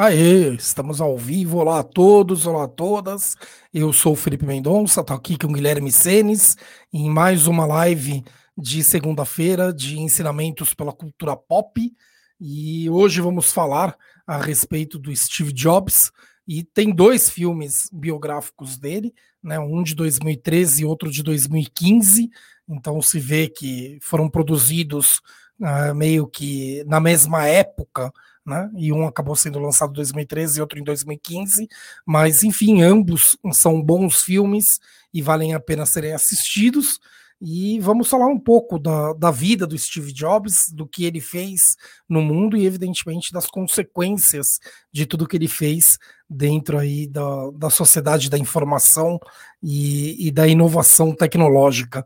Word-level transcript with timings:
Aê, 0.00 0.54
estamos 0.54 1.00
ao 1.00 1.18
vivo. 1.18 1.58
Olá 1.58 1.80
a 1.80 1.82
todos, 1.82 2.46
olá 2.46 2.66
a 2.66 2.68
todas. 2.68 3.34
Eu 3.74 3.92
sou 3.92 4.12
o 4.12 4.16
Felipe 4.16 4.46
Mendonça, 4.46 5.00
estou 5.00 5.16
aqui 5.16 5.36
com 5.36 5.48
o 5.48 5.52
Guilherme 5.52 5.90
Senes 5.90 6.56
em 6.92 7.10
mais 7.10 7.48
uma 7.48 7.66
live 7.66 8.22
de 8.56 8.84
segunda-feira 8.84 9.72
de 9.72 9.98
ensinamentos 9.98 10.72
pela 10.72 10.92
cultura 10.92 11.36
pop. 11.36 11.92
E 12.40 12.88
hoje 12.88 13.20
vamos 13.20 13.50
falar 13.50 13.96
a 14.24 14.40
respeito 14.40 15.00
do 15.00 15.14
Steve 15.16 15.52
Jobs. 15.52 16.12
E 16.46 16.62
tem 16.62 16.94
dois 16.94 17.28
filmes 17.28 17.90
biográficos 17.92 18.78
dele, 18.78 19.12
né? 19.42 19.58
um 19.58 19.82
de 19.82 19.96
2013 19.96 20.82
e 20.82 20.84
outro 20.84 21.10
de 21.10 21.24
2015. 21.24 22.30
Então 22.68 23.02
se 23.02 23.18
vê 23.18 23.48
que 23.48 23.98
foram 24.00 24.30
produzidos 24.30 25.20
uh, 25.60 25.92
meio 25.92 26.28
que 26.28 26.84
na 26.86 27.00
mesma 27.00 27.48
época 27.48 28.12
né? 28.48 28.70
E 28.76 28.92
um 28.92 29.06
acabou 29.06 29.36
sendo 29.36 29.58
lançado 29.58 29.90
em 29.90 29.94
2013 29.94 30.58
e 30.58 30.60
outro 30.60 30.78
em 30.78 30.84
2015, 30.84 31.68
mas 32.04 32.42
enfim, 32.42 32.82
ambos 32.82 33.36
são 33.52 33.82
bons 33.82 34.22
filmes 34.22 34.80
e 35.12 35.22
valem 35.22 35.54
a 35.54 35.60
pena 35.60 35.86
serem 35.86 36.14
assistidos. 36.14 36.98
E 37.40 37.78
vamos 37.78 38.10
falar 38.10 38.26
um 38.26 38.38
pouco 38.38 38.80
da, 38.80 39.12
da 39.12 39.30
vida 39.30 39.64
do 39.64 39.78
Steve 39.78 40.12
Jobs, 40.12 40.72
do 40.72 40.84
que 40.84 41.04
ele 41.04 41.20
fez 41.20 41.76
no 42.08 42.20
mundo 42.20 42.56
e, 42.56 42.66
evidentemente, 42.66 43.32
das 43.32 43.46
consequências 43.46 44.58
de 44.92 45.06
tudo 45.06 45.26
que 45.26 45.36
ele 45.36 45.46
fez 45.46 45.98
dentro 46.28 46.76
aí 46.76 47.06
da, 47.06 47.50
da 47.54 47.70
sociedade 47.70 48.28
da 48.28 48.36
informação 48.36 49.20
e, 49.62 50.26
e 50.26 50.32
da 50.32 50.48
inovação 50.48 51.14
tecnológica. 51.14 52.04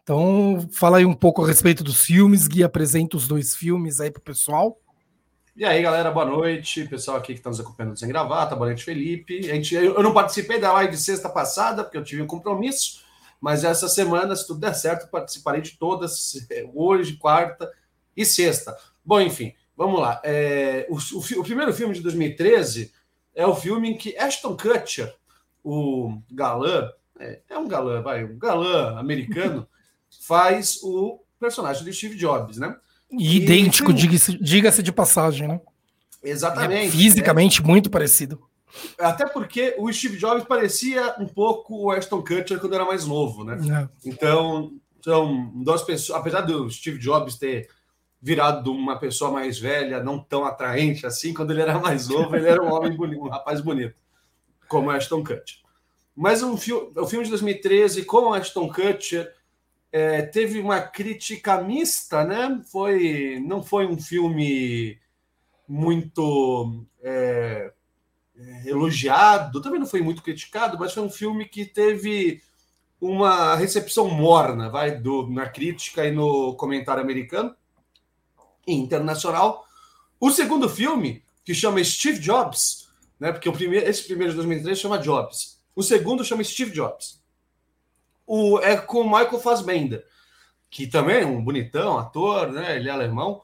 Então, 0.00 0.68
fala 0.72 0.98
aí 0.98 1.04
um 1.04 1.12
pouco 1.12 1.42
a 1.42 1.46
respeito 1.46 1.82
dos 1.82 2.02
filmes, 2.02 2.46
Gui, 2.46 2.62
apresenta 2.62 3.16
os 3.16 3.26
dois 3.26 3.56
filmes 3.56 4.00
aí 4.00 4.12
para 4.12 4.20
o 4.20 4.24
pessoal. 4.24 4.78
E 5.58 5.64
aí, 5.64 5.82
galera, 5.82 6.08
boa 6.12 6.24
noite. 6.24 6.86
Pessoal 6.86 7.16
aqui 7.16 7.32
que 7.32 7.40
está 7.40 7.50
nos 7.50 7.58
acompanhando 7.58 7.98
sem 7.98 8.08
gravata, 8.08 8.54
boa 8.54 8.68
noite, 8.68 8.84
Felipe. 8.84 9.50
A 9.50 9.54
gente, 9.56 9.74
eu 9.74 10.00
não 10.04 10.14
participei 10.14 10.60
da 10.60 10.72
live 10.72 10.92
de 10.92 11.02
sexta 11.02 11.28
passada, 11.28 11.82
porque 11.82 11.98
eu 11.98 12.04
tive 12.04 12.22
um 12.22 12.28
compromisso, 12.28 13.02
mas 13.40 13.64
essa 13.64 13.88
semana, 13.88 14.36
se 14.36 14.46
tudo 14.46 14.60
der 14.60 14.72
certo, 14.72 15.10
participarei 15.10 15.60
de 15.60 15.76
todas, 15.76 16.46
hoje, 16.72 17.16
quarta 17.16 17.68
e 18.16 18.24
sexta. 18.24 18.78
Bom, 19.04 19.20
enfim, 19.20 19.52
vamos 19.76 19.98
lá. 19.98 20.20
É, 20.22 20.86
o, 20.88 20.94
o, 20.94 21.40
o, 21.40 21.42
primeiro 21.42 21.74
filme 21.74 21.92
de 21.92 22.02
2013 22.02 22.92
é 23.34 23.44
o 23.44 23.56
filme 23.56 23.90
em 23.90 23.98
que 23.98 24.16
Ashton 24.16 24.56
Kutcher, 24.56 25.12
o 25.64 26.22
galã, 26.30 26.88
é, 27.18 27.40
é 27.50 27.58
um 27.58 27.66
galã, 27.66 28.00
vai, 28.00 28.22
um 28.22 28.38
galã 28.38 28.96
americano, 28.96 29.68
faz 30.22 30.78
o 30.84 31.18
personagem 31.40 31.82
do 31.82 31.92
Steve 31.92 32.16
Jobs, 32.16 32.58
né? 32.58 32.76
Idêntico, 33.10 33.92
diga-se 33.92 34.38
diga 34.38 34.70
de 34.70 34.92
passagem, 34.92 35.48
né? 35.48 35.60
Exatamente. 36.22 36.88
É 36.88 36.90
fisicamente 36.90 37.62
é. 37.62 37.64
muito 37.64 37.90
parecido. 37.90 38.42
Até 38.98 39.26
porque 39.26 39.74
o 39.78 39.90
Steve 39.92 40.18
Jobs 40.18 40.44
parecia 40.44 41.14
um 41.18 41.26
pouco 41.26 41.84
o 41.84 41.90
Ashton 41.90 42.22
Kutcher 42.22 42.60
quando 42.60 42.74
era 42.74 42.84
mais 42.84 43.06
novo, 43.06 43.44
né? 43.44 43.58
É. 43.70 44.08
Então, 44.08 44.72
são 45.02 45.50
duas 45.54 45.82
pessoas, 45.82 46.18
apesar 46.18 46.42
do 46.42 46.70
Steve 46.70 46.98
Jobs 46.98 47.36
ter 47.36 47.68
virado 48.20 48.72
uma 48.72 48.98
pessoa 48.98 49.30
mais 49.30 49.58
velha, 49.58 50.02
não 50.02 50.18
tão 50.18 50.44
atraente 50.44 51.06
assim, 51.06 51.32
quando 51.32 51.52
ele 51.52 51.62
era 51.62 51.78
mais 51.78 52.08
novo, 52.08 52.34
ele 52.34 52.48
era 52.48 52.62
um 52.62 52.72
homem 52.72 52.96
bonito, 52.96 53.22
um 53.22 53.28
rapaz 53.28 53.60
bonito, 53.60 53.94
como 54.68 54.90
Ashton 54.90 55.22
Kutcher. 55.22 55.58
Mas 56.14 56.42
um 56.42 56.56
filme, 56.56 56.90
o 56.96 57.06
filme 57.06 57.24
de 57.24 57.30
2013 57.30 58.04
com 58.04 58.34
Ashton 58.34 58.68
Kutcher 58.68 59.32
é, 59.90 60.22
teve 60.22 60.60
uma 60.60 60.80
crítica 60.80 61.62
mista, 61.62 62.24
né? 62.24 62.62
Foi, 62.70 63.42
não 63.46 63.62
foi 63.62 63.86
um 63.86 63.98
filme 64.00 64.98
muito 65.66 66.84
é, 67.02 67.72
elogiado, 68.66 69.60
também 69.60 69.80
não 69.80 69.86
foi 69.86 70.00
muito 70.00 70.22
criticado, 70.22 70.78
mas 70.78 70.92
foi 70.92 71.02
um 71.02 71.10
filme 71.10 71.46
que 71.46 71.64
teve 71.64 72.42
uma 73.00 73.54
recepção 73.54 74.08
morna, 74.08 74.68
vai, 74.68 74.98
do, 74.98 75.28
na 75.28 75.48
crítica 75.48 76.06
e 76.06 76.10
no 76.10 76.54
comentário 76.54 77.02
americano 77.02 77.54
e 78.66 78.74
internacional. 78.74 79.64
O 80.20 80.30
segundo 80.30 80.68
filme, 80.68 81.22
que 81.44 81.54
chama 81.54 81.82
Steve 81.82 82.18
Jobs, 82.18 82.88
né? 83.18 83.32
Porque 83.32 83.48
o 83.48 83.52
primeiro, 83.52 83.88
esse 83.88 84.04
primeiro 84.04 84.32
de 84.32 84.36
2003 84.36 84.78
chama 84.78 84.98
Jobs. 84.98 85.60
O 85.74 85.82
segundo 85.82 86.24
chama 86.24 86.44
Steve 86.44 86.72
Jobs 86.72 87.17
o, 88.28 88.60
é 88.60 88.76
com 88.76 89.00
o 89.00 89.04
Michael 89.04 89.40
Fassbender, 89.40 90.04
que 90.68 90.86
também 90.86 91.22
é 91.22 91.26
um 91.26 91.42
bonitão, 91.42 91.98
ator, 91.98 92.52
né? 92.52 92.76
Ele 92.76 92.90
é 92.90 92.92
alemão, 92.92 93.42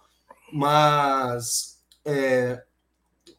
mas 0.53 1.83
é, 2.05 2.63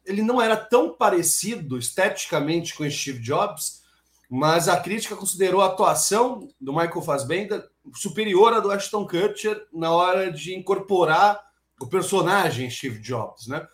ele 0.04 0.22
não 0.22 0.42
era 0.42 0.56
tão 0.56 0.92
parecido 0.92 1.78
esteticamente 1.78 2.74
com 2.74 2.90
Steve 2.90 3.20
Jobs, 3.20 3.84
mas 4.28 4.68
a 4.68 4.76
crítica 4.80 5.14
considerou 5.14 5.60
a 5.62 5.66
atuação 5.66 6.48
do 6.60 6.72
Michael 6.72 7.02
Fassbender 7.02 7.64
superior 7.94 8.52
à 8.52 8.58
do 8.58 8.72
Ashton 8.72 9.06
Kutcher 9.06 9.68
na 9.72 9.92
hora 9.92 10.32
de 10.32 10.52
incorporar 10.52 11.40
o 11.80 11.86
personagem 11.86 12.68
Steve 12.68 12.98
Jobs, 12.98 13.46
né? 13.46 13.64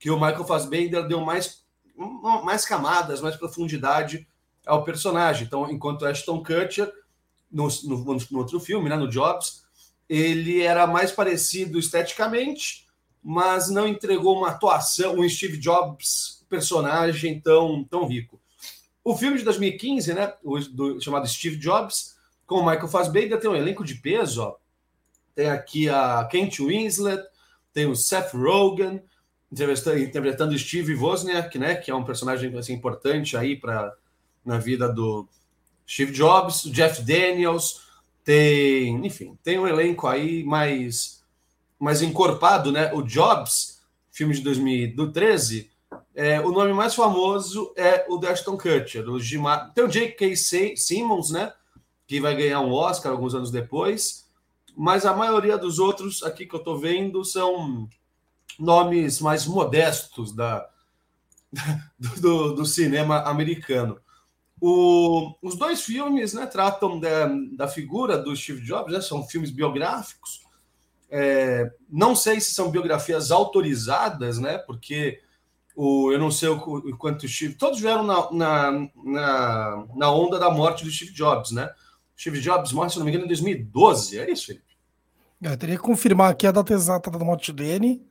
Que 0.00 0.10
o 0.10 0.16
Michael 0.16 0.44
Fassbender 0.44 1.06
deu 1.06 1.20
mais, 1.20 1.64
mais 2.42 2.64
camadas, 2.64 3.20
mais 3.20 3.36
profundidade 3.36 4.26
ao 4.66 4.82
personagem. 4.82 5.46
Então, 5.46 5.70
enquanto 5.70 6.04
Ashton 6.04 6.42
Kutcher 6.42 6.92
no, 7.50 7.68
no, 7.84 8.16
no 8.30 8.38
outro 8.38 8.60
filme, 8.60 8.88
né, 8.88 8.96
no 8.96 9.08
Jobs, 9.08 9.62
ele 10.08 10.60
era 10.60 10.86
mais 10.86 11.12
parecido 11.12 11.78
esteticamente, 11.78 12.86
mas 13.22 13.70
não 13.70 13.86
entregou 13.86 14.36
uma 14.36 14.48
atuação, 14.48 15.18
um 15.18 15.28
Steve 15.28 15.58
Jobs 15.58 16.44
personagem 16.48 17.40
tão, 17.40 17.84
tão 17.84 18.06
rico. 18.06 18.40
O 19.04 19.16
filme 19.16 19.38
de 19.38 19.44
2015, 19.44 20.12
né, 20.12 20.34
o, 20.42 20.58
do, 20.58 21.00
chamado 21.00 21.26
Steve 21.28 21.56
Jobs, 21.56 22.16
com 22.46 22.56
o 22.56 22.66
Michael 22.66 22.88
Fassbender, 22.88 23.38
tem 23.38 23.48
um 23.48 23.54
elenco 23.54 23.84
de 23.84 23.94
peso. 23.94 24.42
Ó. 24.42 24.56
Tem 25.34 25.48
aqui 25.48 25.88
a 25.88 26.24
Kent 26.24 26.58
Winslet, 26.58 27.22
tem 27.72 27.86
o 27.86 27.94
Seth 27.94 28.32
Rogen, 28.34 29.00
interpretando 29.52 30.58
Steve 30.58 30.94
Wozniak, 30.94 31.56
né, 31.58 31.76
que 31.76 31.90
é 31.90 31.94
um 31.94 32.04
personagem 32.04 32.56
assim, 32.58 32.74
importante 32.74 33.36
aí 33.36 33.56
para 33.56 33.94
na 34.44 34.58
vida 34.58 34.88
do, 34.88 35.28
Steve 35.90 36.12
Jobs, 36.12 36.62
Jeff 36.70 37.02
Daniels, 37.02 37.80
tem, 38.22 39.04
enfim, 39.04 39.36
tem 39.42 39.58
um 39.58 39.66
elenco 39.66 40.06
aí 40.06 40.44
mais, 40.44 41.24
mais 41.80 42.00
encorpado, 42.00 42.70
né? 42.70 42.92
O 42.94 43.02
Jobs, 43.02 43.82
filme 44.12 44.32
de 44.32 44.40
2013, 44.40 45.68
é, 46.14 46.40
o 46.40 46.52
nome 46.52 46.72
mais 46.72 46.94
famoso 46.94 47.74
é 47.76 48.06
o 48.08 48.24
Ashton 48.24 48.56
Kutcher, 48.56 49.08
o 49.08 49.18
Gima... 49.18 49.72
tem 49.74 49.82
o 49.82 49.88
J.K. 49.88 50.36
Simmons, 50.76 51.30
né? 51.32 51.52
Que 52.06 52.20
vai 52.20 52.36
ganhar 52.36 52.60
um 52.60 52.72
Oscar 52.72 53.10
alguns 53.10 53.34
anos 53.34 53.50
depois, 53.50 54.28
mas 54.76 55.04
a 55.04 55.12
maioria 55.12 55.58
dos 55.58 55.80
outros 55.80 56.22
aqui 56.22 56.46
que 56.46 56.54
eu 56.54 56.62
tô 56.62 56.76
vendo 56.76 57.24
são 57.24 57.88
nomes 58.56 59.20
mais 59.20 59.44
modestos 59.44 60.32
da, 60.32 60.68
do, 61.98 62.54
do 62.54 62.64
cinema 62.64 63.22
americano. 63.22 63.98
O, 64.60 65.34
os 65.42 65.56
dois 65.56 65.82
filmes 65.82 66.34
né, 66.34 66.46
tratam 66.46 67.00
da, 67.00 67.30
da 67.52 67.66
figura 67.66 68.18
do 68.18 68.36
Steve 68.36 68.60
Jobs, 68.60 68.92
né, 68.92 69.00
são 69.00 69.26
filmes 69.26 69.50
biográficos. 69.50 70.42
É, 71.10 71.72
não 71.90 72.14
sei 72.14 72.40
se 72.40 72.52
são 72.52 72.70
biografias 72.70 73.30
autorizadas, 73.30 74.38
né, 74.38 74.58
porque 74.58 75.20
o, 75.74 76.12
eu 76.12 76.18
não 76.18 76.30
sei 76.30 76.48
o, 76.48 76.56
o 76.56 76.96
quanto 76.96 77.24
o 77.24 77.28
Steve. 77.28 77.54
Todos 77.54 77.80
vieram 77.80 78.02
na, 78.02 78.30
na, 78.30 78.88
na, 79.02 79.86
na, 79.96 80.12
onda 80.12 80.38
da 80.38 80.50
morte 80.50 80.84
do 80.84 80.90
Steve 80.90 81.12
Jobs, 81.12 81.52
né? 81.52 81.70
Steve 82.18 82.40
Jobs 82.40 82.72
morre, 82.72 82.90
se 82.90 82.98
não 82.98 83.04
me 83.04 83.10
engano, 83.10 83.24
em 83.24 83.28
2012. 83.28 84.18
É 84.18 84.30
isso, 84.30 84.46
Felipe? 84.46 84.64
Eu 85.40 85.56
teria 85.56 85.76
que 85.76 85.82
confirmar 85.82 86.30
aqui 86.30 86.46
a 86.46 86.52
data 86.52 86.74
exata 86.74 87.10
da 87.10 87.18
morte 87.18 87.50
dele, 87.50 88.02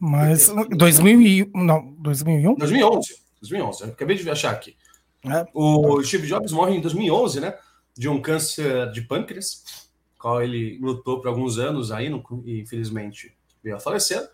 mas. 0.00 0.52
2000 0.76 1.50
não, 1.54 1.94
2001? 1.98 2.54
2011. 2.56 3.16
2011. 3.40 3.82
Eu 3.82 3.88
acabei 3.90 4.16
de 4.16 4.28
achar 4.28 4.50
aqui. 4.50 4.76
É. 5.24 5.46
O 5.54 6.02
Steve 6.02 6.26
Jobs 6.26 6.52
morre 6.52 6.76
em 6.76 6.80
2011, 6.80 7.40
né? 7.40 7.56
De 7.96 8.08
um 8.08 8.20
câncer 8.20 8.90
de 8.92 9.02
pâncreas, 9.02 9.88
qual 10.18 10.42
ele 10.42 10.78
lutou 10.80 11.20
por 11.20 11.28
alguns 11.28 11.58
anos 11.58 11.90
aí, 11.90 12.10
e 12.44 12.60
infelizmente 12.60 13.34
veio 13.62 13.76
a 13.76 13.80
falecer. 13.80 14.28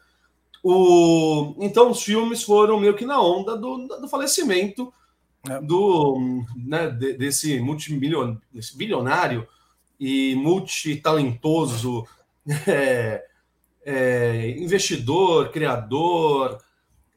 O... 0.62 1.54
Então, 1.58 1.90
os 1.90 2.02
filmes 2.02 2.42
foram 2.42 2.78
meio 2.80 2.94
que 2.94 3.06
na 3.06 3.20
onda 3.20 3.56
do, 3.56 3.86
do 3.86 4.08
falecimento 4.08 4.92
é. 5.48 5.60
do, 5.60 6.44
né, 6.56 6.90
desse 6.90 7.58
multimilionário 7.60 8.40
desse 8.52 8.76
bilionário 8.76 9.48
e 9.98 10.34
multitalentoso 10.34 12.06
é, 12.66 13.24
é, 13.84 14.50
investidor, 14.58 15.50
criador, 15.50 16.58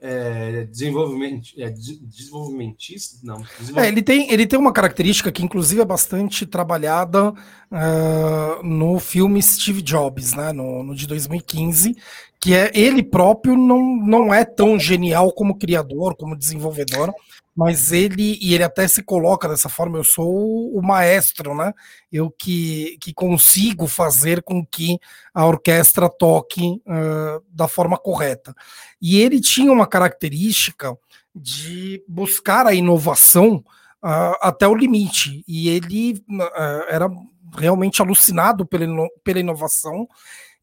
é, 0.06 0.66
desenvolvimento, 0.66 1.52
é, 1.58 1.70
desenvolvimentista? 1.70 3.20
Não. 3.24 3.42
É, 3.82 3.88
ele, 3.88 4.02
tem, 4.02 4.30
ele 4.30 4.46
tem 4.46 4.60
uma 4.60 4.74
característica 4.74 5.32
que, 5.32 5.42
inclusive, 5.42 5.82
é 5.82 5.86
bastante 5.86 6.46
trabalhada 6.46 7.30
uh, 7.32 8.62
no 8.62 9.00
filme 9.00 9.42
Steve 9.42 9.82
Jobs, 9.82 10.34
né, 10.34 10.52
no, 10.52 10.84
no 10.84 10.94
de 10.94 11.08
2015, 11.08 11.96
que 12.38 12.54
é 12.54 12.70
ele 12.74 13.02
próprio 13.02 13.56
não, 13.56 13.96
não 13.96 14.34
é 14.34 14.44
tão 14.44 14.78
genial 14.78 15.32
como 15.32 15.58
criador, 15.58 16.18
como 16.18 16.36
desenvolvedor, 16.36 17.14
mas 17.56 17.92
ele 17.92 18.38
e 18.42 18.54
ele 18.54 18.64
até 18.64 18.88
se 18.88 19.04
coloca 19.04 19.48
dessa 19.48 19.70
forma, 19.70 19.98
eu 19.98 20.04
sou 20.04 20.76
o 20.76 20.82
maestro, 20.82 21.56
né? 21.56 21.72
Eu 22.12 22.32
que, 22.32 22.98
que 23.00 23.14
consigo 23.14 23.88
fazer 23.88 24.42
com 24.42 24.66
que 24.66 25.00
a 25.34 25.46
orquestra 25.46 26.10
toque 26.10 26.82
uh, 26.86 27.44
da 27.50 27.68
forma 27.68 27.98
correta. 27.98 28.56
E 29.02 29.22
ele 29.22 29.40
tinha 29.40 29.72
uma 29.72 29.86
característica 29.86 30.98
de 31.36 32.04
buscar 32.08 32.66
a 32.66 32.74
inovação 32.74 33.64
uh, 34.04 34.36
até 34.42 34.68
o 34.68 34.76
limite, 34.76 35.44
e 35.48 35.70
ele 35.70 36.24
uh, 36.30 36.86
era 36.90 37.10
realmente 37.56 38.02
alucinado 38.02 38.66
pela, 38.66 38.88
pela 39.24 39.40
inovação 39.40 40.08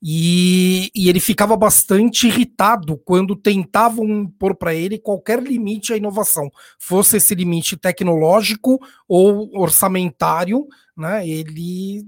e, 0.02 0.90
e, 0.94 1.10
ele 1.10 1.20
ficava 1.20 1.54
bastante 1.56 2.26
irritado 2.26 2.96
quando 3.04 3.36
tentavam 3.36 4.06
impor 4.08 4.54
para 4.54 4.74
ele 4.74 4.98
qualquer 4.98 5.42
limite 5.42 5.92
à 5.92 5.96
inovação, 5.96 6.50
fosse 6.78 7.18
esse 7.18 7.34
limite 7.34 7.76
tecnológico 7.76 8.78
ou 9.06 9.50
orçamentário, 9.58 10.66
né? 10.96 11.26
Ele 11.28 12.02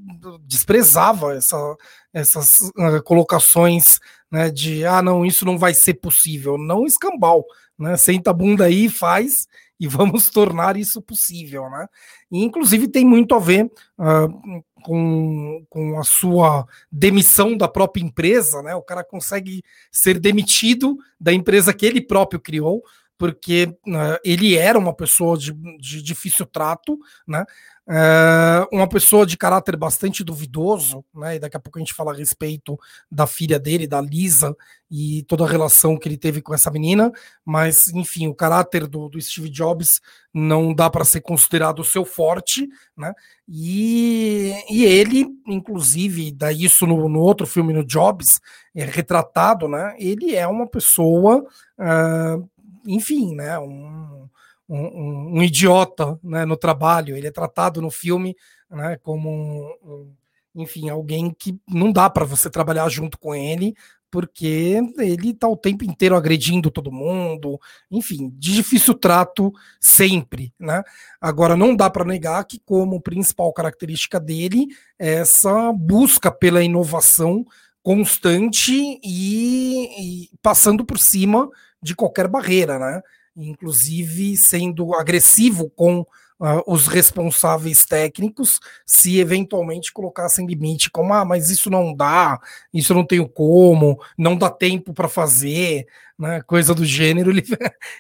desprezava 0.47 1.35
essa, 1.35 1.77
essas 2.15 2.61
uh, 2.79 3.03
colocações 3.05 3.99
né, 4.31 4.51
de 4.51 4.85
ah, 4.87 5.03
não, 5.03 5.25
isso 5.27 5.45
não 5.45 5.59
vai 5.59 5.75
ser 5.75 5.95
possível. 5.95 6.57
Não 6.57 6.87
escambau, 6.87 7.45
né? 7.79 7.97
Senta 7.99 8.31
a 8.31 8.35
bunda 8.35 8.65
aí, 8.65 8.89
faz 8.89 9.47
e 9.79 9.87
vamos 9.89 10.31
tornar 10.31 10.77
isso 10.77 11.03
possível, 11.03 11.69
né? 11.69 11.87
E, 12.31 12.43
inclusive 12.43 12.89
tem 12.89 13.05
muito 13.05 13.35
a 13.35 13.39
ver 13.39 13.71
uh, 13.99 14.65
com, 14.83 15.65
com 15.71 15.99
a 15.99 16.05
sua 16.05 16.67
demissão 16.91 17.57
da 17.57 17.69
própria 17.69 18.03
empresa, 18.03 18.63
né? 18.63 18.75
O 18.75 18.83
cara 18.83 19.05
consegue 19.05 19.63
ser 19.91 20.19
demitido 20.19 20.97
da 21.21 21.33
empresa 21.33 21.73
que 21.73 21.87
ele 21.87 22.01
próprio 22.01 22.41
criou, 22.41 22.83
porque 23.23 23.67
uh, 23.87 24.19
ele 24.25 24.57
era 24.57 24.77
uma 24.77 24.93
pessoa 24.93 25.39
de, 25.39 25.53
de 25.79 26.03
difícil 26.03 26.45
trato, 26.45 26.99
né? 27.25 27.45
Uh, 27.87 28.67
uma 28.73 28.89
pessoa 28.89 29.25
de 29.25 29.37
caráter 29.37 29.77
bastante 29.77 30.25
duvidoso, 30.25 31.05
né? 31.15 31.37
E 31.37 31.39
daqui 31.39 31.57
a 31.57 31.61
pouco 31.61 31.79
a 31.79 31.81
gente 31.81 31.95
fala 31.95 32.11
a 32.11 32.17
respeito 32.17 32.77
da 33.09 33.25
filha 33.25 33.61
dele, 33.61 33.87
da 33.87 34.01
Lisa, 34.01 34.57
e 34.91 35.23
toda 35.29 35.45
a 35.45 35.49
relação 35.49 35.97
que 35.97 36.09
ele 36.09 36.19
teve 36.19 36.43
com 36.43 36.53
essa 36.53 36.71
menina, 36.71 37.13
mas 37.45 37.89
enfim, 37.91 38.27
o 38.27 38.35
caráter 38.35 38.89
do, 38.89 39.09
do 39.09 39.21
Steve 39.21 39.49
Jobs 39.49 40.01
não 40.35 40.75
dá 40.75 40.91
para 40.91 41.05
ser 41.05 41.21
considerado 41.21 41.79
o 41.79 41.85
seu 41.85 42.05
forte, 42.05 42.69
né? 42.97 43.13
E, 43.49 44.53
e 44.69 44.85
ele, 44.85 45.29
inclusive, 45.47 46.33
daí 46.33 46.65
isso 46.65 46.87
no, 46.87 47.09
no 47.09 47.21
outro 47.21 47.47
filme, 47.47 47.73
no 47.73 47.85
Jobs, 47.85 48.41
é 48.75 48.85
retratado, 48.85 49.69
né? 49.69 49.95
Ele 49.99 50.35
é 50.35 50.47
uma 50.47 50.67
pessoa, 50.67 51.45
uh, 51.79 52.51
enfim, 52.87 53.35
né? 53.35 53.59
Um, 53.59 54.29
um, 54.69 55.39
um, 55.39 55.43
idiota 55.43 56.19
né, 56.23 56.45
no 56.45 56.57
trabalho. 56.57 57.17
Ele 57.17 57.27
é 57.27 57.33
tratado 57.33 57.83
no 57.83 57.91
filme 57.91 58.37
né, 58.71 58.97
como 59.03 59.31
um, 59.31 59.77
um 59.83 60.13
enfim, 60.55 60.89
alguém 60.91 61.35
que 61.37 61.59
não 61.67 61.91
dá 61.91 62.11
para 62.11 62.25
você 62.25 62.51
trabalhar 62.51 62.89
junto 62.89 63.19
com 63.19 63.35
ele, 63.35 63.75
porque 64.11 64.79
ele 64.99 65.33
tá 65.33 65.49
o 65.49 65.57
tempo 65.57 65.85
inteiro 65.85 66.15
agredindo 66.15 66.71
todo 66.71 66.93
mundo, 66.93 67.59
enfim, 67.91 68.31
de 68.37 68.55
difícil 68.57 68.93
trato 68.93 69.51
sempre, 69.81 70.53
né? 70.61 70.83
Agora 71.19 71.57
não 71.57 71.75
dá 71.75 71.89
para 71.89 72.05
negar 72.05 72.45
que 72.45 72.61
como 72.67 73.01
principal 73.01 73.51
característica 73.55 74.21
dele 74.21 74.67
é 74.99 75.15
essa 75.15 75.73
busca 75.73 76.31
pela 76.31 76.63
inovação 76.63 77.47
constante 77.83 78.73
e, 79.03 80.29
e 80.29 80.31
passando 80.41 80.85
por 80.85 80.99
cima 80.99 81.49
de 81.83 81.95
qualquer 81.95 82.29
barreira, 82.29 82.79
né? 82.79 83.03
Inclusive 83.37 84.37
sendo 84.37 84.95
agressivo 84.95 85.69
com 85.71 86.01
uh, 86.43 86.63
os 86.67 86.87
responsáveis 86.87 87.85
técnicos 87.85 88.61
se 88.85 89.19
eventualmente 89.19 89.93
colocassem 89.93 90.47
limite, 90.47 90.91
como 90.91 91.15
ah, 91.15 91.25
mas 91.25 91.51
isso 91.51 91.71
não 91.71 91.95
dá, 91.95 92.41
isso 92.75 92.93
não 92.93 93.07
tenho 93.07 93.29
como, 93.29 94.01
não 94.19 94.37
dá 94.37 94.51
tempo 94.51 94.93
para 94.93 95.09
fazer, 95.09 95.87
né, 96.19 96.43
coisa 96.43 96.75
do 96.75 96.85
gênero, 96.85 97.31
ele, 97.33 97.43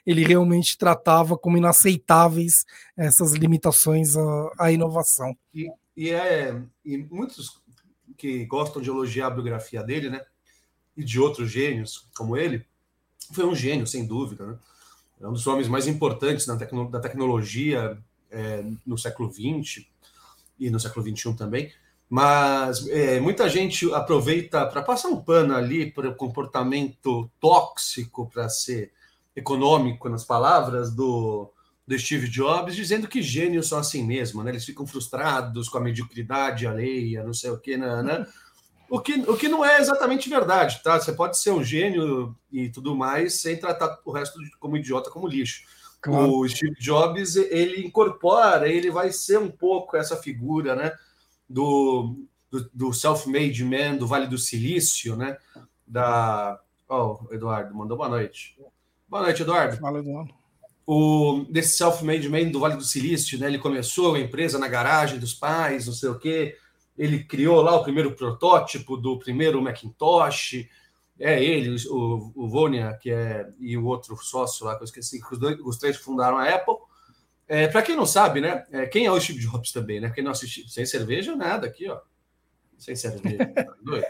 ele 0.05 0.25
realmente 0.25 0.77
tratava 0.77 1.37
como 1.39 1.57
inaceitáveis 1.57 2.65
essas 2.97 3.33
limitações 3.33 4.17
à, 4.17 4.51
à 4.59 4.73
inovação. 4.73 5.37
E, 5.55 5.71
e, 5.97 6.11
é, 6.11 6.55
e 6.85 6.99
muitos 6.99 7.62
que 8.23 8.45
gostam 8.45 8.81
de 8.81 8.89
elogiar 8.89 9.27
a 9.27 9.31
biografia 9.31 9.83
dele, 9.83 10.09
né, 10.09 10.25
e 10.97 11.03
de 11.03 11.19
outros 11.19 11.51
gênios 11.51 12.07
como 12.17 12.37
ele, 12.37 12.65
foi 13.33 13.45
um 13.45 13.55
gênio, 13.55 13.85
sem 13.85 14.07
dúvida, 14.07 14.47
né? 14.47 14.59
É 15.21 15.27
um 15.27 15.33
dos 15.33 15.45
homens 15.49 15.67
mais 15.67 15.89
importantes 15.89 16.47
da, 16.47 16.57
tecno 16.57 16.89
da 16.89 17.01
tecnologia 17.01 17.99
é, 18.31 18.65
no 18.87 18.97
século 18.97 19.33
XX 19.33 19.87
e 20.59 20.71
no 20.71 20.79
século 20.79 21.05
XXI 21.05 21.35
também, 21.35 21.73
mas 22.09 22.87
é, 22.89 23.19
muita 23.19 23.49
gente 23.49 23.93
aproveita 23.93 24.67
para 24.67 24.83
passar 24.83 25.09
um 25.09 25.21
pano 25.21 25.57
ali 25.57 25.91
para 25.91 26.09
o 26.09 26.15
comportamento 26.15 27.29
tóxico, 27.41 28.31
para 28.33 28.49
ser 28.49 28.93
econômico 29.35 30.09
nas 30.09 30.25
palavras 30.25 30.93
do, 30.93 31.51
do 31.87 31.99
Steve 31.99 32.29
Jobs, 32.29 32.77
dizendo 32.77 33.09
que 33.09 33.21
gênios 33.21 33.69
são 33.69 33.79
assim 33.79 34.05
mesmo, 34.05 34.43
né? 34.43 34.51
Eles 34.51 34.65
ficam 34.65 34.87
frustrados 34.87 35.69
com 35.69 35.79
a 35.79 35.81
mediocridade 35.81 36.67
alheia, 36.67 37.25
não 37.25 37.35
sei 37.35 37.51
o 37.51 37.59
que, 37.59 37.77
né? 37.77 38.03
né? 38.03 38.27
O 38.89 39.01
que, 39.01 39.15
o 39.29 39.37
que 39.37 39.49
não 39.49 39.65
é 39.65 39.81
exatamente 39.81 40.29
verdade, 40.29 40.83
tá? 40.83 41.01
Você 41.01 41.13
pode 41.13 41.39
ser 41.39 41.51
um 41.51 41.65
gênio 41.65 42.37
e 42.53 42.69
tudo 42.69 42.95
mais 42.95 43.41
sem 43.41 43.57
tratar 43.57 43.99
o 44.05 44.13
resto 44.13 44.39
como 44.61 44.77
idiota, 44.77 45.11
como 45.11 45.27
lixo. 45.27 45.63
Claro. 46.01 46.31
O 46.31 46.49
Steve 46.49 46.75
Jobs, 46.79 47.37
ele 47.37 47.87
incorpora, 47.87 48.69
ele 48.69 48.91
vai 48.91 49.13
ser 49.13 49.39
um 49.39 49.51
pouco 49.51 49.97
essa 49.97 50.17
figura, 50.17 50.75
né? 50.75 50.93
Do, 51.49 52.27
do, 52.51 52.71
do 52.73 52.93
self-made 52.93 53.65
man, 53.65 53.97
do 53.97 54.07
Vale 54.07 54.27
do 54.27 54.37
Silício, 54.37 55.17
né? 55.17 55.37
Da. 55.87 56.61
Oh, 56.89 57.19
Eduardo, 57.31 57.75
mandou 57.75 57.97
boa 57.97 58.09
noite. 58.09 58.57
Boa 59.09 59.23
noite, 59.23 59.43
Eduardo. 59.43 59.77
Fala, 59.79 60.01
Eduardo. 60.01 60.42
O, 60.87 61.47
desse 61.49 61.77
self-made 61.77 62.29
man 62.29 62.51
do 62.51 62.59
Vale 62.59 62.77
do 62.77 62.85
Silício, 62.85 63.39
né? 63.39 63.47
Ele 63.47 63.59
começou 63.59 64.15
a 64.15 64.21
empresa 64.21 64.59
na 64.59 64.69
garagem 64.69 65.19
dos 65.19 65.33
pais, 65.33 65.87
não 65.87 65.95
sei 65.95 66.09
o 66.09 66.19
quê. 66.19 66.57
Ele 66.99 67.23
criou 67.25 67.63
lá 67.63 67.77
o 67.77 67.83
primeiro 67.83 68.13
protótipo 68.15 68.97
do 68.97 69.19
primeiro 69.19 69.63
Macintosh 69.63 70.67
é 71.19 71.43
ele, 71.43 71.77
o, 71.89 72.33
o 72.35 72.49
Vonia, 72.49 72.99
que 73.01 73.11
é, 73.11 73.47
e 73.61 73.77
o 73.77 73.85
outro 73.85 74.17
sócio 74.17 74.67
lá, 74.67 74.75
que 74.75 74.83
eu 74.83 74.87
esqueci, 74.87 75.21
os, 75.31 75.39
dois, 75.39 75.59
os 75.61 75.79
três 75.79 75.97
fundaram 75.97 76.37
a 76.37 76.49
Apple. 76.49 76.75
É, 77.47 77.69
para 77.69 77.83
quem 77.83 77.95
não 77.97 78.07
sabe, 78.07 78.41
né? 78.41 78.65
É, 78.73 78.87
quem 78.87 79.07
é 79.07 79.13
o 79.13 79.21
Steve 79.21 79.39
Jobs 79.39 79.71
também, 79.73 80.01
né? 80.01 80.11
Quem 80.11 80.25
não 80.25 80.33
assistiu, 80.33 80.67
sem 80.69 80.85
cerveja, 80.85 81.37
nada 81.37 81.67
aqui, 81.67 81.89
ó. 81.89 82.01
Sem 82.77 82.97
cerveja. 82.97 83.47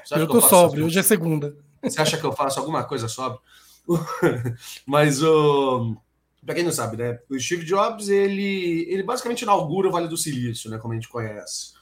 Tá 0.08 0.18
eu 0.18 0.26
tô 0.26 0.38
eu 0.38 0.40
sóbrio, 0.40 0.86
hoje 0.86 0.98
é 0.98 1.02
segunda. 1.02 1.54
Você 1.82 2.00
acha 2.00 2.16
que 2.16 2.24
eu 2.24 2.32
faço 2.32 2.58
alguma 2.58 2.84
coisa 2.84 3.08
sobre? 3.08 3.38
Mas 4.86 5.22
o. 5.22 5.96
Para 6.44 6.56
quem 6.56 6.64
não 6.64 6.72
sabe, 6.72 6.96
né? 6.96 7.18
O 7.30 7.38
Steve 7.38 7.64
Jobs, 7.64 8.08
ele, 8.08 8.86
ele 8.88 9.02
basicamente 9.02 9.42
inaugura 9.42 9.88
o 9.88 9.92
Vale 9.92 10.08
do 10.08 10.16
Silício, 10.16 10.70
né? 10.70 10.78
Como 10.78 10.92
a 10.92 10.96
gente 10.96 11.08
conhece 11.08 11.72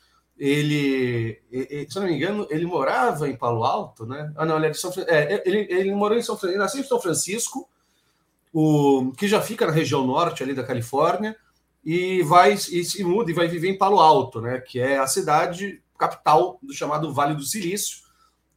ele, 0.40 1.38
ele, 1.52 1.86
se 1.90 1.98
eu 1.98 2.02
não 2.02 2.08
me 2.08 2.16
engano, 2.16 2.46
ele 2.48 2.64
morava 2.64 3.28
em 3.28 3.36
Palo 3.36 3.62
Alto, 3.62 4.06
né? 4.06 4.32
Ah, 4.34 4.46
não, 4.46 4.56
ele 4.56 4.68
é 4.68 4.70
de 4.70 4.78
São 4.78 4.90
é, 5.06 5.42
ele, 5.44 5.66
ele 5.70 5.94
morou 5.94 6.16
em 6.16 6.22
São 6.22 6.34
Francisco, 6.34 6.54
ele 6.56 6.64
nasceu 6.64 6.80
em 6.80 6.88
São 6.88 6.98
Francisco, 6.98 7.68
o, 8.50 9.12
que 9.18 9.28
já 9.28 9.42
fica 9.42 9.66
na 9.66 9.72
região 9.72 10.06
norte 10.06 10.42
ali 10.42 10.54
da 10.54 10.64
Califórnia, 10.64 11.36
e 11.84 12.22
vai 12.22 12.54
e 12.54 12.84
se 12.84 13.04
muda 13.04 13.30
e 13.30 13.34
vai 13.34 13.48
viver 13.48 13.68
em 13.68 13.76
Palo 13.76 14.00
Alto, 14.00 14.40
né? 14.40 14.58
Que 14.60 14.80
é 14.80 14.98
a 14.98 15.06
cidade 15.06 15.82
capital 15.98 16.58
do 16.62 16.72
chamado 16.72 17.12
Vale 17.12 17.34
do 17.34 17.44
Silício, 17.44 17.98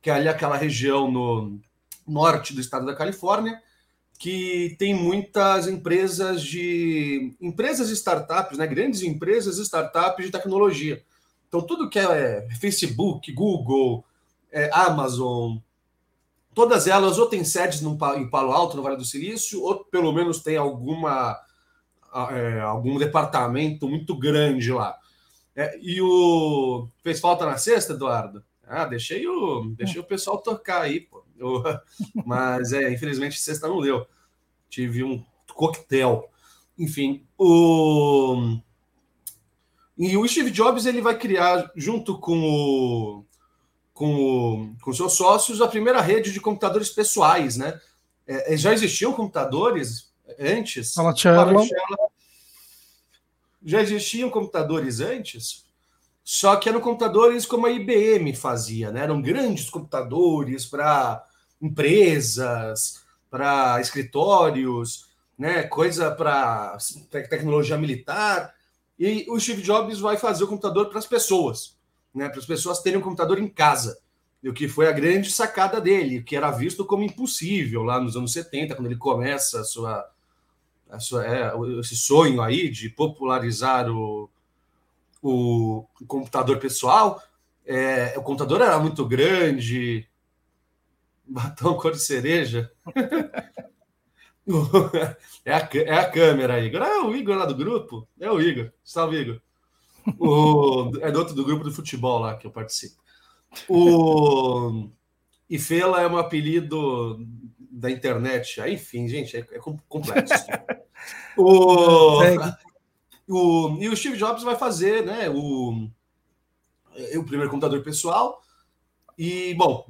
que 0.02 0.10
é 0.10 0.14
ali 0.14 0.30
aquela 0.30 0.56
região 0.56 1.12
no 1.12 1.60
norte 2.08 2.54
do 2.54 2.62
estado 2.62 2.86
da 2.86 2.96
Califórnia, 2.96 3.62
que 4.24 4.76
tem 4.80 4.94
muitas 4.94 5.68
empresas 5.68 6.42
de 6.42 7.36
empresas 7.42 7.90
startups, 7.90 8.58
né? 8.58 8.66
Grandes 8.66 9.02
empresas 9.02 9.58
startups 9.58 10.26
de 10.26 10.32
tecnologia 10.32 11.04
então, 11.54 11.62
tudo 11.62 11.88
que 11.88 12.00
é 12.00 12.48
Facebook, 12.60 13.32
Google, 13.32 14.04
é, 14.52 14.72
Amazon, 14.74 15.58
todas 16.52 16.88
elas 16.88 17.20
ou 17.20 17.28
têm 17.28 17.44
sedes 17.44 17.80
no, 17.80 17.96
em 18.16 18.28
Palo 18.28 18.52
Alto, 18.52 18.76
no 18.76 18.82
Vale 18.82 18.98
do 18.98 19.06
Silício, 19.06 19.62
ou 19.62 19.86
pelo 19.86 20.12
menos 20.12 20.40
tem 20.40 20.58
alguma, 20.58 21.40
é, 22.32 22.60
algum 22.62 22.98
departamento 22.98 23.88
muito 23.88 24.18
grande 24.18 24.72
lá. 24.72 24.98
É, 25.56 25.78
e 25.80 26.02
o. 26.02 26.88
Fez 27.04 27.20
falta 27.20 27.46
na 27.46 27.58
sexta, 27.58 27.94
Eduardo? 27.94 28.44
Ah, 28.68 28.86
deixei 28.86 29.28
o, 29.28 29.76
deixei 29.78 30.02
o 30.02 30.06
pessoal 30.06 30.40
tocar 30.40 30.82
aí, 30.82 31.02
pô. 31.02 31.23
Mas 32.26 32.72
é, 32.74 32.92
infelizmente 32.92 33.40
sexta 33.40 33.68
não 33.68 33.82
deu. 33.82 34.06
Tive 34.70 35.04
um 35.04 35.24
coquetel. 35.54 36.30
Enfim, 36.78 37.24
o 37.38 38.60
e 39.98 40.18
o 40.18 40.28
Steve 40.28 40.50
Jobs 40.50 40.86
ele 40.86 41.02
vai 41.02 41.18
criar, 41.18 41.72
junto 41.76 42.18
com 42.18 42.40
o, 42.44 43.26
com, 43.94 44.76
com 44.82 44.94
seus 44.94 45.14
sócios 45.14 45.62
a 45.62 45.68
primeira 45.68 46.02
rede 46.02 46.32
de 46.32 46.42
computadores 46.42 46.90
pessoais, 46.90 47.58
né? 47.58 47.80
É, 48.26 48.58
já 48.58 48.74
existiam 48.74 49.14
computadores 49.14 50.12
antes? 50.40 50.94
Fala, 50.94 51.14
Já 53.64 53.82
existiam 53.82 54.30
computadores 54.30 55.00
antes, 55.00 55.64
só 56.24 56.56
que 56.56 56.68
eram 56.68 56.82
computadores 56.82 57.46
como 57.46 57.68
a 57.68 57.72
IBM 57.72 58.36
fazia, 58.36 58.92
né? 58.92 59.02
Eram 59.02 59.22
grandes 59.22 59.70
computadores 59.70 60.66
para 60.66 61.24
empresas, 61.64 63.04
para 63.32 63.82
escritórios, 63.82 65.08
né? 65.36 65.64
Coisa 65.64 66.12
para 66.12 66.78
tecnologia 67.10 67.78
militar. 67.78 68.54
E 69.00 69.26
o 69.28 69.40
Steve 69.40 69.64
Jobs 69.64 70.00
vai 70.00 70.18
fazer 70.18 70.44
o 70.44 70.48
computador 70.48 70.90
para 70.90 71.00
as 71.00 71.08
pessoas, 71.08 71.76
né? 72.14 72.30
Para 72.30 72.40
as 72.40 72.46
pessoas 72.46 72.82
terem 72.82 73.00
um 73.00 73.02
computador 73.02 73.40
em 73.40 73.48
casa. 73.48 73.98
E 74.44 74.50
o 74.50 74.54
que 74.54 74.68
foi 74.68 74.88
a 74.88 74.92
grande 74.92 75.32
sacada 75.32 75.80
dele, 75.80 76.22
que 76.22 76.36
era 76.36 76.52
visto 76.52 76.86
como 76.86 77.04
impossível 77.04 77.82
lá 77.82 78.00
nos 78.00 78.18
anos 78.18 78.34
70, 78.34 78.76
quando 78.76 78.88
ele 78.88 78.98
começa 78.98 79.62
a 79.62 79.64
sua, 79.64 80.08
a 80.92 81.00
sua 81.00 81.26
é, 81.26 81.54
esse 81.80 81.96
sonho 81.96 82.42
aí 82.42 82.70
de 82.70 82.90
popularizar 82.90 83.90
o, 83.90 84.30
o, 85.22 85.86
computador 86.06 86.60
pessoal. 86.60 87.24
É, 87.66 88.14
o 88.18 88.22
computador 88.22 88.62
era 88.62 88.78
muito 88.78 89.06
grande, 89.06 90.06
batom 91.26 91.76
cor 91.76 91.92
de 91.92 92.00
cereja. 92.00 92.72
é, 95.46 95.54
a, 95.54 95.70
é 95.74 95.94
a 95.94 96.10
câmera, 96.10 96.60
Igor. 96.60 96.82
Ah, 96.82 96.90
é 96.90 97.02
o 97.02 97.16
Igor 97.16 97.38
lá 97.38 97.46
do 97.46 97.56
grupo? 97.56 98.08
É 98.20 98.30
o 98.30 98.42
Igor. 98.42 98.72
Salve, 98.84 99.18
Igor. 99.18 99.42
O, 100.20 100.92
é 101.02 101.12
do 101.12 101.20
outro 101.20 101.34
do 101.34 101.46
grupo 101.46 101.64
do 101.64 101.72
futebol 101.72 102.20
lá 102.20 102.36
que 102.36 102.46
eu 102.46 102.52
participo. 102.52 103.02
O 103.70 104.90
Ifela 105.50 106.02
é 106.02 106.08
um 106.08 106.18
apelido 106.18 107.26
da 107.58 107.90
internet. 107.90 108.60
Aí, 108.60 108.74
enfim, 108.74 109.08
gente, 109.08 109.38
é, 109.38 109.40
é 109.40 109.60
complexo. 109.88 110.46
o, 111.38 112.22
o, 113.28 113.78
e 113.80 113.88
o 113.88 113.96
Steve 113.96 114.18
Jobs 114.18 114.44
vai 114.44 114.56
fazer 114.56 115.06
né, 115.06 115.30
o, 115.30 115.90
o 117.16 117.24
primeiro 117.24 117.50
computador 117.50 117.82
pessoal. 117.82 118.42
E, 119.18 119.54
bom, 119.56 119.86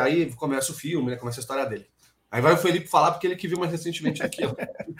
aí 0.00 0.32
começa 0.34 0.72
o 0.72 0.74
filme, 0.74 1.10
né, 1.10 1.16
começa 1.16 1.40
a 1.40 1.42
história 1.42 1.66
dele. 1.66 1.86
Aí 2.30 2.42
vai 2.42 2.52
o 2.52 2.58
Felipe 2.58 2.88
falar, 2.88 3.12
porque 3.12 3.26
ele 3.26 3.36
que 3.36 3.48
viu 3.48 3.58
mais 3.58 3.72
recentemente 3.72 4.22
aquilo. 4.22 4.54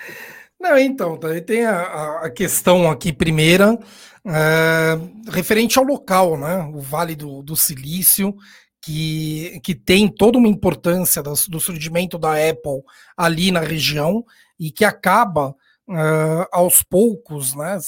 Não, 0.58 0.76
então, 0.76 1.16
tá, 1.16 1.28
tem 1.40 1.64
a, 1.64 2.22
a 2.22 2.30
questão 2.30 2.90
aqui 2.90 3.12
primeira, 3.12 3.78
é, 4.24 5.30
referente 5.30 5.78
ao 5.78 5.84
local, 5.84 6.36
né? 6.36 6.62
O 6.74 6.80
Vale 6.80 7.14
do, 7.14 7.42
do 7.42 7.54
Silício, 7.54 8.34
que, 8.80 9.60
que 9.62 9.74
tem 9.74 10.08
toda 10.08 10.38
uma 10.38 10.48
importância 10.48 11.22
do, 11.22 11.32
do 11.48 11.60
surgimento 11.60 12.18
da 12.18 12.32
Apple 12.32 12.82
ali 13.16 13.52
na 13.52 13.60
região 13.60 14.24
e 14.58 14.70
que 14.70 14.84
acaba 14.84 15.54
Uh, 15.90 16.44
aos 16.52 16.82
poucos, 16.82 17.54
né, 17.54 17.78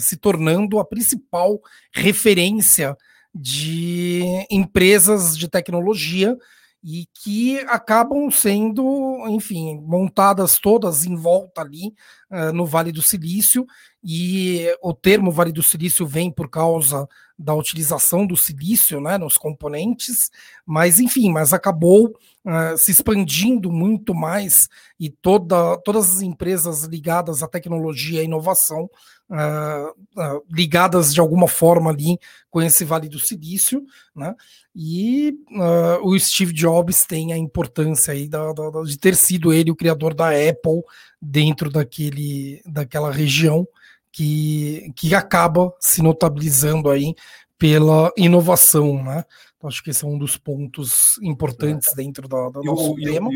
se 0.00 0.16
tornando 0.16 0.80
a 0.80 0.84
principal 0.84 1.60
referência 1.94 2.96
de 3.38 4.46
empresas 4.50 5.36
de 5.36 5.48
tecnologia 5.48 6.36
e 6.82 7.06
que 7.12 7.58
acabam 7.62 8.30
sendo, 8.30 9.26
enfim, 9.28 9.80
montadas 9.80 10.58
todas 10.58 11.04
em 11.04 11.16
volta 11.16 11.60
ali 11.60 11.92
uh, 12.30 12.52
no 12.52 12.64
Vale 12.64 12.92
do 12.92 13.02
Silício, 13.02 13.66
e 14.04 14.66
o 14.80 14.94
termo 14.94 15.32
Vale 15.32 15.50
do 15.50 15.64
Silício 15.64 16.06
vem 16.06 16.30
por 16.30 16.48
causa 16.48 17.08
da 17.38 17.52
utilização 17.54 18.26
do 18.26 18.36
silício 18.36 19.00
né, 19.00 19.18
nos 19.18 19.36
componentes, 19.36 20.30
mas 20.64 21.00
enfim, 21.00 21.30
mas 21.30 21.52
acabou 21.52 22.06
uh, 22.44 22.78
se 22.78 22.92
expandindo 22.92 23.70
muito 23.70 24.14
mais 24.14 24.68
e 24.98 25.10
toda, 25.10 25.76
todas 25.78 26.16
as 26.16 26.22
empresas 26.22 26.84
ligadas 26.84 27.42
à 27.42 27.48
tecnologia 27.48 28.22
e 28.22 28.24
inovação 28.24 28.88
uh, 29.30 29.90
uh, 29.90 30.42
ligadas 30.50 31.12
de 31.12 31.20
alguma 31.20 31.48
forma 31.48 31.90
ali 31.90 32.18
com 32.50 32.62
esse 32.62 32.84
Vale 32.84 33.08
do 33.08 33.18
Silício, 33.18 33.84
né? 34.14 34.34
E 34.74 35.34
uh, 35.52 36.06
o 36.06 36.18
Steve 36.18 36.52
Jobs 36.52 37.04
tem 37.06 37.32
a 37.32 37.38
importância 37.38 38.12
aí 38.12 38.28
da, 38.28 38.52
da, 38.52 38.82
de 38.82 38.98
ter 38.98 39.16
sido 39.16 39.52
ele 39.52 39.70
o 39.70 39.76
criador 39.76 40.14
da 40.14 40.28
Apple 40.28 40.82
dentro 41.20 41.70
daquele, 41.70 42.60
daquela 42.66 43.10
região 43.10 43.66
que, 44.12 44.92
que 44.94 45.14
acaba 45.14 45.72
se 45.80 46.02
notabilizando 46.02 46.90
aí 46.90 47.14
pela 47.58 48.12
inovação, 48.16 49.02
né? 49.02 49.24
Então, 49.56 49.68
acho 49.68 49.82
que 49.82 49.90
esse 49.90 50.04
é 50.04 50.08
um 50.08 50.18
dos 50.18 50.36
pontos 50.36 51.18
importantes 51.22 51.94
dentro 51.94 52.28
da, 52.28 52.48
do 52.50 52.62
nosso 52.62 52.92
o, 52.92 52.96
tema. 52.96 53.30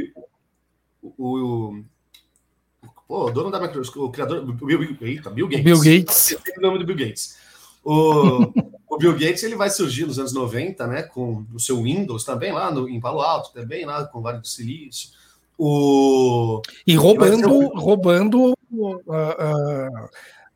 o, 1.02 1.14
o, 1.18 1.84
Pô, 3.10 3.26
o 3.26 3.30
dono 3.32 3.50
da 3.50 3.58
Microsoft, 3.58 3.96
o 3.96 4.08
criador, 4.08 4.38
o 4.48 4.52
Bill, 4.52 4.96
eita, 5.00 5.30
Bill 5.30 5.48
Gates. 5.48 5.64
Bill 5.64 5.80
Gates. 5.80 6.36
o 6.56 6.60
nome 6.60 6.78
do 6.78 6.86
Bill 6.86 6.96
Gates. 6.96 7.36
O, 7.82 8.52
o 8.88 8.96
Bill 8.96 9.14
Gates 9.14 9.42
ele 9.42 9.56
vai 9.56 9.68
surgir 9.68 10.06
nos 10.06 10.16
anos 10.20 10.32
90, 10.32 10.86
né, 10.86 11.02
com 11.02 11.44
o 11.52 11.58
seu 11.58 11.82
Windows 11.82 12.22
também 12.22 12.52
lá 12.52 12.70
no, 12.70 12.88
em 12.88 13.00
Palo 13.00 13.20
Alto, 13.20 13.52
também 13.52 13.84
lá 13.84 14.04
com 14.04 14.20
o 14.20 14.22
Vale 14.22 14.38
do 14.38 14.46
Silício. 14.46 15.10
O... 15.58 16.62
E 16.86 16.94
roubando, 16.94 17.52
um... 17.52 17.76
roubando 17.76 18.54
uh, 18.70 18.94
uh, 18.94 20.08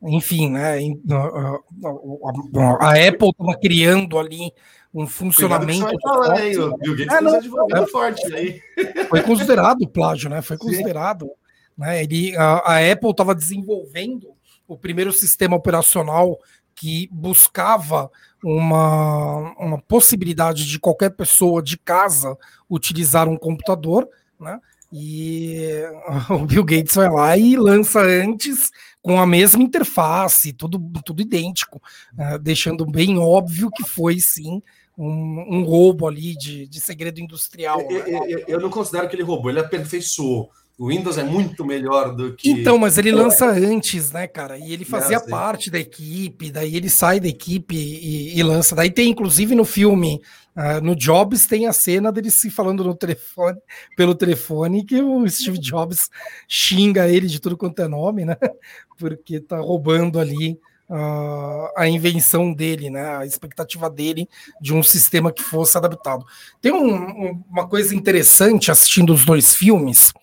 enfim, 0.07 0.49
né, 0.49 0.77
uh, 0.79 2.77
a 2.79 2.91
Apple 2.91 3.31
estava 3.31 3.59
criando 3.61 4.17
ali 4.17 4.53
um 4.93 5.05
funcionamento. 5.05 5.91
Falar, 6.01 6.37
aí, 6.37 6.57
o 6.57 6.77
Bill 6.77 6.95
Gates 6.95 7.17
é, 7.17 7.19
não, 7.19 7.35
é, 7.35 7.87
forte 7.87 8.33
aí. 8.33 8.61
Foi 9.09 9.21
considerado 9.23 9.85
plágio, 9.89 10.29
né? 10.29 10.41
Foi 10.41 10.57
considerado. 10.57 11.25
Sim. 11.25 11.44
Né? 11.77 12.03
Ele, 12.03 12.35
a, 12.37 12.73
a 12.73 12.91
Apple 12.91 13.11
estava 13.11 13.35
desenvolvendo 13.35 14.33
o 14.67 14.77
primeiro 14.77 15.11
sistema 15.11 15.55
operacional 15.55 16.39
que 16.73 17.07
buscava 17.11 18.11
uma, 18.43 19.53
uma 19.57 19.81
possibilidade 19.81 20.65
de 20.65 20.79
qualquer 20.79 21.11
pessoa 21.11 21.61
de 21.61 21.77
casa 21.77 22.37
utilizar 22.69 23.27
um 23.29 23.37
computador, 23.37 24.07
né? 24.39 24.59
E 24.91 25.81
o 26.29 26.45
Bill 26.45 26.63
Gates 26.63 26.95
vai 26.95 27.09
lá 27.09 27.37
e 27.37 27.55
lança 27.55 28.01
antes 28.01 28.69
com 29.01 29.19
a 29.19 29.25
mesma 29.25 29.63
interface, 29.63 30.53
tudo, 30.53 30.79
tudo 31.03 31.21
idêntico, 31.21 31.81
uh, 32.13 32.39
deixando 32.39 32.85
bem 32.85 33.17
óbvio 33.17 33.69
que 33.71 33.83
foi 33.83 34.19
sim 34.19 34.61
um, 34.97 35.57
um 35.57 35.63
roubo 35.63 36.07
ali 36.07 36.35
de, 36.35 36.67
de 36.67 36.81
segredo 36.81 37.19
industrial. 37.19 37.81
Eu, 37.81 38.03
né? 38.03 38.19
eu, 38.27 38.43
eu, 38.47 38.59
não 38.59 38.69
considero 38.69 39.07
que 39.07 39.15
ele 39.15 39.23
roubou, 39.23 39.49
ele 39.49 39.59
aperfeiçoou. 39.59 40.51
O 40.77 40.89
Windows 40.89 41.17
é 41.17 41.23
muito 41.23 41.63
melhor 41.63 42.13
do 42.13 42.35
que. 42.35 42.49
Então, 42.49 42.77
mas 42.77 42.97
ele 42.97 43.09
lança 43.09 43.49
antes, 43.49 44.11
né, 44.11 44.27
cara? 44.27 44.57
E 44.57 44.73
ele 44.73 44.83
fazia 44.83 45.21
parte 45.21 45.71
da 45.71 45.79
equipe, 45.79 46.51
daí 46.51 46.75
ele 46.75 46.89
sai 46.89 47.17
da 47.17 47.29
equipe 47.29 47.73
e, 47.73 48.37
e 48.37 48.43
lança. 48.43 48.75
Daí 48.75 48.91
tem, 48.91 49.09
inclusive, 49.09 49.55
no 49.55 49.63
filme, 49.63 50.21
uh, 50.53 50.83
no 50.83 50.93
Jobs, 50.93 51.45
tem 51.45 51.65
a 51.65 51.71
cena 51.71 52.11
dele 52.11 52.29
se 52.29 52.49
falando 52.49 52.83
no 52.83 52.93
telefone, 52.93 53.57
pelo 53.95 54.13
telefone, 54.13 54.83
que 54.83 55.01
o 55.01 55.25
Steve 55.29 55.57
Jobs 55.59 56.09
xinga 56.45 57.07
ele 57.07 57.27
de 57.27 57.39
tudo 57.39 57.55
quanto 57.55 57.81
é 57.81 57.87
nome, 57.87 58.25
né? 58.25 58.35
Porque 58.99 59.39
tá 59.39 59.57
roubando 59.57 60.19
ali. 60.19 60.59
Uh, 60.87 61.65
a 61.75 61.87
invenção 61.87 62.53
dele, 62.53 62.91
né, 62.91 63.17
a 63.17 63.25
expectativa 63.25 63.89
dele 63.89 64.29
de 64.61 64.71
um 64.71 64.83
sistema 64.83 65.31
que 65.31 65.41
fosse 65.41 65.75
adaptado. 65.75 66.23
Tem 66.61 66.71
um, 66.71 66.93
um, 66.93 67.43
uma 67.49 67.67
coisa 67.67 67.95
interessante 67.95 68.69
assistindo 68.69 69.11
os 69.11 69.25
dois 69.25 69.55
filmes, 69.55 70.13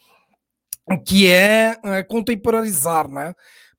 que 1.05 1.27
é, 1.27 1.77
é 1.85 2.07
né? 3.09 3.35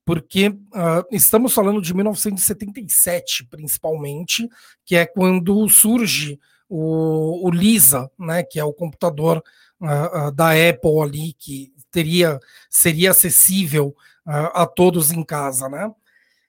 Porque 0.05 0.49
uh, 0.49 1.05
estamos 1.11 1.53
falando 1.53 1.81
de 1.81 1.93
1977, 1.93 3.45
principalmente, 3.49 4.49
que 4.85 4.95
é 4.95 5.05
quando 5.05 5.67
surge 5.69 6.39
o, 6.67 7.47
o 7.47 7.49
Lisa, 7.49 8.09
né? 8.19 8.43
Que 8.43 8.59
é 8.59 8.63
o 8.63 8.73
computador 8.73 9.41
uh, 9.79 10.27
uh, 10.27 10.31
da 10.31 10.51
Apple 10.51 11.01
ali, 11.01 11.33
que 11.33 11.71
teria 11.91 12.39
seria 12.69 13.11
acessível 13.11 13.95
a 14.25 14.65
todos 14.65 15.11
em 15.11 15.21
casa, 15.21 15.67
né? 15.67 15.91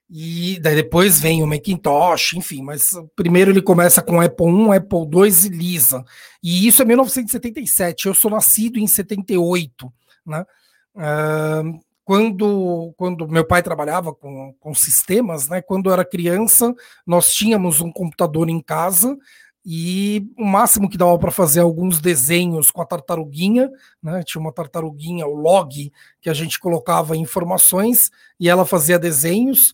E 0.09 0.59
daí 0.61 0.75
depois 0.75 1.19
vem 1.19 1.43
o 1.43 1.47
Macintosh, 1.47 2.33
enfim, 2.33 2.61
mas 2.61 2.91
primeiro 3.15 3.51
ele 3.51 3.61
começa 3.61 4.01
com 4.01 4.21
Apple 4.21 4.45
1, 4.45 4.71
Apple 4.71 5.09
2 5.09 5.45
e 5.45 5.49
Lisa. 5.49 6.05
E 6.41 6.67
isso 6.67 6.81
é 6.81 6.85
1977. 6.85 8.05
Eu 8.05 8.13
sou 8.13 8.31
nascido 8.31 8.79
em 8.79 8.87
78 8.87 9.91
né? 10.25 10.45
Uh, 10.95 11.79
quando, 12.05 12.93
quando 12.97 13.27
meu 13.27 13.43
pai 13.43 13.63
trabalhava 13.63 14.13
com, 14.13 14.53
com 14.59 14.75
sistemas, 14.75 15.49
né? 15.49 15.61
Quando 15.61 15.89
eu 15.89 15.93
era 15.93 16.05
criança, 16.05 16.73
nós 17.05 17.33
tínhamos 17.33 17.81
um 17.81 17.91
computador 17.91 18.47
em 18.47 18.61
casa 18.61 19.17
e 19.65 20.31
o 20.37 20.45
máximo 20.45 20.87
que 20.87 20.97
dava 20.97 21.17
para 21.17 21.31
fazer 21.31 21.61
alguns 21.61 21.99
desenhos 21.99 22.69
com 22.69 22.79
a 22.79 22.85
tartaruguinha, 22.85 23.71
né? 24.03 24.21
Tinha 24.23 24.39
uma 24.39 24.53
tartaruguinha, 24.53 25.25
o 25.25 25.33
log, 25.33 25.91
que 26.21 26.29
a 26.29 26.33
gente 26.33 26.59
colocava 26.59 27.17
informações 27.17 28.11
e 28.39 28.47
ela 28.47 28.65
fazia 28.65 28.99
desenhos. 28.99 29.73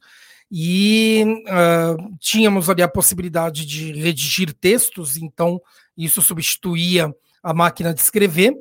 e 0.50 1.26
uh, 1.48 2.18
tínhamos 2.20 2.70
ali 2.70 2.82
a 2.82 2.88
possibilidade 2.88 3.66
de 3.66 3.94
redigir 3.94 4.54
textos, 4.54 5.16
então 5.16 5.62
isso 5.98 6.22
substituía 6.22 7.14
a 7.44 7.54
máquina 7.54 7.94
de 7.94 8.02
escrever. 8.02 8.54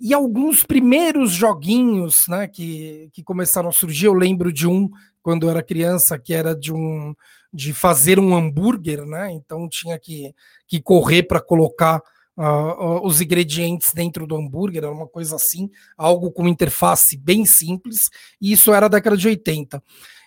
E 0.00 0.12
alguns 0.12 0.64
primeiros 0.64 1.32
joguinhos 1.32 2.24
né, 2.28 2.48
que, 2.48 3.08
que 3.12 3.22
começaram 3.22 3.68
a 3.68 3.72
surgir, 3.72 4.06
eu 4.06 4.14
lembro 4.14 4.52
de 4.52 4.66
um 4.66 4.90
quando 5.22 5.46
eu 5.46 5.50
era 5.50 5.62
criança, 5.62 6.18
que 6.18 6.34
era 6.34 6.54
de 6.54 6.72
um 6.72 7.14
de 7.54 7.72
fazer 7.72 8.18
um 8.18 8.34
hambúrguer, 8.34 9.06
né? 9.06 9.30
Então 9.30 9.68
tinha 9.68 9.96
que, 9.96 10.34
que 10.66 10.82
correr 10.82 11.22
para 11.22 11.40
colocar 11.40 12.02
uh, 12.36 13.06
os 13.06 13.20
ingredientes 13.20 13.92
dentro 13.94 14.26
do 14.26 14.36
hambúrguer, 14.36 14.82
era 14.82 14.92
uma 14.92 15.06
coisa 15.06 15.36
assim, 15.36 15.70
algo 15.96 16.32
com 16.32 16.48
interface 16.48 17.16
bem 17.16 17.46
simples, 17.46 18.10
e 18.40 18.52
isso 18.52 18.72
era 18.72 18.88
década 18.88 19.16
de 19.16 19.28
80. 19.28 19.80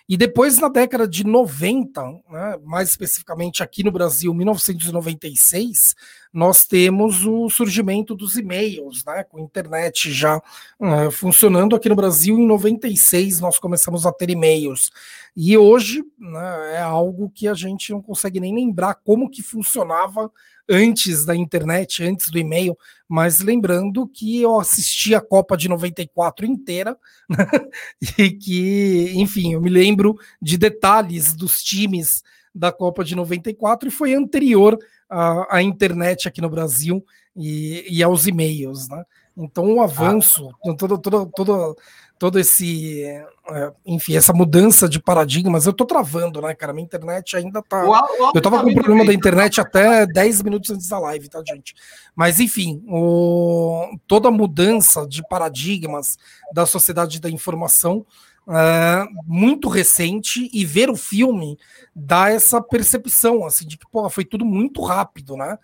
E 0.08 0.16
depois, 0.16 0.58
na 0.58 0.70
década 0.70 1.06
de 1.06 1.22
90, 1.22 2.02
né, 2.30 2.58
mais 2.64 2.88
especificamente 2.88 3.62
aqui 3.62 3.84
no 3.84 3.92
Brasil, 3.92 4.32
1996, 4.32 5.94
nós 6.32 6.64
temos 6.64 7.26
o 7.26 7.50
surgimento 7.50 8.14
dos 8.14 8.34
e-mails, 8.38 9.04
né, 9.04 9.22
com 9.24 9.36
a 9.36 9.42
internet 9.42 10.10
já 10.10 10.38
uh, 10.38 11.10
funcionando 11.10 11.76
aqui 11.76 11.90
no 11.90 11.94
Brasil. 11.94 12.38
Em 12.38 12.46
96, 12.46 13.40
nós 13.40 13.58
começamos 13.58 14.06
a 14.06 14.12
ter 14.12 14.30
e-mails. 14.30 14.90
E 15.36 15.58
hoje 15.58 16.02
né, 16.18 16.76
é 16.76 16.80
algo 16.80 17.30
que 17.34 17.46
a 17.46 17.52
gente 17.52 17.92
não 17.92 18.00
consegue 18.00 18.40
nem 18.40 18.54
lembrar 18.54 18.94
como 18.94 19.28
que 19.28 19.42
funcionava 19.42 20.32
antes 20.68 21.24
da 21.24 21.34
internet, 21.34 22.02
antes 22.02 22.30
do 22.30 22.38
e-mail, 22.38 22.76
mas 23.08 23.40
lembrando 23.40 24.06
que 24.06 24.42
eu 24.42 24.60
assisti 24.60 25.14
a 25.14 25.20
Copa 25.20 25.56
de 25.56 25.68
94 25.68 26.44
inteira, 26.44 26.96
e 28.18 28.30
que, 28.30 29.12
enfim, 29.14 29.54
eu 29.54 29.60
me 29.60 29.70
lembro 29.70 30.16
de 30.40 30.58
detalhes 30.58 31.34
dos 31.34 31.56
times 31.58 32.22
da 32.54 32.72
Copa 32.72 33.04
de 33.04 33.14
94 33.14 33.88
e 33.88 33.92
foi 33.92 34.14
anterior 34.14 34.78
à, 35.08 35.56
à 35.56 35.62
internet 35.62 36.28
aqui 36.28 36.40
no 36.40 36.50
Brasil 36.50 37.04
e, 37.34 37.86
e 37.88 38.02
aos 38.02 38.26
e-mails, 38.26 38.88
né? 38.88 39.04
Então, 39.38 39.74
o 39.74 39.80
avanço, 39.80 40.50
ah. 40.50 40.74
todo, 40.76 40.98
todo, 40.98 41.26
todo, 41.26 41.76
todo 42.18 42.38
esse, 42.40 43.04
é, 43.04 43.72
enfim, 43.86 44.16
essa 44.16 44.32
mudança 44.32 44.88
de 44.88 45.00
paradigmas, 45.00 45.64
eu 45.64 45.72
tô 45.72 45.86
travando, 45.86 46.42
né, 46.42 46.54
cara? 46.54 46.72
Minha 46.72 46.84
internet 46.84 47.36
ainda 47.36 47.62
tá. 47.62 47.84
O, 47.84 47.90
o 47.90 48.32
eu 48.34 48.42
tava 48.42 48.60
com 48.62 48.74
problema 48.74 49.04
da 49.04 49.14
internet 49.14 49.60
até 49.60 50.04
10 50.04 50.42
minutos 50.42 50.70
antes 50.70 50.88
da 50.88 50.98
live, 50.98 51.28
tá, 51.28 51.40
gente? 51.46 51.74
Mas, 52.16 52.40
enfim, 52.40 52.82
o, 52.88 53.96
toda 54.08 54.30
mudança 54.30 55.06
de 55.06 55.22
paradigmas 55.28 56.18
da 56.52 56.66
sociedade 56.66 57.20
da 57.20 57.30
informação 57.30 58.04
é, 58.48 59.04
muito 59.24 59.68
recente 59.68 60.50
e 60.52 60.64
ver 60.64 60.90
o 60.90 60.96
filme 60.96 61.56
dá 61.94 62.30
essa 62.30 62.60
percepção, 62.60 63.44
assim, 63.44 63.66
de 63.66 63.76
que, 63.76 63.86
pô, 63.90 64.08
foi 64.10 64.24
tudo 64.24 64.44
muito 64.44 64.82
rápido, 64.82 65.36
né? 65.36 65.56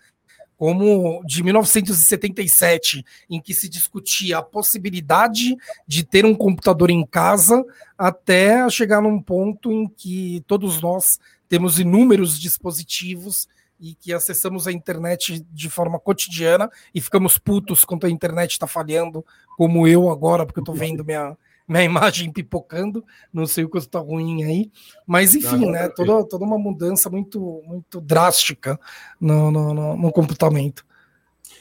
Como 0.57 1.23
de 1.25 1.43
1977, 1.43 3.05
em 3.29 3.41
que 3.41 3.53
se 3.53 3.69
discutia 3.69 4.39
a 4.39 4.43
possibilidade 4.43 5.57
de 5.87 6.05
ter 6.05 6.25
um 6.25 6.35
computador 6.35 6.91
em 6.91 7.05
casa, 7.05 7.65
até 7.99 8.69
chegar 8.71 9.01
num 9.01 9.21
ponto 9.21 9.71
em 9.73 9.89
que 9.89 10.43
todos 10.47 10.81
nós 10.81 11.19
temos 11.49 11.79
inúmeros 11.79 12.39
dispositivos 12.39 13.49
e 13.81 13.95
que 13.95 14.13
acessamos 14.13 14.67
a 14.67 14.73
internet 14.73 15.45
de 15.53 15.69
forma 15.69 15.99
cotidiana 15.99 16.71
e 16.95 17.01
ficamos 17.01 17.39
putos 17.39 17.85
quando 17.85 18.07
a 18.07 18.11
internet 18.11 18.53
está 18.53 18.67
falhando, 18.67 19.25
como 19.57 19.87
eu 19.87 20.11
agora, 20.11 20.47
porque 20.47 20.61
eu 20.61 20.63
estou 20.63 20.75
vendo 20.75 21.05
minha, 21.05 21.37
minha 21.67 21.83
imagem 21.83 22.31
pipocando, 22.31 23.05
não 23.33 23.47
sei 23.47 23.65
o 23.65 23.71
que 23.71 23.79
está 23.79 23.99
ruim 23.99 24.45
aí, 24.45 24.71
mas 25.07 25.35
enfim, 25.35 25.67
não, 25.67 25.71
né, 25.71 25.89
toda, 25.89 26.29
toda 26.29 26.45
uma 26.45 26.59
mudança 26.59 27.09
muito, 27.09 27.63
muito 27.67 28.01
drástica 28.01 28.79
no, 29.21 29.51
no, 29.51 29.75
no, 29.75 29.97
no 29.97 30.13
comportamento. 30.13 30.85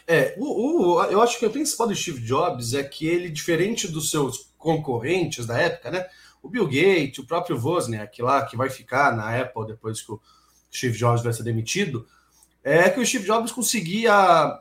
É, 0.06 0.36
o, 0.38 0.96
o, 0.96 1.04
eu 1.06 1.22
acho 1.22 1.40
que 1.40 1.46
o 1.46 1.50
principal 1.50 1.88
do 1.88 1.96
Steve 1.96 2.22
Jobs 2.22 2.74
é 2.74 2.84
que 2.84 3.08
ele, 3.08 3.30
diferente 3.30 3.88
dos 3.88 4.12
seus 4.12 4.52
concorrentes 4.58 5.46
da 5.46 5.58
época, 5.58 5.92
né, 5.92 6.06
o 6.42 6.50
Bill 6.50 6.66
Gates, 6.66 7.20
o 7.20 7.26
próprio 7.26 7.58
Wozniak 7.58 8.22
lá, 8.22 8.46
que 8.46 8.58
vai 8.58 8.70
ficar 8.70 9.16
na 9.16 9.40
Apple 9.40 9.66
depois 9.68 10.02
que 10.02 10.12
o 10.12 10.22
Steve 10.72 10.98
Jobs 10.98 11.24
vai 11.24 11.32
ser 11.32 11.44
demitido, 11.44 12.06
é 12.62 12.90
que 12.90 13.00
o 13.00 13.06
Steve 13.06 13.26
Jobs 13.26 13.52
conseguia 13.52 14.60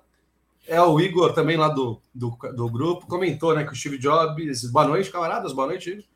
é, 0.66 0.80
o 0.80 1.00
Igor 1.00 1.32
também 1.32 1.56
lá 1.56 1.68
do, 1.68 2.00
do, 2.14 2.30
do, 2.54 2.68
grupo 2.70 3.06
comentou, 3.06 3.54
né, 3.54 3.64
que 3.64 3.72
o 3.72 3.76
Steve 3.76 3.98
Jobs. 3.98 4.70
Boa 4.70 4.86
noite, 4.86 5.10
camaradas, 5.10 5.52
boa 5.52 5.66
noite. 5.66 6.08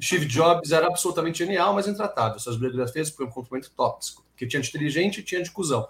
Steve 0.00 0.24
Jobs 0.26 0.70
era 0.70 0.86
absolutamente 0.86 1.38
genial, 1.38 1.74
mas 1.74 1.88
intratável. 1.88 2.38
Suas 2.38 2.56
biografias 2.56 3.10
foi 3.10 3.26
um 3.26 3.30
complemento 3.30 3.70
tóxico, 3.76 4.24
que 4.36 4.46
tinha 4.46 4.62
de 4.62 4.68
inteligente 4.68 5.18
e 5.18 5.22
tinha 5.22 5.42
de 5.42 5.50
cuzão. 5.50 5.86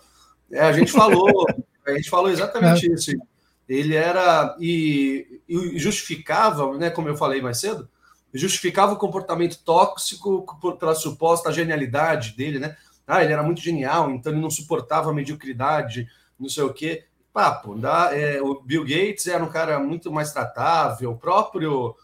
É, 0.50 0.60
a 0.60 0.72
gente 0.72 0.90
falou, 0.90 1.28
a 1.86 1.92
gente 1.92 2.08
falou 2.08 2.30
exatamente 2.30 2.90
é. 2.90 2.94
isso. 2.94 3.12
Ele 3.68 3.94
era 3.94 4.56
e, 4.58 5.40
e, 5.48 5.78
justificava, 5.78 6.76
né, 6.78 6.90
como 6.90 7.08
eu 7.08 7.16
falei 7.16 7.40
mais 7.42 7.60
cedo, 7.60 7.88
justificava 8.32 8.94
o 8.94 8.98
comportamento 8.98 9.62
tóxico 9.62 10.46
pela 10.78 10.94
suposta 10.94 11.52
genialidade 11.52 12.34
dele, 12.34 12.58
né? 12.58 12.76
Ah, 13.06 13.22
ele 13.22 13.32
era 13.32 13.42
muito 13.42 13.60
genial, 13.60 14.10
então 14.10 14.32
ele 14.32 14.40
não 14.40 14.50
suportava 14.50 15.10
a 15.10 15.14
mediocridade, 15.14 16.08
não 16.38 16.48
sei 16.48 16.62
o 16.62 16.72
quê 16.72 17.04
papo. 17.32 17.74
Da, 17.74 18.10
é, 18.16 18.40
o 18.40 18.60
Bill 18.60 18.82
Gates 18.82 19.26
era 19.26 19.42
um 19.42 19.50
cara 19.50 19.78
muito 19.78 20.10
mais 20.10 20.32
tratável, 20.32 21.12
o 21.12 21.18
próprio 21.18 21.96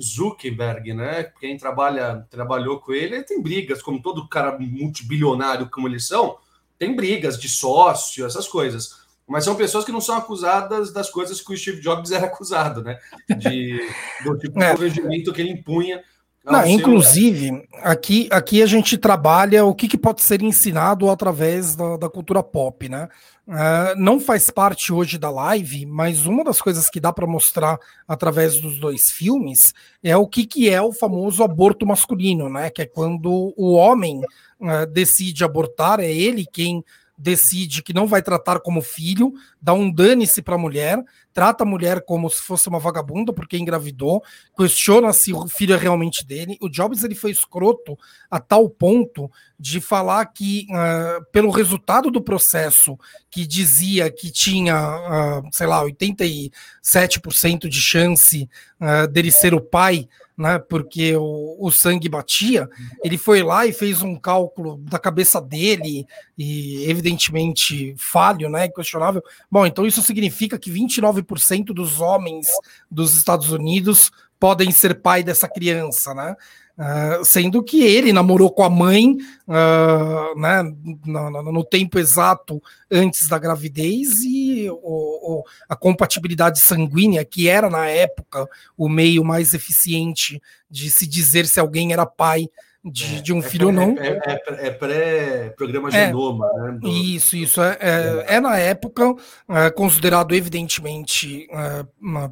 Zuckerberg, 0.00 0.94
né? 0.94 1.24
Quem 1.40 1.56
trabalha, 1.56 2.26
trabalhou 2.30 2.78
com 2.80 2.92
ele, 2.92 3.16
ele 3.16 3.24
tem 3.24 3.42
brigas, 3.42 3.82
como 3.82 4.00
todo 4.00 4.28
cara 4.28 4.56
multibilionário 4.58 5.68
como 5.68 5.88
eles 5.88 6.06
são, 6.06 6.38
tem 6.78 6.94
brigas 6.94 7.38
de 7.38 7.48
sócio, 7.48 8.24
essas 8.24 8.46
coisas. 8.46 9.00
Mas 9.26 9.44
são 9.44 9.54
pessoas 9.54 9.84
que 9.84 9.92
não 9.92 10.00
são 10.00 10.16
acusadas 10.16 10.92
das 10.92 11.08
coisas 11.08 11.40
que 11.40 11.52
o 11.52 11.56
Steve 11.56 11.80
Jobs 11.80 12.10
era 12.10 12.26
acusado, 12.26 12.82
né? 12.82 12.98
De, 13.38 13.80
do 14.24 14.36
tipo 14.36 14.58
é. 14.62 14.74
de 14.74 14.80
regimento 14.80 15.32
que 15.32 15.40
ele 15.40 15.50
impunha 15.50 16.02
não, 16.44 16.66
inclusive, 16.66 17.62
aqui, 17.82 18.26
aqui 18.30 18.62
a 18.62 18.66
gente 18.66 18.96
trabalha 18.96 19.64
o 19.64 19.74
que, 19.74 19.86
que 19.86 19.98
pode 19.98 20.22
ser 20.22 20.42
ensinado 20.42 21.10
através 21.10 21.76
da, 21.76 21.98
da 21.98 22.08
cultura 22.08 22.42
pop, 22.42 22.88
né? 22.88 23.08
Uh, 23.46 23.98
não 23.98 24.18
faz 24.18 24.48
parte 24.48 24.92
hoje 24.92 25.18
da 25.18 25.28
live, 25.28 25.84
mas 25.84 26.24
uma 26.24 26.42
das 26.42 26.62
coisas 26.62 26.88
que 26.88 27.00
dá 27.00 27.12
para 27.12 27.26
mostrar 27.26 27.78
através 28.08 28.58
dos 28.58 28.78
dois 28.78 29.10
filmes 29.10 29.74
é 30.02 30.16
o 30.16 30.26
que, 30.26 30.46
que 30.46 30.70
é 30.70 30.80
o 30.80 30.92
famoso 30.92 31.42
aborto 31.42 31.84
masculino, 31.84 32.48
né? 32.48 32.70
Que 32.70 32.82
é 32.82 32.86
quando 32.86 33.52
o 33.56 33.74
homem 33.74 34.22
uh, 34.60 34.86
decide 34.90 35.44
abortar, 35.44 36.00
é 36.00 36.10
ele 36.10 36.46
quem 36.50 36.82
decide 37.20 37.82
que 37.82 37.92
não 37.92 38.06
vai 38.06 38.22
tratar 38.22 38.60
como 38.60 38.80
filho, 38.80 39.34
dá 39.60 39.74
um 39.74 39.92
dane-se 39.92 40.40
para 40.40 40.54
a 40.54 40.58
mulher, 40.58 40.98
trata 41.34 41.64
a 41.64 41.66
mulher 41.66 42.02
como 42.06 42.30
se 42.30 42.40
fosse 42.40 42.66
uma 42.66 42.78
vagabunda 42.78 43.30
porque 43.30 43.58
engravidou, 43.58 44.22
questiona 44.56 45.12
se 45.12 45.34
o 45.34 45.46
filho 45.46 45.74
é 45.74 45.76
realmente 45.76 46.24
dele. 46.26 46.56
O 46.62 46.68
Jobs 46.68 47.04
ele 47.04 47.14
foi 47.14 47.30
escroto 47.30 47.98
a 48.30 48.40
tal 48.40 48.70
ponto 48.70 49.30
de 49.58 49.82
falar 49.82 50.24
que, 50.26 50.66
uh, 50.70 51.22
pelo 51.30 51.50
resultado 51.50 52.10
do 52.10 52.22
processo, 52.22 52.98
que 53.30 53.46
dizia 53.46 54.10
que 54.10 54.30
tinha, 54.30 54.76
uh, 54.76 55.42
sei 55.52 55.66
lá, 55.66 55.84
87% 55.84 57.68
de 57.68 57.80
chance 57.80 58.48
uh, 58.80 59.06
dele 59.06 59.30
ser 59.30 59.52
o 59.52 59.60
pai 59.60 60.08
né, 60.40 60.58
porque 60.58 61.14
o, 61.16 61.56
o, 61.60 61.70
sangue 61.70 62.08
batia, 62.08 62.66
ele 63.04 63.18
foi 63.18 63.42
lá 63.42 63.66
e 63.66 63.74
fez 63.74 64.00
um 64.00 64.16
cálculo 64.16 64.78
da 64.78 64.98
cabeça 64.98 65.38
dele, 65.38 66.06
e 66.38 66.90
evidentemente 66.90 67.94
falho, 67.98 68.48
né, 68.48 68.66
questionável. 68.68 69.22
Bom, 69.50 69.66
então 69.66 69.84
isso 69.84 70.00
significa 70.00 70.58
que 70.58 70.72
29% 70.72 71.66
dos 71.74 72.00
homens 72.00 72.46
dos 72.90 73.14
Estados 73.14 73.52
Unidos 73.52 74.10
podem 74.38 74.70
ser 74.70 75.02
pai 75.02 75.22
dessa 75.22 75.46
criança, 75.46 76.14
né? 76.14 76.34
Uh, 76.78 77.22
sendo 77.22 77.62
que 77.62 77.82
ele 77.82 78.10
namorou 78.10 78.50
com 78.50 78.62
a 78.62 78.70
mãe 78.70 79.18
uh, 79.46 80.40
né, 80.40 80.62
no, 81.04 81.30
no, 81.30 81.52
no, 81.52 81.62
tempo 81.62 81.98
exato 81.98 82.62
antes 82.90 83.28
da 83.28 83.38
gravidez 83.38 84.22
e 84.22 84.39
o, 84.70 84.78
o, 84.82 85.44
a 85.68 85.76
compatibilidade 85.76 86.58
sanguínea, 86.58 87.24
que 87.24 87.48
era 87.48 87.68
na 87.68 87.86
época 87.86 88.48
o 88.76 88.88
meio 88.88 89.24
mais 89.24 89.54
eficiente 89.54 90.40
de 90.70 90.90
se 90.90 91.06
dizer 91.06 91.46
se 91.46 91.60
alguém 91.60 91.92
era 91.92 92.06
pai 92.06 92.48
de, 92.82 93.16
é, 93.16 93.20
de 93.20 93.32
um 93.32 93.40
é 93.40 93.42
filho 93.42 93.66
ou 93.66 93.72
não. 93.72 93.96
É, 93.98 94.20
é, 94.24 94.66
é 94.66 94.70
pré-programa 94.70 95.90
genoma, 95.90 96.50
né? 96.54 96.78
Do... 96.80 96.88
Isso, 96.88 97.36
isso. 97.36 97.60
É, 97.62 97.76
é, 97.80 98.36
é 98.36 98.40
na 98.40 98.56
época 98.56 99.14
considerado, 99.74 100.34
evidentemente, 100.34 101.46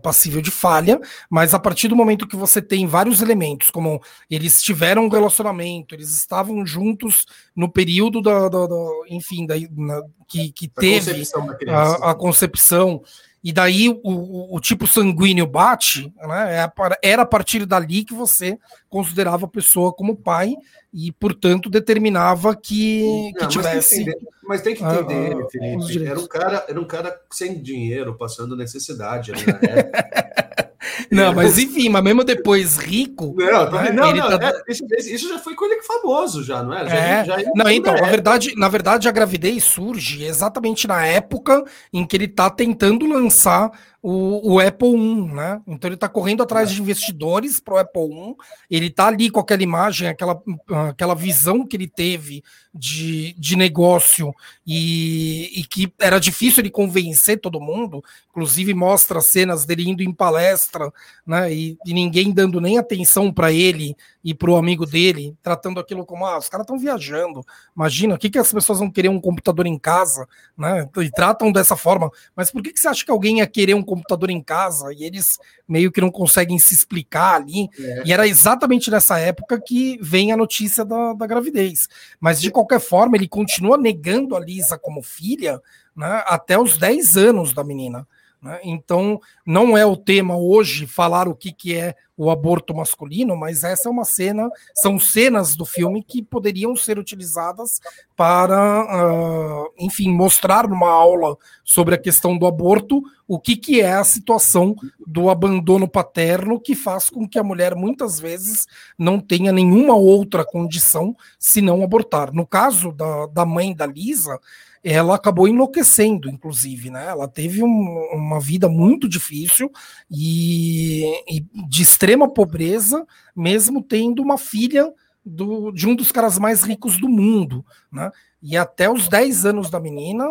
passível 0.03 0.41
de 0.41 0.51
falha, 0.51 0.99
mas 1.29 1.53
a 1.53 1.59
partir 1.59 1.89
do 1.89 1.97
momento 1.97 2.27
que 2.27 2.37
você 2.37 2.63
tem 2.63 2.87
vários 2.87 3.21
elementos, 3.21 3.71
como 3.71 4.01
eles 4.31 4.63
tiveram 4.63 5.05
um 5.05 5.09
relacionamento, 5.09 5.95
eles 5.95 6.17
estavam 6.17 6.65
juntos 6.65 7.27
no 7.55 7.71
período 7.71 8.23
da, 8.23 8.49
da, 8.49 8.67
da 8.67 8.77
enfim, 9.11 9.47
da, 9.47 9.55
na, 9.77 10.03
que, 10.29 10.53
que 10.53 10.69
teve 10.69 11.11
concepção 11.11 11.57
a, 11.69 12.11
a, 12.11 12.15
concepção 12.15 13.03
e 13.43 13.53
daí 13.53 13.89
o, 13.89 14.01
o, 14.03 14.57
o 14.57 14.61
tipo 14.61 14.87
sanguíneo 14.87 15.47
bate, 15.47 16.13
né? 16.17 16.65
É 16.65 16.73
era 17.03 17.23
a 17.23 17.27
partir 17.27 17.65
dali 17.65 18.05
que 18.05 18.15
você 18.15 18.59
considerava 18.89 19.47
a 19.47 19.49
pessoa 19.49 19.93
como 19.93 20.17
pai 20.17 20.55
e, 20.93 21.13
portanto, 21.13 21.71
determinava 21.71 22.57
que, 22.57 23.33
que 23.35 23.43
Não, 23.43 23.49
tivesse. 23.49 24.07
Mas 24.43 24.63
tem 24.63 24.75
que 24.75 24.83
entender, 24.83 25.37
uh, 25.37 25.49
Felipe. 25.51 26.07
Era 26.07 26.19
um, 26.19 26.27
cara, 26.27 26.67
era 26.69 26.81
um 26.81 26.87
cara 26.87 27.21
sem 27.31 27.63
dinheiro, 27.63 28.17
passando 28.17 28.57
necessidade 28.57 29.33
na 29.33 29.39
época. 29.63 30.68
Não, 31.11 31.35
mas 31.35 31.59
enfim, 31.59 31.89
mas 31.89 32.03
mesmo 32.03 32.25
depois 32.25 32.77
rico. 32.77 33.35
Não, 33.37 33.71
né, 33.71 33.91
não, 33.93 34.13
não 34.15 34.39
tá... 34.39 34.49
é, 34.49 34.73
isso, 34.73 34.85
isso, 34.93 35.29
já 35.29 35.39
foi 35.39 35.55
coisa 35.55 35.77
que 35.77 35.87
famoso, 35.87 36.43
já, 36.43 36.63
não 36.63 36.75
é? 36.75 36.89
Já, 36.89 36.95
é. 36.95 37.25
Já, 37.25 37.39
já 37.39 37.51
não, 37.55 37.71
então, 37.71 37.95
na 37.95 38.07
verdade, 38.07 38.55
na 38.57 38.69
verdade, 38.69 39.09
a 39.09 39.13
gravidez 39.13 39.65
surge 39.65 40.25
exatamente 40.25 40.87
na 40.87 41.05
época 41.05 41.65
em 41.93 42.07
que 42.07 42.17
ele 42.17 42.25
está 42.25 42.51
tentando 42.51 43.07
lançar 43.07 43.71
o, 44.01 44.55
o, 44.55 44.61
Apple 44.61 44.89
1, 44.89 45.35
né? 45.35 45.61
Então 45.67 45.89
ele 45.89 45.97
está 45.97 46.09
correndo 46.09 46.43
atrás 46.43 46.71
de 46.71 46.81
investidores 46.81 47.59
para 47.59 47.75
o 47.75 47.79
Apple 47.79 48.03
1. 48.03 48.37
Ele 48.71 48.87
está 48.87 49.09
ali 49.09 49.29
com 49.29 49.41
aquela 49.41 49.63
imagem, 49.63 50.09
aquela, 50.09 50.41
aquela 50.89 51.15
visão 51.15 51.67
que 51.67 51.77
ele 51.77 51.89
teve 51.89 52.45
de, 52.73 53.35
de 53.37 53.57
negócio 53.57 54.33
e, 54.65 55.61
e 55.61 55.65
que 55.65 55.93
era 55.99 56.21
difícil 56.21 56.61
ele 56.61 56.71
convencer 56.71 57.41
todo 57.41 57.61
mundo. 57.61 58.03
Inclusive 58.31 58.73
mostra 58.73 59.21
cenas 59.21 59.65
dele 59.65 59.89
indo 59.89 60.03
em 60.03 60.13
palestra, 60.13 60.93
né? 61.27 61.53
E, 61.53 61.77
e 61.85 61.93
ninguém 61.93 62.33
dando 62.33 62.61
nem 62.61 62.79
atenção 62.79 63.33
para 63.33 63.53
ele 63.53 63.97
e 64.23 64.35
para 64.35 64.51
o 64.51 64.57
amigo 64.57 64.85
dele, 64.85 65.37
tratando 65.43 65.79
aquilo 65.79 66.05
como 66.05 66.27
ah, 66.27 66.39
os 66.39 66.49
caras 66.49 66.65
estão 66.65 66.79
viajando. 66.79 67.45
Imagina, 67.75 68.15
o 68.15 68.19
que, 68.19 68.29
que 68.29 68.39
as 68.39 68.53
pessoas 68.53 68.79
vão 68.79 68.91
querer 68.91 69.09
um 69.09 69.21
computador 69.21 69.67
em 69.67 69.79
casa, 69.79 70.27
né? 70.57 70.89
E 70.99 71.11
tratam 71.11 71.53
dessa 71.53 71.77
forma. 71.77 72.11
Mas 72.35 72.51
por 72.51 72.63
que, 72.63 72.73
que 72.73 72.81
você 72.81 72.89
acha 72.89 73.05
que 73.05 73.11
alguém 73.11 73.39
ia 73.39 73.47
querer 73.47 73.75
um 73.75 73.83
computador 73.83 74.31
em 74.31 74.43
casa 74.43 74.93
e 74.93 75.05
eles 75.05 75.39
meio 75.69 75.93
que 75.93 76.01
não 76.01 76.11
conseguem 76.11 76.59
se 76.59 76.73
explicar 76.73 77.37
ali. 77.37 77.69
É. 77.79 78.03
E 78.07 78.13
era 78.13 78.27
exatamente 78.27 78.91
nessa 78.91 79.19
época 79.19 79.61
que 79.61 79.99
vem 80.01 80.33
a 80.33 80.37
notícia 80.37 80.85
da, 80.85 81.13
da 81.13 81.27
gravidez. 81.27 81.89
Mas 82.19 82.41
de 82.41 82.51
qualquer 82.51 82.81
forma, 82.81 83.17
ele 83.17 83.29
continua 83.29 83.77
negando 83.77 84.35
a 84.35 84.41
Lisa 84.41 84.79
como 84.79 85.03
filha 85.03 85.61
né, 85.95 86.23
até 86.27 86.59
os 86.59 86.79
10 86.79 87.17
anos 87.19 87.53
da 87.53 87.63
menina. 87.63 88.07
Né? 88.43 88.61
Então, 88.63 89.21
não 89.45 89.77
é 89.77 89.85
o 89.85 89.97
tema 89.97 90.37
hoje 90.37 90.87
falar 90.87 91.29
o 91.29 91.35
que, 91.35 91.53
que 91.53 91.75
é 91.75 91.95
o 92.17 92.31
aborto 92.31 92.75
masculino, 92.75 93.37
mas 93.37 93.63
essa 93.63 93.89
é 93.89 93.93
uma 93.93 94.05
cena, 94.05 94.51
são 94.75 94.99
cenas 94.99 95.55
do 95.55 95.65
filme 95.65 96.03
que 96.03 96.21
poderiam 96.21 96.75
ser 96.75 96.99
utilizadas 96.99 97.81
para, 98.17 98.83
uh, 98.83 99.73
enfim, 99.79 100.11
mostrar 100.13 100.69
numa 100.69 100.91
aula 100.91 101.37
sobre 101.63 101.95
a 101.95 101.99
questão 101.99 102.37
do 102.37 102.47
aborto 102.47 103.01
o 103.27 103.39
que, 103.39 103.57
que 103.57 103.81
é 103.81 103.93
a 103.93 104.03
situação 104.03 104.75
do 105.07 105.31
abandono 105.31 105.87
paterno 105.87 106.59
que 106.59 106.75
faz 106.75 107.09
com 107.09 107.29
que 107.29 107.39
a 107.39 107.45
mulher 107.45 107.77
muitas 107.77 108.19
vezes 108.19 108.67
não 108.99 109.21
tenha 109.21 109.53
nenhuma 109.53 109.95
outra 109.95 110.45
condição 110.45 111.15
senão 111.39 111.85
abortar. 111.85 112.33
No 112.33 112.47
caso 112.47 112.91
da, 112.91 113.27
da 113.27 113.45
mãe 113.45 113.75
da 113.75 113.87
Lisa, 113.87 114.41
ela 114.83 115.15
acabou 115.15 115.49
enlouquecendo, 115.49 116.29
inclusive, 116.29 116.91
né? 116.91 117.07
Ela 117.07 117.29
teve 117.29 117.63
um, 117.63 118.09
uma 118.13 118.41
vida 118.41 118.69
muito 118.69 119.09
difícil 119.09 119.71
e, 120.11 121.05
e, 121.29 121.41
de 121.69 121.83
extrema 121.83 122.29
pobreza, 122.29 123.07
mesmo 123.35 123.83
tendo 123.83 124.23
uma 124.23 124.39
filha 124.39 124.93
do, 125.25 125.71
de 125.73 125.87
um 125.87 125.95
dos 125.95 126.11
caras 126.11 126.39
mais 126.39 126.63
ricos 126.63 126.99
do 126.99 127.09
mundo, 127.09 127.65
né? 127.93 128.11
E 128.41 128.57
até 128.57 128.89
os 128.89 129.09
10 129.09 129.47
anos 129.47 129.69
da 129.69 129.81
menina, 129.81 130.25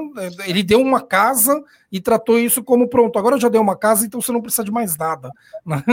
ele 0.45 0.63
deu 0.63 0.79
uma 0.79 1.01
casa 1.01 1.61
e 1.91 1.99
tratou 1.99 2.39
isso 2.39 2.63
como 2.63 2.87
pronto. 2.87 3.19
Agora 3.19 3.35
eu 3.35 3.39
já 3.39 3.49
dei 3.49 3.59
uma 3.59 3.75
casa, 3.75 4.05
então 4.05 4.21
você 4.21 4.31
não 4.31 4.41
precisa 4.41 4.63
de 4.63 4.71
mais 4.71 4.97
nada. 4.97 5.29
Né? 5.65 5.83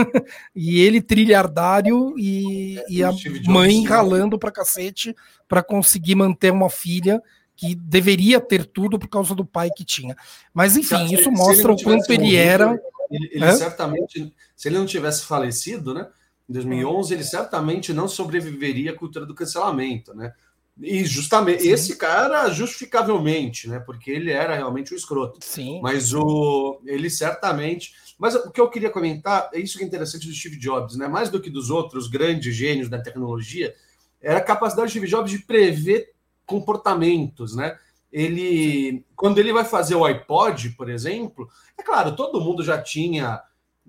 E 0.55 0.79
ele 0.79 1.01
trilhardário 1.01 2.17
e, 2.17 2.81
e 2.87 3.03
a 3.03 3.11
mãe 3.45 3.83
ralando 3.83 4.39
pra 4.39 4.49
cacete 4.49 5.13
para 5.49 5.61
conseguir 5.61 6.15
manter 6.15 6.53
uma 6.53 6.69
filha 6.69 7.21
que 7.55 7.75
deveria 7.75 8.39
ter 8.39 8.65
tudo 8.65 8.99
por 8.99 9.07
causa 9.07 9.33
do 9.33 9.45
pai 9.45 9.69
que 9.75 9.85
tinha. 9.85 10.15
Mas 10.53 10.75
enfim, 10.75 11.07
se, 11.07 11.15
isso 11.15 11.31
mostra 11.31 11.71
o 11.71 11.81
quanto 11.81 12.11
ele 12.11 12.35
era. 12.35 12.79
Ele, 13.09 13.29
ele 13.31 13.51
certamente, 13.53 14.33
se 14.55 14.67
ele 14.67 14.77
não 14.77 14.85
tivesse 14.85 15.25
falecido, 15.25 15.93
né? 15.93 16.07
Em 16.49 16.53
2011, 16.53 17.13
ele 17.13 17.23
certamente 17.23 17.93
não 17.93 18.07
sobreviveria 18.07 18.91
à 18.91 18.95
cultura 18.95 19.25
do 19.25 19.33
cancelamento, 19.33 20.13
né? 20.13 20.33
E 20.81 21.05
justamente 21.05 21.63
Sim. 21.63 21.69
esse 21.69 21.95
cara, 21.95 22.49
justificavelmente, 22.49 23.69
né? 23.69 23.79
Porque 23.79 24.11
ele 24.11 24.31
era 24.31 24.55
realmente 24.55 24.93
um 24.93 24.97
escroto. 24.97 25.39
Sim. 25.41 25.79
Mas 25.81 26.13
o 26.13 26.81
ele 26.85 27.09
certamente. 27.09 27.93
Mas 28.19 28.35
o 28.35 28.51
que 28.51 28.59
eu 28.59 28.69
queria 28.69 28.89
comentar 28.89 29.49
é 29.53 29.59
isso 29.59 29.77
que 29.77 29.83
é 29.83 29.87
interessante 29.87 30.27
do 30.27 30.33
Steve 30.33 30.57
Jobs, 30.57 30.97
né? 30.97 31.07
Mais 31.07 31.29
do 31.29 31.39
que 31.41 31.49
dos 31.49 31.69
outros 31.69 32.07
grandes 32.07 32.53
gênios 32.53 32.89
da 32.89 33.01
tecnologia, 33.01 33.73
era 34.21 34.39
a 34.39 34.43
capacidade 34.43 34.87
do 34.87 34.91
Steve 34.91 35.07
Jobs 35.07 35.31
de 35.31 35.39
prever 35.39 36.14
comportamentos, 36.45 37.55
né? 37.55 37.77
Ele, 38.11 39.05
quando 39.15 39.39
ele 39.39 39.51
vai 39.51 39.65
fazer 39.65 39.95
o 39.95 40.05
iPod, 40.05 40.69
por 40.71 40.89
exemplo, 40.89 41.49
é 41.77 41.83
claro, 41.83 42.15
todo 42.15 42.39
mundo 42.39 42.63
já 42.63 42.81
tinha 42.81 43.41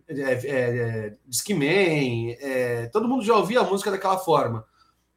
é, 0.09 0.21
é, 0.21 0.38
é 0.47 1.16
Discman, 1.27 2.37
é, 2.40 2.87
todo 2.87 3.09
mundo 3.09 3.25
já 3.25 3.37
ouvia 3.37 3.61
a 3.61 3.64
música 3.64 3.90
daquela 3.90 4.19
forma, 4.19 4.64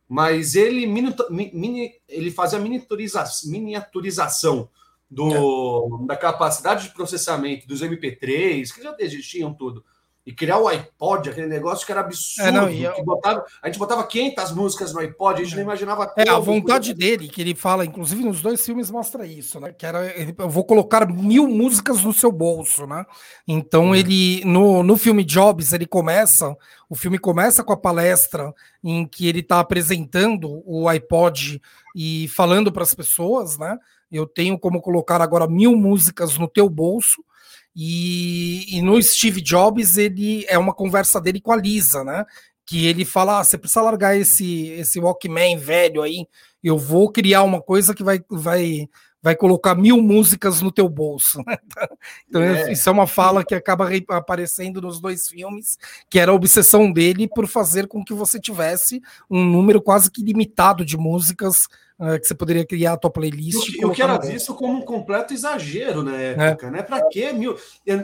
mas 0.07 0.55
ele, 0.55 0.85
mini, 0.85 1.91
ele 2.07 2.31
fazia 2.31 2.59
miniaturização, 2.59 3.51
miniaturização 3.51 4.69
do, 5.09 6.01
é. 6.03 6.05
da 6.05 6.15
capacidade 6.15 6.87
de 6.87 6.93
processamento 6.93 7.67
dos 7.67 7.81
MP3, 7.81 8.73
que 8.73 8.83
já 8.83 8.95
existiam 8.99 9.53
tudo 9.53 9.83
e 10.25 10.33
criar 10.33 10.59
o 10.59 10.67
iPod, 10.67 11.29
aquele 11.29 11.47
negócio 11.47 11.85
que 11.85 11.91
era 11.91 12.01
absurdo. 12.01 12.47
É, 12.47 12.51
não, 12.51 12.69
eu... 12.69 13.03
botava, 13.03 13.43
a 13.61 13.67
gente 13.67 13.79
botava 13.79 14.05
500 14.05 14.51
músicas 14.51 14.93
no 14.93 14.99
iPod, 14.99 15.41
a 15.41 15.43
gente 15.43 15.55
não 15.55 15.63
imaginava 15.63 16.13
É, 16.15 16.29
a 16.29 16.37
vontade 16.37 16.93
podia... 16.93 17.17
dele, 17.17 17.29
que 17.29 17.41
ele 17.41 17.55
fala, 17.55 17.85
inclusive 17.85 18.23
nos 18.23 18.41
dois 18.41 18.63
filmes 18.63 18.91
mostra 18.91 19.25
isso, 19.25 19.59
né? 19.59 19.71
Que 19.71 19.85
era, 19.85 20.05
eu 20.37 20.49
vou 20.49 20.63
colocar 20.63 21.07
mil 21.07 21.47
músicas 21.47 22.03
no 22.03 22.13
seu 22.13 22.31
bolso, 22.31 22.85
né? 22.85 23.05
Então 23.47 23.95
é. 23.95 23.99
ele, 23.99 24.43
no, 24.45 24.83
no 24.83 24.97
filme 24.97 25.23
Jobs, 25.23 25.73
ele 25.73 25.87
começa, 25.87 26.55
o 26.89 26.95
filme 26.95 27.17
começa 27.17 27.63
com 27.63 27.73
a 27.73 27.77
palestra 27.77 28.53
em 28.83 29.07
que 29.07 29.27
ele 29.27 29.39
está 29.39 29.59
apresentando 29.59 30.61
o 30.65 30.87
iPod 30.87 31.61
e 31.95 32.27
falando 32.27 32.71
para 32.71 32.83
as 32.83 32.93
pessoas, 32.93 33.57
né? 33.57 33.77
Eu 34.11 34.25
tenho 34.25 34.57
como 34.57 34.81
colocar 34.81 35.21
agora 35.21 35.47
mil 35.47 35.75
músicas 35.75 36.37
no 36.37 36.47
teu 36.47 36.67
bolso. 36.67 37.23
E, 37.75 38.77
e, 38.77 38.81
no 38.81 39.01
Steve 39.01 39.41
Jobs, 39.41 39.97
ele 39.97 40.45
é 40.47 40.57
uma 40.57 40.73
conversa 40.73 41.21
dele 41.21 41.39
com 41.39 41.51
a 41.51 41.55
Lisa, 41.55 42.03
né? 42.03 42.25
Que 42.65 42.87
ele 42.87 43.05
fala: 43.05 43.39
ah, 43.39 43.43
você 43.43 43.57
precisa 43.57 43.81
largar 43.81 44.17
esse, 44.17 44.67
esse 44.69 44.99
Walkman 44.99 45.57
velho 45.57 46.01
aí, 46.01 46.25
eu 46.63 46.77
vou 46.77 47.11
criar 47.11 47.43
uma 47.43 47.61
coisa 47.61 47.95
que 47.95 48.03
vai, 48.03 48.19
vai, 48.29 48.87
vai 49.21 49.35
colocar 49.35 49.75
mil 49.75 50.01
músicas 50.01 50.61
no 50.61 50.71
teu 50.71 50.89
bolso. 50.89 51.41
então, 52.27 52.41
é. 52.41 52.71
isso 52.71 52.89
é 52.89 52.91
uma 52.91 53.07
fala 53.07 53.45
que 53.45 53.55
acaba 53.55 53.89
aparecendo 54.09 54.81
nos 54.81 54.99
dois 54.99 55.27
filmes, 55.27 55.77
que 56.09 56.19
era 56.19 56.31
a 56.31 56.35
obsessão 56.35 56.91
dele 56.91 57.27
por 57.27 57.47
fazer 57.47 57.87
com 57.87 58.03
que 58.03 58.13
você 58.13 58.39
tivesse 58.39 59.01
um 59.29 59.43
número 59.43 59.81
quase 59.81 60.11
que 60.11 60.23
limitado 60.23 60.83
de 60.83 60.97
músicas 60.97 61.67
que 62.19 62.27
você 62.27 62.33
poderia 62.33 62.65
criar 62.65 62.93
a 62.93 62.97
tua 62.97 63.11
playlist. 63.11 63.75
E 63.75 63.83
o 63.83 63.91
que 63.91 64.01
era 64.01 64.17
visto 64.17 64.55
como 64.55 64.77
um 64.77 64.81
completo 64.81 65.33
exagero 65.33 66.01
na 66.01 66.15
época, 66.15 66.67
é. 66.67 66.71
né? 66.71 66.81
Para 66.81 67.05
quê 67.09 67.33
mil? 67.33 67.57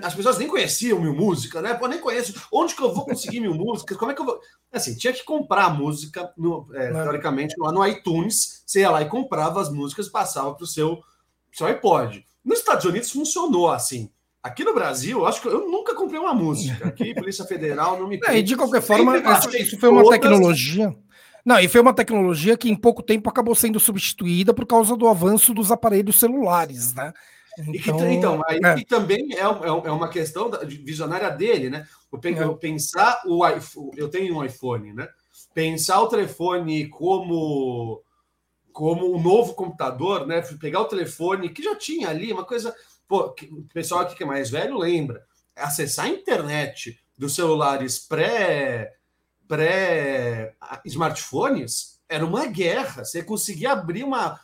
As 0.03 0.13
pessoas 0.13 0.37
nem 0.37 0.49
conheciam 0.49 0.99
mil 0.99 1.15
músicas, 1.15 1.63
né? 1.63 1.73
Pô, 1.73 1.87
nem 1.87 1.99
conheço. 1.99 2.33
Onde 2.51 2.75
que 2.75 2.81
eu 2.81 2.93
vou 2.93 3.05
conseguir 3.05 3.39
mil 3.39 3.53
músicas? 3.53 3.95
Como 3.95 4.11
é 4.11 4.13
que 4.13 4.21
eu 4.21 4.25
vou. 4.25 4.39
Assim, 4.73 4.95
tinha 4.95 5.13
que 5.13 5.23
comprar 5.23 5.65
a 5.65 5.69
música, 5.69 6.29
no, 6.37 6.67
é, 6.73 6.87
é. 6.87 6.91
teoricamente, 6.91 7.55
lá 7.57 7.71
no 7.71 7.87
iTunes. 7.87 8.63
Você 8.65 8.81
ia 8.81 8.91
lá 8.91 9.01
e 9.01 9.07
comprava 9.07 9.61
as 9.61 9.71
músicas, 9.71 10.09
passava 10.09 10.53
para 10.53 10.65
o 10.65 10.67
seu, 10.67 11.01
seu 11.53 11.67
iPod. 11.67 12.25
Nos 12.43 12.59
Estados 12.59 12.83
Unidos 12.83 13.09
funcionou 13.11 13.71
assim. 13.71 14.11
Aqui 14.43 14.63
no 14.63 14.75
Brasil, 14.75 15.25
acho 15.25 15.41
que 15.41 15.47
eu 15.47 15.67
nunca 15.71 15.95
comprei 15.95 16.19
uma 16.19 16.33
música. 16.33 16.89
Aqui, 16.89 17.15
Polícia 17.15 17.45
Federal 17.45 17.97
não 17.97 18.07
me. 18.07 18.19
É, 18.27 18.37
e 18.37 18.43
de 18.43 18.55
qualquer 18.55 18.81
forma, 18.81 19.17
isso 19.57 19.79
foi 19.79 19.89
uma 19.89 20.07
tecnologia. 20.09 20.93
Não, 21.45 21.59
e 21.59 21.67
foi 21.67 21.79
uma 21.79 21.93
tecnologia 21.93 22.57
que 22.57 22.67
em 22.67 22.75
pouco 22.75 23.03
tempo 23.03 23.29
acabou 23.29 23.53
sendo 23.53 23.79
substituída 23.79 24.51
por 24.51 24.65
causa 24.65 24.97
do 24.97 25.07
avanço 25.07 25.53
dos 25.53 25.71
aparelhos 25.71 26.19
celulares, 26.19 26.95
né? 26.95 27.13
Então, 27.57 28.11
então 28.11 28.41
aí 28.47 28.59
é. 28.63 28.83
também 28.83 29.33
é, 29.33 29.41
é, 29.41 29.43
é, 29.43 29.91
uma 29.91 30.09
questão 30.09 30.51
visionária 30.83 31.29
dele, 31.29 31.69
né? 31.69 31.87
Eu 32.11 32.51
é. 32.51 32.55
pensar 32.55 33.21
o 33.25 33.47
iPhone, 33.47 33.91
eu 33.95 34.09
tenho 34.09 34.35
um 34.35 34.43
iPhone, 34.43 34.93
né? 34.93 35.07
Pensar 35.53 36.01
o 36.01 36.07
telefone 36.07 36.87
como 36.89 38.01
como 38.73 39.15
um 39.15 39.21
novo 39.21 39.53
computador, 39.53 40.27
né? 40.27 40.41
Pegar 40.59 40.81
o 40.81 40.87
telefone 40.87 41.49
que 41.49 41.63
já 41.63 41.75
tinha 41.75 42.09
ali 42.09 42.33
uma 42.33 42.43
coisa, 42.43 42.75
pô, 43.07 43.33
o 43.51 43.63
pessoal 43.73 44.01
aqui 44.01 44.15
que 44.15 44.23
é 44.23 44.25
mais 44.25 44.49
velho 44.49 44.77
lembra, 44.77 45.25
acessar 45.55 46.05
a 46.05 46.09
internet 46.09 46.99
dos 47.17 47.35
celulares 47.35 47.99
pré 47.99 48.95
pré-smartphones, 49.47 51.99
era 52.07 52.23
uma 52.25 52.45
guerra. 52.45 53.03
Você 53.03 53.23
conseguia 53.23 53.71
abrir 53.71 54.03
uma. 54.03 54.39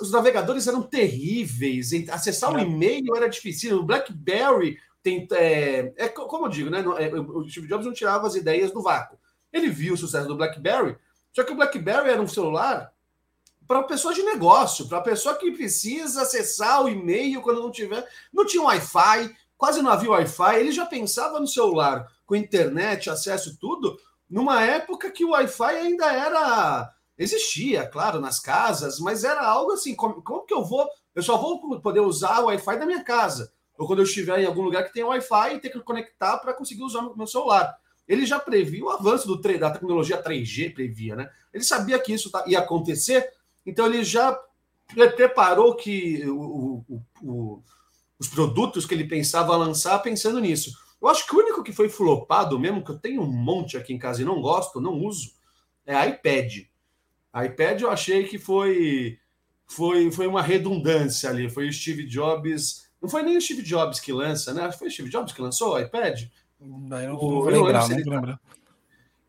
os 0.00 0.10
navegadores 0.10 0.66
eram 0.66 0.82
terríveis, 0.82 1.92
acessar 2.10 2.52
o 2.52 2.56
um 2.56 2.58
e-mail 2.58 3.14
era 3.16 3.28
difícil. 3.28 3.78
O 3.78 3.84
BlackBerry 3.84 4.76
tem, 5.02 5.26
é, 5.32 5.92
é 5.96 6.08
como 6.08 6.46
eu 6.46 6.50
digo, 6.50 6.70
né? 6.70 6.84
É, 6.98 7.14
o 7.14 7.48
Steve 7.48 7.68
Jobs 7.68 7.86
não 7.86 7.92
tirava 7.92 8.26
as 8.26 8.34
ideias 8.34 8.70
do 8.70 8.82
vácuo. 8.82 9.18
Ele 9.52 9.68
viu 9.68 9.94
o 9.94 9.96
sucesso 9.96 10.28
do 10.28 10.36
BlackBerry, 10.36 10.96
só 11.32 11.42
que 11.42 11.52
o 11.52 11.56
BlackBerry 11.56 12.10
era 12.10 12.22
um 12.22 12.28
celular 12.28 12.92
para 13.66 13.82
pessoa 13.84 14.12
de 14.12 14.22
negócio, 14.22 14.88
para 14.88 15.00
pessoa 15.00 15.36
que 15.36 15.50
precisa 15.52 16.22
acessar 16.22 16.82
o 16.82 16.88
e-mail 16.88 17.40
quando 17.40 17.62
não 17.62 17.70
tiver. 17.70 18.06
Não 18.32 18.44
tinha 18.44 18.64
Wi-Fi, 18.64 19.34
quase 19.56 19.80
não 19.80 19.90
havia 19.90 20.10
Wi-Fi. 20.10 20.58
Ele 20.58 20.72
já 20.72 20.86
pensava 20.86 21.38
no 21.38 21.46
celular 21.46 22.06
com 22.26 22.34
internet, 22.34 23.08
acesso 23.08 23.56
tudo, 23.58 23.96
numa 24.30 24.64
época 24.64 25.10
que 25.10 25.24
o 25.24 25.30
Wi-Fi 25.30 25.74
ainda 25.76 26.06
era 26.12 26.94
existia, 27.18 27.86
claro, 27.86 28.18
nas 28.18 28.40
casas, 28.40 28.98
mas 28.98 29.24
era 29.24 29.44
algo 29.46 29.72
assim, 29.72 29.94
como, 29.94 30.22
como 30.22 30.46
que 30.46 30.54
eu 30.54 30.64
vou, 30.64 30.88
eu 31.14 31.22
só 31.22 31.36
vou 31.36 31.78
poder 31.82 32.00
usar 32.00 32.40
o 32.40 32.46
Wi-Fi 32.46 32.78
da 32.78 32.86
minha 32.86 33.04
casa, 33.04 33.52
ou 33.76 33.86
quando 33.86 33.98
eu 33.98 34.06
estiver 34.06 34.40
em 34.40 34.46
algum 34.46 34.62
lugar 34.62 34.84
que 34.84 34.92
tem 34.92 35.04
Wi-Fi 35.04 35.54
e 35.54 35.58
ter 35.60 35.68
que 35.68 35.80
conectar 35.80 36.38
para 36.38 36.54
conseguir 36.54 36.82
usar 36.82 37.00
o 37.00 37.16
meu 37.16 37.26
celular. 37.26 37.76
Ele 38.08 38.24
já 38.24 38.40
previu 38.40 38.86
o 38.86 38.90
avanço 38.90 39.26
do, 39.26 39.36
da 39.36 39.70
tecnologia 39.70 40.22
3G, 40.22 40.72
previa, 40.72 41.14
né? 41.14 41.30
Ele 41.52 41.62
sabia 41.62 41.98
que 41.98 42.12
isso 42.12 42.30
tá, 42.30 42.42
ia 42.46 42.58
acontecer, 42.58 43.30
então 43.66 43.84
ele 43.84 44.02
já 44.02 44.38
preparou 45.14 45.76
que 45.76 46.26
o, 46.26 46.84
o, 46.88 47.02
o, 47.22 47.62
os 48.18 48.28
produtos 48.28 48.86
que 48.86 48.94
ele 48.94 49.06
pensava 49.06 49.56
lançar 49.56 49.98
pensando 49.98 50.40
nisso. 50.40 50.72
Eu 51.00 51.08
acho 51.08 51.26
que 51.26 51.34
o 51.34 51.38
único 51.38 51.62
que 51.62 51.72
foi 51.72 51.88
flopado 51.88 52.58
mesmo, 52.58 52.84
que 52.84 52.90
eu 52.90 52.98
tenho 52.98 53.22
um 53.22 53.30
monte 53.30 53.76
aqui 53.76 53.92
em 53.92 53.98
casa 53.98 54.22
e 54.22 54.24
não 54.24 54.40
gosto, 54.40 54.80
não 54.80 54.94
uso, 54.94 55.32
é 55.86 56.08
iPad 56.08 56.70
iPad 57.34 57.80
eu 57.80 57.90
achei 57.90 58.24
que 58.24 58.38
foi, 58.38 59.18
foi, 59.66 60.10
foi 60.10 60.26
uma 60.26 60.42
redundância 60.42 61.30
ali. 61.30 61.48
Foi 61.48 61.68
o 61.68 61.72
Steve 61.72 62.04
Jobs. 62.06 62.88
Não 63.00 63.08
foi 63.08 63.22
nem 63.22 63.36
o 63.36 63.40
Steve 63.40 63.62
Jobs 63.62 64.00
que 64.00 64.12
lança, 64.12 64.52
né? 64.52 64.70
Foi 64.72 64.88
o 64.88 64.90
Steve 64.90 65.08
Jobs 65.08 65.32
que 65.32 65.42
lançou 65.42 65.74
o 65.74 65.78
iPad? 65.78 66.24
Não, 66.60 67.00
eu 67.00 67.10
não 67.10 67.18
vou 67.18 67.44
lembrar, 67.44 67.88
não 67.88 68.04
vou 68.04 68.14
lembrar. 68.14 68.40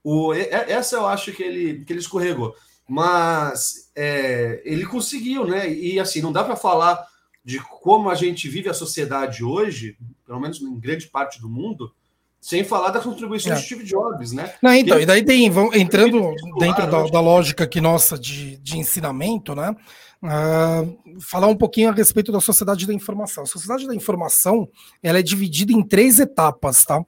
O, 0.03 0.34
essa 0.34 0.95
eu 0.95 1.05
acho 1.05 1.31
que 1.31 1.43
ele, 1.43 1.86
que 1.86 1.93
ele 1.93 1.99
escorregou. 1.99 2.55
Mas 2.88 3.91
é, 3.95 4.62
ele 4.65 4.86
conseguiu, 4.86 5.45
né? 5.45 5.71
E 5.71 5.99
assim, 5.99 6.21
não 6.21 6.31
dá 6.31 6.43
para 6.43 6.55
falar 6.55 7.07
de 7.43 7.60
como 7.60 8.10
a 8.10 8.15
gente 8.15 8.47
vive 8.47 8.69
a 8.69 8.73
sociedade 8.73 9.43
hoje, 9.43 9.97
pelo 10.25 10.39
menos 10.39 10.62
em 10.62 10.80
grande 10.80 11.08
parte 11.08 11.41
do 11.41 11.49
mundo, 11.49 11.91
sem 12.39 12.63
falar 12.63 12.89
da 12.89 12.99
contribuição 12.99 13.54
é. 13.54 13.56
de 13.56 13.62
Steve 13.62 13.84
Jobs, 13.84 14.32
né? 14.32 14.54
Não, 14.62 14.73
então, 14.73 14.99
e 14.99 15.06
daí 15.06 15.23
tem, 15.23 15.49
vão, 15.49 15.71
entrando 15.73 16.34
dentro 16.58 16.89
da, 16.89 17.04
da, 17.04 17.19
lógica 17.19 17.67
que 17.67 17.80
nossa 17.80 18.17
de, 18.17 18.58
de 18.58 18.80
ensinamento, 18.80 19.54
né? 19.54 19.75
Uh, 20.23 21.19
falar 21.19 21.47
um 21.47 21.56
pouquinho 21.56 21.89
a 21.89 21.93
respeito 21.93 22.32
da 22.32 22.39
sociedade 22.39 22.86
da 22.86 22.93
informação. 22.93 23.43
A 23.43 23.47
sociedade 23.47 23.88
da 23.88 23.95
informação 23.95 24.67
ela 25.01 25.19
é 25.19 25.23
dividida 25.23 25.71
em 25.71 25.84
três 25.84 26.19
etapas, 26.19 26.84
tá? 26.84 27.04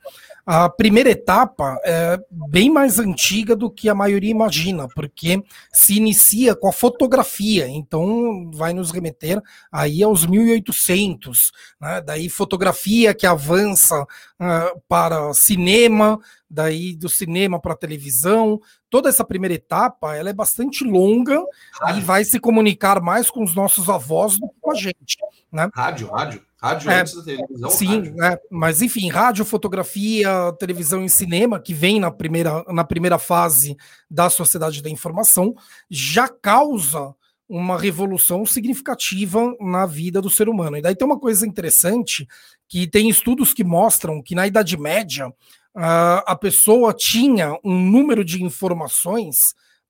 A 0.45 0.67
primeira 0.67 1.09
etapa 1.09 1.79
é 1.85 2.19
bem 2.29 2.69
mais 2.69 2.99
antiga 2.99 3.55
do 3.55 3.71
que 3.71 3.87
a 3.87 3.95
maioria 3.95 4.29
imagina, 4.29 4.89
porque 4.93 5.41
se 5.71 5.95
inicia 5.95 6.53
com 6.53 6.67
a 6.67 6.73
fotografia, 6.73 7.65
então 7.67 8.51
vai 8.53 8.73
nos 8.73 8.91
remeter 8.91 9.41
aí 9.71 10.03
aos 10.03 10.25
1800, 10.25 11.51
né? 11.79 12.01
daí 12.01 12.27
fotografia 12.27 13.13
que 13.13 13.25
avança 13.25 14.01
uh, 14.03 14.81
para 14.85 15.33
cinema, 15.33 16.19
daí 16.49 16.93
do 16.93 17.07
cinema 17.07 17.57
para 17.59 17.73
televisão. 17.73 18.59
Toda 18.89 19.07
essa 19.07 19.23
primeira 19.23 19.55
etapa 19.55 20.15
ela 20.15 20.29
é 20.29 20.33
bastante 20.33 20.83
longa 20.83 21.41
rádio. 21.79 22.01
e 22.01 22.03
vai 22.03 22.25
se 22.25 22.37
comunicar 22.37 23.01
mais 23.01 23.31
com 23.31 23.43
os 23.43 23.55
nossos 23.55 23.89
avós 23.89 24.37
do 24.37 24.49
que 24.49 24.55
com 24.59 24.71
a 24.71 24.75
gente. 24.75 25.17
Né? 25.49 25.69
Rádio, 25.73 26.11
rádio. 26.11 26.41
Rádio 26.63 26.89
é, 26.89 27.01
antes 27.01 27.13
da 27.15 27.23
televisão. 27.23 27.69
Sim. 27.69 28.15
É, 28.23 28.39
mas 28.49 28.81
enfim, 28.81 29.09
rádio, 29.09 29.43
fotografia, 29.43 30.53
televisão 30.57 31.03
e 31.03 31.09
cinema, 31.09 31.59
que 31.59 31.73
vem 31.73 31.99
na 31.99 32.09
primeira, 32.09 32.63
na 32.69 32.85
primeira 32.85 33.19
fase 33.19 33.75
da 34.09 34.29
sociedade 34.29 34.81
da 34.81 34.89
informação, 34.89 35.53
já 35.91 36.29
causa 36.29 37.13
uma 37.49 37.77
revolução 37.77 38.45
significativa 38.45 39.53
na 39.59 39.85
vida 39.85 40.21
do 40.21 40.29
ser 40.29 40.47
humano. 40.47 40.77
E 40.77 40.81
daí 40.81 40.95
tem 40.95 41.05
uma 41.05 41.19
coisa 41.19 41.45
interessante 41.45 42.25
que 42.69 42.87
tem 42.87 43.09
estudos 43.09 43.53
que 43.53 43.65
mostram 43.65 44.23
que 44.23 44.33
na 44.33 44.47
Idade 44.47 44.77
Média 44.77 45.27
uh, 45.27 46.23
a 46.25 46.35
pessoa 46.39 46.93
tinha 46.93 47.59
um 47.61 47.77
número 47.77 48.23
de 48.23 48.41
informações 48.41 49.35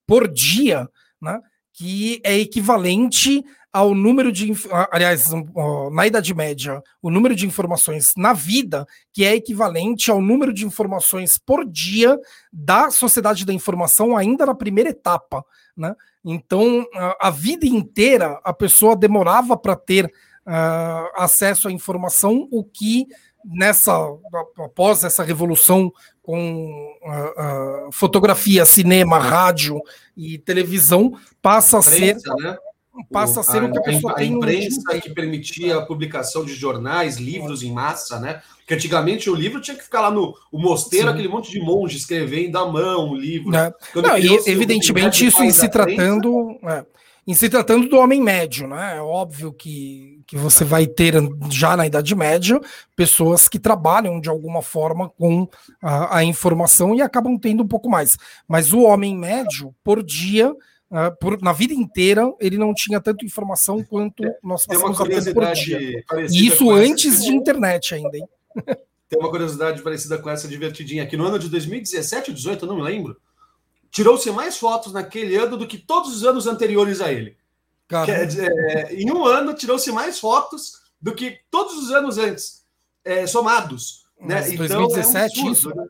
por 0.07 0.27
dia, 0.27 0.89
né, 1.21 1.39
que 1.73 2.21
é 2.23 2.37
equivalente 2.37 3.43
ao 3.73 3.95
número 3.95 4.31
de. 4.31 4.53
Aliás, 4.91 5.31
na 5.91 6.05
Idade 6.05 6.33
Média, 6.35 6.81
o 7.01 7.09
número 7.09 7.35
de 7.35 7.47
informações 7.47 8.13
na 8.15 8.31
vida, 8.31 8.85
que 9.11 9.25
é 9.25 9.35
equivalente 9.35 10.11
ao 10.11 10.21
número 10.21 10.53
de 10.53 10.63
informações 10.63 11.39
por 11.39 11.65
dia 11.65 12.19
da 12.51 12.91
sociedade 12.91 13.43
da 13.43 13.51
informação, 13.51 14.15
ainda 14.15 14.45
na 14.45 14.53
primeira 14.53 14.91
etapa. 14.91 15.43
Né? 15.75 15.95
Então, 16.23 16.85
a 17.19 17.31
vida 17.31 17.65
inteira, 17.65 18.39
a 18.43 18.53
pessoa 18.53 18.95
demorava 18.95 19.57
para 19.57 19.75
ter 19.75 20.05
uh, 20.05 21.09
acesso 21.15 21.67
à 21.67 21.71
informação, 21.71 22.47
o 22.51 22.63
que 22.63 23.07
nessa 23.45 23.93
após 24.57 25.03
essa 25.03 25.23
revolução 25.23 25.91
com 26.21 26.95
uh, 27.03 27.87
uh, 27.87 27.91
fotografia, 27.91 28.65
cinema, 28.65 29.19
rádio 29.19 29.81
e 30.15 30.37
televisão 30.37 31.17
passa 31.41 31.79
a 31.79 31.81
ser 31.81 32.15
né? 32.37 32.57
passa 33.11 33.39
a 33.39 33.43
ser 33.43 33.63
o, 33.63 33.71
que 33.71 33.79
a 33.79 33.81
pessoa 33.81 34.13
a, 34.13 34.15
tem. 34.15 34.31
A 34.31 34.35
imprensa 34.35 34.99
que 34.99 35.09
permitia 35.09 35.77
a 35.77 35.85
publicação 35.85 36.45
de 36.45 36.53
jornais, 36.53 37.17
livros 37.17 37.63
em 37.63 37.71
massa, 37.71 38.19
né? 38.19 38.41
Porque 38.57 38.75
antigamente 38.75 39.29
o 39.29 39.35
livro 39.35 39.59
tinha 39.59 39.75
que 39.75 39.83
ficar 39.83 40.01
lá 40.01 40.11
no 40.11 40.35
mosteiro, 40.51 41.07
Sim. 41.07 41.13
aquele 41.13 41.27
monte 41.27 41.51
de 41.51 41.59
monge 41.59 41.97
escrevendo 41.97 42.57
à 42.57 42.65
mão 42.65 43.09
o 43.09 43.15
livro. 43.15 43.53
É. 43.55 43.73
Não, 43.95 44.17
e, 44.17 44.49
evidentemente 44.49 45.25
isso 45.25 45.43
em 45.43 45.51
se 45.51 45.67
tratando. 45.67 46.57
É, 46.63 46.85
em 47.25 47.33
se 47.33 47.49
tratando 47.49 47.87
do 47.87 47.97
homem 47.97 48.21
médio, 48.21 48.67
né? 48.67 48.97
É 48.97 49.01
óbvio 49.01 49.51
que, 49.51 50.12
que 50.33 50.39
você 50.39 50.65
vai 50.65 50.87
ter 50.87 51.13
já 51.51 51.77
na 51.77 51.85
Idade 51.85 52.15
Média 52.15 52.59
pessoas 52.95 53.47
que 53.47 53.59
trabalham 53.59 54.19
de 54.19 54.29
alguma 54.29 54.63
forma 54.63 55.07
com 55.07 55.47
a, 55.79 56.17
a 56.17 56.23
informação 56.23 56.95
e 56.95 57.03
acabam 57.03 57.37
tendo 57.37 57.61
um 57.61 57.67
pouco 57.67 57.87
mais. 57.87 58.17
Mas 58.47 58.73
o 58.73 58.81
homem 58.81 59.15
médio, 59.15 59.73
por 59.83 60.03
dia, 60.03 60.53
Uh, 60.91 61.09
por, 61.19 61.41
na 61.41 61.51
vida 61.51 61.73
inteira 61.73 62.31
ele 62.39 62.55
não 62.55 62.71
tinha 62.71 63.01
tanta 63.01 63.25
informação 63.25 63.83
quanto 63.83 64.23
é, 64.23 64.37
nós 64.43 64.63
passamos 64.63 65.01
a 65.01 65.05
ter 65.05 65.33
por 65.33 65.51
dia. 65.51 66.03
E 66.29 66.45
isso 66.45 66.69
antes 66.69 67.23
de 67.23 67.31
internet 67.31 67.95
ainda, 67.95 68.15
hein? 68.15 68.27
Tem 69.09 69.19
uma 69.19 69.31
curiosidade 69.31 69.81
parecida 69.81 70.19
com 70.19 70.29
essa 70.29 70.47
divertidinha 70.47 71.01
aqui. 71.01 71.17
No 71.17 71.25
ano 71.25 71.39
de 71.39 71.49
2017 71.49 72.29
ou 72.29 72.35
2018, 72.35 72.65
eu 72.65 72.69
não 72.69 72.75
me 72.75 72.83
lembro, 72.83 73.17
tirou-se 73.89 74.29
mais 74.29 74.55
fotos 74.55 74.93
naquele 74.93 75.35
ano 75.35 75.57
do 75.57 75.65
que 75.65 75.79
todos 75.79 76.15
os 76.15 76.23
anos 76.23 76.45
anteriores 76.45 77.01
a 77.01 77.11
ele. 77.11 77.37
Quer 78.05 78.25
dizer, 78.25 78.51
é, 78.51 78.93
em 78.93 79.11
um 79.11 79.25
ano 79.25 79.53
tirou-se 79.53 79.91
mais 79.91 80.19
fotos 80.19 80.81
do 81.01 81.13
que 81.13 81.39
todos 81.51 81.77
os 81.77 81.91
anos 81.91 82.17
antes, 82.17 82.63
é, 83.03 83.27
somados. 83.27 84.05
Né? 84.19 84.39
Então, 84.53 84.87
2017 84.87 85.39
é 85.39 85.43
um 85.43 85.51
isso? 85.51 85.75
Né? 85.75 85.87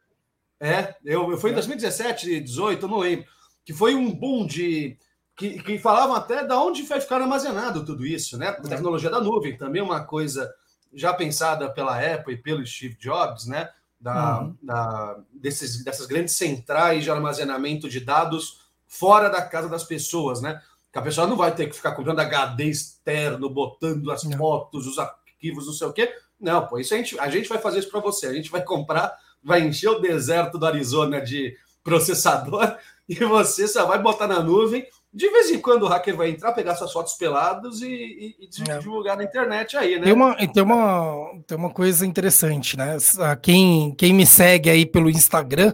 É, 0.60 0.96
eu, 1.04 1.32
eu 1.32 1.38
fui 1.38 1.52
em 1.52 1.54
2017, 1.54 2.26
2018, 2.26 2.86
eu 2.86 2.90
não 2.90 3.00
lembro 3.00 3.26
que 3.66 3.74
foi 3.74 3.96
um 3.96 4.14
boom 4.14 4.46
de. 4.46 4.98
Que, 5.36 5.62
que 5.64 5.80
falavam 5.80 6.16
até 6.16 6.46
da 6.46 6.62
onde 6.62 6.84
vai 6.84 7.02
ficar 7.02 7.20
armazenado 7.20 7.84
tudo 7.84 8.06
isso, 8.06 8.38
né? 8.38 8.50
A 8.50 8.62
tecnologia 8.62 9.10
da 9.10 9.20
nuvem, 9.20 9.58
também 9.58 9.82
uma 9.82 10.04
coisa 10.04 10.54
já 10.94 11.12
pensada 11.12 11.72
pela 11.72 11.98
Apple 12.00 12.36
e 12.36 12.38
pelo 12.38 12.66
Steve 12.66 12.96
Jobs, 13.00 13.48
né? 13.48 13.68
Da, 14.00 14.42
uhum. 14.42 14.56
da, 14.62 15.18
desses, 15.34 15.84
dessas 15.84 16.06
grandes 16.06 16.36
centrais 16.36 17.04
de 17.04 17.10
armazenamento 17.10 17.90
de 17.90 18.00
dados 18.00 18.62
fora 18.86 19.28
da 19.28 19.42
casa 19.42 19.68
das 19.68 19.84
pessoas, 19.84 20.40
né? 20.40 20.62
Que 20.94 21.00
a 21.00 21.02
pessoa 21.02 21.26
não 21.26 21.36
vai 21.36 21.54
ter 21.54 21.66
que 21.66 21.76
ficar 21.76 21.94
comprando 21.94 22.20
HD 22.20 22.66
externo, 22.66 23.50
botando 23.50 24.12
as 24.12 24.24
não. 24.24 24.38
fotos, 24.38 24.86
os 24.86 25.00
arquivos, 25.00 25.66
não 25.66 25.74
sei 25.74 25.88
o 25.88 25.94
quê. 25.94 26.14
Não, 26.40 26.68
pô, 26.68 26.78
isso 26.78 26.94
a 26.94 26.98
gente, 26.98 27.20
a 27.20 27.30
gente 27.30 27.50
vai 27.50 27.58
fazer 27.58 27.80
isso 27.80 27.90
para 27.90 28.00
você. 28.00 28.28
A 28.28 28.34
gente 28.34 28.52
vai 28.52 28.64
comprar, 28.64 29.12
vai 29.44 29.62
encher 29.62 29.90
o 29.90 30.00
deserto 30.00 30.60
do 30.60 30.66
Arizona 30.68 31.20
de 31.20 31.58
processador 31.84 32.78
e 33.10 33.16
você 33.16 33.68
só 33.68 33.88
vai 33.88 34.00
botar 34.00 34.28
na 34.28 34.40
nuvem. 34.44 34.86
De 35.12 35.30
vez 35.30 35.50
em 35.50 35.60
quando 35.60 35.84
o 35.84 35.88
hacker 35.88 36.16
vai 36.16 36.30
entrar, 36.30 36.54
pegar 36.54 36.76
suas 36.76 36.92
fotos 36.92 37.14
pelados 37.14 37.82
e, 37.82 37.88
e, 37.88 38.36
e 38.40 38.72
é. 38.72 38.78
divulgar 38.78 39.18
na 39.18 39.24
internet 39.24 39.76
aí, 39.76 39.98
né? 39.98 40.04
Tem 40.04 40.14
uma, 40.14 40.36
tem 40.36 40.64
uma, 40.64 41.42
tem 41.48 41.58
uma 41.58 41.70
coisa 41.72 42.06
interessante, 42.06 42.78
né? 42.78 42.98
Quem, 43.42 43.96
quem 43.96 44.14
me 44.14 44.26
segue 44.26 44.70
aí 44.70 44.86
pelo 44.86 45.10
Instagram, 45.10 45.74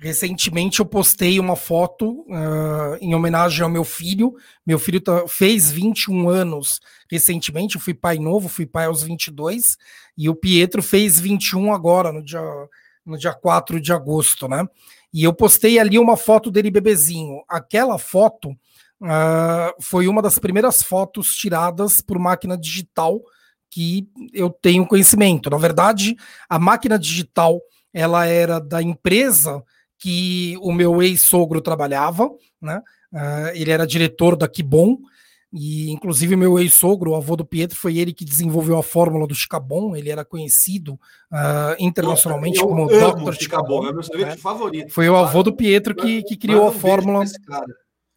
recentemente 0.00 0.80
eu 0.80 0.86
postei 0.86 1.38
uma 1.38 1.54
foto 1.54 2.22
uh, 2.22 2.96
em 3.00 3.14
homenagem 3.14 3.62
ao 3.62 3.68
meu 3.68 3.84
filho. 3.84 4.34
Meu 4.66 4.78
filho 4.78 5.00
tá, 5.00 5.28
fez 5.28 5.70
21 5.70 6.28
anos 6.28 6.80
recentemente, 7.10 7.76
eu 7.76 7.80
fui 7.80 7.92
pai 7.92 8.18
novo, 8.18 8.48
fui 8.48 8.64
pai 8.64 8.86
aos 8.86 9.02
22, 9.02 9.76
e 10.16 10.28
o 10.28 10.34
Pietro 10.34 10.82
fez 10.82 11.20
21 11.20 11.72
agora, 11.72 12.12
no 12.12 12.24
dia, 12.24 12.40
no 13.04 13.18
dia 13.18 13.34
4 13.34 13.80
de 13.80 13.92
agosto, 13.92 14.48
né? 14.48 14.64
E 15.12 15.22
eu 15.22 15.34
postei 15.34 15.78
ali 15.78 15.98
uma 15.98 16.16
foto 16.16 16.50
dele 16.50 16.70
bebezinho. 16.70 17.42
Aquela 17.48 17.98
foto 17.98 18.50
uh, 18.50 19.74
foi 19.80 20.08
uma 20.08 20.22
das 20.22 20.38
primeiras 20.38 20.82
fotos 20.82 21.34
tiradas 21.34 22.00
por 22.00 22.18
máquina 22.18 22.56
digital 22.56 23.20
que 23.68 24.08
eu 24.32 24.48
tenho 24.50 24.86
conhecimento. 24.86 25.50
Na 25.50 25.58
verdade, 25.58 26.16
a 26.48 26.58
máquina 26.58 26.98
digital 26.98 27.60
ela 27.92 28.24
era 28.24 28.60
da 28.60 28.80
empresa 28.80 29.62
que 30.00 30.56
o 30.60 30.72
meu 30.72 31.02
ex-sogro 31.02 31.60
trabalhava, 31.60 32.28
né? 32.60 32.82
Uh, 33.12 33.50
ele 33.54 33.70
era 33.70 33.86
diretor 33.86 34.34
da 34.34 34.48
Kibon, 34.48 34.98
e 35.52 35.90
inclusive 35.90 36.36
meu 36.36 36.58
ex-sogro, 36.60 37.10
o 37.10 37.16
avô 37.16 37.34
do 37.34 37.44
Pietro, 37.44 37.76
foi 37.76 37.98
ele 37.98 38.12
que 38.12 38.24
desenvolveu 38.24 38.78
a 38.78 38.82
fórmula 38.84 39.26
do 39.26 39.34
Chicabon. 39.34 39.96
Ele 39.96 40.08
era 40.08 40.24
conhecido 40.24 40.94
uh, 40.94 41.74
internacionalmente 41.78 42.60
eu 42.60 42.68
como 42.68 42.86
Dr. 42.86 43.34
Chicabon. 43.34 43.88
É 43.88 43.92
meu 43.92 44.02
sorvete 44.02 44.28
né? 44.28 44.36
favorito. 44.36 44.92
Foi 44.92 45.08
o 45.08 45.16
avô 45.16 45.42
do 45.42 45.52
Pietro 45.52 45.94
que, 45.94 46.22
que 46.22 46.36
criou 46.36 46.68
a 46.68 46.72
fórmula. 46.72 47.24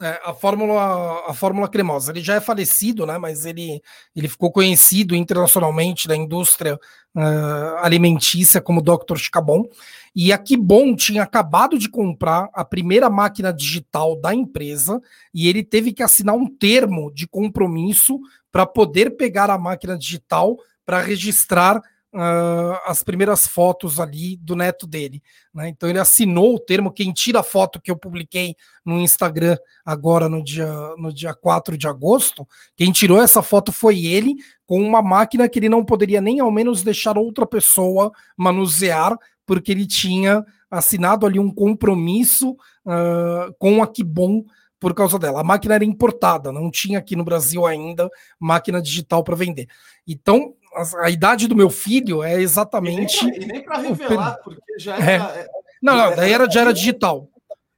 É, 0.01 0.19
a 0.25 0.33
fórmula 0.33 1.23
a 1.27 1.33
fórmula 1.33 1.67
cremosa. 1.67 2.11
Ele 2.11 2.21
já 2.21 2.35
é 2.35 2.41
falecido, 2.41 3.05
né? 3.05 3.17
Mas 3.17 3.45
ele, 3.45 3.81
ele 4.15 4.27
ficou 4.27 4.51
conhecido 4.51 5.15
internacionalmente 5.15 6.07
na 6.07 6.15
indústria 6.15 6.75
uh, 7.15 7.77
alimentícia 7.81 8.61
como 8.61 8.81
Dr. 8.81 9.17
Chicabon. 9.17 9.67
E 10.15 10.31
a 10.31 10.37
Kibon 10.37 10.95
tinha 10.95 11.23
acabado 11.23 11.77
de 11.77 11.89
comprar 11.89 12.49
a 12.53 12.63
primeira 12.63 13.09
máquina 13.09 13.51
digital 13.51 14.19
da 14.19 14.33
empresa 14.33 15.01
e 15.33 15.47
ele 15.47 15.63
teve 15.63 15.91
que 15.91 16.03
assinar 16.03 16.35
um 16.35 16.47
termo 16.47 17.11
de 17.11 17.27
compromisso 17.27 18.19
para 18.51 18.65
poder 18.65 19.17
pegar 19.17 19.49
a 19.49 19.57
máquina 19.57 19.97
digital 19.97 20.57
para 20.85 21.01
registrar 21.01 21.81
uh, 22.13 22.77
as 22.85 23.03
primeiras 23.03 23.47
fotos 23.47 23.99
ali 23.99 24.37
do 24.37 24.55
neto 24.55 24.85
dele. 24.85 25.21
Né? 25.53 25.69
Então 25.69 25.89
ele 25.89 25.99
assinou 25.99 26.55
o 26.55 26.59
termo. 26.59 26.91
Quem 26.91 27.11
tira 27.11 27.39
a 27.39 27.43
foto 27.43 27.81
que 27.81 27.89
eu 27.89 27.97
publiquei 27.97 28.55
no 28.85 28.99
Instagram 28.99 29.57
agora 29.83 30.29
no 30.29 30.43
dia, 30.43 30.71
no 30.97 31.11
dia 31.11 31.33
4 31.33 31.77
de 31.77 31.87
agosto, 31.87 32.47
quem 32.75 32.91
tirou 32.91 33.21
essa 33.21 33.41
foto 33.41 33.71
foi 33.71 34.05
ele, 34.05 34.35
com 34.65 34.81
uma 34.81 35.01
máquina 35.01 35.49
que 35.49 35.59
ele 35.59 35.69
não 35.69 35.83
poderia 35.83 36.21
nem 36.21 36.39
ao 36.39 36.51
menos 36.51 36.83
deixar 36.83 37.17
outra 37.17 37.45
pessoa 37.45 38.11
manusear, 38.37 39.17
porque 39.45 39.71
ele 39.71 39.85
tinha 39.85 40.45
assinado 40.69 41.25
ali 41.25 41.39
um 41.39 41.53
compromisso 41.53 42.51
uh, 42.51 43.53
com 43.59 43.83
a 43.83 43.87
Kibon 43.87 44.43
por 44.79 44.93
causa 44.93 45.17
dela. 45.17 45.41
A 45.41 45.43
máquina 45.43 45.75
era 45.75 45.85
importada, 45.85 46.51
não 46.51 46.69
tinha 46.69 46.99
aqui 46.99 47.15
no 47.15 47.23
Brasil 47.23 47.65
ainda 47.65 48.09
máquina 48.39 48.81
digital 48.81 49.23
para 49.23 49.35
vender. 49.35 49.67
Então, 50.07 50.55
a, 50.75 51.05
a, 51.05 51.09
idade 51.09 51.47
do 51.47 51.55
meu 51.55 51.69
filho 51.69 52.21
é 52.21 52.41
exatamente. 52.41 53.25
E 53.25 53.45
nem 53.45 53.63
para 53.63 53.77
revelar, 53.77 54.37
porque 54.43 54.61
já 54.77 54.97
é. 54.97 55.13
era. 55.13 55.23
É. 55.37 55.47
Não, 55.81 55.95
não, 55.95 56.15
daí 56.15 56.33
era, 56.33 56.49
já 56.49 56.61
era 56.61 56.73
digital. 56.73 57.29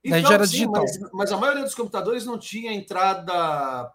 Então, 0.04 0.22
já 0.22 0.34
era 0.34 0.46
sim, 0.46 0.52
digital. 0.54 0.84
Mas, 0.84 1.12
mas, 1.12 1.32
a 1.32 1.38
maioria 1.38 1.64
dos 1.64 1.74
computadores 1.76 2.26
não 2.26 2.38
tinha 2.38 2.72
entrada, 2.72 3.34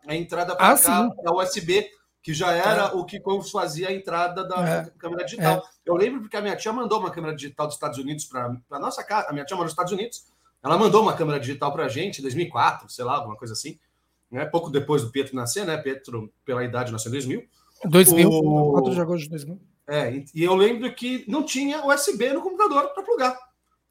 a 0.06 0.14
entrada 0.16 0.56
para 0.56 0.72
ah, 0.72 0.78
cá, 0.78 1.08
da 1.22 1.32
USB, 1.32 1.86
que 2.22 2.34
já 2.34 2.52
era 2.52 2.88
é. 2.88 2.92
o 2.92 3.04
que 3.04 3.20
fazia 3.50 3.88
a 3.88 3.92
entrada 3.92 4.46
da 4.46 4.68
é. 4.68 4.90
câmera 4.98 5.24
digital. 5.24 5.58
É. 5.58 5.62
Eu 5.84 5.94
lembro 5.94 6.20
porque 6.20 6.36
a 6.36 6.42
minha 6.42 6.56
tia 6.56 6.72
mandou 6.72 7.00
uma 7.00 7.10
câmera 7.10 7.34
digital 7.34 7.66
dos 7.66 7.76
Estados 7.76 7.98
Unidos 7.98 8.24
para 8.24 8.56
a 8.70 8.78
nossa 8.78 9.02
casa. 9.02 9.28
A 9.28 9.32
minha 9.32 9.44
tia 9.44 9.56
mora 9.56 9.64
nos 9.64 9.72
Estados 9.72 9.92
Unidos. 9.92 10.26
Ela 10.62 10.76
mandou 10.76 11.02
uma 11.02 11.14
câmera 11.14 11.40
digital 11.40 11.72
para 11.72 11.84
a 11.84 11.88
gente 11.88 12.18
em 12.18 12.22
2004, 12.22 12.88
sei 12.90 13.04
lá, 13.04 13.14
alguma 13.14 13.36
coisa 13.36 13.54
assim. 13.54 13.78
Né? 14.30 14.44
Pouco 14.44 14.70
depois 14.70 15.02
do 15.02 15.10
Pietro 15.10 15.34
nascer, 15.34 15.64
né? 15.64 15.76
Pietro, 15.78 16.30
pela 16.44 16.62
idade, 16.62 16.92
nasceu 16.92 17.08
em 17.08 17.12
2000. 17.12 17.42
2000, 17.84 18.28
o... 18.28 18.72
4 18.72 18.94
de 18.94 19.00
agosto 19.00 19.22
de 19.24 19.30
2000. 19.30 19.60
É, 19.88 20.22
e 20.34 20.44
eu 20.44 20.54
lembro 20.54 20.94
que 20.94 21.24
não 21.26 21.42
tinha 21.42 21.84
USB 21.84 22.32
no 22.32 22.42
computador 22.42 22.90
para 22.94 23.02
plugar. 23.02 23.36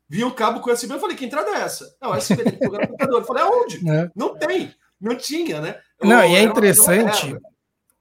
Vi 0.07 0.23
um 0.23 0.31
cabo 0.31 0.59
com 0.61 0.71
USB, 0.71 0.93
eu 0.93 0.99
falei, 0.99 1.15
que 1.15 1.25
entrada 1.25 1.49
é 1.51 1.61
essa? 1.61 1.95
Não, 2.01 2.15
USB 2.15 2.43
tem 2.43 2.53
que 2.53 2.59
plugar 2.59 2.81
no 2.81 2.87
computador. 2.87 3.21
Eu 3.21 3.25
falei, 3.25 3.43
aonde? 3.43 3.79
É. 3.89 4.09
Não 4.15 4.35
tem, 4.35 4.73
não 4.99 5.15
tinha, 5.15 5.59
né? 5.59 5.79
não, 6.01 6.23
e 6.23 6.35
é 6.35 6.43
interessante. 6.43 7.35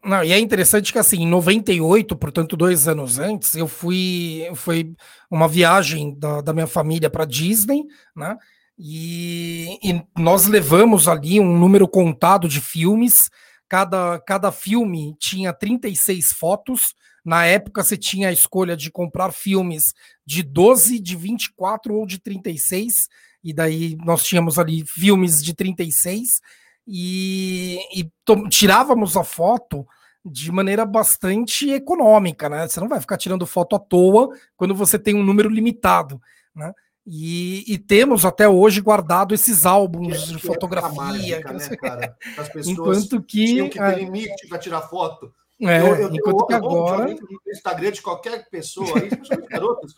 Não, 0.09 0.25
e 0.25 0.33
é 0.33 0.39
interessante 0.39 0.93
que 0.93 0.99
assim, 0.99 1.23
em 1.23 1.27
98, 1.27 2.17
portanto, 2.17 2.57
dois 2.57 2.89
anos 2.89 3.19
antes, 3.19 3.55
eu 3.55 3.69
fui. 3.69 4.49
Foi 4.55 4.95
uma 5.31 5.47
viagem 5.47 6.19
da, 6.19 6.41
da 6.41 6.53
minha 6.53 6.67
família 6.67 7.11
para 7.11 7.25
Disney, 7.25 7.85
né? 8.17 8.37
E, 8.79 9.79
e, 9.83 10.03
nós 10.17 10.47
levamos 10.47 11.09
ali 11.09 11.41
um 11.41 11.59
número 11.59 11.89
contado 11.89 12.49
de 12.49 12.61
filmes 12.61 13.29
Cada, 13.69 14.19
cada 14.21 14.51
filme 14.51 15.15
tinha 15.19 15.53
36 15.53 16.33
fotos. 16.33 16.95
Na 17.23 17.45
época, 17.45 17.85
você 17.85 17.99
tinha 17.99 18.31
a 18.31 18.33
escolha 18.33 18.75
de 18.75 18.91
comprar 18.91 19.31
filmes 19.31 19.93
de 20.25 20.43
12, 20.43 20.99
de 20.99 21.15
24 21.15 21.95
ou 21.95 22.07
de 22.07 22.19
36. 22.19 23.09
E 23.45 23.53
daí 23.53 23.97
nós 24.05 24.25
tínhamos 24.25 24.59
ali 24.59 24.87
filmes 24.87 25.45
de 25.45 25.55
36 25.55 26.41
e, 26.87 27.79
e 27.95 28.11
tirávamos 28.49 29.17
a 29.17 29.23
foto 29.23 29.87
de 30.31 30.53
maneira 30.53 30.85
bastante 30.85 31.71
econômica, 31.71 32.49
né? 32.49 32.69
Você 32.69 32.81
não 32.81 32.89
vai 32.89 33.01
ficar 33.01 33.17
tirando 33.17 33.47
foto 33.47 33.77
à 33.77 33.79
toa 33.79 34.31
quando 34.57 34.75
você 34.75 34.99
tem 34.99 35.15
um 35.15 35.25
número 35.25 35.49
limitado, 35.49 36.21
né? 36.55 36.73
E, 37.11 37.65
e, 37.67 37.79
temos 37.79 38.27
até 38.27 38.47
hoje 38.47 38.83
guardado 38.83 39.35
esses 39.35 39.65
álbuns 39.65 40.27
de 40.27 40.39
fotografia. 40.39 40.95
Mágica, 40.95 41.53
né, 41.55 41.77
cara? 41.77 42.17
As 42.37 42.49
pessoas 42.49 42.69
enquanto 42.69 43.23
que 43.23 43.47
tinham 43.47 43.69
que 43.71 43.79
ter 43.79 43.95
é, 43.95 43.99
limite 43.99 44.47
para 44.47 44.59
tirar 44.59 44.83
foto. 44.83 45.33
É, 45.59 45.81
eu, 45.81 45.97
eu, 45.97 46.15
enquanto 46.15 46.41
eu, 46.41 46.47
que 46.47 46.53
agora 46.53 47.07
no 47.07 47.41
Instagram 47.51 47.93
de 47.93 48.03
qualquer 48.03 48.51
pessoa, 48.51 48.99
aí, 48.99 49.09
garotas, 49.49 49.95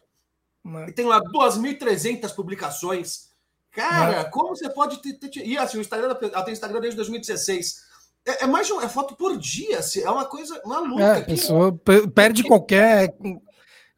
e 0.89 0.93
tem 0.93 1.05
lá 1.05 1.21
2.300 1.21 2.33
publicações. 2.35 3.31
Cara, 3.73 4.25
como 4.27 4.49
você 4.55 4.69
pode 4.69 5.01
ter, 5.01 5.15
ter, 5.15 5.47
E 5.47 5.57
assim, 5.57 5.79
o 5.79 5.81
Instagram, 5.81 6.17
ela 6.21 6.43
tem 6.45 6.53
Instagram 6.53 6.81
desde 6.81 6.97
2016. 6.97 7.90
É, 8.27 8.45
é 8.45 8.47
mais 8.47 8.67
de 8.67 8.73
uma 8.73 8.85
é 8.85 8.89
foto 8.89 9.17
por 9.17 9.37
dia, 9.37 9.79
assim, 9.79 10.03
é 10.03 10.11
uma 10.11 10.25
coisa 10.25 10.61
maluca. 10.65 11.03
É, 11.03 11.19
a 11.19 11.25
pessoa 11.25 11.79
perde 12.15 12.43
qualquer 12.45 13.15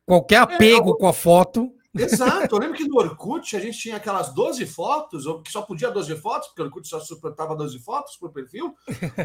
qualquer 0.07 0.37
é, 0.37 0.39
apego 0.39 0.95
é, 0.95 0.99
com 0.99 1.07
a 1.07 1.13
foto. 1.13 1.73
Exato. 1.95 2.55
Eu 2.55 2.59
lembro 2.59 2.77
que 2.77 2.89
no 2.89 2.97
Orkut 2.99 3.55
a 3.55 3.61
gente 3.61 3.79
tinha 3.79 3.97
aquelas 3.97 4.33
12 4.33 4.65
fotos, 4.67 5.27
ou 5.27 5.43
que 5.43 5.53
só 5.53 5.63
podia 5.63 5.91
12 5.91 6.17
fotos, 6.17 6.49
porque 6.49 6.63
o 6.63 6.65
Orkut 6.65 6.89
só 6.89 7.01
suportava 7.01 7.55
12 7.55 7.79
fotos 7.81 8.17
por 8.17 8.31
perfil. 8.31 8.75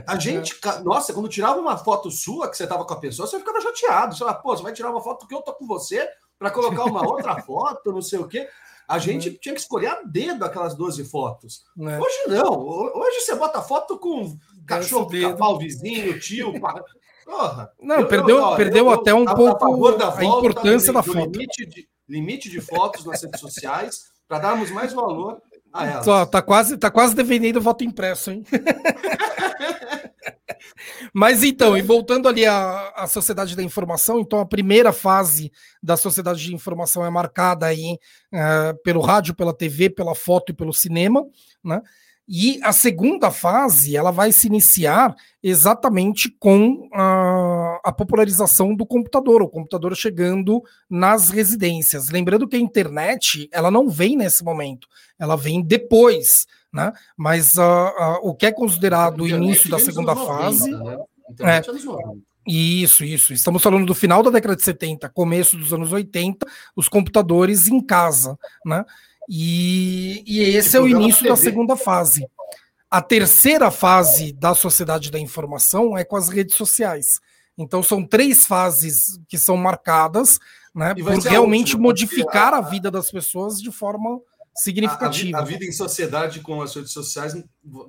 A 0.06 0.18
gente, 0.20 0.60
nossa, 0.84 1.14
quando 1.14 1.30
tirava 1.30 1.60
uma 1.60 1.78
foto 1.78 2.12
sua 2.12 2.50
que 2.50 2.58
você 2.58 2.68
tava 2.68 2.86
com 2.86 2.94
a 2.94 3.00
pessoa, 3.00 3.28
você 3.28 3.40
ficava 3.40 3.62
chateado. 3.62 4.14
Você 4.14 4.20
fala, 4.20 4.34
pô, 4.34 4.56
você 4.56 4.64
vai 4.64 4.74
tirar 4.74 4.92
uma 4.92 5.02
foto 5.02 5.28
que 5.28 5.34
eu 5.34 5.42
tô 5.42 5.54
com 5.54 5.66
você 5.66 6.08
para 6.38 6.52
colocar 6.52 6.84
uma 6.86 7.06
outra 7.08 7.42
foto, 7.42 7.92
não 7.92 8.02
sei 8.02 8.20
o 8.20 8.28
quê. 8.28 8.48
A 8.88 9.00
gente 9.00 9.32
tinha 9.40 9.54
que 9.54 9.60
escolher 9.60 9.88
a 9.88 10.02
dedo 10.04 10.46
aquelas 10.46 10.74
12 10.74 11.04
fotos. 11.06 11.66
É. 11.78 12.00
Hoje 12.00 12.18
não. 12.28 12.58
Hoje 12.58 13.20
você 13.22 13.36
bota 13.36 13.62
foto 13.62 13.98
com 13.98 14.38
cachorro, 14.68 15.10
cavalo, 15.10 15.60
vizinho, 15.60 16.20
tio. 16.20 16.54
Porra. 17.26 17.72
Não, 17.82 18.02
eu, 18.02 18.08
perdeu, 18.08 18.38
eu, 18.38 18.56
perdeu 18.56 18.86
eu, 18.86 18.92
até 18.92 19.14
um 19.14 19.26
pouco 19.26 19.66
a, 19.66 20.18
a 20.18 20.24
importância 20.24 20.94
da 20.94 21.02
foto. 21.04 21.32
Limite 21.32 21.66
de, 21.66 21.88
limite 22.08 22.50
de 22.50 22.62
fotos 22.62 23.06
nas 23.06 23.22
redes 23.22 23.40
sociais 23.40 23.96
para 24.28 24.40
darmos 24.40 24.72
mais 24.72 24.94
valor 24.94 25.42
a 25.74 25.86
elas. 25.86 26.06
Só, 26.06 26.26
tá 26.26 26.42
quase, 26.42 26.78
tá 26.78 26.90
quase 26.90 27.16
defendendo 27.16 27.58
o 27.58 27.62
voto 27.62 27.84
impresso, 27.84 28.32
hein? 28.32 28.44
Mas 31.14 31.44
então, 31.44 31.78
e 31.78 31.82
voltando 31.82 32.28
ali 32.28 32.46
à, 32.46 32.94
à 32.96 33.08
sociedade 33.08 33.56
da 33.56 33.64
informação, 33.64 34.20
então 34.20 34.40
a 34.40 34.46
primeira 34.46 34.92
fase 34.92 35.52
da 35.82 35.98
sociedade 35.98 36.44
de 36.44 36.54
informação 36.54 37.06
é 37.06 37.10
marcada 37.10 37.66
aí 37.66 37.98
uh, 38.34 38.78
pelo 38.84 39.02
rádio, 39.02 39.36
pela 39.36 39.54
TV, 39.54 39.90
pela 39.90 40.16
foto 40.16 40.52
e 40.52 40.56
pelo 40.56 40.74
cinema, 40.74 41.26
né? 41.64 41.82
E 42.28 42.60
a 42.62 42.74
segunda 42.74 43.32
fase 43.32 43.96
ela 43.96 44.12
vai 44.12 44.34
se 44.34 44.48
iniciar 44.48 45.16
exatamente 45.42 46.30
com 46.38 46.90
a, 46.94 47.80
a, 47.86 47.94
popularização 47.94 48.76
do 48.76 48.86
computador, 48.86 49.42
o 49.42 49.48
computador 49.48 49.96
chegando 49.96 50.62
nas 50.90 51.30
residências. 51.30 52.10
Lembrando 52.10 52.46
que 52.46 52.58
a 52.58 52.60
internet 52.60 53.48
ela 53.50 53.72
não 53.72 53.90
vem 53.90 54.18
nesse 54.18 54.44
momento, 54.44 54.90
ela 55.18 55.38
vem 55.38 55.63
depois, 55.63 56.46
né? 56.74 56.92
Mas 57.16 57.56
uh, 57.56 57.62
uh, 57.62 58.30
o 58.30 58.36
que 58.36 58.48
é 58.48 58.52
considerado 58.52 59.22
o 59.22 59.28
início 59.28 59.70
da 59.70 59.80
segunda 59.80 60.13
90, 60.13 60.28
fase. 60.28 60.72
Né? 60.72 60.98
É, 61.42 61.62
isso, 62.46 63.06
isso. 63.06 63.34
Estamos 63.34 63.63
falando 63.63 63.86
do 63.86 63.96
final 63.96 64.22
da 64.22 64.30
década 64.30 64.56
de 64.56 64.63
70, 64.63 65.10
começo 65.10 65.58
dos 65.58 65.74
anos 65.74 65.94
80, 65.94 66.46
os 66.76 66.90
computadores 66.90 67.68
em 67.70 67.82
casa, 67.82 68.38
né? 68.66 68.84
E, 69.28 70.24
e 70.26 70.42
esse 70.42 70.78
é 70.78 70.80
o 70.80 70.88
início 70.88 71.28
da 71.28 71.36
segunda 71.36 71.76
fase. 71.76 72.26
A 72.90 73.02
terceira 73.02 73.70
fase 73.70 74.32
da 74.32 74.56
sociedade 74.56 75.12
da 75.12 75.20
informação 75.20 75.98
é 75.98 76.06
com 76.06 76.16
as 76.16 76.30
redes 76.30 76.56
sociais. 76.56 77.20
Então 77.58 77.84
são 77.84 78.06
três 78.06 78.46
fases 78.46 79.20
que 79.28 79.38
são 79.38 79.58
marcadas 79.58 80.40
né, 80.73 80.94
por 80.94 81.17
realmente 81.19 81.73
última, 81.73 81.84
modificar 81.84 82.54
a... 82.54 82.58
a... 82.58 82.62
vida 82.62 82.90
das 82.90 83.12
pessoas 83.12 83.60
de 83.60 83.71
forma 83.71 84.21
significativa. 84.56 85.38
A, 85.38 85.42
a, 85.42 85.44
a, 85.44 85.46
vida 85.46 85.65
em 85.65 85.71
sociedade 85.71 86.40
com 86.40 86.62
as 86.62 86.73
redes 86.75 86.92
sociais 86.92 87.34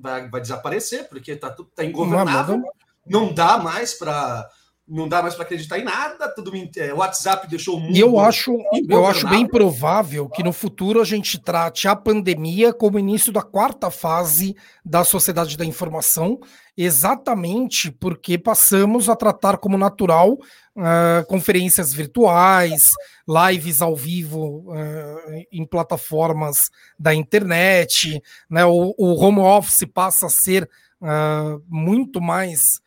vai, 0.01 0.29
vai 0.29 0.41
desaparecer, 0.41 1.09
porque 1.09 1.33
está 1.33 1.55
tá 1.75 1.85
ingovernável. 1.85 2.59
Não, 3.07 3.27
não 3.27 3.33
dá 3.33 3.59
mais 3.59 3.95
para 3.95 4.49
não 4.89 5.07
dá 5.07 5.23
mais 5.23 5.35
para 5.35 5.45
acreditar 5.45 5.79
em 5.79 5.85
nada, 5.85 6.33
tudo 6.35 6.51
é, 6.77 6.93
o 6.93 6.99
WhatsApp 6.99 7.47
deixou 7.49 7.77
o 7.77 7.81
mundo. 7.81 7.95
E 7.95 8.01
eu 8.01 8.19
acho, 8.19 8.57
eu 8.89 9.07
acho 9.07 9.29
bem 9.29 9.47
provável 9.47 10.29
que 10.29 10.43
no 10.43 10.53
futuro 10.53 11.01
a 11.01 11.05
gente 11.05 11.39
trate 11.39 11.87
a 11.87 11.95
pandemia 11.95 12.73
como 12.73 12.99
início 12.99 13.31
da 13.33 13.43
quarta 13.43 13.91
fase 13.91 14.57
da 14.85 15.05
sociedade 15.05 15.57
da 15.57 15.65
informação, 15.65 16.41
exatamente 16.77 17.91
porque 17.91 18.39
passamos 18.39 19.09
a 19.11 19.17
tratar 19.17 19.59
como 19.59 19.77
natural 19.77 20.33
uh, 20.33 21.27
conferências 21.27 21.93
virtuais, 21.93 22.93
lives 23.29 23.83
ao 23.83 23.95
vivo 23.95 24.73
uh, 24.73 25.45
em 25.53 25.67
plataformas 25.67 26.71
da 26.99 27.15
internet, 27.15 28.23
né? 28.49 28.65
O, 28.65 28.95
o 28.97 29.15
home 29.23 29.41
office 29.41 29.85
passa 29.93 30.27
a 30.27 30.31
ser 30.31 30.69
uh, 31.03 31.63
muito 31.69 32.21
mais 32.21 32.81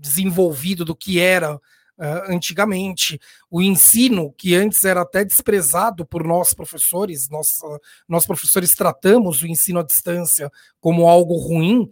desenvolvido 0.00 0.84
do 0.84 0.94
que 0.94 1.20
era 1.20 1.54
uh, 1.54 1.60
antigamente. 2.28 3.20
O 3.50 3.60
ensino, 3.60 4.32
que 4.36 4.54
antes 4.54 4.84
era 4.84 5.02
até 5.02 5.24
desprezado 5.24 6.06
por 6.06 6.24
nós 6.24 6.54
professores, 6.54 7.28
nós, 7.28 7.48
nós 8.08 8.26
professores 8.26 8.74
tratamos 8.74 9.42
o 9.42 9.46
ensino 9.46 9.80
à 9.80 9.82
distância 9.82 10.50
como 10.80 11.08
algo 11.08 11.36
ruim, 11.36 11.90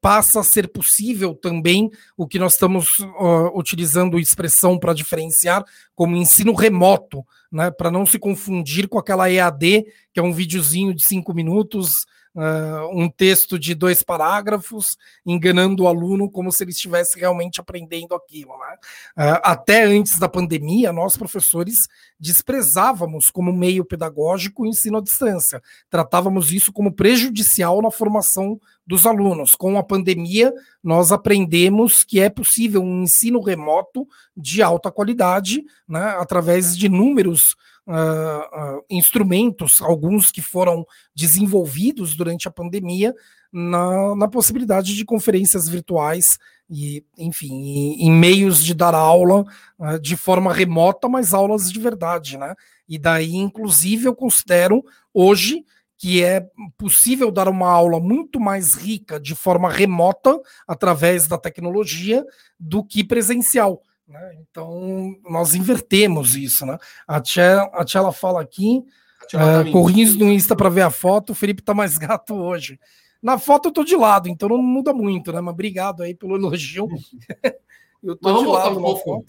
passa 0.00 0.40
a 0.40 0.44
ser 0.44 0.68
possível 0.68 1.34
também 1.34 1.90
o 2.16 2.26
que 2.26 2.38
nós 2.38 2.54
estamos 2.54 2.98
uh, 2.98 3.50
utilizando 3.54 4.18
expressão 4.18 4.78
para 4.78 4.94
diferenciar 4.94 5.62
como 5.94 6.16
ensino 6.16 6.54
remoto, 6.54 7.22
né, 7.52 7.70
para 7.70 7.90
não 7.90 8.06
se 8.06 8.18
confundir 8.18 8.88
com 8.88 8.98
aquela 8.98 9.30
EAD, 9.30 9.84
que 10.12 10.18
é 10.18 10.22
um 10.22 10.32
videozinho 10.32 10.94
de 10.94 11.04
cinco 11.04 11.34
minutos 11.34 12.06
uh, 12.34 12.88
um 12.92 13.08
texto 13.08 13.58
de 13.58 13.74
dois 13.74 14.02
parágrafos, 14.02 14.96
enganando 15.24 15.84
o 15.84 15.88
aluno 15.88 16.30
como 16.30 16.50
se 16.50 16.64
ele 16.64 16.72
estivesse 16.72 17.18
realmente 17.18 17.60
aprendendo 17.60 18.14
aquilo. 18.14 18.52
Né? 18.58 18.76
Uh, 19.16 19.40
até 19.42 19.84
antes 19.84 20.18
da 20.18 20.28
pandemia, 20.28 20.92
nós, 20.92 21.16
professores, 21.16 21.88
desprezávamos 22.18 23.30
como 23.30 23.52
meio 23.52 23.84
pedagógico 23.84 24.62
o 24.62 24.66
ensino 24.66 24.98
à 24.98 25.00
distância, 25.00 25.62
tratávamos 25.90 26.52
isso 26.52 26.72
como 26.72 26.92
prejudicial 26.92 27.80
na 27.80 27.90
formação 27.90 28.60
dos 28.86 29.06
alunos. 29.06 29.54
Com 29.54 29.78
a 29.78 29.82
pandemia, 29.82 30.52
nós 30.82 31.12
aprendemos 31.12 32.04
que 32.04 32.20
é 32.20 32.28
possível 32.28 32.82
um 32.82 33.02
ensino 33.02 33.40
remoto 33.40 34.06
de 34.36 34.62
alta 34.62 34.90
qualidade, 34.90 35.64
né, 35.88 36.14
através 36.18 36.76
de 36.76 36.88
números 36.88 37.56
uh, 37.86 38.84
instrumentos, 38.90 39.80
alguns 39.82 40.30
que 40.30 40.42
foram 40.42 40.86
desenvolvidos 41.14 42.14
durante 42.14 42.48
a 42.48 42.50
pandemia, 42.50 43.14
na, 43.52 44.16
na 44.16 44.28
possibilidade 44.28 44.96
de 44.96 45.04
conferências 45.04 45.68
virtuais 45.68 46.38
e, 46.68 47.04
enfim, 47.16 47.52
em, 47.52 48.06
em 48.06 48.10
meios 48.10 48.64
de 48.64 48.74
dar 48.74 48.94
aula 48.94 49.44
uh, 49.78 49.98
de 50.00 50.16
forma 50.16 50.52
remota, 50.52 51.08
mas 51.08 51.32
aulas 51.32 51.70
de 51.70 51.78
verdade, 51.78 52.36
né? 52.36 52.54
E 52.88 52.98
daí, 52.98 53.36
inclusive, 53.36 54.06
eu 54.06 54.14
considero 54.14 54.84
hoje 55.12 55.64
que 55.96 56.22
é 56.22 56.46
possível 56.76 57.30
dar 57.30 57.48
uma 57.48 57.68
aula 57.68 58.00
muito 58.00 58.40
mais 58.40 58.74
rica 58.74 59.18
de 59.18 59.34
forma 59.34 59.70
remota 59.70 60.38
através 60.66 61.26
da 61.26 61.38
tecnologia 61.38 62.24
do 62.58 62.84
que 62.84 63.04
presencial. 63.04 63.80
Né? 64.06 64.36
Então, 64.40 65.16
nós 65.28 65.54
invertemos 65.54 66.34
isso. 66.34 66.66
Né? 66.66 66.78
A 67.06 67.20
Tia, 67.20 67.62
a 67.72 67.84
tia 67.84 68.00
ela 68.00 68.12
fala 68.12 68.40
aqui, 68.40 68.84
uh, 69.34 69.70
corrinhos 69.72 70.16
no 70.16 70.30
Insta 70.30 70.54
para 70.54 70.68
ver 70.68 70.82
a 70.82 70.90
foto, 70.90 71.30
o 71.30 71.34
Felipe 71.34 71.62
tá 71.62 71.74
mais 71.74 71.96
gato 71.98 72.34
hoje. 72.34 72.78
Na 73.22 73.38
foto 73.38 73.68
eu 73.68 73.72
tô 73.72 73.84
de 73.84 73.96
lado, 73.96 74.28
então 74.28 74.50
não 74.50 74.58
muda 74.58 74.92
muito, 74.92 75.32
né? 75.32 75.40
Mas 75.40 75.54
obrigado 75.54 76.02
aí 76.02 76.14
pelo 76.14 76.36
elogio. 76.36 76.86
eu 78.02 78.16
tô 78.16 78.32
Mas 78.32 78.42
de 78.42 78.48
lado. 78.48 78.78
Um 78.78 78.82
pouco, 78.82 79.24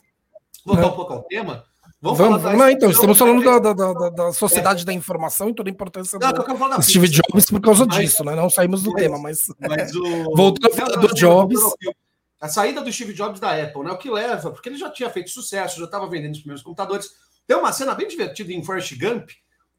voltar 0.66 0.88
um 0.88 0.96
pouco 0.96 1.14
ao 1.14 1.24
tema. 1.24 1.64
Vamos, 2.02 2.20
vamos 2.20 2.60
não, 2.60 2.70
então, 2.70 2.92
estamos 2.92 3.18
falando 3.18 3.44
da, 3.44 3.58
da, 3.58 3.74
da, 3.74 4.10
da 4.10 4.34
sociedade 4.34 4.84
é. 4.84 4.86
da 4.86 4.94
informação 4.94 5.50
e 5.50 5.56
toda 5.56 5.70
a 5.70 5.72
importância 5.72 6.20
não, 6.20 6.32
do 6.32 6.84
Steve 6.84 7.08
Jobs 7.08 7.46
por 7.46 7.60
causa 7.60 7.86
mas, 7.86 7.96
disso, 7.96 8.24
né? 8.24 8.36
Não 8.36 8.50
saímos 8.50 8.84
do 8.84 8.92
mas, 8.92 9.02
tema, 9.02 9.18
mas, 9.18 9.40
mas 9.60 9.96
o... 9.96 10.04
voltando 10.36 10.72
a 10.72 10.76
falar 10.76 10.98
do 10.98 11.16
Jobs. 11.16 11.60
A 12.40 12.50
saída 12.50 12.82
do 12.82 12.92
Steve 12.92 13.14
Jobs 13.14 13.40
da 13.40 13.52
Apple, 13.52 13.84
né? 13.84 13.92
O 13.92 13.98
que 13.98 14.10
leva, 14.10 14.52
porque 14.52 14.70
ele 14.70 14.78
já 14.78 14.90
tinha 14.90 15.10
feito 15.10 15.30
sucesso, 15.30 15.80
já 15.80 15.86
estava 15.86 16.10
vendendo 16.10 16.34
os 16.34 16.40
primeiros 16.40 16.64
computadores. 16.64 17.10
Tem 17.48 17.56
uma 17.56 17.72
cena 17.72 17.94
bem 17.96 18.08
divertida 18.08 18.52
em 18.52 18.64
Forrest 18.64 18.98
Gump, 18.98 19.30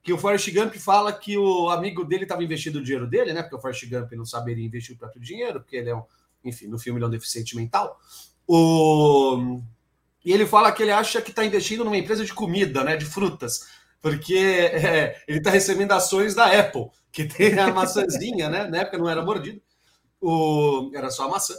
que 0.03 0.13
o 0.13 0.19
Forrest 0.19 0.51
Gump 0.53 0.75
fala 0.77 1.13
que 1.13 1.37
o 1.37 1.69
amigo 1.69 2.05
dele 2.05 2.23
estava 2.23 2.43
investindo 2.43 2.77
o 2.77 2.83
dinheiro 2.83 3.07
dele, 3.07 3.33
né? 3.33 3.43
Porque 3.43 3.57
o 3.57 3.61
Forrest 3.61 3.89
Gump 3.89 4.13
não 4.13 4.25
saberia 4.25 4.65
investir 4.65 4.95
o 4.95 4.99
próprio 4.99 5.21
dinheiro, 5.21 5.61
porque 5.61 5.77
ele 5.77 5.91
é 5.91 5.95
um, 5.95 6.03
enfim, 6.45 6.67
no 6.67 6.79
filme 6.79 6.99
ele 6.99 7.05
é 7.05 7.09
um 7.09 7.11
deficiente 7.11 7.55
mental. 7.57 8.01
O... 8.47 9.61
E 10.25 10.33
ele 10.33 10.47
fala 10.47 10.73
que 10.73 10.83
ele 10.83 10.93
acha 10.93 11.21
que 11.21 11.31
está 11.31 11.45
investindo 11.45 11.85
numa 11.85 11.97
empresa 11.97 12.25
de 12.25 12.33
comida, 12.33 12.83
né? 12.83 12.97
De 12.97 13.05
frutas. 13.05 13.67
Porque 14.01 14.37
é, 14.37 15.23
ele 15.29 15.39
está 15.39 15.51
recebendo 15.51 15.93
ações 15.93 16.35
da 16.35 16.47
Apple, 16.47 16.89
que 17.13 17.25
tem 17.25 17.59
a 17.59 17.73
maçãzinha, 17.73 18.49
né? 18.49 18.67
Na 18.67 18.79
época 18.79 18.99
não 18.99 19.09
era 19.09 19.25
mordido, 19.25 19.61
o... 20.21 20.91
era 20.95 21.11
só 21.11 21.27
a 21.27 21.31
maçã 21.31 21.55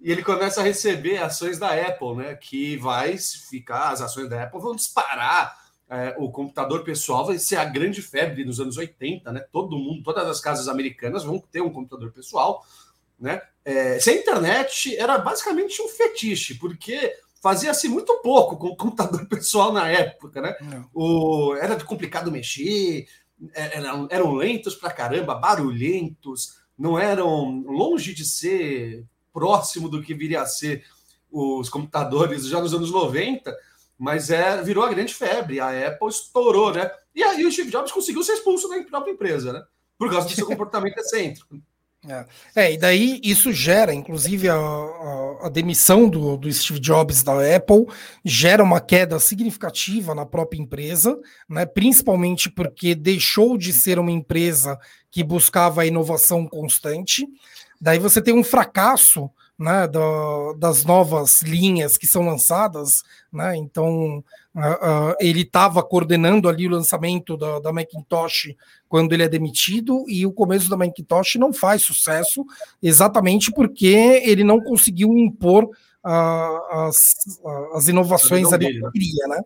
e 0.00 0.10
ele 0.10 0.22
começa 0.22 0.60
a 0.60 0.64
receber 0.64 1.16
ações 1.18 1.58
da 1.58 1.72
Apple, 1.72 2.16
né? 2.16 2.34
Que 2.34 2.76
vai 2.76 3.16
ficar, 3.16 3.90
as 3.90 4.00
ações 4.00 4.28
da 4.28 4.42
Apple 4.42 4.60
vão 4.60 4.74
disparar. 4.74 5.64
É, 5.88 6.14
o 6.18 6.30
computador 6.30 6.82
pessoal 6.82 7.26
vai 7.26 7.38
ser 7.38 7.56
a 7.56 7.64
grande 7.64 8.00
febre 8.00 8.44
nos 8.44 8.58
anos 8.58 8.76
80, 8.76 9.32
né? 9.32 9.44
Todo 9.52 9.78
mundo, 9.78 10.02
todas 10.02 10.26
as 10.26 10.40
casas 10.40 10.68
americanas 10.68 11.24
vão 11.24 11.38
ter 11.38 11.60
um 11.60 11.70
computador 11.70 12.12
pessoal, 12.12 12.64
né? 13.18 13.40
É, 13.64 13.98
sem 13.98 14.18
internet 14.18 14.96
era 14.96 15.18
basicamente 15.18 15.80
um 15.80 15.88
fetiche, 15.88 16.54
porque 16.54 17.14
fazia-se 17.42 17.88
muito 17.88 18.20
pouco 18.22 18.56
com 18.56 18.68
o 18.68 18.76
computador 18.76 19.24
pessoal 19.28 19.72
na 19.72 19.88
época, 19.88 20.40
né? 20.40 20.56
O, 20.92 21.54
era 21.54 21.82
complicado 21.84 22.30
mexer, 22.30 23.06
é, 23.54 23.78
eram, 23.78 24.08
eram 24.10 24.32
lentos 24.32 24.74
pra 24.74 24.90
caramba, 24.90 25.34
barulhentos, 25.34 26.56
não 26.76 26.98
eram 26.98 27.62
longe 27.62 28.14
de 28.14 28.24
ser 28.24 29.04
próximo 29.34 29.88
do 29.88 30.00
que 30.00 30.14
viria 30.14 30.40
a 30.40 30.46
ser 30.46 30.84
os 31.30 31.68
computadores 31.68 32.46
já 32.46 32.60
nos 32.60 32.72
anos 32.72 32.92
90, 32.92 33.54
mas 33.98 34.30
é, 34.30 34.62
virou 34.62 34.84
a 34.84 34.90
grande 34.90 35.12
febre. 35.12 35.58
A 35.58 35.88
Apple 35.88 36.08
estourou, 36.08 36.72
né? 36.72 36.88
E 37.12 37.22
aí 37.22 37.44
o 37.44 37.50
Steve 37.50 37.70
Jobs 37.70 37.90
conseguiu 37.90 38.22
ser 38.22 38.34
expulso 38.34 38.68
da 38.68 38.80
própria 38.84 39.12
empresa, 39.12 39.52
né? 39.52 39.62
Por 39.98 40.10
causa 40.10 40.28
do 40.28 40.34
seu 40.34 40.46
comportamento 40.46 40.98
excêntrico. 40.98 41.58
É. 42.06 42.26
é, 42.54 42.72
e 42.74 42.76
daí 42.76 43.18
isso 43.24 43.50
gera, 43.50 43.94
inclusive, 43.94 44.46
a, 44.46 44.54
a, 44.54 45.38
a, 45.44 45.48
demissão 45.48 46.06
do, 46.06 46.36
do 46.36 46.52
Steve 46.52 46.78
Jobs 46.78 47.22
da 47.22 47.32
Apple 47.56 47.86
gera 48.22 48.62
uma 48.62 48.78
queda 48.78 49.18
significativa 49.18 50.14
na 50.14 50.26
própria 50.26 50.60
empresa, 50.60 51.18
né, 51.48 51.64
principalmente 51.64 52.50
porque 52.50 52.94
deixou 52.94 53.56
de 53.56 53.72
ser 53.72 53.98
uma 53.98 54.10
empresa 54.10 54.78
que 55.10 55.24
buscava 55.24 55.80
a 55.80 55.86
inovação 55.86 56.46
constante. 56.46 57.26
Daí 57.80 57.98
você 57.98 58.22
tem 58.22 58.34
um 58.34 58.44
fracasso 58.44 59.30
né, 59.58 59.86
do, 59.86 60.54
das 60.54 60.84
novas 60.84 61.42
linhas 61.42 61.96
que 61.96 62.06
são 62.06 62.26
lançadas, 62.26 63.02
né? 63.32 63.56
Então 63.56 64.18
uh, 64.54 64.60
uh, 64.60 65.14
ele 65.20 65.42
estava 65.42 65.82
coordenando 65.82 66.48
ali 66.48 66.66
o 66.66 66.70
lançamento 66.70 67.36
da, 67.36 67.60
da, 67.60 67.72
Macintosh 67.72 68.54
quando 68.88 69.12
ele 69.12 69.22
é 69.22 69.28
demitido 69.28 70.04
e 70.08 70.26
o 70.26 70.32
começo 70.32 70.68
da 70.68 70.76
Macintosh 70.76 71.36
não 71.36 71.52
faz 71.52 71.82
sucesso 71.82 72.44
exatamente 72.82 73.52
porque 73.52 74.22
ele 74.24 74.42
não 74.42 74.60
conseguiu 74.60 75.16
impor 75.16 75.64
uh, 75.64 76.88
as, 76.88 76.96
as 77.74 77.86
inovações 77.86 78.52
ali 78.52 78.80
que 78.80 78.90
queria, 78.90 79.28
né? 79.28 79.40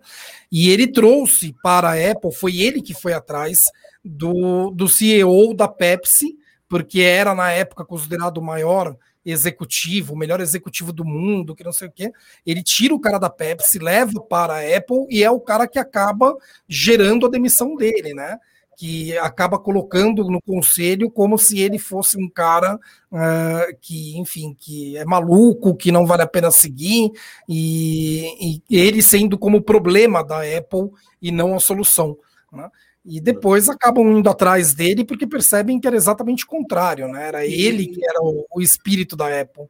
E 0.51 0.71
ele 0.71 0.87
trouxe 0.87 1.55
para 1.63 1.91
a 1.91 2.11
Apple, 2.11 2.33
foi 2.33 2.61
ele 2.61 2.81
que 2.81 2.95
foi 2.95 3.13
atrás 3.13 3.65
do, 4.03 4.71
do 4.71 4.89
CEO 4.89 5.53
da 5.53 5.69
Pepsi 5.69 6.38
porque 6.69 7.01
era 7.01 7.35
na 7.35 7.51
época 7.51 7.85
considerado 7.85 8.39
o 8.39 8.43
maior 8.43 8.97
executivo, 9.25 10.15
o 10.15 10.17
melhor 10.17 10.41
executivo 10.41 10.93
do 10.93 11.05
mundo, 11.05 11.55
que 11.55 11.65
não 11.65 11.73
sei 11.73 11.89
o 11.89 11.93
quê. 11.93 12.13
Ele 12.47 12.63
tira 12.63 12.95
o 12.95 13.01
cara 13.01 13.19
da 13.19 13.31
Pepsi, 13.31 13.79
leva 13.79 14.21
para 14.21 14.55
a 14.55 14.77
Apple 14.77 15.07
e 15.11 15.23
é 15.23 15.31
o 15.31 15.41
cara 15.41 15.67
que 15.67 15.79
acaba 15.79 16.37
gerando 16.69 17.27
a 17.27 17.31
demissão 17.31 17.77
dele, 17.77 18.15
né? 18.15 18.39
Que 18.77 19.19
acaba 19.19 19.59
colocando 19.59 20.25
no 20.31 20.41
conselho 20.41 21.11
como 21.11 21.37
se 21.37 21.59
ele 21.59 21.79
fosse 21.79 22.17
um 22.17 22.29
cara 22.29 22.77
uh, 22.77 23.77
que, 23.81 24.17
enfim, 24.19 24.57
que 24.59 24.97
é 24.97 25.05
maluco, 25.05 25.77
que 25.77 25.91
não 25.91 26.07
vale 26.07 26.23
a 26.23 26.29
pena 26.29 26.51
seguir, 26.51 27.11
e, 27.49 28.63
e 28.71 28.77
ele 28.79 29.03
sendo 29.03 29.37
como 29.37 29.61
problema 29.61 30.23
da 30.23 30.41
Apple 30.43 30.91
e 31.21 31.33
não 31.33 31.57
a 31.57 31.61
solução. 31.61 32.17
Né? 32.53 32.71
E 33.11 33.23
depois 33.23 33.71
acabam 33.71 34.19
indo 34.19 34.29
atrás 34.29 34.75
dele 34.75 35.03
porque 35.03 35.27
percebem 35.27 35.81
que 35.81 35.87
era 35.87 35.97
exatamente 35.97 36.45
o 36.45 36.47
contrário, 36.47 37.09
né? 37.09 37.27
Era 37.27 37.47
ele 37.47 37.87
que 37.87 38.05
era 38.05 38.21
o, 38.21 38.47
o, 38.55 38.61
espírito 38.61 39.17
da 39.17 39.41
Apple. 39.41 39.65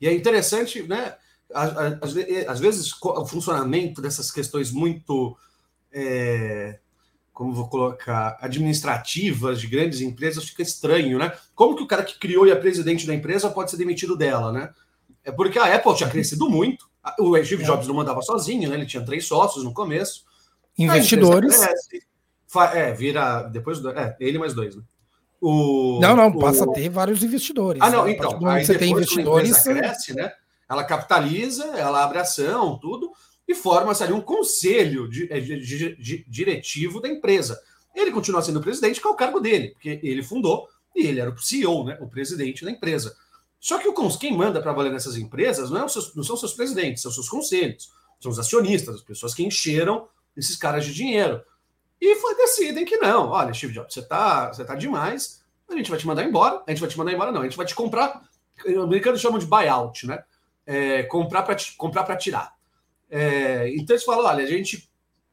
E 0.00 0.06
é 0.06 0.14
interessante, 0.14 0.84
né? 0.84 1.16
Às, 1.52 2.14
às 2.46 2.60
vezes 2.60 2.92
o 3.02 3.26
funcionamento 3.26 4.00
dessas 4.00 4.30
questões 4.30 4.70
muito, 4.70 5.36
é, 5.92 6.78
como 7.32 7.52
vou 7.52 7.68
colocar, 7.68 8.38
administrativas 8.40 9.60
de 9.60 9.66
grandes 9.66 10.00
empresas 10.00 10.44
fica 10.44 10.62
estranho, 10.62 11.18
né? 11.18 11.32
Como 11.56 11.74
que 11.74 11.82
o 11.82 11.88
cara 11.88 12.04
que 12.04 12.16
criou 12.16 12.46
e 12.46 12.52
é 12.52 12.54
presidente 12.54 13.08
da 13.08 13.14
empresa 13.14 13.50
pode 13.50 13.72
ser 13.72 13.76
demitido 13.76 14.16
dela, 14.16 14.52
né? 14.52 14.70
É 15.24 15.32
porque 15.32 15.58
a 15.58 15.74
Apple 15.74 15.96
tinha 15.96 16.08
crescido 16.08 16.48
muito, 16.48 16.88
O 17.18 17.36
Steve 17.44 17.64
Jobs 17.64 17.88
não 17.88 17.96
mandava 17.96 18.22
sozinho, 18.22 18.68
né? 18.68 18.76
Ele 18.76 18.86
tinha 18.86 19.04
três 19.04 19.26
sócios 19.26 19.64
no 19.64 19.74
começo. 19.74 20.24
Investidores. 20.78 21.56
Cresce, 21.56 22.06
é, 22.74 22.92
vira. 22.92 23.42
Depois. 23.42 23.84
É, 23.84 24.16
ele 24.20 24.38
mais 24.38 24.54
dois, 24.54 24.76
né? 24.76 24.82
O, 25.40 26.00
não, 26.00 26.16
não, 26.16 26.36
passa 26.36 26.64
a 26.64 26.72
ter 26.72 26.88
vários 26.88 27.22
investidores. 27.22 27.80
Ah, 27.80 27.90
não, 27.90 28.04
né? 28.04 28.12
então. 28.12 28.44
Aí 28.46 28.64
você 28.64 28.76
tem 28.76 28.90
investidores. 28.90 29.62
cresce, 29.62 30.14
né? 30.14 30.32
Ela 30.68 30.84
capitaliza, 30.84 31.64
ela 31.76 32.04
abre 32.04 32.18
ação, 32.18 32.78
tudo, 32.78 33.10
e 33.46 33.54
forma-se 33.54 34.02
ali 34.02 34.12
um 34.12 34.20
conselho 34.20 35.08
de, 35.08 35.32
é, 35.32 35.40
de, 35.40 35.60
de, 35.60 35.96
de, 35.96 36.24
diretivo 36.28 37.00
da 37.00 37.08
empresa. 37.08 37.58
Ele 37.94 38.10
continua 38.10 38.42
sendo 38.42 38.60
presidente, 38.60 39.00
que 39.00 39.06
é 39.06 39.10
o 39.10 39.14
cargo 39.14 39.40
dele, 39.40 39.70
porque 39.70 39.98
ele 40.02 40.22
fundou 40.22 40.68
e 40.94 41.06
ele 41.06 41.20
era 41.20 41.30
o 41.30 41.38
CEO, 41.38 41.84
né? 41.84 41.96
O 42.00 42.08
presidente 42.08 42.64
da 42.64 42.70
empresa. 42.70 43.16
Só 43.60 43.78
que 43.78 43.88
o, 43.88 44.18
quem 44.18 44.36
manda 44.36 44.60
para 44.60 44.72
valer 44.72 44.92
nessas 44.92 45.16
empresas 45.16 45.70
não, 45.70 45.84
é 45.84 45.88
seus, 45.88 46.14
não 46.14 46.22
são 46.22 46.36
seus 46.36 46.52
presidentes, 46.52 47.02
são 47.02 47.10
seus 47.10 47.28
conselhos, 47.28 47.90
são 48.20 48.30
os 48.30 48.38
acionistas, 48.38 48.96
as 48.96 49.02
pessoas 49.02 49.34
que 49.34 49.44
encheram 49.44 50.06
esses 50.36 50.56
caras 50.56 50.84
de 50.84 50.92
dinheiro. 50.92 51.40
E 52.00 52.14
foi, 52.16 52.34
decidem 52.36 52.84
que 52.84 52.96
não. 52.96 53.30
Olha, 53.30 53.52
Steve 53.52 53.72
Jobs, 53.72 53.92
você 53.92 54.02
tá, 54.02 54.48
você 54.52 54.64
tá 54.64 54.74
demais, 54.74 55.42
a 55.68 55.76
gente 55.76 55.90
vai 55.90 55.98
te 55.98 56.06
mandar 56.06 56.24
embora. 56.24 56.62
A 56.66 56.70
gente 56.70 56.80
vai 56.80 56.88
te 56.88 56.98
mandar 56.98 57.12
embora, 57.12 57.32
não. 57.32 57.40
A 57.40 57.44
gente 57.44 57.56
vai 57.56 57.66
te 57.66 57.74
comprar. 57.74 58.22
Os 58.64 58.76
americanos 58.76 59.20
chamam 59.20 59.38
de 59.38 59.46
buyout, 59.46 60.06
né? 60.06 60.22
É, 60.66 61.02
comprar 61.04 61.42
para 61.42 61.56
comprar 61.76 62.04
para 62.04 62.16
tirar. 62.16 62.54
É, 63.10 63.70
então 63.74 63.94
eles 63.94 64.04
falam: 64.04 64.26
olha, 64.26 64.44
a 64.44 64.46
gente, 64.46 64.90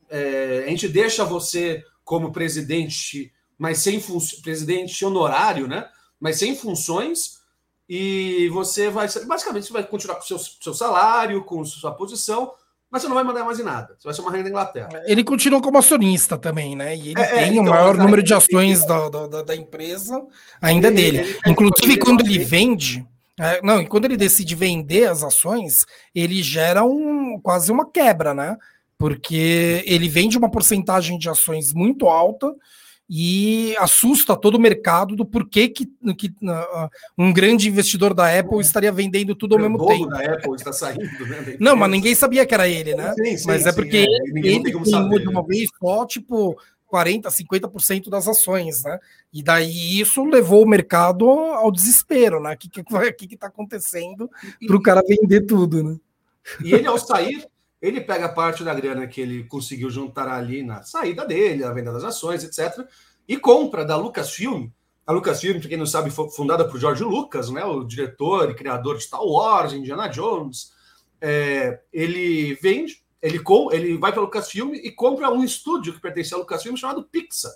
é, 0.10 0.64
a 0.66 0.70
gente 0.70 0.88
deixa 0.88 1.24
você 1.24 1.84
como 2.04 2.32
presidente, 2.32 3.34
mas 3.58 3.80
sem 3.80 4.02
presidente 4.42 5.06
honorário, 5.06 5.68
né? 5.68 5.90
Mas 6.20 6.38
sem 6.38 6.56
funções, 6.56 7.42
e 7.88 8.50
você 8.50 8.90
vai 8.90 9.08
basicamente 9.26 9.68
você 9.68 9.74
vai 9.74 9.84
continuar 9.86 10.16
com 10.16 10.24
o 10.24 10.28
seu, 10.28 10.40
seu 10.40 10.74
salário, 10.74 11.44
com 11.44 11.64
sua 11.66 11.94
posição, 11.94 12.54
mas 12.96 13.02
você 13.02 13.10
não 13.10 13.16
vai 13.16 13.26
mandar 13.26 13.44
mais 13.44 13.60
em 13.60 13.64
nada. 13.64 13.94
Você 14.00 14.06
vai 14.06 14.14
ser 14.14 14.22
uma 14.22 14.32
rainha 14.32 14.46
da 14.46 14.50
Inglaterra. 14.50 15.04
Ele 15.06 15.22
continua 15.22 15.62
como 15.62 15.78
acionista 15.78 16.38
também, 16.38 16.78
né? 16.78 16.96
E 16.96 17.10
ele 17.10 17.20
é, 17.20 17.24
é 17.24 17.28
tem 17.28 17.40
é, 17.40 17.48
então, 17.48 17.64
o 17.66 17.70
maior 17.70 17.98
número 17.98 18.24
de 18.24 18.34
ações 18.34 18.86
da, 18.86 19.10
da, 19.10 19.42
da 19.42 19.54
empresa, 19.54 20.24
ainda 20.62 20.88
ele, 20.88 20.96
dele. 20.96 21.18
Ele, 21.18 21.40
Inclusive, 21.46 22.00
quando 22.00 22.22
ele 22.22 22.40
vende. 22.40 23.06
É, 23.38 23.60
não, 23.62 23.82
e 23.82 23.86
quando 23.86 24.06
ele 24.06 24.16
decide 24.16 24.56
vender 24.56 25.10
as 25.10 25.24
ações, 25.24 25.86
ele 26.16 26.42
gera 26.42 26.86
um, 26.86 27.38
quase 27.44 27.70
uma 27.70 27.92
quebra, 27.92 28.34
né? 28.34 28.56
Porque 28.98 29.84
ele 29.86 30.08
vende 30.08 30.38
uma 30.38 30.50
porcentagem 30.50 31.18
de 31.18 31.30
ações 31.30 31.74
muito 31.74 32.08
alta 32.08 32.56
e 33.10 33.76
assusta 33.78 34.36
todo 34.36 34.56
o 34.56 34.60
mercado 34.60 35.16
do 35.16 35.26
porquê 35.26 35.70
que, 35.70 35.86
que 36.18 36.28
uh, 36.28 36.90
um 37.18 37.32
grande 37.32 37.70
investidor 37.70 38.14
da 38.14 38.28
Apple 38.38 38.60
estaria 38.60 38.92
vendendo 38.92 39.36
tudo 39.36 39.54
ao 39.56 39.60
o 39.60 39.62
mesmo 39.62 39.86
tempo. 39.86 40.08
da 40.08 40.34
Apple 40.34 40.56
está 40.56 40.74
saindo, 40.74 41.26
né? 41.28 41.56
Não, 41.60 41.76
mas 41.76 41.92
ninguém 41.92 42.16
sabia 42.16 42.46
que 42.46 42.54
era 42.54 42.68
ele, 42.68 42.96
né? 42.96 43.14
Sim, 43.14 43.38
sim, 43.38 43.48
mas 43.48 43.66
é 43.66 43.72
porque 43.72 43.98
é. 43.98 44.40
ele, 44.40 44.64
tem 44.64 44.72
de 44.72 45.28
uma 45.28 45.46
vez 45.46 45.70
só, 45.80 46.06
tipo, 46.06 46.58
40%, 46.92 47.26
50% 47.26 48.10
das 48.10 48.28
ações, 48.28 48.84
né? 48.84 49.00
E 49.32 49.44
daí 49.44 50.00
isso 50.00 50.24
levou 50.26 50.64
o 50.64 50.68
mercado 50.68 51.30
ao 51.30 51.72
desespero, 51.72 52.42
né? 52.42 52.54
O 52.54 52.58
que, 52.58 52.70
que, 52.70 52.84
que, 52.84 53.28
que 53.28 53.38
tá 53.38 53.48
acontecendo 53.48 54.30
para 54.66 54.76
o 54.76 54.82
cara 54.82 55.04
vender 55.08 55.42
tudo, 55.42 55.84
né? 55.84 55.98
E 56.64 56.74
ele, 56.74 56.88
ao 56.88 56.98
sair, 56.98 57.46
ele 57.86 58.02
pega 58.02 58.28
parte 58.28 58.64
da 58.64 58.74
grana 58.74 59.06
que 59.06 59.22
ele 59.22 59.44
conseguiu 59.44 59.92
juntar 59.92 60.28
ali 60.28 60.64
na 60.64 60.82
saída 60.82 61.24
dele, 61.24 61.64
a 61.64 61.72
venda 61.72 61.92
das 61.92 62.04
ações, 62.04 62.44
etc., 62.44 62.84
e 63.28 63.38
compra 63.38 63.86
da 63.86 63.96
Lucasfilm. 63.96 64.70
A 65.06 65.12
Lucasfilm, 65.12 65.60
para 65.60 65.70
quem 65.70 65.78
não 65.78 65.86
sabe, 65.86 66.10
foi 66.10 66.30
fundada 66.32 66.68
por 66.68 66.80
George 66.80 67.04
Lucas, 67.04 67.50
né, 67.52 67.64
o 67.64 67.84
diretor 67.84 68.50
e 68.50 68.56
criador 68.56 68.98
de 68.98 69.04
Star 69.04 69.24
Wars, 69.24 69.72
Indiana 69.72 70.08
Jones. 70.08 70.72
É, 71.22 71.80
ele 71.94 72.56
vende, 72.56 73.04
ele, 73.22 73.38
com, 73.38 73.72
ele 73.72 73.98
vai 73.98 74.12
para 74.12 74.22
a 74.22 74.24
Lucasfilm 74.26 74.74
e 74.74 74.92
compra 74.92 75.30
um 75.30 75.44
estúdio 75.44 75.94
que 75.94 76.02
pertencia 76.02 76.36
à 76.36 76.40
Lucasfilm 76.40 76.76
chamado 76.76 77.04
Pixar, 77.04 77.52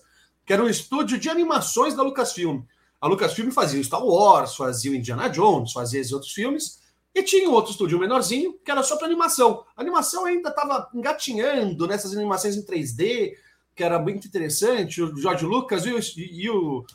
que 0.45 0.53
era 0.53 0.63
um 0.63 0.69
estúdio 0.69 1.19
de 1.19 1.27
animações 1.27 1.95
da 1.95 2.03
Lucasfilm. 2.03 2.61
A 3.01 3.07
Lucasfilm 3.07 3.49
fazia 3.49 3.83
Star 3.83 4.05
Wars, 4.05 4.55
fazia 4.55 4.95
Indiana 4.95 5.27
Jones, 5.27 5.71
fazia 5.71 5.99
esses 5.99 6.13
outros 6.13 6.31
filmes, 6.31 6.78
e 7.13 7.23
tinha 7.23 7.49
um 7.49 7.53
outro 7.53 7.71
estúdio 7.71 7.99
menorzinho, 7.99 8.57
que 8.63 8.69
era 8.69 8.83
só 8.83 8.95
para 8.95 9.07
animação. 9.07 9.65
A 9.75 9.81
animação 9.81 10.25
ainda 10.25 10.49
estava 10.49 10.89
engatinhando 10.93 11.87
nessas 11.87 12.15
animações 12.15 12.55
em 12.55 12.65
3D, 12.65 13.33
que 13.75 13.83
era 13.83 13.99
muito 13.99 14.27
interessante. 14.27 15.01
O 15.01 15.15
George 15.17 15.45
Lucas 15.45 15.85
e 15.85 15.93
o. 15.93 15.99
E 16.17 16.49
o, 16.49 16.85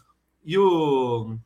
e 0.44 0.58
o 0.58 1.36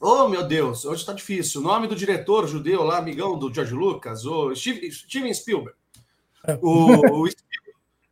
oh, 0.00 0.28
meu 0.28 0.46
Deus, 0.46 0.84
hoje 0.84 1.00
está 1.00 1.12
difícil. 1.12 1.60
O 1.60 1.64
nome 1.64 1.88
do 1.88 1.96
diretor 1.96 2.46
judeu 2.46 2.82
lá, 2.82 2.98
amigão 2.98 3.38
do 3.38 3.52
George 3.52 3.74
Lucas, 3.74 4.24
o 4.24 4.54
Steven 4.54 5.34
Spielberg. 5.34 5.76
É. 6.46 6.58
O, 6.62 7.24
o, 7.24 7.28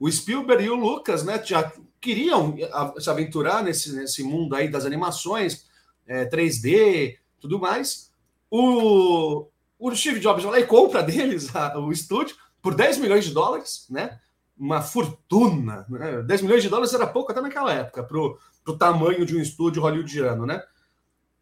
o 0.00 0.10
Spielberg 0.10 0.64
e 0.64 0.70
o 0.70 0.74
Lucas, 0.74 1.24
né, 1.24 1.40
já 1.44 1.72
queriam 2.00 2.56
se 2.98 3.08
aventurar 3.08 3.62
nesse, 3.62 3.94
nesse 3.94 4.22
mundo 4.22 4.54
aí 4.54 4.68
das 4.68 4.84
animações, 4.84 5.66
é, 6.06 6.26
3D, 6.26 7.16
tudo 7.40 7.58
mais. 7.58 8.10
O, 8.50 9.46
o 9.92 9.94
Steve 9.94 10.18
Jobs 10.18 10.42
vai 10.42 10.52
lá 10.52 10.60
e 10.60 10.66
compra 10.66 11.02
deles 11.02 11.54
a, 11.54 11.78
o 11.78 11.92
estúdio 11.92 12.36
por 12.62 12.74
10 12.74 12.98
milhões 12.98 13.26
de 13.26 13.34
dólares, 13.34 13.86
né? 13.90 14.18
Uma 14.56 14.80
fortuna. 14.80 15.84
Né? 15.90 16.22
10 16.22 16.42
milhões 16.42 16.62
de 16.62 16.70
dólares 16.70 16.94
era 16.94 17.06
pouco 17.06 17.30
até 17.30 17.40
naquela 17.42 17.70
época, 17.70 18.02
para 18.02 18.18
o 18.18 18.78
tamanho 18.78 19.26
de 19.26 19.36
um 19.36 19.40
estúdio 19.40 19.82
hollywoodiano, 19.82 20.46
né? 20.46 20.62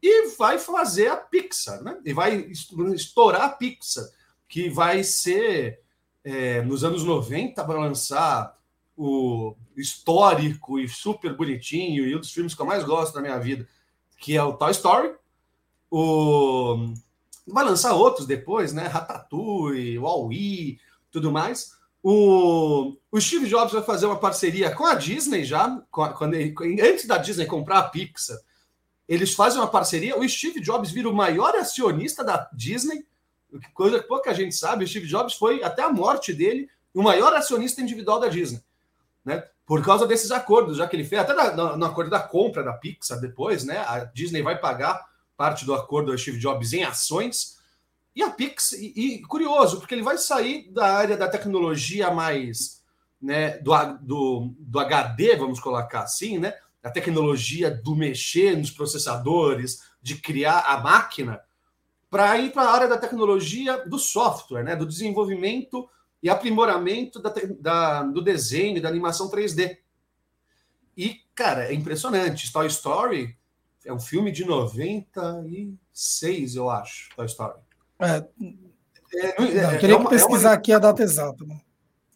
E 0.03 0.35
vai 0.37 0.59
fazer 0.59 1.07
a 1.07 1.17
Pixar, 1.17 1.85
né? 1.85 2.01
E 2.05 2.13
vai 2.13 2.35
estourar 2.95 3.43
a 3.43 3.49
Pixar, 3.49 4.05
que 4.49 4.69
vai 4.69 5.05
ser 5.05 5.81
é, 6.25 6.63
nos 6.63 6.83
anos 6.83 7.05
90 7.05 7.65
para 7.65 7.79
lançar 7.79 8.59
o 8.97 9.55
histórico 9.77 10.81
e 10.81 10.89
super 10.89 11.37
bonitinho 11.37 12.05
e 12.05 12.17
um 12.17 12.19
dos 12.19 12.33
filmes 12.33 12.55
que 12.55 12.61
eu 12.61 12.67
mais 12.67 12.83
gosto 12.83 13.15
da 13.15 13.21
minha 13.21 13.39
vida, 13.39 13.69
que 14.19 14.37
é 14.37 14.43
o 14.43 14.55
Toy 14.55 14.73
Story. 14.73 15.15
O 15.89 16.93
Vai 17.47 17.65
lançar 17.65 17.95
outros 17.95 18.27
depois, 18.27 18.73
né? 18.73 18.87
Ratatouille, 18.87 19.99
Wall-E, 19.99 20.79
tudo 21.11 21.33
mais. 21.33 21.73
O, 22.03 22.97
o 23.13 23.21
Steve 23.21 23.49
Jobs 23.49 23.73
vai 23.73 23.83
fazer 23.83 24.07
uma 24.07 24.19
parceria 24.19 24.75
com 24.75 24.85
a 24.85 24.95
Disney 24.95 25.45
já, 25.45 25.81
quando 25.91 26.35
ele, 26.35 26.55
antes 26.83 27.07
da 27.07 27.17
Disney 27.17 27.47
comprar 27.47 27.79
a 27.79 27.89
Pixar. 27.89 28.37
Eles 29.09 29.35
fazem 29.35 29.61
uma 29.61 29.69
parceria. 29.69 30.19
O 30.19 30.29
Steve 30.29 30.61
Jobs 30.61 30.91
vira 30.91 31.09
o 31.09 31.15
maior 31.15 31.55
acionista 31.55 32.25
da 32.25 32.49
Disney, 32.53 33.07
coisa 33.75 34.01
que 34.01 34.09
pouca 34.09 34.35
gente 34.35 34.55
sabe. 34.55 34.85
O 34.85 34.89
Steve 34.89 35.07
Jobs 35.07 35.35
foi, 35.35 35.63
até 35.63 35.83
a 35.83 35.93
morte 35.93 36.33
dele, 36.33 36.69
o 36.95 37.03
maior 37.03 37.33
acionista 37.35 37.81
individual 37.81 38.19
da 38.19 38.29
Disney. 38.29 38.63
Né? 39.25 39.45
Por 39.65 39.85
causa 39.85 40.07
desses 40.07 40.31
acordos, 40.33 40.79
já 40.79 40.89
que 40.89 40.97
ele 40.97 41.05
fez, 41.05 41.23
até 41.23 41.35
no 41.55 41.85
acordo 41.85 42.11
da 42.11 42.21
compra 42.21 42.65
da 42.65 42.73
Pixar 42.73 43.21
depois, 43.21 43.65
né? 43.65 43.79
A 43.79 44.05
Disney 44.05 44.43
vai 44.43 44.59
pagar 44.59 45.01
parte 45.43 45.65
do 45.65 45.75
acordo 45.75 46.13
do 46.13 46.17
Steve 46.19 46.39
Jobs 46.39 46.73
em 46.73 46.85
ações. 46.85 47.59
E 48.15 48.23
a 48.23 48.31
Pix, 48.31 48.71
e, 48.75 48.93
e, 48.95 49.23
curioso, 49.23 49.81
porque 49.81 49.93
ele 49.93 50.05
vai 50.05 50.17
sair 50.17 50.71
da 50.71 50.95
área 50.95 51.17
da 51.17 51.29
tecnologia 51.29 52.13
mais 52.13 52.81
né, 53.21 53.59
do, 53.59 53.73
do, 54.03 54.55
do 54.57 54.79
HD, 54.79 55.35
vamos 55.35 55.59
colocar 55.59 56.03
assim, 56.03 56.39
né? 56.39 56.55
A 56.81 56.93
tecnologia 56.93 57.73
do 57.73 57.97
mexer 57.97 58.57
nos 58.57 58.71
processadores, 58.71 59.83
de 60.01 60.15
criar 60.15 60.61
a 60.61 60.79
máquina, 60.81 61.41
para 62.09 62.39
ir 62.39 62.53
para 62.53 62.63
a 62.63 62.73
área 62.73 62.87
da 62.87 62.97
tecnologia 62.97 63.85
do 63.85 63.99
software, 63.99 64.63
né? 64.63 64.77
Do 64.77 64.87
desenvolvimento 64.87 65.91
e 66.23 66.31
aprimoramento 66.31 67.19
da, 67.19 67.35
da, 67.59 68.03
do 68.05 68.23
desenho, 68.23 68.81
da 68.81 68.89
animação 68.89 69.29
3D. 69.29 69.79
E, 70.97 71.21
cara, 71.35 71.65
é 71.65 71.75
impressionante. 71.75 72.53
Toy 72.53 72.69
Story 72.69 73.42
é 73.85 73.93
um 73.93 74.01
filme 74.01 74.31
de 74.31 74.45
96, 74.45 76.55
eu 76.55 76.71
acho, 76.71 77.09
Toy 77.17 77.27
Story. 77.27 77.59
É, 78.01 78.25
é, 79.15 79.35
não, 79.39 79.47
é, 79.47 79.79
teria 79.79 79.99
que 79.99 80.09
pesquisar 80.09 80.51
uma... 80.51 80.55
aqui 80.55 80.73
a 80.73 80.79
data 80.79 81.03
exata. 81.03 81.45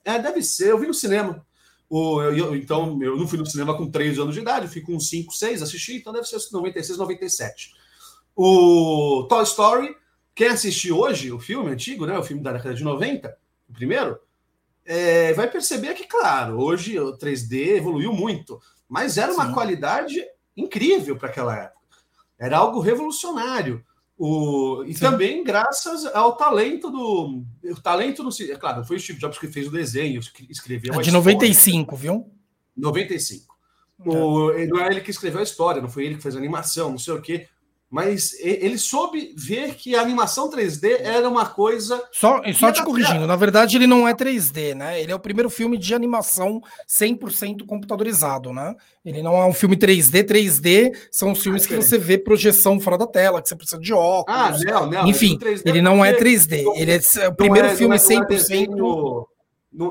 É, 0.04 0.18
deve 0.18 0.42
ser. 0.42 0.70
Eu 0.70 0.78
vi 0.78 0.86
no 0.86 0.94
cinema. 0.94 1.44
O, 1.88 2.20
eu, 2.22 2.36
eu, 2.36 2.56
então, 2.56 3.00
eu 3.02 3.16
não 3.16 3.28
fui 3.28 3.38
no 3.38 3.46
cinema 3.46 3.76
com 3.76 3.90
3 3.90 4.18
anos 4.18 4.34
de 4.34 4.40
idade, 4.40 4.68
fui 4.68 4.80
com 4.80 4.98
5, 4.98 5.32
6, 5.32 5.62
assisti, 5.62 5.96
então 5.96 6.12
deve 6.12 6.26
ser 6.26 6.38
96, 6.50 6.98
97. 6.98 7.74
O 8.34 9.26
Toy 9.28 9.42
Story, 9.44 9.94
quem 10.34 10.48
assistir 10.48 10.92
hoje 10.92 11.30
o 11.30 11.38
filme 11.38 11.70
antigo, 11.70 12.04
né, 12.04 12.18
o 12.18 12.24
filme 12.24 12.42
da 12.42 12.52
década 12.52 12.74
de 12.74 12.82
90, 12.82 13.36
o 13.68 13.72
primeiro, 13.72 14.18
é, 14.84 15.32
vai 15.34 15.48
perceber 15.48 15.94
que, 15.94 16.06
claro, 16.06 16.60
hoje 16.60 16.98
o 16.98 17.16
3D 17.16 17.76
evoluiu 17.76 18.12
muito, 18.12 18.60
mas 18.88 19.16
era 19.16 19.32
uma 19.32 19.46
Sim. 19.46 19.52
qualidade 19.52 20.24
incrível 20.56 21.16
para 21.16 21.28
aquela 21.28 21.56
época. 21.56 21.76
Era 22.38 22.58
algo 22.58 22.80
revolucionário. 22.80 23.84
O, 24.18 24.82
e 24.86 24.94
Sim. 24.94 25.00
também 25.00 25.44
graças 25.44 26.06
ao 26.06 26.36
talento 26.36 26.90
do. 26.90 27.44
O 27.64 27.80
talento 27.82 28.22
no. 28.22 28.30
É 28.50 28.56
claro, 28.56 28.84
foi 28.84 28.96
o 28.96 29.00
Steve 29.00 29.18
Jobs 29.18 29.38
que 29.38 29.48
fez 29.48 29.66
o 29.66 29.70
desenho, 29.70 30.20
escreveu 30.48 30.94
é 30.94 31.02
de 31.02 31.10
95, 31.10 31.94
viu? 31.96 32.30
95. 32.74 33.54
É. 34.04 34.08
O, 34.08 34.66
não 34.68 34.80
é 34.80 34.86
ele 34.88 35.02
que 35.02 35.10
escreveu 35.10 35.40
a 35.40 35.42
história, 35.42 35.82
não 35.82 35.88
foi 35.88 36.06
ele 36.06 36.16
que 36.16 36.22
fez 36.22 36.34
a 36.34 36.38
animação, 36.38 36.90
não 36.90 36.98
sei 36.98 37.12
o 37.12 37.20
quê. 37.20 37.48
Mas 37.88 38.34
ele 38.40 38.78
soube 38.78 39.32
ver 39.36 39.76
que 39.76 39.94
a 39.94 40.00
animação 40.00 40.50
3D 40.50 41.00
era 41.00 41.28
uma 41.28 41.46
coisa. 41.46 42.02
Só, 42.10 42.42
só 42.52 42.72
te 42.72 42.82
corrigindo, 42.82 43.26
na 43.26 43.36
verdade 43.36 43.76
ele 43.76 43.86
não 43.86 44.08
é 44.08 44.14
3D, 44.14 44.74
né? 44.74 45.00
Ele 45.00 45.12
é 45.12 45.14
o 45.14 45.20
primeiro 45.20 45.48
filme 45.48 45.78
de 45.78 45.94
animação 45.94 46.60
100% 46.88 47.64
computadorizado, 47.64 48.52
né? 48.52 48.74
Ele 49.04 49.22
não 49.22 49.36
é 49.36 49.46
um 49.46 49.52
filme 49.52 49.76
3D. 49.76 50.24
3D 50.24 50.96
são 51.12 51.30
os 51.30 51.40
filmes 51.40 51.64
ah, 51.64 51.68
que 51.68 51.76
você 51.76 51.96
vê 51.96 52.18
projeção 52.18 52.80
fora 52.80 52.98
da 52.98 53.06
tela, 53.06 53.40
que 53.40 53.48
você 53.48 53.54
precisa 53.54 53.80
de 53.80 53.92
óculos. 53.92 54.40
Ah, 54.40 54.58
não, 54.64 54.90
não. 54.90 55.06
Enfim, 55.06 55.38
ele 55.64 55.80
não 55.80 56.04
é 56.04 56.12
3D. 56.12 56.64
Ele 56.74 56.92
é 56.92 57.28
o 57.28 57.34
primeiro 57.34 57.68
é, 57.68 57.76
filme 57.76 57.96
100%. 57.96 59.26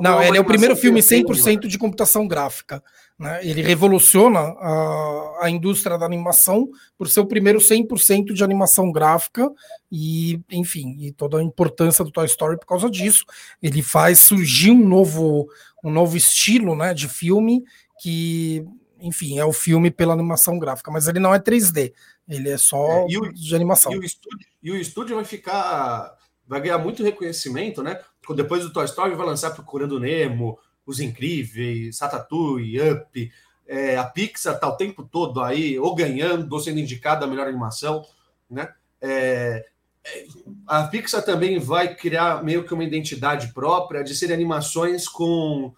Não, 0.01 0.21
ele 0.21 0.37
é 0.37 0.41
o 0.41 0.45
primeiro 0.45 0.75
filme 0.75 0.99
100% 0.99 1.67
de 1.67 1.77
computação 1.77 2.27
gráfica. 2.27 2.83
Né? 3.17 3.47
Ele 3.47 3.61
revoluciona 3.61 4.39
a, 4.39 5.39
a 5.43 5.49
indústria 5.49 5.97
da 5.97 6.05
animação 6.05 6.69
por 6.97 7.07
ser 7.07 7.21
o 7.21 7.25
primeiro 7.25 7.59
100% 7.59 8.33
de 8.33 8.43
animação 8.43 8.91
gráfica 8.91 9.49
e, 9.89 10.41
enfim, 10.51 10.97
e 10.99 11.13
toda 11.13 11.37
a 11.37 11.43
importância 11.43 12.03
do 12.03 12.11
Toy 12.11 12.25
Story 12.25 12.59
por 12.59 12.67
causa 12.67 12.89
disso. 12.89 13.25
Ele 13.63 13.81
faz 13.81 14.19
surgir 14.19 14.71
um 14.71 14.85
novo, 14.85 15.47
um 15.83 15.89
novo 15.89 16.17
estilo 16.17 16.75
né, 16.75 16.93
de 16.93 17.07
filme 17.07 17.63
que, 18.01 18.65
enfim, 18.99 19.39
é 19.39 19.45
o 19.45 19.53
filme 19.53 19.89
pela 19.89 20.13
animação 20.13 20.59
gráfica, 20.59 20.91
mas 20.91 21.07
ele 21.07 21.19
não 21.19 21.33
é 21.33 21.39
3D, 21.39 21.93
ele 22.27 22.49
é 22.49 22.57
só 22.57 23.07
é, 23.09 23.17
o, 23.17 23.31
de 23.31 23.55
animação. 23.55 23.93
E 23.93 23.97
o, 23.97 24.03
estúdio, 24.03 24.47
e 24.61 24.71
o 24.71 24.75
estúdio 24.75 25.15
vai 25.15 25.25
ficar, 25.25 26.13
vai 26.45 26.59
ganhar 26.59 26.79
muito 26.79 27.01
reconhecimento, 27.01 27.81
né? 27.81 28.01
Depois 28.35 28.63
do 28.63 28.73
Toy 28.73 28.83
Story 28.85 29.15
vai 29.15 29.25
lançar 29.25 29.51
Procurando 29.51 29.99
Nemo, 29.99 30.59
os 30.85 30.99
Incríveis, 30.99 31.99
Ratatouille, 31.99 32.91
Up, 32.91 33.31
é, 33.67 33.97
a 33.97 34.03
Pixar 34.03 34.55
está 34.55 34.67
o 34.67 34.77
tempo 34.77 35.03
todo 35.03 35.41
aí, 35.41 35.79
ou 35.79 35.95
ganhando, 35.95 36.51
ou 36.53 36.59
sendo 36.59 36.79
indicada 36.79 37.25
a 37.25 37.27
melhor 37.27 37.47
animação, 37.47 38.05
né? 38.49 38.71
É, 39.01 39.65
é, 40.05 40.25
a 40.67 40.83
Pixar 40.83 41.23
também 41.23 41.57
vai 41.57 41.95
criar 41.95 42.43
meio 42.43 42.63
que 42.63 42.73
uma 42.73 42.83
identidade 42.83 43.51
própria 43.53 44.03
de 44.03 44.15
serem 44.15 44.35
animações 44.35 45.07
com 45.07 45.73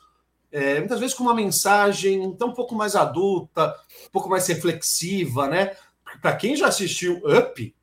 é, 0.52 0.80
muitas 0.80 1.00
vezes 1.00 1.16
com 1.16 1.24
uma 1.24 1.34
mensagem 1.34 2.24
então 2.24 2.50
um 2.50 2.54
pouco 2.54 2.76
mais 2.76 2.96
adulta, 2.96 3.76
um 4.06 4.12
pouco 4.12 4.30
mais 4.30 4.46
reflexiva, 4.48 5.48
né? 5.48 5.76
Para 6.22 6.36
quem 6.36 6.56
já 6.56 6.68
assistiu 6.68 7.22
Up 7.26 7.76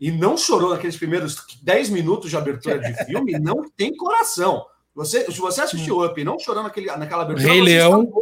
e 0.00 0.10
não 0.10 0.36
chorou 0.36 0.70
naqueles 0.70 0.96
primeiros 0.96 1.36
10 1.62 1.90
minutos 1.90 2.30
de 2.30 2.36
abertura 2.36 2.78
de 2.78 3.04
filme, 3.04 3.38
não 3.38 3.68
tem 3.70 3.94
coração. 3.94 4.66
Você, 4.94 5.24
se 5.30 5.38
você 5.38 5.62
assistiu 5.62 5.98
hum. 5.98 6.06
Up 6.06 6.20
e 6.20 6.24
não 6.24 6.38
chorou 6.38 6.62
naquele, 6.62 6.86
naquela 6.96 7.22
abertura, 7.22 7.48
Rei 7.48 7.62
Leão. 7.62 8.12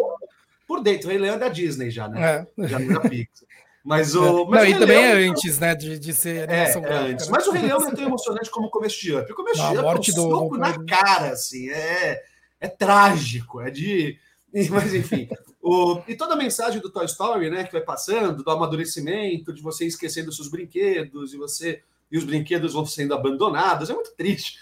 por 0.67 0.81
dentro. 0.81 1.09
O 1.09 1.11
Rei 1.11 1.19
Leão 1.19 1.35
é 1.35 1.39
da 1.39 1.49
Disney 1.49 1.91
já, 1.91 2.09
né? 2.09 2.47
É. 2.57 2.69
Já 2.69 2.79
não 2.79 2.91
é 2.91 2.95
da 2.95 3.01
Pixar. 3.09 3.49
Mas 3.83 4.15
o. 4.15 4.45
Mas 4.47 4.69
não, 4.69 4.71
o 4.71 4.77
e 4.77 4.79
também 4.79 4.99
Leão, 4.99 5.19
é 5.19 5.29
antes, 5.29 5.59
né? 5.59 5.75
De, 5.75 5.99
de 5.99 6.13
ser 6.13 6.49
é, 6.51 6.71
é, 6.73 6.95
antes. 6.99 7.27
Né? 7.27 7.33
Mas 7.33 7.47
o 7.47 7.51
Rei 7.51 7.63
Leão 7.63 7.81
não 7.81 7.89
é 7.89 7.95
tão 7.95 8.05
emocionante 8.05 8.51
como 8.51 8.67
o 8.67 8.71
começo 8.71 9.01
de 9.01 9.15
Up. 9.15 9.33
O 9.33 9.35
começo 9.35 9.57
de 9.57 9.79
Up 9.79 9.87
é 9.87 9.91
um 9.91 9.95
do, 9.95 10.13
soco 10.13 10.59
na 10.59 10.85
cara, 10.85 11.31
assim. 11.31 11.71
É, 11.71 12.23
é 12.61 12.69
trágico. 12.69 13.61
É 13.61 13.71
de. 13.71 14.19
Mas 14.69 14.95
enfim. 14.95 15.29
o, 15.63 16.03
e 16.07 16.15
toda 16.15 16.35
a 16.35 16.37
mensagem 16.37 16.81
do 16.81 16.91
Toy 16.91 17.07
Story, 17.07 17.49
né? 17.51 17.65
Que 17.65 17.73
vai 17.73 17.81
passando, 17.81 18.43
do 18.45 18.51
amadurecimento, 18.51 19.53
de 19.53 19.63
você 19.63 19.87
esquecendo 19.87 20.33
seus 20.33 20.49
brinquedos, 20.49 21.33
e 21.33 21.37
você. 21.39 21.83
E 22.13 22.19
os 22.19 22.25
brinquedos 22.25 22.75
vão 22.75 22.85
sendo 22.85 23.15
abandonados. 23.15 23.89
É 23.89 23.95
muito 23.95 24.15
triste. 24.15 24.59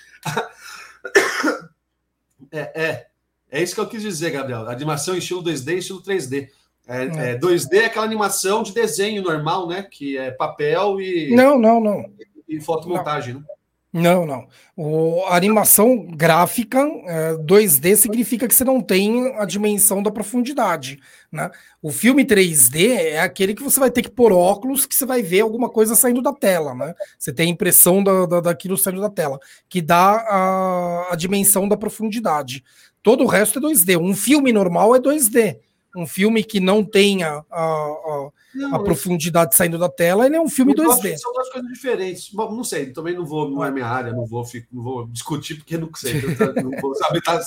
É, 2.53 2.83
é. 2.83 3.07
É 3.51 3.63
isso 3.63 3.75
que 3.75 3.81
eu 3.81 3.89
quis 3.89 4.03
dizer, 4.03 4.31
Gabriel. 4.31 4.69
Animação 4.69 5.15
em 5.15 5.19
estilo 5.19 5.43
2D 5.43 5.75
e 5.75 5.79
estilo 5.79 6.03
3D. 6.03 6.49
É, 6.87 7.05
é. 7.05 7.31
É, 7.33 7.39
2D 7.39 7.75
é 7.75 7.85
aquela 7.87 8.05
animação 8.05 8.63
de 8.63 8.73
desenho 8.73 9.23
normal, 9.23 9.67
né? 9.69 9.83
Que 9.83 10.17
é 10.17 10.31
papel 10.31 11.01
e. 11.01 11.35
Não, 11.35 11.59
não, 11.59 11.81
não. 11.81 12.11
E 12.49 12.61
fotomontagem, 12.61 13.35
não. 13.35 13.41
né? 13.41 13.47
Não, 13.91 14.27
não. 14.27 14.47
O, 14.77 15.25
a 15.25 15.37
animação 15.37 16.07
gráfica 16.07 16.79
é, 17.07 17.33
2D 17.37 17.97
significa 17.97 18.47
que 18.47 18.55
você 18.55 18.63
não 18.63 18.83
tem 18.83 19.35
a 19.39 19.47
dimensão 19.47 20.03
da 20.03 20.11
profundidade. 20.11 21.01
Né? 21.33 21.51
O 21.81 21.91
filme 21.91 22.23
3D 22.23 22.91
é 22.91 23.21
aquele 23.21 23.55
que 23.55 23.63
você 23.63 23.81
vai 23.81 23.91
ter 23.91 24.03
que 24.03 24.11
pôr 24.11 24.31
óculos 24.31 24.85
que 24.85 24.95
você 24.95 25.07
vai 25.07 25.23
ver 25.23 25.41
alguma 25.41 25.71
coisa 25.71 25.95
saindo 25.95 26.21
da 26.21 26.35
tela. 26.35 26.75
Né? 26.75 26.95
Você 27.19 27.33
tem 27.33 27.49
a 27.49 27.53
impressão 27.53 28.05
da, 28.05 28.27
da, 28.27 28.41
daquilo 28.41 28.77
saindo 28.77 29.01
da 29.01 29.09
tela, 29.09 29.41
que 29.71 29.81
dá 29.81 30.17
a, 30.29 31.13
a 31.13 31.17
dimensão 31.17 31.67
da 31.67 31.77
profundidade. 31.77 32.63
Todo 33.03 33.25
o 33.25 33.27
resto 33.27 33.59
é 33.59 33.63
2D. 33.63 33.99
Um 33.99 34.15
filme 34.15 34.53
normal 34.53 34.95
é 34.95 34.99
2D 34.99 35.57
um 35.97 36.07
filme 36.07 36.45
que 36.45 36.61
não 36.61 36.85
tenha 36.85 37.45
a, 37.51 37.63
a, 37.63 38.31
não, 38.55 38.75
a 38.75 38.83
profundidade 38.83 39.55
saindo 39.55 39.79
da 39.79 39.89
tela, 39.89 40.27
ele 40.27 40.37
é 40.37 40.41
um 40.41 40.49
filme 40.49 40.75
2D. 40.75 41.17
São 41.17 41.33
duas 41.33 41.49
coisas 41.51 41.71
diferentes. 41.73 42.31
Bom, 42.33 42.55
não 42.55 42.65
sei, 42.65 42.93
também 42.93 43.15
não 43.15 43.25
vou, 43.25 43.51
não 43.51 43.65
é 43.65 43.71
minha 43.71 43.87
área, 43.87 44.13
não 44.13 44.27
vou, 44.27 44.45
fico, 44.45 44.69
não 44.73 44.83
vou 44.83 45.07
discutir 45.07 45.57
porque 45.57 45.77
não 45.77 45.91
sei. 45.95 46.21
não, 46.63 46.71
vou 46.81 46.95
saber, 46.97 47.23
tá, 47.23 47.41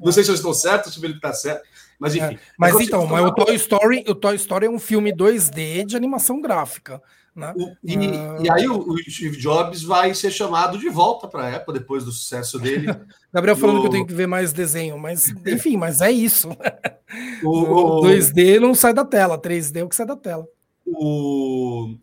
não 0.00 0.12
sei 0.12 0.24
se 0.24 0.30
eu 0.30 0.34
estou 0.34 0.54
certo, 0.54 0.90
se 0.90 1.04
ele 1.04 1.14
está 1.14 1.32
certo. 1.32 1.66
Mas 1.98 2.14
enfim. 2.14 2.34
É, 2.34 2.38
mas 2.58 2.78
então, 2.80 3.06
mas 3.06 3.24
o 3.24 3.32
Toy 3.32 3.54
Story, 3.54 4.04
o 4.08 4.14
Toy 4.14 4.34
Story 4.36 4.66
é 4.66 4.70
um 4.70 4.78
filme 4.78 5.12
2D 5.12 5.84
de 5.84 5.96
animação 5.96 6.40
gráfica. 6.40 7.00
Né? 7.34 7.52
O, 7.56 7.76
e, 7.82 7.96
uh... 7.96 8.42
e, 8.44 8.50
aí 8.50 8.68
o, 8.68 8.78
o, 8.78 8.98
Steve 8.98 9.36
Jobs 9.36 9.82
vai 9.82 10.14
ser 10.14 10.30
chamado 10.30 10.78
de 10.78 10.88
volta 10.88 11.26
para 11.26 11.42
a 11.42 11.56
Apple 11.56 11.74
depois 11.74 12.04
do 12.04 12.12
sucesso 12.12 12.60
dele. 12.60 12.86
Gabriel 13.32 13.56
falando 13.56 13.80
que 13.80 13.86
eu 13.88 13.90
tenho 13.90 14.06
que 14.06 14.14
ver 14.14 14.28
mais 14.28 14.52
desenho, 14.52 14.96
mas 14.96 15.34
enfim, 15.44 15.76
mas 15.76 16.00
é 16.00 16.12
isso. 16.12 16.48
O, 17.42 18.02
2D 18.06 18.60
não 18.60 18.72
sai 18.72 18.94
da 18.94 19.04
tela, 19.04 19.36
3D 19.36 19.80
é 19.80 19.82
o 19.82 19.88
que 19.88 19.96
sai 19.96 20.06
da 20.06 20.16
tela. 20.16 20.46
O, 20.86 21.86
o 21.86 21.98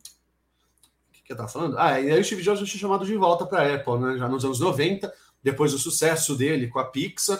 que, 1.13 1.23
que 1.23 1.31
eu 1.31 1.37
tava 1.37 1.47
falando? 1.47 1.77
Ah, 1.77 1.99
e 1.99 2.11
aí 2.11 2.19
o 2.19 2.25
Steve 2.25 2.43
Jobs 2.43 2.59
vai 2.59 2.69
ser 2.69 2.77
chamado 2.77 3.05
de 3.05 3.15
volta 3.15 3.45
para 3.45 3.61
a 3.61 3.75
Apple, 3.75 3.99
né? 3.99 4.17
Já 4.17 4.27
nos 4.27 4.43
anos 4.43 4.59
90, 4.59 5.13
depois 5.41 5.71
do 5.71 5.79
sucesso 5.79 6.35
dele 6.35 6.67
com 6.67 6.79
a 6.79 6.85
Pixar. 6.85 7.39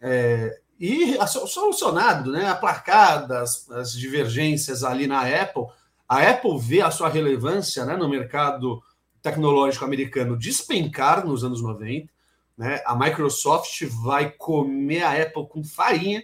É, 0.00 0.60
e 0.78 1.16
solucionado, 1.48 2.30
né? 2.30 2.48
Aplacadas 2.48 3.68
as 3.70 3.92
divergências 3.92 4.84
ali 4.84 5.08
na 5.08 5.22
Apple 5.22 5.64
a 6.08 6.30
Apple 6.30 6.58
vê 6.58 6.80
a 6.80 6.90
sua 6.90 7.08
relevância 7.08 7.84
né, 7.84 7.96
no 7.96 8.08
mercado 8.08 8.82
tecnológico 9.22 9.84
americano 9.84 10.36
despencar 10.36 11.26
nos 11.26 11.44
anos 11.44 11.62
90. 11.62 12.12
Né? 12.56 12.82
A 12.84 12.94
Microsoft 12.94 13.82
vai 14.02 14.30
comer 14.30 15.02
a 15.02 15.22
Apple 15.22 15.48
com 15.48 15.64
farinha, 15.64 16.22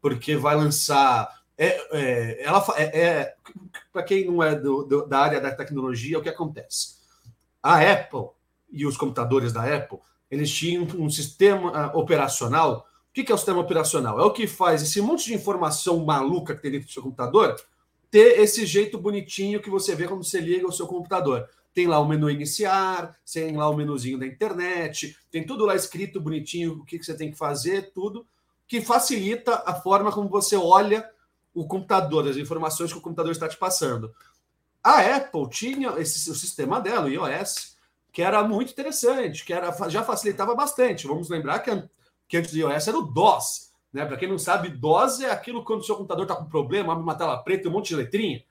porque 0.00 0.36
vai 0.36 0.56
lançar. 0.56 1.28
É, 1.56 1.66
é, 1.92 2.42
ela 2.44 2.64
é, 2.76 3.00
é 3.00 3.34
para 3.92 4.02
quem 4.02 4.26
não 4.26 4.42
é 4.42 4.54
do, 4.54 4.84
do, 4.84 5.06
da 5.06 5.18
área 5.18 5.40
da 5.40 5.50
tecnologia, 5.50 6.18
o 6.18 6.22
que 6.22 6.28
acontece? 6.28 6.98
A 7.62 7.80
Apple 7.80 8.30
e 8.70 8.86
os 8.86 8.96
computadores 8.96 9.52
da 9.52 9.62
Apple, 9.62 9.98
eles 10.30 10.50
tinham 10.50 10.84
um 10.96 11.10
sistema 11.10 11.72
ah, 11.74 11.98
operacional. 11.98 12.86
O 13.10 13.12
que 13.12 13.30
é 13.30 13.34
o 13.34 13.38
sistema 13.38 13.60
operacional? 13.60 14.20
É 14.20 14.24
o 14.24 14.30
que 14.30 14.46
faz 14.46 14.82
esse 14.82 15.00
monte 15.00 15.26
de 15.26 15.34
informação 15.34 16.04
maluca 16.04 16.54
que 16.54 16.62
tem 16.62 16.70
dentro 16.70 16.86
do 16.86 16.92
seu 16.92 17.02
computador 17.02 17.56
ter 18.10 18.40
esse 18.40 18.64
jeito 18.64 18.98
bonitinho 18.98 19.60
que 19.60 19.70
você 19.70 19.94
vê 19.94 20.06
quando 20.06 20.24
você 20.24 20.40
liga 20.40 20.66
o 20.66 20.72
seu 20.72 20.86
computador. 20.86 21.48
Tem 21.74 21.86
lá 21.86 22.00
o 22.00 22.08
menu 22.08 22.30
iniciar, 22.30 23.16
tem 23.32 23.56
lá 23.56 23.68
o 23.68 23.76
menuzinho 23.76 24.18
da 24.18 24.26
internet, 24.26 25.16
tem 25.30 25.44
tudo 25.46 25.64
lá 25.64 25.76
escrito 25.76 26.20
bonitinho, 26.20 26.72
o 26.72 26.84
que 26.84 27.02
você 27.02 27.14
tem 27.14 27.30
que 27.30 27.38
fazer, 27.38 27.92
tudo, 27.92 28.26
que 28.66 28.80
facilita 28.80 29.62
a 29.64 29.74
forma 29.74 30.10
como 30.10 30.28
você 30.28 30.56
olha 30.56 31.08
o 31.54 31.66
computador, 31.66 32.28
as 32.28 32.36
informações 32.36 32.92
que 32.92 32.98
o 32.98 33.02
computador 33.02 33.32
está 33.32 33.48
te 33.48 33.56
passando. 33.56 34.14
A 34.82 35.00
Apple 35.16 35.48
tinha 35.50 35.90
esse, 35.98 36.30
o 36.30 36.34
sistema 36.34 36.80
dela, 36.80 37.06
o 37.06 37.10
iOS, 37.10 37.76
que 38.12 38.22
era 38.22 38.42
muito 38.42 38.72
interessante, 38.72 39.44
que 39.44 39.52
era, 39.52 39.70
já 39.88 40.02
facilitava 40.02 40.54
bastante. 40.54 41.06
Vamos 41.06 41.28
lembrar 41.28 41.60
que, 41.60 41.70
que 42.26 42.36
antes 42.36 42.52
do 42.52 42.58
iOS 42.58 42.88
era 42.88 42.98
o 42.98 43.02
DOS, 43.02 43.67
né? 43.92 44.04
Para 44.04 44.16
quem 44.16 44.28
não 44.28 44.38
sabe, 44.38 44.68
DOS 44.68 45.20
é 45.20 45.30
aquilo 45.30 45.64
quando 45.64 45.80
o 45.80 45.84
seu 45.84 45.96
computador 45.96 46.24
está 46.24 46.36
com 46.36 46.44
problema, 46.44 46.92
abre 46.92 47.02
uma 47.02 47.14
tela 47.14 47.38
preta 47.42 47.66
e 47.66 47.70
um 47.70 47.72
monte 47.72 47.88
de 47.88 47.96
letrinha, 47.96 48.44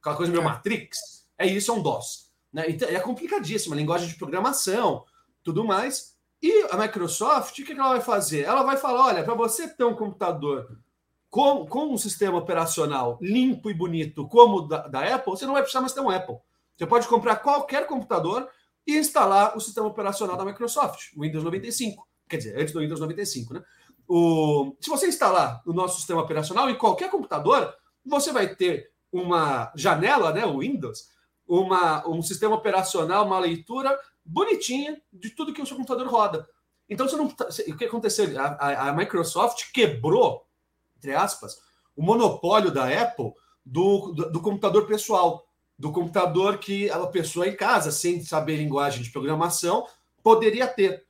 aquela 0.00 0.16
coisa 0.16 0.30
meio 0.30 0.42
é. 0.42 0.44
Matrix. 0.44 1.26
É 1.38 1.46
isso, 1.46 1.70
é 1.70 1.74
um 1.74 1.82
DOS. 1.82 2.30
Né? 2.52 2.66
Então, 2.68 2.88
é 2.88 3.00
complicadíssima, 3.00 3.74
linguagem 3.74 4.08
de 4.08 4.14
programação, 4.14 5.04
tudo 5.42 5.64
mais. 5.64 6.14
E 6.40 6.66
a 6.70 6.76
Microsoft, 6.76 7.58
o 7.58 7.64
que 7.64 7.72
ela 7.72 7.90
vai 7.90 8.00
fazer? 8.00 8.44
Ela 8.44 8.62
vai 8.62 8.76
falar: 8.76 9.06
olha, 9.06 9.24
para 9.24 9.34
você 9.34 9.66
ter 9.68 9.84
um 9.84 9.94
computador 9.94 10.78
com, 11.30 11.66
com 11.66 11.92
um 11.92 11.98
sistema 11.98 12.38
operacional 12.38 13.18
limpo 13.20 13.68
e 13.68 13.74
bonito 13.74 14.28
como 14.28 14.58
o 14.58 14.68
da, 14.68 14.86
da 14.86 15.14
Apple, 15.14 15.32
você 15.32 15.46
não 15.46 15.54
vai 15.54 15.62
precisar 15.62 15.80
mais 15.80 15.92
ter 15.92 16.00
um 16.00 16.10
Apple. 16.10 16.36
Você 16.76 16.86
pode 16.86 17.08
comprar 17.08 17.36
qualquer 17.36 17.86
computador 17.86 18.48
e 18.86 18.96
instalar 18.96 19.56
o 19.56 19.60
sistema 19.60 19.86
operacional 19.86 20.36
da 20.36 20.44
Microsoft, 20.44 21.12
o 21.16 21.22
Windows 21.22 21.42
95. 21.42 22.06
Quer 22.28 22.36
dizer, 22.36 22.60
antes 22.60 22.72
do 22.72 22.80
Windows 22.80 23.00
95, 23.00 23.54
né? 23.54 23.62
O, 24.08 24.76
se 24.80 24.90
você 24.90 25.06
instalar 25.06 25.62
o 25.66 25.72
nosso 25.72 25.96
sistema 25.96 26.22
operacional 26.22 26.68
em 26.68 26.76
qualquer 26.76 27.10
computador, 27.10 27.74
você 28.04 28.32
vai 28.32 28.54
ter 28.54 28.90
uma 29.12 29.72
janela, 29.74 30.32
né, 30.32 30.44
o 30.44 30.58
Windows, 30.58 31.08
uma, 31.46 32.06
um 32.08 32.20
sistema 32.22 32.54
operacional, 32.54 33.26
uma 33.26 33.38
leitura 33.38 33.98
bonitinha 34.24 35.00
de 35.12 35.30
tudo 35.30 35.52
que 35.52 35.62
o 35.62 35.66
seu 35.66 35.76
computador 35.76 36.06
roda. 36.06 36.48
Então, 36.88 37.08
você 37.08 37.16
não, 37.16 37.28
tá, 37.28 37.48
o 37.68 37.76
que 37.76 37.84
aconteceu? 37.84 38.38
A, 38.38 38.46
a, 38.46 38.88
a 38.88 38.92
Microsoft 38.92 39.72
quebrou, 39.72 40.46
entre 40.98 41.14
aspas, 41.14 41.62
o 41.96 42.02
monopólio 42.02 42.70
da 42.70 42.88
Apple 42.88 43.32
do, 43.64 44.12
do, 44.12 44.30
do 44.30 44.40
computador 44.40 44.86
pessoal. 44.86 45.46
do 45.78 45.90
computador 45.90 46.58
que 46.58 46.90
a 46.90 47.06
pessoa 47.06 47.48
em 47.48 47.56
casa, 47.56 47.90
sem 47.90 48.22
saber 48.22 48.56
linguagem 48.56 49.02
de 49.02 49.10
programação, 49.10 49.86
poderia 50.22 50.66
ter. 50.66 51.04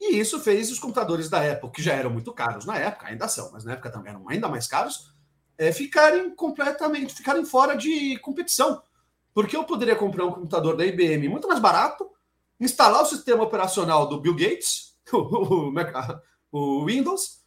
E 0.00 0.16
isso 0.16 0.38
fez 0.40 0.70
os 0.70 0.78
computadores 0.78 1.28
da 1.28 1.40
Apple, 1.52 1.70
que 1.70 1.82
já 1.82 1.92
eram 1.92 2.10
muito 2.10 2.32
caros 2.32 2.64
na 2.64 2.76
época, 2.76 3.08
ainda 3.08 3.26
são, 3.26 3.50
mas 3.52 3.64
na 3.64 3.72
época 3.72 3.90
também 3.90 4.12
eram 4.12 4.28
ainda 4.28 4.48
mais 4.48 4.68
caros, 4.68 5.12
é, 5.56 5.72
ficarem 5.72 6.34
completamente, 6.34 7.14
ficarem 7.14 7.44
fora 7.44 7.76
de 7.76 8.16
competição. 8.18 8.80
Porque 9.34 9.56
eu 9.56 9.64
poderia 9.64 9.96
comprar 9.96 10.24
um 10.24 10.32
computador 10.32 10.76
da 10.76 10.86
IBM 10.86 11.28
muito 11.28 11.48
mais 11.48 11.60
barato, 11.60 12.08
instalar 12.60 13.02
o 13.02 13.06
sistema 13.06 13.42
operacional 13.42 14.08
do 14.08 14.20
Bill 14.20 14.34
Gates, 14.34 14.96
o, 15.12 15.72
o 16.52 16.84
Windows, 16.84 17.38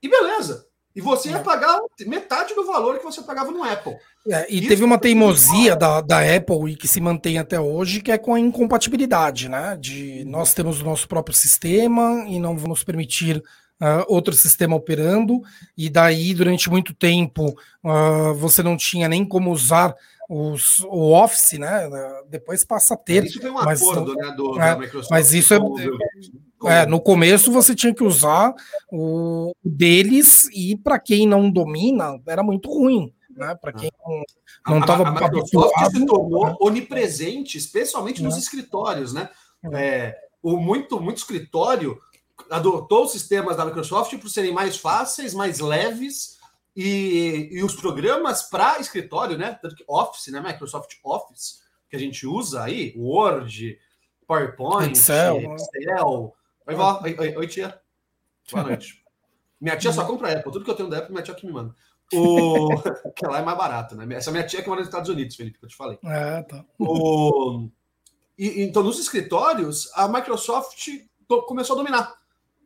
e 0.00 0.08
beleza. 0.08 0.71
E 0.94 1.00
você 1.00 1.30
ia 1.30 1.38
é. 1.38 1.42
pagar 1.42 1.80
metade 2.06 2.54
do 2.54 2.66
valor 2.66 2.98
que 2.98 3.04
você 3.04 3.22
pagava 3.22 3.50
no 3.50 3.62
Apple. 3.62 3.96
É, 4.28 4.46
e 4.52 4.58
Isso 4.58 4.68
teve 4.68 4.84
uma 4.84 4.98
teimosia 4.98 5.74
da, 5.74 6.00
da 6.00 6.20
Apple 6.20 6.72
e 6.72 6.76
que 6.76 6.86
se 6.86 7.00
mantém 7.00 7.38
até 7.38 7.58
hoje, 7.58 8.00
que 8.00 8.12
é 8.12 8.18
com 8.18 8.34
a 8.34 8.40
incompatibilidade, 8.40 9.48
né? 9.48 9.76
De 9.80 10.24
nós 10.26 10.52
temos 10.54 10.80
o 10.80 10.84
nosso 10.84 11.08
próprio 11.08 11.36
sistema 11.36 12.24
e 12.28 12.38
não 12.38 12.56
vamos 12.56 12.84
permitir 12.84 13.42
uh, 13.82 14.04
outro 14.06 14.34
sistema 14.34 14.76
operando, 14.76 15.40
e 15.76 15.90
daí, 15.90 16.32
durante 16.34 16.70
muito 16.70 16.94
tempo, 16.94 17.56
uh, 17.82 18.34
você 18.34 18.62
não 18.62 18.76
tinha 18.76 19.08
nem 19.08 19.24
como 19.24 19.50
usar 19.50 19.94
os, 20.28 20.80
o 20.80 21.12
Office, 21.12 21.58
né? 21.58 21.88
Depois 22.28 22.64
passa 22.64 22.94
a 22.94 22.96
ter. 22.96 23.24
Isso 23.24 23.40
foi 23.40 23.50
um 23.50 23.54
mas, 23.54 23.82
acordo, 23.82 24.14
né, 24.14 24.30
do, 24.36 24.60
é, 24.60 24.76
Microsoft. 24.76 25.10
Mas 25.10 25.34
isso 25.34 25.52
é, 25.52 25.58
é, 26.64 26.86
no 26.86 27.00
começo 27.00 27.52
você 27.52 27.74
tinha 27.74 27.94
que 27.94 28.04
usar 28.04 28.54
o 28.90 29.52
deles 29.64 30.48
e 30.52 30.76
para 30.76 30.98
quem 30.98 31.26
não 31.26 31.50
domina 31.50 32.20
era 32.26 32.42
muito 32.42 32.70
ruim, 32.70 33.12
né? 33.30 33.54
Para 33.60 33.72
quem 33.72 33.90
não 34.66 34.80
estava 34.80 35.08
habituado, 35.08 35.90
se 35.90 36.06
tornou 36.06 36.46
né? 36.46 36.56
onipresente, 36.60 37.58
especialmente 37.58 38.22
nos 38.22 38.36
é. 38.36 38.38
escritórios, 38.38 39.12
né? 39.12 39.28
É. 39.72 39.86
é, 39.86 40.18
o 40.42 40.56
muito 40.56 41.00
muito 41.00 41.18
escritório 41.18 41.98
adotou 42.50 43.04
os 43.04 43.12
sistemas 43.12 43.56
da 43.56 43.64
Microsoft 43.64 44.16
por 44.18 44.28
serem 44.28 44.52
mais 44.52 44.76
fáceis, 44.76 45.34
mais 45.34 45.60
leves 45.60 46.38
e, 46.74 47.48
e 47.52 47.62
os 47.62 47.74
programas 47.74 48.42
para 48.42 48.80
escritório, 48.80 49.38
né? 49.38 49.58
Tanto 49.60 49.74
que 49.74 49.84
Office, 49.88 50.28
né? 50.28 50.40
Microsoft 50.40 50.92
Office 51.04 51.62
que 51.88 51.96
a 51.96 51.98
gente 51.98 52.26
usa 52.26 52.64
aí, 52.64 52.94
Word, 52.96 53.78
PowerPoint, 54.26 54.92
Excel, 54.92 55.54
Excel 55.54 56.34
Oi, 56.66 56.74
vó. 56.74 57.00
Oi, 57.02 57.16
oi, 57.18 57.36
oi, 57.36 57.46
tia. 57.48 57.80
Boa 58.50 58.64
noite. 58.64 59.02
Minha 59.60 59.76
tia 59.76 59.92
só 59.92 60.04
compra 60.04 60.32
Apple. 60.32 60.52
Tudo 60.52 60.64
que 60.64 60.70
eu 60.70 60.74
tenho 60.74 60.88
da 60.88 60.98
Apple, 60.98 61.12
minha 61.12 61.22
tia 61.22 61.34
que 61.34 61.46
me 61.46 61.52
manda. 61.52 61.74
O... 62.14 62.68
que 63.16 63.26
lá 63.26 63.38
é 63.38 63.42
mais 63.42 63.56
barato, 63.56 63.96
né? 63.96 64.14
Essa 64.14 64.30
minha 64.30 64.44
tia 64.44 64.60
que 64.60 64.68
mora 64.68 64.80
nos 64.80 64.88
Estados 64.88 65.08
Unidos, 65.08 65.34
Felipe, 65.34 65.58
que 65.58 65.64
eu 65.64 65.68
te 65.68 65.76
falei. 65.76 65.98
É, 66.04 66.42
tá. 66.42 66.62
O... 66.78 67.70
E, 68.36 68.62
então, 68.64 68.82
nos 68.82 68.98
escritórios, 68.98 69.90
a 69.94 70.06
Microsoft 70.08 70.88
começou 71.46 71.74
a 71.74 71.78
dominar 71.78 72.21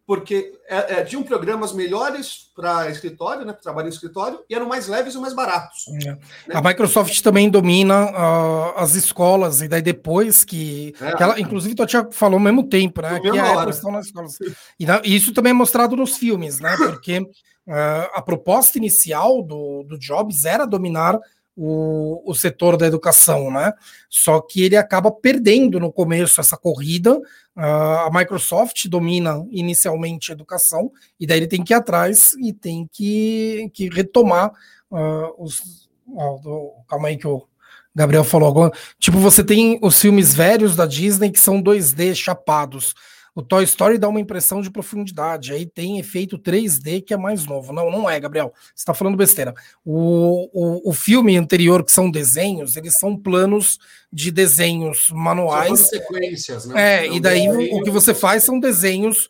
porque 0.06 0.52
é, 0.68 1.00
é, 1.00 1.04
tinham 1.04 1.22
programas 1.24 1.72
melhores 1.72 2.48
para 2.54 2.88
escritório, 2.88 3.44
né, 3.44 3.52
para 3.52 3.60
trabalho 3.60 3.88
em 3.88 3.90
escritório, 3.90 4.38
e 4.48 4.54
eram 4.54 4.68
mais 4.68 4.86
leves 4.86 5.14
e 5.14 5.18
mais 5.18 5.34
baratos. 5.34 5.84
É. 5.88 6.12
Né? 6.12 6.18
A 6.54 6.62
Microsoft 6.62 7.20
também 7.22 7.50
domina 7.50 8.12
uh, 8.12 8.74
as 8.76 8.94
escolas, 8.94 9.62
e 9.62 9.68
daí 9.68 9.82
depois 9.82 10.44
que, 10.44 10.94
é. 11.00 11.16
que 11.16 11.22
ela, 11.22 11.40
inclusive, 11.40 11.74
tu 11.74 11.84
tinha 11.86 12.06
falou 12.12 12.36
ao 12.36 12.44
mesmo 12.44 12.62
tempo, 12.62 13.02
né, 13.02 13.18
que 13.18 13.28
a 13.28 13.60
Apple 13.60 13.70
estão 13.70 13.90
nas 13.90 14.06
escolas. 14.06 14.38
E, 14.78 14.86
na, 14.86 15.02
e, 15.04 15.16
isso 15.16 15.34
também 15.34 15.50
é 15.50 15.54
mostrado 15.54 15.96
nos 15.96 16.16
filmes, 16.16 16.60
né, 16.60 16.76
porque 16.76 17.18
uh, 17.18 18.08
a 18.14 18.22
proposta 18.22 18.78
inicial 18.78 19.42
do, 19.42 19.82
do 19.82 19.98
Jobs 19.98 20.44
era 20.44 20.64
dominar 20.64 21.18
o, 21.56 22.22
o 22.30 22.34
setor 22.34 22.76
da 22.76 22.86
educação, 22.86 23.50
né? 23.50 23.72
Só 24.10 24.40
que 24.40 24.62
ele 24.62 24.76
acaba 24.76 25.10
perdendo 25.10 25.80
no 25.80 25.90
começo 25.90 26.40
essa 26.40 26.56
corrida. 26.56 27.18
A 27.56 28.10
Microsoft 28.12 28.86
domina 28.88 29.42
inicialmente 29.50 30.30
a 30.30 30.34
educação, 30.34 30.92
e 31.18 31.26
daí 31.26 31.38
ele 31.38 31.46
tem 31.46 31.64
que 31.64 31.72
ir 31.72 31.76
atrás 31.76 32.34
e 32.34 32.52
tem 32.52 32.86
que, 32.92 33.70
que 33.72 33.88
retomar 33.88 34.52
uh, 34.90 35.42
os. 35.42 35.88
Oh, 36.06 36.82
calma 36.86 37.08
aí 37.08 37.16
que 37.16 37.26
o 37.26 37.48
Gabriel 37.94 38.24
falou 38.24 38.48
agora. 38.48 38.72
Tipo, 38.98 39.18
você 39.18 39.42
tem 39.42 39.78
os 39.82 39.98
filmes 39.98 40.34
velhos 40.34 40.76
da 40.76 40.84
Disney 40.84 41.30
que 41.30 41.40
são 41.40 41.62
2D 41.62 42.14
chapados. 42.14 42.94
O 43.36 43.42
Toy 43.42 43.64
Story 43.64 43.98
dá 43.98 44.08
uma 44.08 44.18
impressão 44.18 44.62
de 44.62 44.70
profundidade, 44.70 45.52
aí 45.52 45.66
tem 45.66 45.98
efeito 45.98 46.38
3D 46.38 47.04
que 47.04 47.12
é 47.12 47.18
mais 47.18 47.44
novo. 47.44 47.70
Não, 47.70 47.90
não 47.90 48.08
é, 48.08 48.18
Gabriel. 48.18 48.50
Você 48.74 48.76
está 48.76 48.94
falando 48.94 49.14
besteira. 49.14 49.52
O, 49.84 50.48
o, 50.54 50.90
o, 50.90 50.92
filme 50.94 51.36
anterior, 51.36 51.84
que 51.84 51.92
são 51.92 52.10
desenhos, 52.10 52.78
eles 52.78 52.98
são 52.98 53.14
planos 53.14 53.78
de 54.10 54.30
desenhos 54.30 55.10
manuais. 55.12 55.80
São 55.80 56.00
sequências, 56.00 56.64
né? 56.64 57.04
É, 57.04 57.12
e 57.12 57.20
daí 57.20 57.46
o, 57.46 57.76
o 57.76 57.82
que 57.82 57.90
você 57.90 58.14
faz 58.14 58.42
são 58.42 58.58
desenhos 58.58 59.28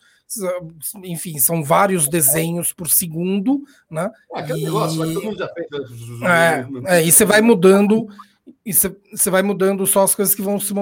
enfim, 1.04 1.38
são 1.38 1.62
vários 1.62 2.08
desenhos 2.08 2.72
por 2.72 2.88
segundo, 2.88 3.62
né? 3.88 4.10
Ah, 4.34 4.42
e... 4.42 4.64
negócio, 4.64 4.98
mas 4.98 5.12
todo 5.12 5.24
mundo 5.24 5.38
já 5.38 5.48
fez. 5.48 5.68
Né? 6.20 6.68
É, 6.86 6.98
é, 6.98 7.04
e 7.04 7.12
você 7.12 7.24
vai 7.24 7.40
mudando 7.40 8.08
e 8.64 8.72
você 8.72 9.30
vai 9.30 9.42
mudando 9.42 9.86
só 9.86 10.02
as 10.02 10.14
coisas 10.14 10.34
que 10.34 10.42
vão 10.42 10.58
se, 10.60 10.72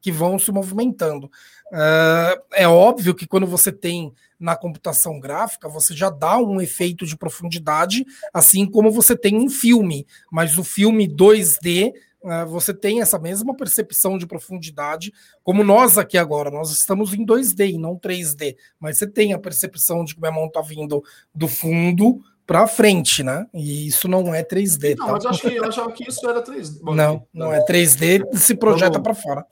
que 0.00 0.12
vão 0.12 0.38
se 0.38 0.52
movimentando. 0.52 1.26
Uh, 1.72 2.42
é 2.54 2.68
óbvio 2.68 3.14
que 3.14 3.26
quando 3.26 3.46
você 3.46 3.72
tem 3.72 4.12
na 4.38 4.54
computação 4.54 5.18
gráfica, 5.18 5.68
você 5.68 5.94
já 5.94 6.10
dá 6.10 6.38
um 6.38 6.60
efeito 6.60 7.06
de 7.06 7.16
profundidade, 7.16 8.04
assim 8.32 8.66
como 8.66 8.90
você 8.90 9.16
tem 9.16 9.36
um 9.36 9.48
filme, 9.48 10.06
mas 10.30 10.58
o 10.58 10.64
filme 10.64 11.08
2D 11.08 11.92
uh, 12.22 12.30
ah, 12.30 12.44
você 12.44 12.74
tem 12.74 13.00
essa 13.00 13.18
mesma 13.18 13.56
percepção 13.56 14.18
de 14.18 14.26
profundidade, 14.26 15.12
como 15.42 15.64
nós 15.64 15.96
aqui 15.96 16.18
agora, 16.18 16.50
nós 16.50 16.70
estamos 16.70 17.14
em 17.14 17.24
2D 17.24 17.70
e 17.70 17.78
não 17.78 17.98
3D, 17.98 18.56
mas 18.78 18.98
você 18.98 19.06
tem 19.06 19.32
a 19.32 19.38
percepção 19.38 20.04
de 20.04 20.14
que 20.14 20.20
o 20.20 20.22
meu 20.22 20.32
mão 20.32 20.46
está 20.46 20.60
vindo 20.60 21.02
do 21.34 21.48
fundo 21.48 22.20
para 22.46 22.66
frente, 22.66 23.22
né? 23.22 23.46
E 23.52 23.88
isso 23.88 24.06
não 24.06 24.34
é 24.34 24.42
3D. 24.42 24.96
Não, 24.96 25.06
tá? 25.06 25.12
mas 25.12 25.24
eu, 25.24 25.30
acho 25.30 25.40
que, 25.40 25.56
eu 25.56 25.64
achava 25.64 25.92
que 25.92 26.08
isso 26.08 26.28
era 26.28 26.42
3D. 26.42 26.80
Bom, 26.80 26.94
não, 26.94 27.26
não 27.34 27.52
é 27.52 27.64
3D, 27.64 28.36
se 28.36 28.54
projeta 28.54 29.00
para 29.00 29.14
fora. 29.14 29.44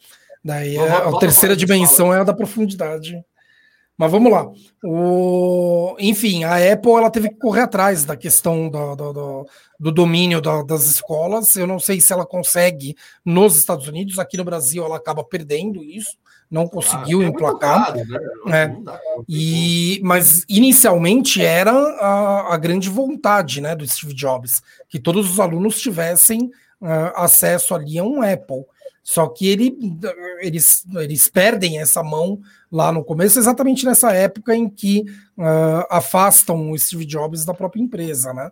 Daí 0.45 0.77
é, 0.77 0.89
a 0.89 1.13
terceira 1.19 1.57
dimensão 1.57 2.13
é 2.13 2.21
a 2.21 2.25
da 2.25 2.35
profundidade. 2.35 3.25
Mas 3.97 4.11
vamos 4.11 4.31
lá. 4.31 4.51
O... 4.85 5.97
Enfim, 6.01 6.45
a 6.45 6.57
Apple 6.73 6.93
ela 6.93 7.11
teve 7.11 7.29
que 7.31 7.37
correr 7.37 7.63
atrás 7.63 8.05
da 8.05 8.17
questão 8.17 8.69
do, 8.69 8.97
do, 8.97 9.13
do, 9.13 9.47
do 9.79 9.93
domínio 9.93 10.41
da, 10.41 10.63
das 10.63 10.87
escolas. 10.87 11.55
Eu 11.55 11.67
não 11.67 11.79
sei 11.79 12.01
se 12.01 12.13
ela 12.13 12.27
consegue 12.27 12.97
nos 13.25 13.57
Estados 13.57 13.87
Unidos. 13.87 14.19
Aqui 14.19 14.37
no 14.37 14.45
Brasil 14.45 14.85
ela 14.85 14.97
acaba 14.97 15.23
perdendo 15.25 15.83
isso. 15.83 16.17
Não 16.51 16.69
conseguiu 16.69 17.21
ah, 17.21 17.25
é 17.25 17.27
emplacar. 17.27 17.87
Caro, 17.87 18.05
né? 18.47 18.63
é. 18.63 18.95
e, 19.29 20.01
mas 20.05 20.45
inicialmente 20.49 21.43
era 21.43 21.73
a, 21.73 22.55
a, 22.55 22.57
grande 22.57 22.89
vontade 22.89 23.61
né, 23.61 23.75
do 23.75 23.87
Steve 23.87 24.15
Jobs 24.15 24.63
que 24.89 25.01
todos 25.01 25.31
os 25.31 25.41
alunos 25.41 25.81
tivessem 25.81 26.51
uh, 26.81 27.13
acesso 27.17 27.75
ali 27.75 27.99
a 27.99 28.05
um 28.05 28.23
Apple. 28.23 28.65
Só 29.03 29.27
que 29.29 29.47
ele, 29.47 29.77
eles, 30.41 30.83
eles 30.97 31.29
perdem 31.29 31.79
essa 31.79 32.03
mão 32.03 32.41
lá 32.73 32.91
no 32.91 33.05
começo, 33.05 33.39
exatamente 33.39 33.85
nessa 33.85 34.13
época 34.13 34.57
em 34.57 34.69
que 34.69 35.05
uh, 35.37 35.85
afastam 35.91 36.71
o 36.71 36.79
Steve 36.79 37.05
Jobs 37.05 37.45
da 37.45 37.53
própria 37.53 37.83
empresa, 37.83 38.33
né? 38.33 38.51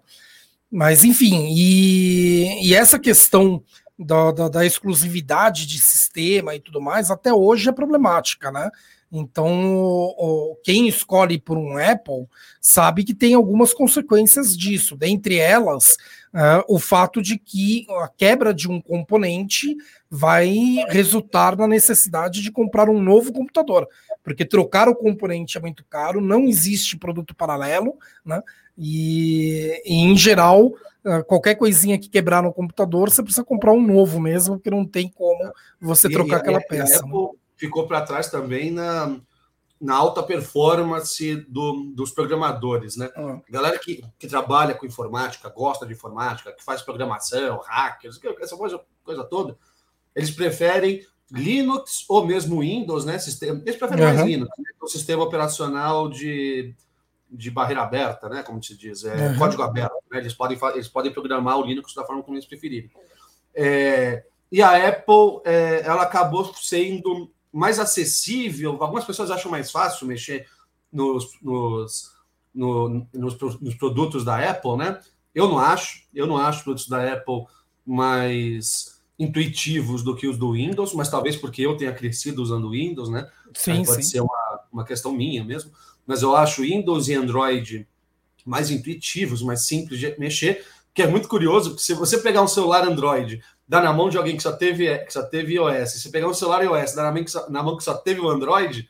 Mas, 0.70 1.04
enfim, 1.04 1.48
e, 1.50 2.66
e 2.66 2.74
essa 2.74 2.98
questão 2.98 3.62
da, 4.04 4.32
da, 4.32 4.48
da, 4.48 4.66
exclusividade 4.66 5.66
de 5.66 5.80
sistema 5.80 6.54
e 6.54 6.60
tudo 6.60 6.80
mais, 6.80 7.10
até 7.10 7.32
hoje 7.32 7.68
é 7.68 7.72
problemática, 7.72 8.50
né? 8.50 8.70
Então, 9.14 9.74
o, 9.76 10.56
quem 10.64 10.88
escolhe 10.88 11.38
por 11.38 11.58
um 11.58 11.76
Apple 11.76 12.26
sabe 12.58 13.04
que 13.04 13.14
tem 13.14 13.34
algumas 13.34 13.74
consequências 13.74 14.56
disso, 14.56 14.96
dentre 14.96 15.36
elas, 15.36 15.98
uh, 16.32 16.64
o 16.66 16.78
fato 16.78 17.20
de 17.20 17.38
que 17.38 17.86
a 18.00 18.08
quebra 18.08 18.54
de 18.54 18.70
um 18.70 18.80
componente 18.80 19.76
vai 20.10 20.50
resultar 20.88 21.56
na 21.56 21.66
necessidade 21.66 22.40
de 22.40 22.50
comprar 22.50 22.88
um 22.88 23.02
novo 23.02 23.32
computador, 23.32 23.86
porque 24.22 24.44
trocar 24.44 24.88
o 24.88 24.94
componente 24.94 25.58
é 25.58 25.60
muito 25.60 25.84
caro, 25.84 26.20
não 26.20 26.44
existe 26.44 26.96
produto 26.96 27.34
paralelo, 27.34 27.98
né? 28.24 28.42
E, 28.76 29.82
e 29.84 29.94
em 29.94 30.16
geral, 30.16 30.66
uh, 30.66 31.24
qualquer 31.26 31.56
coisinha 31.56 31.98
que 31.98 32.08
quebrar 32.08 32.42
no 32.42 32.52
computador, 32.52 33.10
você 33.10 33.22
precisa 33.22 33.44
comprar 33.44 33.72
um 33.72 33.84
novo 33.84 34.20
mesmo, 34.20 34.56
porque 34.56 34.70
não 34.70 34.86
tem 34.86 35.08
como 35.08 35.52
você 35.80 36.08
e, 36.08 36.12
trocar 36.12 36.36
e, 36.36 36.40
aquela 36.40 36.60
peça. 36.60 37.00
Apple, 37.00 37.10
né? 37.10 37.28
ficou 37.56 37.86
para 37.86 38.02
trás 38.02 38.28
também 38.28 38.70
na, 38.70 39.16
na 39.80 39.96
alta 39.96 40.22
performance 40.22 41.36
do, 41.48 41.92
dos 41.94 42.12
programadores, 42.12 42.96
né? 42.96 43.10
Uhum. 43.16 43.42
Galera 43.50 43.78
que, 43.78 44.02
que 44.18 44.28
trabalha 44.28 44.74
com 44.74 44.86
informática, 44.86 45.48
gosta 45.48 45.84
de 45.84 45.92
informática, 45.92 46.52
que 46.52 46.62
faz 46.62 46.82
programação, 46.82 47.60
hackers, 47.66 48.20
essa 48.40 48.56
coisa, 48.56 48.80
coisa 49.04 49.24
toda, 49.24 49.58
eles 50.14 50.30
preferem 50.30 51.04
Linux 51.32 52.04
ou 52.08 52.26
mesmo 52.26 52.60
Windows, 52.60 53.06
né? 53.06 53.18
Sistema, 53.18 53.60
eles 53.64 53.76
preferem 53.76 54.04
uhum. 54.04 54.14
mais 54.14 54.26
Linux, 54.26 54.50
né? 54.58 54.64
o 54.80 54.86
sistema 54.86 55.22
operacional 55.22 56.10
de, 56.10 56.74
de 57.30 57.50
barreira 57.50 57.82
aberta, 57.82 58.28
né? 58.28 58.42
Como 58.42 58.62
se 58.62 58.76
diz, 58.76 59.04
é, 59.04 59.28
uhum. 59.28 59.38
código 59.38 59.62
aberto. 59.62 59.94
Né? 60.10 60.18
Eles, 60.18 60.34
podem, 60.34 60.58
eles 60.74 60.88
podem 60.88 61.12
programar 61.12 61.58
o 61.58 61.64
Linux 61.64 61.94
da 61.94 62.04
forma 62.04 62.22
como 62.22 62.36
eles 62.36 62.46
preferirem. 62.46 62.90
É, 63.54 64.24
e 64.50 64.60
a 64.60 64.88
Apple, 64.88 65.40
é, 65.44 65.82
ela 65.86 66.02
acabou 66.02 66.52
sendo 66.54 67.30
mais 67.50 67.78
acessível. 67.78 68.76
Algumas 68.80 69.04
pessoas 69.04 69.30
acham 69.30 69.50
mais 69.50 69.70
fácil 69.70 70.06
mexer 70.06 70.46
nos, 70.92 71.38
nos, 71.40 72.12
no, 72.54 73.06
nos, 73.14 73.38
nos 73.38 73.74
produtos 73.74 74.22
da 74.22 74.50
Apple, 74.50 74.76
né? 74.76 75.00
Eu 75.34 75.48
não 75.48 75.58
acho. 75.58 76.02
Eu 76.14 76.26
não 76.26 76.36
acho 76.36 76.58
os 76.58 76.64
produtos 76.64 76.88
da 76.88 77.10
Apple 77.14 77.46
mais 77.86 79.01
intuitivos 79.22 80.02
do 80.02 80.14
que 80.14 80.26
os 80.26 80.36
do 80.36 80.52
Windows, 80.52 80.92
mas 80.94 81.08
talvez 81.08 81.36
porque 81.36 81.62
eu 81.62 81.76
tenha 81.76 81.92
crescido 81.92 82.42
usando 82.42 82.70
Windows, 82.70 83.08
né? 83.08 83.28
Sim, 83.54 83.72
Aí 83.72 83.86
pode 83.86 84.04
sim. 84.04 84.10
ser 84.10 84.20
uma, 84.20 84.60
uma 84.72 84.84
questão 84.84 85.12
minha 85.12 85.44
mesmo. 85.44 85.72
Mas 86.06 86.22
eu 86.22 86.34
acho 86.34 86.62
Windows 86.62 87.08
e 87.08 87.14
Android 87.14 87.86
mais 88.44 88.70
intuitivos, 88.70 89.40
mais 89.40 89.66
simples 89.66 90.00
de 90.00 90.18
mexer, 90.18 90.64
que 90.92 91.02
é 91.02 91.06
muito 91.06 91.28
curioso, 91.28 91.70
porque 91.70 91.84
se 91.84 91.94
você 91.94 92.18
pegar 92.18 92.42
um 92.42 92.48
celular 92.48 92.84
Android, 92.84 93.40
dar 93.68 93.82
na 93.82 93.92
mão 93.92 94.10
de 94.10 94.18
alguém 94.18 94.36
que 94.36 94.42
só 94.42 94.52
teve, 94.52 94.98
que 94.98 95.12
só 95.12 95.22
teve 95.22 95.54
iOS, 95.54 95.92
se 95.92 96.10
pegar 96.10 96.28
um 96.28 96.34
celular 96.34 96.64
iOS, 96.64 96.94
dar 96.94 97.04
na 97.04 97.12
mão 97.12 97.24
que 97.24 97.30
só, 97.30 97.48
na 97.48 97.62
mão 97.62 97.76
que 97.76 97.84
só 97.84 97.94
teve 97.94 98.20
o 98.20 98.28
Android, 98.28 98.88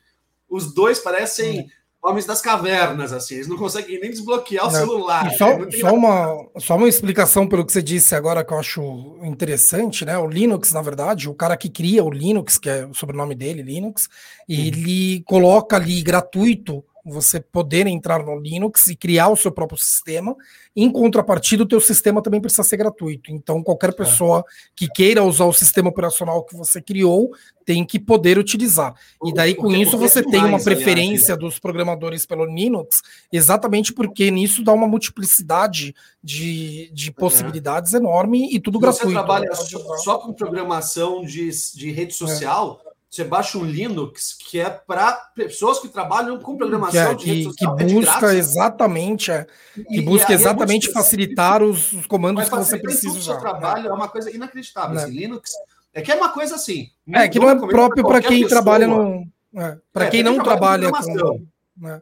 os 0.49 0.73
dois 0.73 0.99
parecem 0.99 1.61
hum 1.61 1.67
homens 2.03 2.25
das 2.25 2.41
cavernas, 2.41 3.13
assim, 3.13 3.35
eles 3.35 3.47
não 3.47 3.55
conseguem 3.55 3.99
nem 3.99 4.09
desbloquear 4.09 4.67
o 4.67 4.71
não. 4.71 4.79
celular. 4.79 5.31
só, 5.37 5.51
é 5.51 5.71
só, 5.71 5.93
uma, 5.93 6.47
só 6.57 6.75
uma 6.75 6.89
explicação 6.89 7.47
pelo 7.47 7.65
que 7.65 7.71
você 7.71 7.81
disse 7.81 8.13
agora 8.13 8.43
que 8.43 8.53
eu 8.53 8.59
acho 8.59 9.17
interessante, 9.23 10.03
né? 10.03 10.17
O 10.17 10.27
Linux, 10.27 10.73
na 10.73 10.81
verdade, 10.81 11.29
o 11.29 11.33
cara 11.33 11.55
que 11.55 11.69
cria 11.69 12.03
o 12.03 12.11
Linux, 12.11 12.57
que 12.57 12.69
é 12.69 12.85
o 12.85 12.93
sobrenome 12.93 13.33
dele, 13.33 13.61
Linux, 13.61 14.09
ele 14.49 15.23
coloca 15.25 15.77
ali 15.77 16.01
gratuito 16.01 16.83
você 17.03 17.39
poder 17.39 17.85
entrar 17.87 18.23
no 18.23 18.39
Linux 18.39 18.87
e 18.87 18.95
criar 18.95 19.29
o 19.29 19.35
seu 19.35 19.51
próprio 19.51 19.77
sistema. 19.77 20.35
Em 20.75 20.89
contrapartida, 20.91 21.63
o 21.63 21.67
teu 21.67 21.81
sistema 21.81 22.21
também 22.21 22.39
precisa 22.39 22.63
ser 22.63 22.77
gratuito. 22.77 23.31
Então, 23.31 23.61
qualquer 23.61 23.89
é. 23.89 23.93
pessoa 23.93 24.43
que 24.75 24.87
queira 24.87 25.23
usar 25.23 25.45
o 25.45 25.53
sistema 25.53 25.89
operacional 25.89 26.43
que 26.43 26.55
você 26.55 26.81
criou 26.81 27.31
tem 27.65 27.85
que 27.85 27.99
poder 27.99 28.37
utilizar. 28.37 28.93
E 29.23 29.33
daí, 29.33 29.53
com 29.55 29.71
isso, 29.71 29.97
você 29.97 30.23
tem 30.23 30.43
uma 30.43 30.61
preferência 30.61 31.35
dos 31.35 31.59
programadores 31.59 32.25
pelo 32.25 32.45
Linux, 32.45 33.01
exatamente 33.31 33.93
porque 33.93 34.29
nisso 34.31 34.63
dá 34.63 34.73
uma 34.73 34.87
multiplicidade 34.87 35.93
de, 36.23 36.89
de 36.93 37.09
é. 37.09 37.13
possibilidades 37.13 37.93
é. 37.93 37.97
enorme 37.97 38.53
e 38.53 38.59
tudo 38.59 38.77
Se 38.77 38.81
gratuito. 38.81 39.07
Você 39.07 39.13
trabalha 39.13 39.49
né? 39.49 39.55
só, 39.55 39.97
só, 39.97 40.17
com 40.19 40.33
programação 40.33 41.23
de, 41.23 41.49
de 41.75 41.91
rede 41.91 42.13
social. 42.13 42.81
É 42.85 42.92
você 43.13 43.23
baixa 43.23 43.59
um 43.59 43.63
Linux 43.63 44.33
que 44.33 44.59
é 44.59 44.69
para 44.71 45.13
pessoas 45.35 45.79
que 45.79 45.87
trabalham 45.87 46.39
com 46.39 46.57
programação 46.57 47.15
que, 47.15 47.29
é, 47.29 47.51
que, 47.51 47.53
que 47.53 47.65
é 47.65 47.85
busca 47.85 48.33
exatamente 48.33 49.29
é, 49.29 49.45
que 49.87 50.01
busca 50.01 50.33
exatamente 50.33 50.91
facilitar 50.91 51.61
os, 51.61 51.93
os 51.93 52.07
comandos 52.07 52.49
que 52.49 52.55
você 52.55 52.79
precisa. 52.79 53.33
O 53.33 53.39
trabalho 53.39 53.89
é 53.89 53.93
uma 53.93 54.07
coisa 54.07 54.31
inacreditável. 54.31 54.97
Assim, 54.97 55.11
Linux 55.11 55.51
é 55.93 56.01
que 56.01 56.11
é 56.11 56.15
uma 56.15 56.29
coisa 56.29 56.55
assim. 56.55 56.87
É 57.13 57.27
que 57.27 57.37
não 57.37 57.51
é 57.51 57.55
próprio 57.55 58.03
para 58.03 58.19
quem 58.19 58.41
pessoa, 58.41 58.49
trabalha 58.49 58.87
no. 58.87 59.27
É, 59.55 59.77
para 59.91 60.09
quem 60.09 60.23
não 60.23 60.41
trabalha 60.41 60.89
com 60.89 61.45
né? 61.75 62.01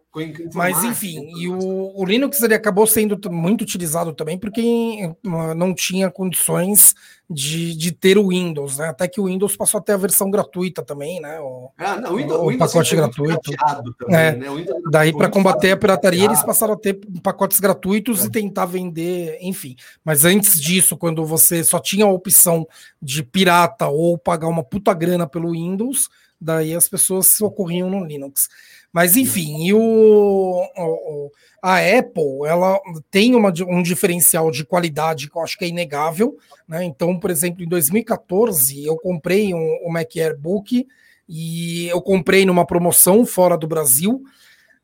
Mas 0.53 0.83
enfim, 0.83 1.31
e 1.37 1.47
o, 1.47 1.93
o, 1.95 2.03
Linux 2.03 2.41
ele 2.41 2.53
acabou 2.53 2.85
sendo 2.85 3.17
muito 3.31 3.61
utilizado 3.61 4.11
também 4.13 4.37
porque 4.37 5.15
não 5.23 5.73
tinha 5.73 6.11
condições 6.11 6.93
de, 7.29 7.73
de 7.77 7.93
ter 7.93 8.17
o 8.17 8.27
Windows, 8.27 8.77
né? 8.77 8.89
Até 8.89 9.07
que 9.07 9.21
o 9.21 9.27
Windows 9.27 9.55
passou 9.55 9.79
a 9.79 9.81
ter 9.81 9.93
a 9.93 9.97
versão 9.97 10.29
gratuita 10.29 10.83
também, 10.83 11.21
né? 11.21 11.39
O, 11.39 11.71
ah, 11.77 11.95
não, 11.95 12.13
o, 12.13 12.17
Windows, 12.17 12.53
o, 12.53 12.57
pacote 12.57 12.95
gratuito. 12.97 13.51
Também, 13.97 14.15
é. 14.17 14.35
né? 14.35 14.47
Daí, 14.91 15.13
para 15.13 15.29
combater 15.29 15.71
a 15.71 15.77
pirataria, 15.77 16.25
eles 16.25 16.43
passaram 16.43 16.73
a 16.73 16.77
ter 16.77 16.99
pacotes 17.23 17.61
gratuitos 17.61 18.23
é. 18.23 18.27
e 18.27 18.29
tentar 18.29 18.65
vender, 18.65 19.37
enfim. 19.39 19.77
Mas 20.03 20.25
antes 20.25 20.59
disso, 20.59 20.97
quando 20.97 21.25
você 21.25 21.63
só 21.63 21.79
tinha 21.79 22.03
a 22.03 22.11
opção 22.11 22.67
de 23.01 23.23
pirata 23.23 23.87
ou 23.87 24.17
pagar 24.17 24.49
uma 24.49 24.65
puta 24.65 24.93
grana 24.93 25.25
pelo 25.25 25.51
Windows, 25.51 26.09
daí 26.41 26.75
as 26.75 26.89
pessoas 26.89 27.27
socorriam 27.27 27.89
no 27.89 28.03
Linux. 28.03 28.49
Mas 28.91 29.15
enfim, 29.15 29.65
e 29.67 29.73
o, 29.73 29.79
o, 29.79 31.31
a 31.61 31.77
Apple 31.77 32.45
ela 32.45 32.79
tem 33.09 33.35
uma, 33.35 33.53
um 33.67 33.81
diferencial 33.81 34.51
de 34.51 34.65
qualidade 34.65 35.29
que 35.29 35.37
eu 35.37 35.41
acho 35.41 35.57
que 35.57 35.65
é 35.65 35.69
inegável. 35.69 36.37
Né? 36.67 36.83
Então, 36.83 37.17
por 37.17 37.31
exemplo, 37.31 37.63
em 37.63 37.67
2014 37.67 38.85
eu 38.85 38.97
comprei 38.97 39.53
um, 39.53 39.79
um 39.85 39.91
Mac 39.91 40.15
Airbook 40.15 40.85
e 41.27 41.87
eu 41.87 42.01
comprei 42.01 42.45
numa 42.45 42.65
promoção 42.65 43.25
fora 43.25 43.57
do 43.57 43.67
Brasil 43.67 44.23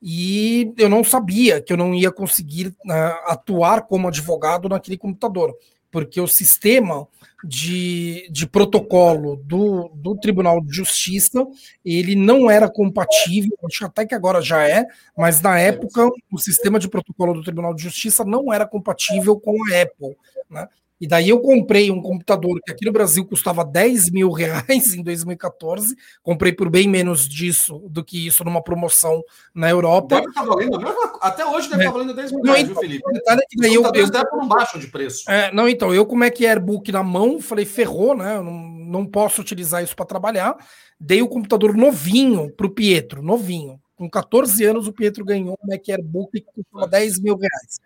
e 0.02 0.74
eu 0.78 0.88
não 0.88 1.04
sabia 1.04 1.62
que 1.62 1.74
eu 1.74 1.78
não 1.78 1.94
ia 1.94 2.12
conseguir 2.12 2.68
uh, 2.68 3.32
atuar 3.32 3.82
como 3.82 4.08
advogado 4.08 4.70
naquele 4.70 4.98
computador, 4.98 5.56
porque 5.92 6.20
o 6.20 6.28
sistema 6.28 7.08
de, 7.44 8.28
de 8.32 8.48
protocolo 8.48 9.38
do, 9.38 9.90
do 9.94 10.16
Tribunal 10.18 10.62
de 10.62 10.76
Justiça, 10.76 11.46
ele 11.86 12.16
não 12.16 12.50
era 12.50 12.70
compatível, 12.70 13.58
acho 13.66 13.86
até 13.86 14.06
que 14.06 14.16
agora 14.16 14.42
já 14.42 14.68
é, 14.68 14.86
mas 15.18 15.42
na 15.42 15.60
época 15.60 16.10
o 16.32 16.38
sistema 16.38 16.80
de 16.80 16.90
protocolo 16.90 17.34
do 17.34 17.44
Tribunal 17.44 17.74
de 17.74 17.84
Justiça 17.84 18.26
não 18.26 18.52
era 18.52 18.66
compatível 18.68 19.40
com 19.40 19.56
a 19.72 19.82
Apple. 19.82 20.18
Né? 20.50 20.68
E 21.00 21.08
daí 21.08 21.30
eu 21.30 21.40
comprei 21.40 21.92
um 21.92 22.02
computador 22.02 22.60
que 22.66 22.72
aqui 22.72 22.86
no 22.86 22.92
Brasil 22.92 23.24
custava 23.26 23.64
10 23.64 24.12
mil 24.12 24.32
reais 24.32 24.94
em 24.96 25.04
2014. 25.04 25.96
Comprei 26.24 26.52
por 26.52 26.70
bem 26.70 26.88
menos 26.88 27.28
disso 27.28 27.84
do 27.90 28.04
que 28.04 28.26
isso 28.26 28.44
numa 28.44 28.64
promoção 28.64 29.22
na 29.54 29.70
Europa. 29.70 30.16
Deve 30.16 30.28
estar 30.28 30.42
tá 30.42 30.48
valendo, 30.48 30.80
até 31.22 31.46
hoje 31.46 31.70
deve 31.70 31.84
estar 31.84 31.84
é. 31.84 31.86
tá 31.86 31.92
valendo 31.92 32.16
10 32.16 32.32
mil 32.32 32.42
reais, 32.42 32.64
não, 32.64 32.72
então, 32.72 32.82
viu, 32.82 32.90
Felipe? 32.90 33.14
Detalhe 33.14 33.42
que 33.50 33.58
daí 33.58 33.74
eu, 33.74 33.84
eu, 33.84 34.08
não 34.34 34.48
baixam 34.48 34.80
de 34.80 34.88
preço. 34.88 35.30
É, 35.30 35.52
não, 35.54 35.70
então, 35.70 35.94
eu 35.94 36.06
como 36.06 36.24
é 36.24 36.30
que 36.30 36.48
Airbook 36.48 36.92
na 36.92 37.04
mão, 37.04 37.40
falei, 37.40 37.66
ferrou, 37.66 38.16
né? 38.16 38.38
Eu 38.38 38.44
não, 38.44 38.54
não 38.54 39.06
posso 39.06 39.42
utilizar 39.42 39.84
isso 39.84 39.96
para 39.96 40.06
trabalhar. 40.06 40.56
Dei 41.00 41.22
o 41.22 41.28
computador 41.28 41.76
novinho 41.76 42.52
para 42.52 42.66
o 42.66 42.72
Pietro, 42.72 43.22
novinho. 43.22 43.80
Com 43.96 44.10
14 44.10 44.64
anos, 44.64 44.88
o 44.88 44.94
Pietro 44.94 45.26
ganhou 45.26 45.58
um 45.62 45.68
Mac 45.68 45.82
Airbook 45.90 46.32
que 46.32 46.46
custava 46.54 46.88
10 46.88 47.20
mil 47.20 47.36
reais. 47.36 47.80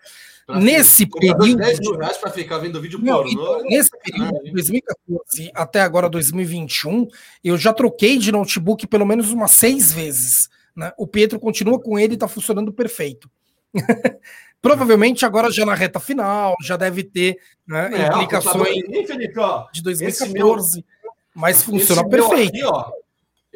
Nesse 0.50 1.06
período. 1.06 1.56
10 1.56 1.80
mil 1.80 1.98
reais 1.98 2.18
para 2.18 2.32
ficar 2.32 2.58
vendo 2.58 2.82
vídeo 2.82 3.00
não, 3.02 3.24
pornô. 3.24 3.32
Então, 3.32 3.64
nesse 3.64 3.90
período, 3.92 4.44
de 4.44 4.52
2014 4.52 5.52
até 5.54 5.82
agora 5.82 6.10
2021, 6.10 7.08
eu 7.44 7.58
já 7.58 7.74
troquei 7.74 8.18
de 8.18 8.32
notebook 8.32 8.86
pelo 8.88 9.06
menos 9.06 9.32
umas 9.32 9.52
seis 9.52 9.92
vezes. 9.94 10.50
Né? 10.76 10.92
O 10.98 11.08
Pietro 11.08 11.40
continua 11.40 11.80
com 11.80 11.98
ele 11.98 12.14
e 12.14 12.16
está 12.16 12.28
funcionando 12.28 12.74
perfeito. 12.74 13.30
Provavelmente 14.62 15.26
agora 15.26 15.52
já 15.52 15.66
na 15.66 15.74
reta 15.74 16.00
final, 16.00 16.56
já 16.62 16.78
deve 16.78 17.04
ter 17.04 17.40
né, 17.66 17.90
é, 17.94 18.08
implicações 18.08 18.68
aí, 18.68 19.08
Felipe, 19.08 19.40
ó, 19.40 19.68
de 19.72 19.82
2014, 19.82 20.86
meu, 21.04 21.14
mas 21.34 21.64
funciona 21.64 22.08
perfeito. 22.08 22.50
Aqui, 22.50 22.64
ó, 22.64 22.92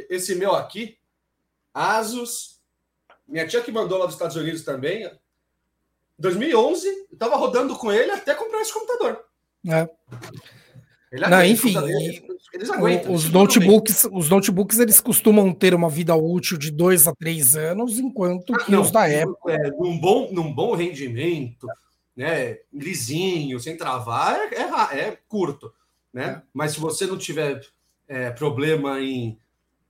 esse 0.10 0.34
meu 0.34 0.56
aqui, 0.56 0.98
Asus, 1.72 2.60
minha 3.28 3.46
tia 3.46 3.62
que 3.62 3.72
mandou 3.72 4.00
lá 4.00 4.06
dos 4.06 4.16
Estados 4.16 4.36
Unidos 4.36 4.64
também, 4.64 5.08
2011, 6.18 6.88
eu 6.88 6.94
estava 7.14 7.36
rodando 7.36 7.76
com 7.76 7.92
ele 7.92 8.12
até 8.12 8.34
comprar 8.34 8.62
esse 8.62 8.74
computador. 8.74 9.20
É. 9.68 9.90
Não, 11.30 11.46
enfim, 11.46 11.74
eles 12.54 12.70
aguentam, 12.70 13.14
os 13.14 13.30
notebooks, 13.30 14.08
os 14.12 14.30
notebooks 14.30 14.80
eles 14.80 15.00
costumam 15.00 15.54
ter 15.54 15.74
uma 15.74 15.90
vida 15.90 16.16
útil 16.16 16.58
de 16.58 16.72
dois 16.72 17.08
a 17.08 17.14
três 17.14 17.56
anos, 17.56 18.00
enquanto 18.00 18.54
ah, 18.54 18.58
que 18.64 18.72
não, 18.72 18.82
os 18.82 18.92
da 18.92 19.06
Apple. 19.06 19.36
É, 19.48 19.72
num, 19.72 19.98
bom, 19.98 20.30
num 20.32 20.54
bom 20.54 20.76
rendimento, 20.76 21.68
né, 22.16 22.58
lisinho, 22.72 23.60
sem 23.60 23.78
travar, 23.78 24.36
é, 24.54 24.98
é, 24.98 25.00
é 25.08 25.20
curto. 25.28 25.74
Né? 26.14 26.24
É. 26.24 26.42
Mas 26.54 26.74
se 26.74 26.80
você 26.80 27.06
não 27.06 27.18
tiver 27.18 27.62
é, 28.08 28.32
problema 28.32 29.02
em, 29.02 29.38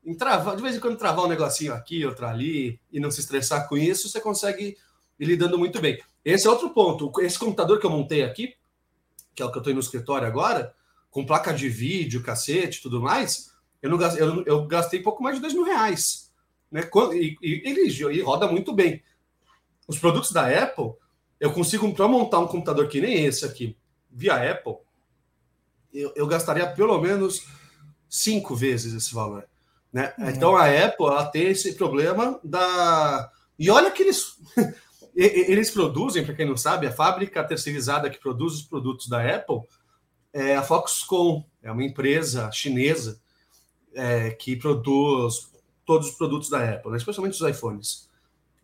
em 0.03 0.15
travar, 0.15 0.55
de 0.55 0.61
vez 0.61 0.75
em 0.75 0.79
quando 0.79 0.97
travar 0.97 1.25
um 1.25 1.29
negocinho 1.29 1.73
aqui, 1.73 2.05
outro 2.05 2.25
ali, 2.25 2.79
e 2.91 2.99
não 2.99 3.11
se 3.11 3.19
estressar 3.19 3.67
com 3.67 3.77
isso, 3.77 4.09
você 4.09 4.19
consegue 4.19 4.75
ir 5.19 5.25
lidando 5.25 5.57
muito 5.57 5.79
bem. 5.79 5.99
Esse 6.25 6.47
é 6.47 6.49
outro 6.49 6.71
ponto. 6.71 7.11
Esse 7.21 7.37
computador 7.37 7.79
que 7.79 7.85
eu 7.85 7.91
montei 7.91 8.23
aqui, 8.23 8.55
que 9.35 9.43
é 9.43 9.45
o 9.45 9.51
que 9.51 9.57
eu 9.57 9.61
estou 9.61 9.73
no 9.73 9.79
escritório 9.79 10.27
agora, 10.27 10.73
com 11.11 11.25
placa 11.25 11.53
de 11.53 11.69
vídeo, 11.69 12.23
cacete 12.23 12.81
tudo 12.81 12.99
mais, 12.99 13.53
eu, 13.81 13.89
não 13.89 13.97
gastei, 13.97 14.23
eu, 14.23 14.43
eu 14.45 14.65
gastei 14.65 15.01
pouco 15.01 15.21
mais 15.21 15.35
de 15.35 15.41
dois 15.41 15.53
mil 15.53 15.63
reais. 15.63 16.31
Né? 16.71 16.89
E, 17.13 17.37
ele, 17.41 18.21
roda 18.21 18.47
muito 18.47 18.73
bem. 18.73 19.03
Os 19.87 19.99
produtos 19.99 20.31
da 20.31 20.47
Apple, 20.47 20.93
eu 21.39 21.53
consigo, 21.53 21.93
para 21.93 22.07
montar 22.07 22.39
um 22.39 22.47
computador 22.47 22.87
que 22.87 22.99
nem 22.99 23.23
esse 23.23 23.45
aqui, 23.45 23.77
via 24.09 24.51
Apple, 24.51 24.77
eu, 25.93 26.11
eu 26.15 26.27
gastaria 26.27 26.67
pelo 26.67 26.99
menos 26.99 27.47
cinco 28.09 28.55
vezes 28.55 28.93
esse 28.93 29.13
valor. 29.13 29.47
Né? 29.93 30.13
Uhum. 30.17 30.29
Então 30.29 30.55
a 30.57 30.65
Apple 30.65 31.05
ela 31.05 31.25
tem 31.25 31.47
esse 31.49 31.75
problema 31.75 32.39
da. 32.43 33.31
E 33.57 33.69
olha 33.69 33.91
que 33.91 34.03
eles. 34.03 34.37
Eles 35.15 35.71
produzem, 35.71 36.25
para 36.25 36.35
quem 36.35 36.45
não 36.45 36.57
sabe, 36.57 36.87
a 36.87 36.91
fábrica 36.91 37.43
terceirizada 37.43 38.09
que 38.09 38.19
produz 38.19 38.55
os 38.55 38.61
produtos 38.63 39.07
da 39.07 39.21
Apple 39.23 39.61
é 40.33 40.57
a 40.57 40.61
Foxconn, 40.61 41.45
é 41.63 41.71
uma 41.71 41.83
empresa 41.85 42.51
chinesa 42.51 43.17
é, 43.93 44.31
que 44.31 44.57
produz 44.57 45.49
todos 45.85 46.09
os 46.09 46.15
produtos 46.15 46.49
da 46.49 46.73
Apple, 46.73 46.91
né, 46.91 46.97
especialmente 46.97 47.41
os 47.41 47.49
iPhones. 47.49 48.09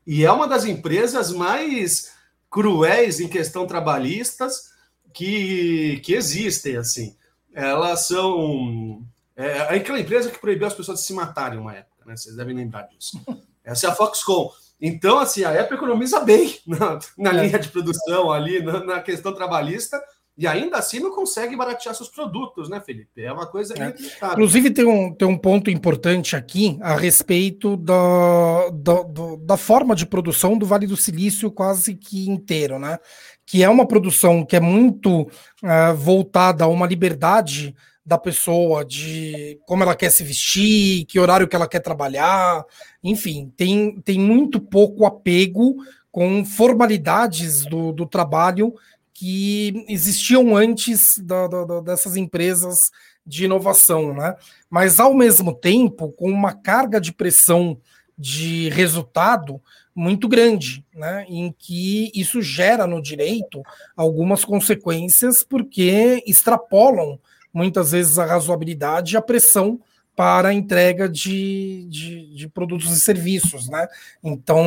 E 0.06 0.26
é 0.26 0.32
uma 0.32 0.48
das 0.48 0.66
empresas 0.66 1.32
mais 1.32 2.12
cruéis 2.50 3.22
em 3.22 3.30
questão 3.30 3.66
trabalhistas 3.66 4.72
que, 5.14 6.02
que 6.04 6.14
existem, 6.14 6.76
assim. 6.76 7.16
elas 7.54 8.08
são. 8.08 9.06
É, 9.36 9.46
é 9.46 9.76
aquela 9.78 10.00
empresa 10.00 10.30
que 10.30 10.40
proibiu 10.40 10.68
as 10.68 10.74
pessoas 10.74 11.00
de 11.00 11.06
se 11.06 11.14
matarem 11.14 11.60
uma 11.60 11.74
época, 11.74 12.06
né? 12.06 12.18
Vocês 12.18 12.36
devem 12.36 12.56
lembrar 12.56 12.84
disso. 12.84 13.22
Essa 13.64 13.88
é 13.88 13.90
a 13.90 13.96
Foxconn. 13.96 14.50
Então, 14.82 15.20
assim, 15.20 15.44
a 15.44 15.62
Apple 15.62 15.76
economiza 15.78 16.20
bem 16.22 16.58
na, 16.66 17.00
na 17.18 17.30
é. 17.30 17.46
linha 17.46 17.60
de 17.60 17.70
produção, 17.70 18.32
ali, 18.32 18.64
na, 18.64 18.84
na, 18.84 19.00
questão 19.00 19.32
trabalhista, 19.34 20.02
e 20.36 20.48
ainda 20.48 20.78
assim 20.78 21.00
não 21.00 21.14
consegue 21.14 21.56
baratear 21.56 21.94
seus 21.94 22.10
produtos, 22.10 22.68
né, 22.68 22.82
Felipe? 22.82 23.22
É 23.22 23.32
uma 23.32 23.46
coisa 23.46 23.76
é. 23.78 23.94
Inclusive, 24.32 24.72
tem 24.72 24.86
um, 24.86 25.14
tem 25.14 25.28
um 25.28 25.38
ponto 25.38 25.70
importante 25.70 26.36
aqui 26.36 26.80
a 26.82 26.96
respeito 26.96 27.78
da, 27.78 28.70
da, 28.74 29.04
da 29.40 29.58
forma 29.58 29.96
de 29.96 30.06
produção 30.06 30.58
do 30.58 30.66
Vale 30.66 30.88
do 30.88 30.98
Silício 30.98 31.52
quase 31.52 31.94
que 31.94 32.28
inteiro, 32.28 32.80
né? 32.80 32.98
Que 33.46 33.62
é 33.62 33.70
uma 33.70 33.86
produção 33.86 34.44
que 34.44 34.56
é 34.56 34.60
muito 34.60 35.22
uh, 35.22 35.96
voltada 35.96 36.64
a 36.64 36.68
uma 36.68 36.88
liberdade 36.88 37.76
da 38.12 38.18
pessoa, 38.18 38.84
de 38.84 39.58
como 39.66 39.84
ela 39.84 39.96
quer 39.96 40.10
se 40.10 40.22
vestir, 40.22 41.06
que 41.06 41.18
horário 41.18 41.48
que 41.48 41.56
ela 41.56 41.66
quer 41.66 41.80
trabalhar, 41.80 42.62
enfim, 43.02 43.50
tem, 43.56 44.02
tem 44.02 44.20
muito 44.20 44.60
pouco 44.60 45.06
apego 45.06 45.78
com 46.12 46.44
formalidades 46.44 47.66
do, 47.66 47.94
do 47.94 48.06
trabalho 48.06 48.76
que 49.14 49.86
existiam 49.88 50.58
antes 50.58 51.08
da, 51.24 51.48
da, 51.48 51.80
dessas 51.80 52.18
empresas 52.18 52.92
de 53.26 53.46
inovação, 53.46 54.14
né? 54.14 54.36
Mas 54.70 55.00
ao 55.00 55.14
mesmo 55.14 55.54
tempo, 55.54 56.12
com 56.12 56.30
uma 56.30 56.52
carga 56.52 57.00
de 57.00 57.14
pressão 57.14 57.78
de 58.18 58.68
resultado 58.72 59.62
muito 59.96 60.28
grande, 60.28 60.84
né? 60.94 61.26
Em 61.30 61.56
que 61.58 62.12
isso 62.14 62.42
gera 62.42 62.86
no 62.86 63.02
direito 63.02 63.64
algumas 63.96 64.44
consequências 64.44 65.44
porque 65.44 66.22
extrapolam 66.28 67.18
muitas 67.54 67.92
vezes 67.92 68.18
a 68.18 68.26
razoabilidade 68.26 69.14
e 69.14 69.18
a 69.18 69.22
pressão 69.22 69.80
para 70.16 70.50
a 70.50 70.54
entrega 70.54 71.08
de, 71.08 71.88
de, 71.90 72.36
de, 72.36 72.48
produtos 72.48 72.92
e 72.92 73.00
serviços, 73.00 73.70
né? 73.70 73.88
Então, 74.24 74.66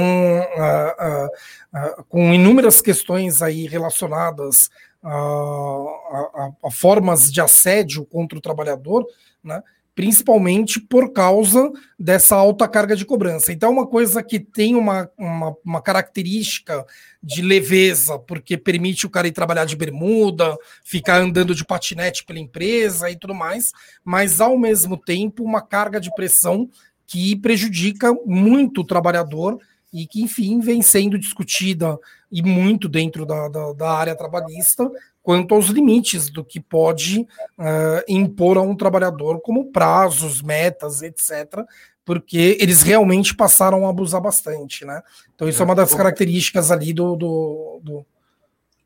com 2.09 2.33
inúmeras 2.33 2.81
questões 2.81 3.43
aí 3.43 3.67
relacionadas 3.67 4.71
a, 5.03 5.11
a, 5.11 6.51
a, 6.65 6.71
formas 6.71 7.31
de 7.31 7.41
assédio 7.41 8.07
contra 8.07 8.39
o 8.39 8.41
trabalhador, 8.41 9.07
né? 9.43 9.63
Principalmente 9.95 10.81
por 10.81 11.13
causa 11.13 11.71
dessa 11.99 12.35
alta 12.35 12.67
carga 12.67 12.97
de 12.97 13.05
cobrança. 13.05 13.53
Então, 13.53 13.71
uma 13.71 13.87
coisa 13.87 14.23
que 14.23 14.41
tem 14.41 14.75
uma, 14.75 15.09
uma, 15.17 15.57
uma, 15.65 15.83
característica 15.83 16.85
de 17.23 17.41
leveza, 17.41 18.19
porque 18.19 18.57
permite 18.57 19.07
o 19.07 19.11
cara 19.11 19.29
ir 19.29 19.33
trabalhar 19.33 19.65
de 19.65 19.77
bermuda, 19.77 20.57
ficar 20.83 21.21
andando 21.21 21.55
de 21.55 21.65
patinete 21.65 22.25
pela 22.25 22.41
empresa 22.41 23.09
e 23.09 23.17
tudo 23.17 23.35
mais, 23.35 23.73
mas 24.05 24.41
ao 24.41 24.59
mesmo 24.59 24.97
tempo 24.97 25.45
uma 25.45 25.63
carga 25.63 26.01
de 26.01 26.13
pressão 26.15 26.69
que 27.07 27.37
prejudica 27.37 28.13
muito 28.27 28.81
o 28.81 28.85
trabalhador 28.85 29.59
e 29.95 30.09
que, 30.09 30.21
enfim, 30.21 30.59
vem 30.59 30.83
sendo 30.83 31.17
discutida 31.17 31.97
e 32.31 32.43
muito 32.43 32.89
dentro 32.89 33.25
da, 33.25 33.49
da, 33.49 33.73
da 33.73 33.91
área 33.93 34.17
trabalhista, 34.17 34.91
quanto 35.23 35.55
aos 35.55 35.67
limites 35.67 36.29
do 36.29 36.45
que 36.45 36.59
pode 36.61 37.21
uh, 37.21 38.03
impor 38.09 38.59
a 38.59 38.61
um 38.61 38.75
trabalhador, 38.75 39.41
como 39.41 39.71
prazos, 39.71 40.43
metas, 40.43 41.01
etc., 41.01 41.65
porque 42.05 42.59
eles 42.61 42.83
realmente 42.83 43.35
passaram 43.35 43.87
a 43.87 43.91
abusar 43.91 44.21
bastante, 44.21 44.85
né? 44.85 45.01
Então, 45.35 45.49
isso 45.49 45.61
é, 45.61 45.63
é 45.63 45.65
uma 45.65 45.77
das 45.77 45.95
características 45.95 46.71
ali 46.71 46.93
do. 46.93 47.17
do, 47.17 47.81
do... 47.83 48.07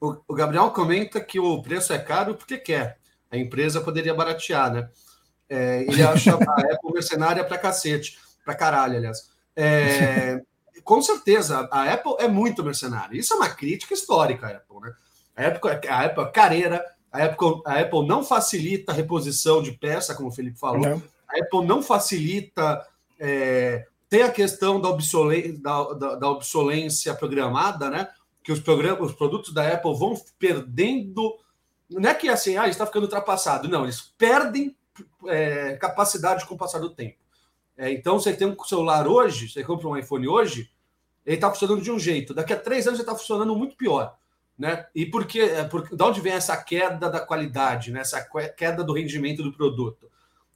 O, 0.00 0.34
Gabriel 0.34 0.70
comenta 0.70 1.20
que 1.20 1.40
o 1.40 1.60
preço 1.60 1.92
é 1.92 1.98
caro 1.98 2.34
porque 2.36 2.58
quer. 2.58 2.98
A 3.30 3.36
empresa 3.36 3.80
poderia 3.80 4.14
baratear, 4.14 4.72
né? 4.72 4.88
É, 5.48 5.82
ele 5.82 6.02
acha 6.02 6.32
a 6.32 6.36
Apple 6.72 6.92
mercenária 6.92 7.42
pra 7.42 7.58
cacete, 7.58 8.16
pra 8.44 8.54
caralho, 8.54 8.98
aliás. 8.98 9.30
É, 9.56 10.40
com 10.88 11.02
certeza, 11.02 11.68
a 11.70 11.92
Apple 11.92 12.14
é 12.18 12.26
muito 12.26 12.64
mercenária. 12.64 13.14
Isso 13.14 13.34
é 13.34 13.36
uma 13.36 13.50
crítica 13.50 13.92
histórica 13.92 14.46
à 14.46 14.50
Apple, 14.52 14.80
né? 14.80 14.94
A 15.36 15.46
Apple, 15.48 15.70
a 15.86 16.04
Apple 16.06 16.24
é 16.24 16.30
careira, 16.30 16.84
a 17.12 17.24
Apple, 17.24 17.60
a 17.66 17.78
Apple 17.80 18.06
não 18.06 18.24
facilita 18.24 18.90
a 18.90 18.94
reposição 18.94 19.62
de 19.62 19.72
peça, 19.72 20.14
como 20.14 20.30
o 20.30 20.32
Felipe 20.32 20.58
falou. 20.58 20.80
Não. 20.80 21.02
A 21.28 21.40
Apple 21.40 21.66
não 21.66 21.82
facilita. 21.82 22.82
É, 23.20 23.86
tem 24.08 24.22
a 24.22 24.32
questão 24.32 24.80
da, 24.80 24.88
obsolência, 24.88 25.60
da, 25.60 25.92
da, 25.92 26.14
da 26.14 26.30
obsolência 26.30 27.12
programada, 27.12 27.90
né? 27.90 28.08
Que 28.42 28.50
os, 28.50 28.60
programas, 28.60 29.10
os 29.10 29.14
produtos 29.14 29.52
da 29.52 29.70
Apple 29.70 29.94
vão 29.94 30.18
perdendo. 30.38 31.38
Não 31.90 32.08
é 32.08 32.14
que 32.14 32.30
assim, 32.30 32.56
ah, 32.56 32.66
está 32.66 32.86
ficando 32.86 33.02
ultrapassado. 33.02 33.68
Não, 33.68 33.82
eles 33.82 34.00
perdem 34.16 34.74
é, 35.26 35.76
capacidade 35.76 36.46
com 36.46 36.54
o 36.54 36.58
passar 36.58 36.78
do 36.78 36.88
tempo. 36.88 37.18
É, 37.76 37.92
então, 37.92 38.18
você 38.18 38.32
tem 38.32 38.48
um 38.48 38.64
celular 38.64 39.06
hoje, 39.06 39.50
você 39.50 39.62
compra 39.62 39.86
um 39.86 39.96
iPhone 39.98 40.26
hoje, 40.26 40.70
ele 41.28 41.36
está 41.36 41.50
funcionando 41.50 41.82
de 41.82 41.92
um 41.92 41.98
jeito. 41.98 42.32
Daqui 42.32 42.54
a 42.54 42.56
três 42.56 42.86
anos 42.86 42.98
ele 42.98 43.06
está 43.06 43.14
funcionando 43.14 43.54
muito 43.54 43.76
pior. 43.76 44.16
Né? 44.58 44.86
E 44.94 45.04
por 45.04 45.26
que, 45.26 45.40
é, 45.40 45.62
por, 45.62 45.86
de 45.86 46.02
onde 46.02 46.22
vem 46.22 46.32
essa 46.32 46.56
queda 46.56 47.10
da 47.10 47.20
qualidade, 47.20 47.92
né? 47.92 48.00
essa 48.00 48.26
queda 48.56 48.82
do 48.82 48.94
rendimento 48.94 49.42
do 49.42 49.52
produto? 49.52 50.10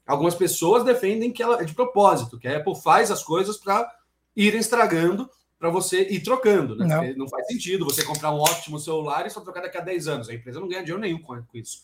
Algumas 0.06 0.34
pessoas 0.34 0.82
defendem 0.82 1.30
que 1.30 1.42
ela 1.42 1.60
é 1.60 1.64
de 1.64 1.74
propósito, 1.74 2.38
que 2.38 2.48
a 2.48 2.56
Apple 2.56 2.74
faz 2.74 3.10
as 3.10 3.22
coisas 3.22 3.58
para 3.58 3.86
irem 4.34 4.60
estragando, 4.60 5.30
para 5.58 5.68
você 5.68 6.08
ir 6.08 6.20
trocando. 6.22 6.74
Né? 6.74 6.86
Não. 6.86 7.18
não. 7.18 7.28
faz 7.28 7.46
sentido 7.46 7.84
você 7.84 8.02
comprar 8.02 8.32
um 8.32 8.40
ótimo 8.40 8.78
celular 8.78 9.26
e 9.26 9.30
só 9.30 9.42
trocar 9.42 9.60
daqui 9.60 9.76
a 9.76 9.82
10 9.82 10.08
anos. 10.08 10.28
A 10.30 10.34
empresa 10.34 10.58
não 10.58 10.68
ganha 10.68 10.80
dinheiro 10.80 11.00
nenhum 11.00 11.20
com, 11.20 11.38
isso. 11.52 11.82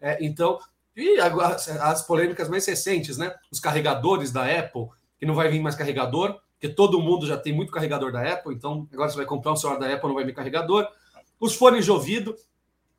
É, 0.00 0.18
então, 0.20 0.58
e 0.96 1.20
agora, 1.20 1.54
as 1.54 2.02
polêmicas 2.02 2.48
mais 2.48 2.66
recentes, 2.66 3.16
né? 3.16 3.32
Os 3.50 3.60
carregadores 3.60 4.32
da 4.32 4.44
Apple, 4.44 4.88
que 5.18 5.24
não 5.24 5.34
vai 5.34 5.48
vir 5.48 5.60
mais 5.60 5.76
carregador, 5.76 6.38
porque 6.64 6.74
todo 6.74 6.98
mundo 6.98 7.26
já 7.26 7.36
tem 7.36 7.52
muito 7.52 7.70
carregador 7.70 8.10
da 8.10 8.22
Apple, 8.22 8.54
então 8.54 8.88
agora 8.90 9.10
você 9.10 9.18
vai 9.18 9.26
comprar 9.26 9.52
um 9.52 9.56
celular 9.56 9.78
da 9.78 9.92
Apple, 9.92 10.08
não 10.08 10.14
vai 10.14 10.24
vir 10.24 10.32
carregador. 10.32 10.88
Os 11.38 11.54
fones 11.54 11.84
de 11.84 11.90
ouvido, 11.90 12.34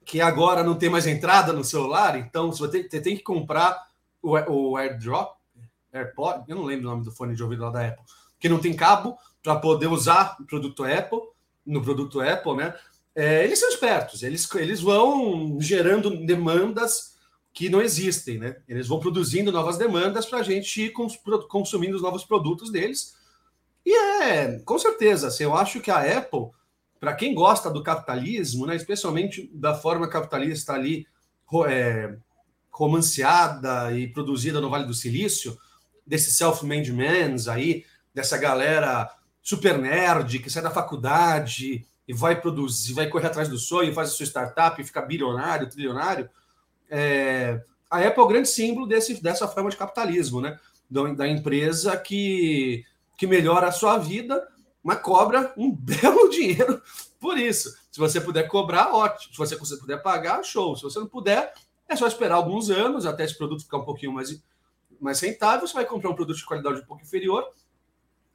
que 0.05 0.21
agora 0.21 0.63
não 0.63 0.75
tem 0.75 0.87
mais 0.87 1.07
entrada 1.07 1.51
no 1.51 1.63
celular, 1.63 2.15
então 2.15 2.51
você 2.51 2.83
tem, 2.83 3.01
tem 3.01 3.17
que 3.17 3.23
comprar 3.23 3.87
o, 4.21 4.33
o 4.33 4.77
AirDrop, 4.77 5.35
AirPod, 5.91 6.43
eu 6.47 6.55
não 6.55 6.63
lembro 6.63 6.85
o 6.87 6.91
nome 6.91 7.03
do 7.03 7.11
fone 7.11 7.35
de 7.35 7.41
ouvido 7.41 7.63
lá 7.63 7.71
da 7.71 7.87
Apple, 7.87 8.05
que 8.39 8.47
não 8.47 8.59
tem 8.59 8.71
cabo 8.71 9.17
para 9.41 9.55
poder 9.55 9.87
usar 9.87 10.37
o 10.39 10.45
produto 10.45 10.83
Apple, 10.83 11.21
no 11.65 11.81
produto 11.81 12.21
Apple, 12.21 12.57
né? 12.57 12.75
É, 13.15 13.43
eles 13.43 13.59
são 13.59 13.69
espertos, 13.69 14.21
eles, 14.21 14.47
eles 14.53 14.79
vão 14.79 15.59
gerando 15.59 16.23
demandas 16.23 17.15
que 17.51 17.67
não 17.67 17.81
existem, 17.81 18.37
né? 18.37 18.57
Eles 18.67 18.87
vão 18.87 18.99
produzindo 18.99 19.51
novas 19.51 19.75
demandas 19.75 20.27
para 20.27 20.37
a 20.37 20.43
gente 20.43 20.83
ir 20.83 20.93
consumindo 21.47 21.95
os 21.95 22.03
novos 22.03 22.23
produtos 22.23 22.71
deles. 22.71 23.24
E 23.85 23.95
é, 24.23 24.59
com 24.59 24.79
certeza, 24.79 25.27
assim, 25.27 25.43
eu 25.43 25.55
acho 25.55 25.79
que 25.79 25.91
a 25.91 26.17
Apple 26.17 26.49
para 26.99 27.13
quem 27.13 27.35
gosta 27.35 27.69
do 27.69 27.83
capitalismo, 27.83 28.65
né, 28.65 28.75
especialmente 28.75 29.47
da 29.53 29.75
forma 29.75 30.09
capitalista 30.09 30.73
ali 30.73 31.05
é, 31.67 32.15
romanceada 32.71 33.91
e 33.91 34.07
produzida 34.07 34.59
no 34.59 34.71
Vale 34.71 34.85
do 34.85 34.93
Silício, 34.93 35.55
desse 36.05 36.31
self-made 36.31 36.91
men 36.91 37.35
aí, 37.47 37.85
dessa 38.11 38.37
galera 38.37 39.07
super 39.39 39.77
nerd 39.77 40.39
que 40.39 40.49
sai 40.49 40.63
da 40.63 40.71
faculdade 40.71 41.85
e 42.07 42.13
vai 42.13 42.39
produzir, 42.41 42.93
vai 42.93 43.07
correr 43.07 43.27
atrás 43.27 43.49
do 43.49 43.57
sonho, 43.59 43.93
faz 43.93 44.09
a 44.09 44.13
sua 44.13 44.25
startup 44.25 44.81
e 44.81 44.85
fica 44.85 45.01
bilionário, 45.01 45.69
trilionário. 45.69 46.27
É, 46.89 47.61
a 47.89 47.99
Apple 47.99 48.21
é 48.21 48.23
o 48.23 48.27
grande 48.27 48.49
símbolo 48.49 48.87
desse, 48.87 49.21
dessa 49.21 49.47
forma 49.47 49.69
de 49.69 49.77
capitalismo, 49.77 50.41
né? 50.41 50.59
Da, 50.89 51.03
da 51.13 51.27
empresa 51.27 51.97
que, 51.97 52.83
que 53.17 53.27
melhora 53.27 53.67
a 53.67 53.71
sua 53.71 53.97
vida 53.97 54.45
mas 54.85 54.99
cobra 54.99 55.51
um 55.57 55.71
belo 55.75 56.29
dinheiro 56.29 56.79
por 57.19 57.39
isso. 57.39 57.75
Se 57.91 57.99
você 57.99 58.21
puder 58.21 58.47
cobrar, 58.47 58.93
ótimo. 58.93 59.33
Se 59.33 59.37
você, 59.39 59.55
você 59.55 59.77
puder 59.77 59.97
pagar, 59.97 60.43
show. 60.43 60.75
Se 60.75 60.83
você 60.83 60.99
não 60.99 61.07
puder, 61.07 61.51
é 61.89 61.95
só 61.95 62.05
esperar 62.05 62.35
alguns 62.35 62.69
anos 62.69 63.03
até 63.07 63.23
esse 63.23 63.35
produto 63.35 63.63
ficar 63.63 63.77
um 63.77 63.83
pouquinho 63.83 64.13
mais, 64.13 64.39
mais 65.01 65.19
rentável. 65.19 65.67
Você 65.67 65.73
vai 65.73 65.85
comprar 65.85 66.11
um 66.11 66.15
produto 66.15 66.37
de 66.37 66.45
qualidade 66.45 66.81
um 66.81 66.85
pouco 66.85 67.01
inferior 67.01 67.43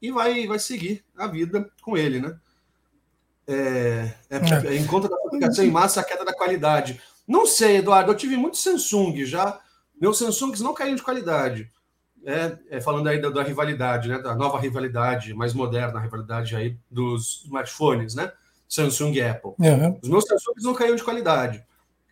e 0.02 0.10
vai, 0.10 0.44
vai 0.48 0.58
seguir 0.58 1.04
a 1.16 1.28
vida 1.28 1.70
com 1.82 1.96
ele, 1.96 2.20
né? 2.20 2.36
É, 3.46 4.12
é, 4.28 4.66
é. 4.66 4.76
Em 4.76 4.86
conta 4.88 5.08
da 5.08 5.16
fabricação 5.22 5.64
em 5.64 5.70
massa, 5.70 6.00
a 6.00 6.04
queda 6.04 6.24
da 6.24 6.34
qualidade. 6.34 7.00
Não 7.28 7.46
sei, 7.46 7.76
Eduardo, 7.76 8.10
eu 8.10 8.16
tive 8.16 8.36
muito 8.36 8.56
Samsung 8.56 9.24
já. 9.24 9.60
Meus 10.00 10.18
Samsungs 10.18 10.60
não 10.60 10.74
caíram 10.74 10.96
de 10.96 11.02
qualidade 11.02 11.70
é, 12.24 12.58
é, 12.70 12.80
falando 12.80 13.08
aí 13.08 13.20
da, 13.20 13.30
da, 13.30 13.42
rivalidade, 13.42 14.08
né, 14.08 14.18
da 14.18 14.34
nova 14.34 14.58
rivalidade, 14.58 15.34
mais 15.34 15.54
moderna 15.54 16.00
rivalidade 16.00 16.54
aí 16.54 16.76
dos 16.90 17.42
smartphones, 17.44 18.14
né, 18.14 18.32
Samsung 18.68 19.12
e 19.12 19.22
Apple. 19.22 19.52
Uhum. 19.58 19.98
Os 20.02 20.08
meus 20.08 20.24
Samsungs 20.24 20.62
não 20.62 20.74
caíram 20.74 20.96
de 20.96 21.02
qualidade. 21.02 21.64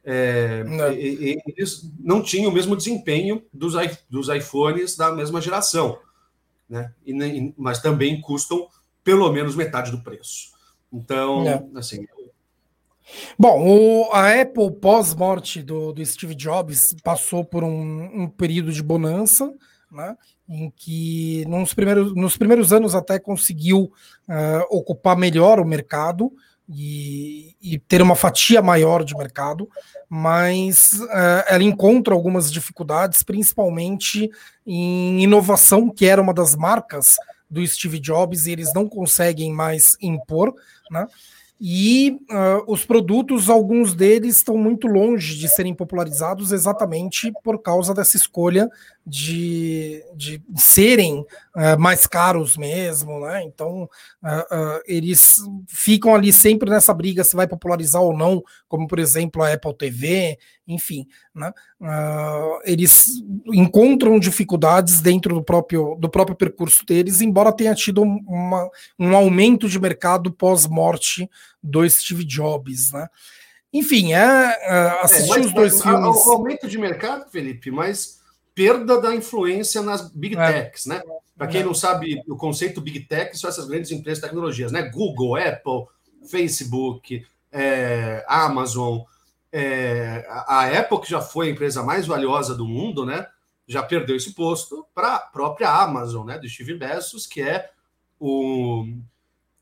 É, 0.04 0.64
e, 0.96 1.32
e, 1.32 1.42
eles 1.56 1.90
não 1.98 2.22
tinham 2.22 2.50
o 2.50 2.54
mesmo 2.54 2.74
desempenho 2.74 3.42
dos, 3.52 3.74
dos 4.08 4.28
iPhones 4.28 4.96
da 4.96 5.12
mesma 5.12 5.40
geração, 5.40 5.98
né, 6.68 6.92
e, 7.04 7.54
mas 7.56 7.80
também 7.80 8.20
custam 8.20 8.68
pelo 9.04 9.30
menos 9.32 9.54
metade 9.54 9.90
do 9.90 10.02
preço. 10.02 10.52
Então, 10.92 11.46
é. 11.46 11.62
assim, 11.76 12.06
Bom, 13.38 13.66
o, 13.66 14.12
a 14.12 14.40
Apple, 14.40 14.70
pós-morte 14.70 15.62
do, 15.62 15.92
do, 15.92 16.04
Steve 16.04 16.34
Jobs, 16.34 16.94
passou 17.02 17.44
por 17.44 17.64
um, 17.64 18.22
um 18.22 18.28
período 18.28 18.70
de 18.70 18.82
bonança, 18.82 19.52
né, 19.90 20.16
em 20.48 20.70
que 20.74 21.44
nos 21.46 21.74
primeiros, 21.74 22.14
nos 22.14 22.36
primeiros 22.36 22.72
anos 22.72 22.94
até 22.94 23.18
conseguiu 23.18 23.84
uh, 24.28 24.64
ocupar 24.70 25.16
melhor 25.16 25.58
o 25.58 25.64
mercado 25.64 26.32
e, 26.68 27.56
e, 27.62 27.78
ter 27.78 28.02
uma 28.02 28.14
fatia 28.14 28.60
maior 28.60 29.02
de 29.02 29.16
mercado, 29.16 29.68
mas 30.08 30.92
uh, 31.00 31.44
ela 31.48 31.62
encontra 31.62 32.12
algumas 32.12 32.52
dificuldades, 32.52 33.22
principalmente 33.22 34.30
em 34.66 35.22
inovação, 35.22 35.88
que 35.88 36.04
era 36.04 36.20
uma 36.20 36.34
das 36.34 36.54
marcas 36.54 37.16
do 37.48 37.66
Steve 37.66 37.98
Jobs, 37.98 38.46
e 38.46 38.52
eles 38.52 38.74
não 38.74 38.86
conseguem 38.86 39.50
mais 39.50 39.96
impor, 40.02 40.54
né? 40.90 41.06
E 41.60 42.20
uh, 42.30 42.72
os 42.72 42.84
produtos, 42.84 43.50
alguns 43.50 43.92
deles 43.92 44.36
estão 44.36 44.56
muito 44.56 44.86
longe 44.86 45.36
de 45.36 45.48
serem 45.48 45.74
popularizados 45.74 46.52
exatamente 46.52 47.32
por 47.42 47.60
causa 47.60 47.92
dessa 47.92 48.16
escolha 48.16 48.70
de, 49.08 50.04
de 50.14 50.42
serem 50.54 51.20
uh, 51.56 51.78
mais 51.78 52.06
caros 52.06 52.56
mesmo, 52.56 53.20
né? 53.20 53.42
Então 53.42 53.84
uh, 54.22 54.80
eles 54.86 55.36
ficam 55.66 56.14
ali 56.14 56.32
sempre 56.32 56.68
nessa 56.68 56.92
briga 56.92 57.24
se 57.24 57.34
vai 57.34 57.48
popularizar 57.48 58.02
ou 58.02 58.16
não, 58.16 58.42
como 58.68 58.86
por 58.86 58.98
exemplo 58.98 59.42
a 59.42 59.52
Apple 59.52 59.74
TV, 59.74 60.38
enfim, 60.66 61.06
né? 61.34 61.50
eles 62.64 63.06
encontram 63.46 64.18
dificuldades 64.18 65.00
dentro 65.00 65.34
do 65.34 65.42
próprio, 65.42 65.96
do 65.98 66.10
próprio 66.10 66.36
percurso 66.36 66.84
deles, 66.84 67.22
embora 67.22 67.56
tenha 67.56 67.74
tido 67.74 68.02
uma, 68.02 68.68
um 68.98 69.16
aumento 69.16 69.66
de 69.66 69.80
mercado 69.80 70.30
pós-morte 70.30 71.28
do 71.62 71.88
Steve 71.88 72.24
Jobs, 72.24 72.92
né? 72.92 73.08
Enfim, 73.72 74.12
é, 74.12 74.18
é 74.18 75.00
assistir 75.02 75.38
é, 75.38 75.40
os 75.40 75.52
dois 75.52 75.82
filmes. 75.82 76.26
O 76.26 76.32
aumento 76.32 76.66
de 76.66 76.78
mercado, 76.78 77.30
Felipe, 77.30 77.70
mas 77.70 78.17
perda 78.58 79.00
da 79.00 79.14
influência 79.14 79.80
nas 79.82 80.10
big 80.10 80.36
é. 80.36 80.52
techs, 80.64 80.86
né? 80.86 81.00
Para 81.36 81.46
quem 81.46 81.60
é. 81.60 81.64
não 81.64 81.72
sabe, 81.72 82.20
o 82.26 82.34
conceito 82.34 82.80
big 82.80 82.98
tech 83.06 83.38
são 83.38 83.48
essas 83.48 83.68
grandes 83.68 83.92
empresas 83.92 84.20
de 84.20 84.26
tecnologias, 84.26 84.72
né? 84.72 84.82
Google, 84.82 85.36
Apple, 85.36 85.86
Facebook, 86.28 87.24
é, 87.52 88.24
Amazon. 88.26 88.98
É, 89.52 90.26
a 90.28 90.66
Apple, 90.76 91.00
que 91.00 91.08
já 91.08 91.20
foi 91.20 91.46
a 91.46 91.50
empresa 91.52 91.84
mais 91.84 92.04
valiosa 92.04 92.52
do 92.52 92.66
mundo, 92.66 93.06
né? 93.06 93.28
Já 93.64 93.80
perdeu 93.80 94.16
esse 94.16 94.34
posto 94.34 94.84
para 94.92 95.14
a 95.14 95.20
própria 95.20 95.70
Amazon, 95.70 96.26
né? 96.26 96.36
Do 96.36 96.48
Steve 96.48 96.74
Bezos, 96.74 97.28
que 97.28 97.40
é 97.40 97.70
o 98.18 98.84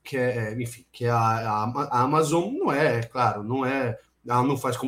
que 0.03 0.17
é, 0.17 0.55
enfim, 0.59 0.87
que 0.91 1.05
a, 1.05 1.19
a, 1.19 1.65
a, 1.65 2.01
Amazon 2.01 2.51
não 2.51 2.73
é, 2.73 3.03
claro, 3.03 3.43
não 3.43 3.67
é, 3.67 3.99
ela 4.27 4.43
não 4.43 4.57
faz 4.57 4.79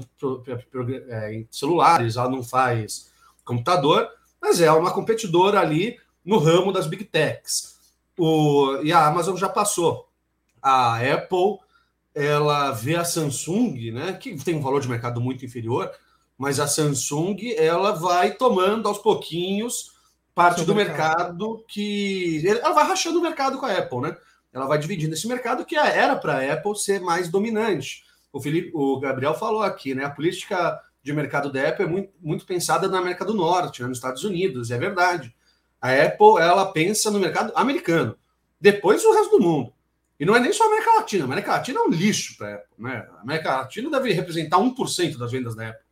é, 1.11 1.45
celulares, 1.51 2.17
ela 2.17 2.31
não 2.31 2.43
faz 2.43 3.09
computador, 3.49 4.09
mas 4.41 4.61
é 4.61 4.71
uma 4.71 4.93
competidora 4.93 5.61
ali 5.61 5.99
no 6.25 6.39
ramo 6.39 6.73
das 6.73 6.87
big 6.87 7.05
techs. 7.05 7.77
O, 8.17 8.79
e 8.83 8.93
a 8.93 9.07
Amazon 9.07 9.37
já 9.37 9.49
passou. 9.49 10.09
A 10.63 10.99
Apple, 10.99 11.59
ela 12.15 12.71
vê 12.73 12.97
a 12.97 13.05
Samsung, 13.05 13.91
né, 13.93 14.13
que 14.13 14.37
tem 14.45 14.55
um 14.55 14.63
valor 14.63 14.81
de 14.81 14.89
mercado 14.89 15.21
muito 15.21 15.45
inferior, 15.45 15.91
mas 16.37 16.61
a 16.61 16.69
Samsung 16.69 17.55
ela 17.57 17.93
vai 17.93 18.33
tomando 18.33 18.89
aos 18.89 18.99
pouquinhos 18.99 19.93
parte 20.35 20.65
do 20.65 20.75
mercado. 20.75 21.49
mercado 21.49 21.65
que 21.67 22.47
ela 22.47 22.73
vai 22.73 22.87
rachando 22.87 23.19
o 23.19 23.23
mercado 23.23 23.59
com 23.59 23.67
a 23.67 23.73
Apple, 23.73 24.01
né? 24.03 24.17
ela 24.53 24.67
vai 24.67 24.79
dividindo 24.79 25.15
esse 25.15 25.27
mercado 25.27 25.65
que 25.65 25.77
era 25.77 26.17
para 26.17 26.39
a 26.39 26.53
Apple 26.53 26.77
ser 26.77 27.01
mais 27.01 27.29
dominante. 27.29 28.05
O, 28.33 28.41
Felipe, 28.41 28.71
o 28.75 28.99
Gabriel 29.01 29.35
falou 29.35 29.63
aqui, 29.63 29.95
né? 29.95 30.05
A 30.05 30.11
política 30.11 30.81
de 31.03 31.13
mercado 31.13 31.53
da 31.53 31.69
Apple 31.69 31.85
é 31.85 31.89
muito, 31.89 32.13
muito 32.21 32.47
pensada 32.47 32.89
na 32.89 32.99
América 32.99 33.25
do 33.25 33.35
Norte, 33.35 33.83
né, 33.83 33.89
nos 33.89 33.99
Estados 33.99 34.25
Unidos, 34.25 34.71
é 34.71 34.79
verdade. 34.79 35.35
A 35.81 35.93
Apple 35.93 36.41
ela 36.41 36.73
pensa 36.73 37.11
no 37.11 37.21
mercado 37.21 37.53
americano, 37.55 38.17
depois 38.61 39.05
o 39.05 39.13
resto 39.13 39.39
do 39.39 39.43
mundo. 39.43 39.73
E 40.19 40.25
não 40.25 40.35
é 40.35 40.41
nem 40.41 40.53
só 40.53 40.65
a 40.65 40.67
América 40.67 40.95
Latina. 40.95 41.25
A 41.25 41.27
América 41.27 41.53
Latina 41.53 41.79
é 41.79 41.83
um 41.83 41.91
lixo 41.91 42.37
para 42.37 42.49
a 42.49 42.55
Apple. 42.57 42.75
Né? 42.77 43.09
A 43.17 43.21
América 43.21 43.57
Latina 43.57 43.91
deve 43.91 44.13
representar 44.13 44.59
1% 44.59 45.17
das 45.17 45.31
vendas 45.31 45.55
da 45.55 45.69
Apple. 45.69 45.85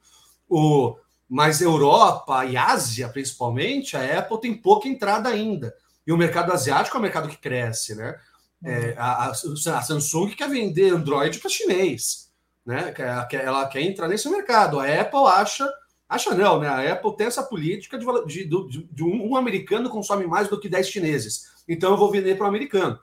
O, 0.48 0.96
mas 1.28 1.60
Europa 1.60 2.44
e 2.44 2.56
Ásia, 2.56 3.08
principalmente, 3.08 3.96
a 3.96 4.18
Apple 4.18 4.40
tem 4.40 4.54
pouca 4.54 4.88
entrada 4.88 5.28
ainda. 5.28 5.72
E 6.04 6.12
o 6.12 6.16
mercado 6.16 6.52
asiático 6.52 6.96
é 6.96 7.00
um 7.00 7.02
mercado 7.02 7.28
que 7.28 7.36
cresce, 7.36 7.94
né? 7.94 8.16
É, 8.64 8.94
a, 8.96 9.30
a, 9.30 9.34
Samsung 9.34 10.30
quer 10.30 10.48
vender 10.48 10.92
Android 10.92 11.38
para 11.38 11.50
chinês, 11.50 12.25
né? 12.66 12.92
Ela 13.30 13.66
quer 13.66 13.80
entrar 13.80 14.08
nesse 14.08 14.28
mercado. 14.28 14.80
A 14.80 15.00
Apple 15.00 15.24
acha, 15.26 15.72
acha 16.08 16.34
não, 16.34 16.58
né? 16.58 16.68
A 16.68 16.92
Apple 16.92 17.16
tem 17.16 17.28
essa 17.28 17.44
política 17.44 17.96
de, 17.96 18.04
de, 18.26 18.44
de, 18.44 18.82
de 18.90 19.04
um, 19.04 19.30
um, 19.30 19.36
americano 19.36 19.88
consome 19.88 20.26
mais 20.26 20.48
do 20.48 20.58
que 20.58 20.68
10 20.68 20.88
chineses. 20.88 21.62
Então 21.68 21.92
eu 21.92 21.96
vou 21.96 22.10
vender 22.10 22.36
para 22.36 22.44
o 22.44 22.48
americano. 22.48 22.98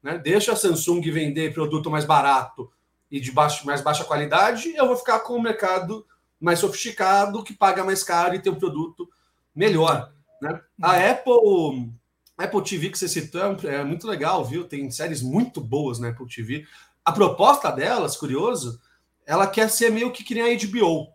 Né? 0.00 0.16
Deixa 0.18 0.52
a 0.52 0.56
Samsung 0.56 1.00
vender 1.10 1.52
produto 1.52 1.90
mais 1.90 2.04
barato 2.04 2.70
e 3.10 3.18
de 3.18 3.32
baixo, 3.32 3.66
mais 3.66 3.80
baixa 3.80 4.04
qualidade, 4.04 4.72
eu 4.76 4.86
vou 4.86 4.96
ficar 4.96 5.20
com 5.20 5.34
o 5.34 5.42
mercado 5.42 6.06
mais 6.38 6.58
sofisticado, 6.60 7.42
que 7.42 7.54
paga 7.54 7.82
mais 7.82 8.04
caro 8.04 8.34
e 8.34 8.38
tem 8.38 8.52
um 8.52 8.58
produto 8.58 9.08
melhor. 9.54 10.12
Né? 10.40 10.60
A 10.80 10.92
uhum. 10.92 11.10
Apple 11.10 11.92
Apple 12.38 12.62
TV 12.62 12.90
que 12.90 12.98
você 12.98 13.08
citou 13.08 13.56
é 13.64 13.82
muito 13.82 14.06
legal, 14.06 14.44
viu? 14.44 14.62
Tem 14.62 14.88
séries 14.92 15.20
muito 15.20 15.60
boas 15.60 15.98
na 15.98 16.10
Apple 16.10 16.28
TV. 16.28 16.64
A 17.04 17.10
proposta 17.10 17.72
delas, 17.72 18.16
curioso, 18.16 18.80
ela 19.28 19.46
quer 19.46 19.68
ser 19.68 19.92
meio 19.92 20.10
que 20.10 20.24
que 20.24 20.34
nem 20.34 20.42
a 20.42 20.58
HBO. 20.58 21.12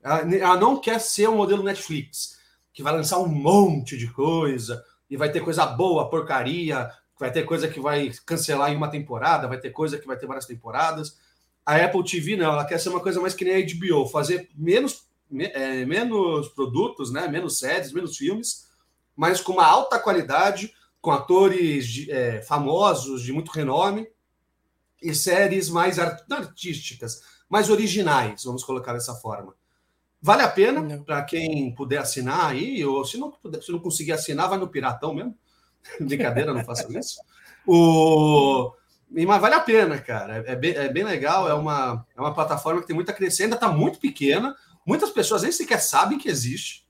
Ela, 0.00 0.36
ela 0.36 0.56
não 0.56 0.80
quer 0.80 1.00
ser 1.00 1.28
um 1.28 1.34
modelo 1.34 1.64
Netflix, 1.64 2.38
que 2.72 2.84
vai 2.84 2.92
lançar 2.92 3.18
um 3.18 3.26
monte 3.26 3.98
de 3.98 4.06
coisa 4.12 4.80
e 5.10 5.16
vai 5.16 5.32
ter 5.32 5.40
coisa 5.40 5.66
boa, 5.66 6.08
porcaria, 6.08 6.88
vai 7.18 7.32
ter 7.32 7.42
coisa 7.42 7.66
que 7.66 7.80
vai 7.80 8.12
cancelar 8.24 8.70
em 8.70 8.76
uma 8.76 8.88
temporada, 8.88 9.48
vai 9.48 9.58
ter 9.58 9.70
coisa 9.70 9.98
que 9.98 10.06
vai 10.06 10.16
ter 10.16 10.28
várias 10.28 10.46
temporadas. 10.46 11.18
A 11.66 11.74
Apple 11.74 12.04
TV 12.04 12.36
não, 12.36 12.52
ela 12.52 12.64
quer 12.64 12.78
ser 12.78 12.90
uma 12.90 13.00
coisa 13.00 13.20
mais 13.20 13.34
que 13.34 13.44
nem 13.44 13.56
a 13.56 13.66
HBO, 13.66 14.06
fazer 14.06 14.48
menos, 14.54 15.08
é, 15.36 15.84
menos 15.84 16.46
produtos, 16.50 17.10
né? 17.10 17.26
menos 17.26 17.58
séries, 17.58 17.92
menos 17.92 18.16
filmes, 18.16 18.68
mas 19.16 19.40
com 19.40 19.54
uma 19.54 19.66
alta 19.66 19.98
qualidade, 19.98 20.72
com 21.00 21.10
atores 21.10 21.88
de, 21.88 22.08
é, 22.08 22.40
famosos 22.40 23.20
de 23.20 23.32
muito 23.32 23.50
renome 23.50 24.06
e 25.02 25.12
séries 25.12 25.68
mais 25.68 25.98
art 25.98 26.22
artísticas, 26.30 27.20
mais 27.48 27.70
originais, 27.70 28.44
vamos 28.44 28.64
colocar 28.64 28.92
dessa 28.92 29.14
forma. 29.14 29.54
Vale 30.20 30.42
a 30.42 30.48
pena 30.48 31.02
para 31.04 31.22
quem 31.22 31.74
puder 31.74 31.98
assinar 31.98 32.50
aí, 32.50 32.84
ou 32.84 33.04
se 33.04 33.16
não, 33.16 33.30
puder, 33.30 33.62
se 33.62 33.70
não 33.70 33.78
conseguir 33.78 34.12
assinar, 34.12 34.48
vai 34.48 34.58
no 34.58 34.68
Piratão 34.68 35.14
mesmo. 35.14 35.36
Brincadeira, 36.00 36.52
não 36.52 36.64
façam 36.64 36.90
isso. 36.98 37.20
O... 37.66 38.72
Mas 39.10 39.40
vale 39.40 39.54
a 39.54 39.60
pena, 39.60 39.98
cara. 39.98 40.44
É 40.46 40.54
bem, 40.54 40.72
é 40.72 40.88
bem 40.88 41.04
legal. 41.04 41.48
É 41.48 41.54
uma, 41.54 42.04
é 42.16 42.20
uma 42.20 42.34
plataforma 42.34 42.80
que 42.80 42.86
tem 42.86 42.96
muita 42.96 43.12
crescente, 43.12 43.44
ainda 43.44 43.56
está 43.56 43.68
muito 43.68 43.98
pequena. 43.98 44.54
Muitas 44.84 45.10
pessoas 45.10 45.42
nem 45.42 45.52
sequer 45.52 45.80
sabem 45.80 46.18
que 46.18 46.28
existe. 46.28 46.86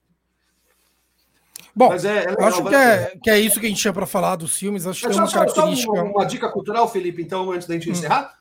Bom, 1.75 1.93
é, 1.93 1.97
é 1.97 2.43
acho 2.43 2.63
que 2.63 2.75
é, 2.75 3.17
que 3.23 3.29
é 3.29 3.39
isso 3.39 3.59
que 3.59 3.65
a 3.65 3.69
gente 3.69 3.79
tinha 3.79 3.93
para 3.93 4.05
falar 4.05 4.35
dos 4.35 4.57
filmes. 4.57 4.85
Acho 4.85 5.07
que 5.07 5.13
é 5.13 5.15
uma 5.15 5.31
característica. 5.31 5.91
Uma, 5.91 6.03
uma, 6.03 6.25
dica 6.25 6.51
cultural, 6.51 6.89
Felipe, 6.91 7.21
então, 7.21 7.51
antes 7.51 7.67
da 7.67 7.75
gente 7.75 7.89
hum. 7.89 7.93
encerrar. 7.93 8.38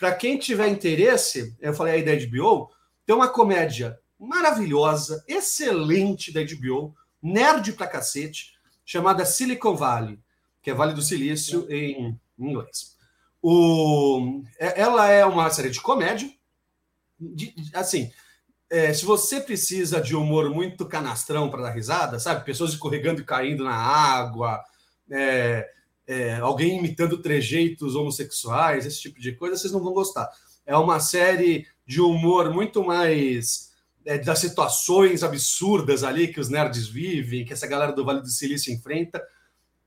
Para 0.00 0.14
quem 0.14 0.38
tiver 0.38 0.66
interesse, 0.68 1.54
eu 1.60 1.74
falei 1.74 1.96
aí 1.96 2.02
da 2.02 2.26
HBO, 2.26 2.70
tem 3.04 3.14
uma 3.14 3.28
comédia 3.28 4.00
maravilhosa, 4.18 5.22
excelente 5.28 6.32
da 6.32 6.40
HBO, 6.42 6.94
nerd 7.22 7.74
pra 7.74 7.86
cacete, 7.86 8.54
chamada 8.82 9.26
Silicon 9.26 9.76
Valley, 9.76 10.18
que 10.62 10.70
é 10.70 10.74
Vale 10.74 10.94
do 10.94 11.02
Silício 11.02 11.70
em 11.70 12.18
inglês. 12.38 12.96
O, 13.42 14.42
é, 14.58 14.80
ela 14.80 15.06
é 15.06 15.24
uma 15.26 15.50
série 15.50 15.68
de 15.68 15.80
comédia, 15.82 16.30
de, 17.20 17.54
assim, 17.74 18.10
é, 18.70 18.94
se 18.94 19.04
você 19.04 19.38
precisa 19.38 20.00
de 20.00 20.16
humor 20.16 20.48
muito 20.48 20.86
canastrão 20.86 21.50
para 21.50 21.62
dar 21.62 21.72
risada, 21.72 22.18
sabe? 22.18 22.44
Pessoas 22.44 22.70
escorregando 22.70 23.20
e 23.20 23.24
caindo 23.24 23.64
na 23.64 23.74
água, 23.74 24.64
é, 25.10 25.68
é, 26.10 26.34
alguém 26.40 26.76
imitando 26.76 27.22
trejeitos 27.22 27.94
homossexuais, 27.94 28.84
esse 28.84 29.00
tipo 29.00 29.20
de 29.20 29.30
coisa, 29.30 29.56
vocês 29.56 29.72
não 29.72 29.78
vão 29.80 29.92
gostar. 29.92 30.28
É 30.66 30.76
uma 30.76 30.98
série 30.98 31.68
de 31.86 32.00
humor 32.00 32.52
muito 32.52 32.82
mais 32.82 33.70
é, 34.04 34.18
das 34.18 34.40
situações 34.40 35.22
absurdas 35.22 36.02
ali 36.02 36.26
que 36.26 36.40
os 36.40 36.48
nerds 36.48 36.88
vivem, 36.88 37.44
que 37.44 37.52
essa 37.52 37.64
galera 37.64 37.92
do 37.92 38.04
Vale 38.04 38.22
do 38.22 38.28
Silício 38.28 38.74
enfrenta. 38.74 39.22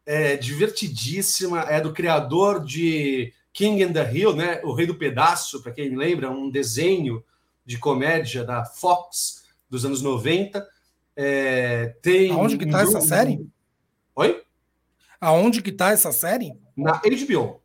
É 0.06 0.38
divertidíssima, 0.38 1.60
é 1.64 1.82
do 1.82 1.91
criador 1.91 2.64
de 2.64 3.34
King 3.52 3.84
and 3.84 3.91
the 3.91 4.14
Hill, 4.14 4.34
né? 4.34 4.62
O 4.64 4.74
Rei 4.74 4.88
do 4.88 4.95
Pedaço, 4.95 5.62
para 5.62 5.74
quem 5.74 5.94
lembra, 5.94 6.32
um 6.32 6.50
desenho 6.50 7.22
de 7.66 7.78
comédia 7.78 8.45
da 8.45 8.64
Fox 8.64 9.44
dos 9.70 9.84
anos 9.84 10.02
90. 10.02 10.66
É, 11.18 11.98
tem 12.02 12.32
Aonde 12.32 12.58
que 12.58 12.70
tá 12.70 12.82
essa 12.82 13.02
série? 13.02 13.45
Oi? 14.16 14.43
Aonde 15.24 15.62
que 15.62 15.72
tá 15.72 15.91
essa 15.91 16.12
série? 16.12 16.54
Na 16.76 17.00
HBO. 17.00 17.62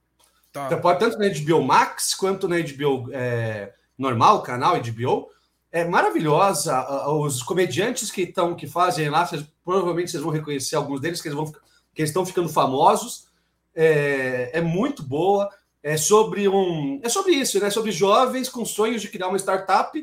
Tá. 0.53 0.67
Então, 0.67 0.81
pode 0.81 1.01
tanto 1.01 1.19
na 1.19 1.29
HBO 1.29 1.63
Max 1.63 2.15
quanto 2.15 2.47
na 2.47 2.57
HBO 2.59 3.09
é, 3.13 3.73
normal, 3.99 4.43
canal 4.43 4.81
HBO, 4.81 5.29
é 5.73 5.85
maravilhosa. 5.85 7.09
Os 7.11 7.43
comediantes 7.43 8.13
que 8.13 8.23
estão 8.23 8.55
que 8.55 8.69
fazem 8.69 9.11
lá, 9.11 9.27
vocês, 9.27 9.45
provavelmente 9.65 10.11
vocês 10.11 10.23
vão 10.23 10.33
reconhecer 10.33 10.77
alguns 10.77 11.01
deles 11.01 11.21
que 11.21 11.27
eles 11.27 11.37
vão 11.37 11.53
que 11.93 12.03
estão 12.03 12.25
ficando 12.25 12.49
famosos. 12.49 13.27
É, 13.75 14.51
é, 14.59 14.61
muito 14.61 15.03
boa. 15.03 15.51
É 15.83 15.97
sobre 15.97 16.49
um 16.49 17.01
é 17.03 17.09
sobre 17.09 17.33
isso, 17.33 17.59
né? 17.59 17.71
Sobre 17.71 17.91
jovens 17.91 18.49
com 18.49 18.65
sonhos 18.65 19.03
de 19.03 19.09
criar 19.09 19.29
uma 19.29 19.39
startup 19.39 19.99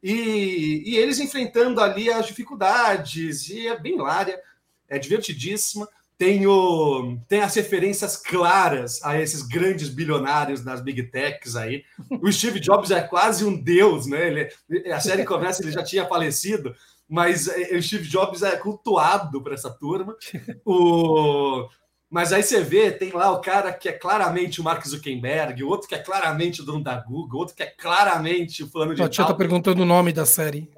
e, 0.00 0.82
e 0.86 0.96
eles 0.96 1.18
enfrentando 1.18 1.80
ali 1.80 2.08
as 2.08 2.26
dificuldades 2.26 3.48
e 3.48 3.66
é 3.66 3.76
bem 3.78 3.94
hilária, 3.94 4.40
é 4.88 4.98
divertidíssima 4.98 5.88
tem, 6.16 6.46
o, 6.46 7.18
tem 7.28 7.40
as 7.40 7.54
referências 7.54 8.16
claras 8.16 9.02
a 9.02 9.20
esses 9.20 9.42
grandes 9.42 9.88
bilionários 9.88 10.62
das 10.62 10.80
big 10.80 11.02
techs 11.04 11.56
aí. 11.56 11.84
O 12.22 12.30
Steve 12.30 12.60
Jobs 12.60 12.90
é 12.90 13.00
quase 13.00 13.44
um 13.44 13.60
deus, 13.60 14.06
né? 14.06 14.50
Ele, 14.68 14.92
a 14.92 15.00
série 15.00 15.24
começa, 15.24 15.62
ele 15.62 15.72
já 15.72 15.82
tinha 15.82 16.06
falecido, 16.06 16.74
mas 17.08 17.48
é, 17.48 17.76
o 17.76 17.82
Steve 17.82 18.06
Jobs 18.06 18.42
é 18.42 18.56
cultuado 18.56 19.42
por 19.42 19.52
essa 19.52 19.70
turma. 19.70 20.16
O, 20.64 21.68
mas 22.08 22.32
aí 22.32 22.44
você 22.44 22.62
vê, 22.62 22.92
tem 22.92 23.10
lá 23.10 23.32
o 23.32 23.40
cara 23.40 23.72
que 23.72 23.88
é 23.88 23.92
claramente 23.92 24.60
o 24.60 24.64
Mark 24.64 24.86
Zuckerberg, 24.86 25.64
o 25.64 25.68
outro 25.68 25.88
que 25.88 25.96
é 25.96 25.98
claramente 25.98 26.62
o 26.62 26.64
dono 26.64 26.82
da 26.82 26.94
Google, 27.00 27.40
outro 27.40 27.56
que 27.56 27.62
é 27.64 27.66
claramente 27.66 28.62
o 28.62 28.70
fulano 28.70 28.94
de. 28.94 29.02
A 29.02 29.08
tia 29.08 29.24
tá 29.24 29.34
perguntando 29.34 29.82
o 29.82 29.86
nome 29.86 30.12
da 30.12 30.24
série. 30.24 30.70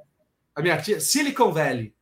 A 0.55 0.63
minha 0.63 0.81
tia, 0.81 0.99
Silicon 0.99 1.53
Valley. 1.53 1.95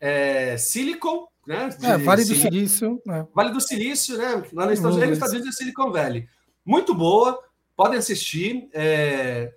É, 0.00 0.56
Silicon 0.56 1.28
né? 1.46 1.68
De, 1.68 1.86
é, 1.86 1.98
vale 1.98 2.24
do 2.24 2.34
Silício. 2.34 3.02
Né? 3.04 3.26
Vale 3.34 3.52
do 3.52 3.60
Silício, 3.60 4.16
né? 4.16 4.42
Lá 4.52 4.66
nos 4.66 4.74
Estados, 4.74 4.96
Unidos, 4.96 5.14
Estados 5.14 5.34
Unidos 5.34 5.54
é 5.54 5.58
Silicon 5.58 5.90
Valley. 5.90 6.28
Muito 6.64 6.94
boa, 6.94 7.42
podem 7.76 7.98
assistir. 7.98 8.68
É, 8.72 9.52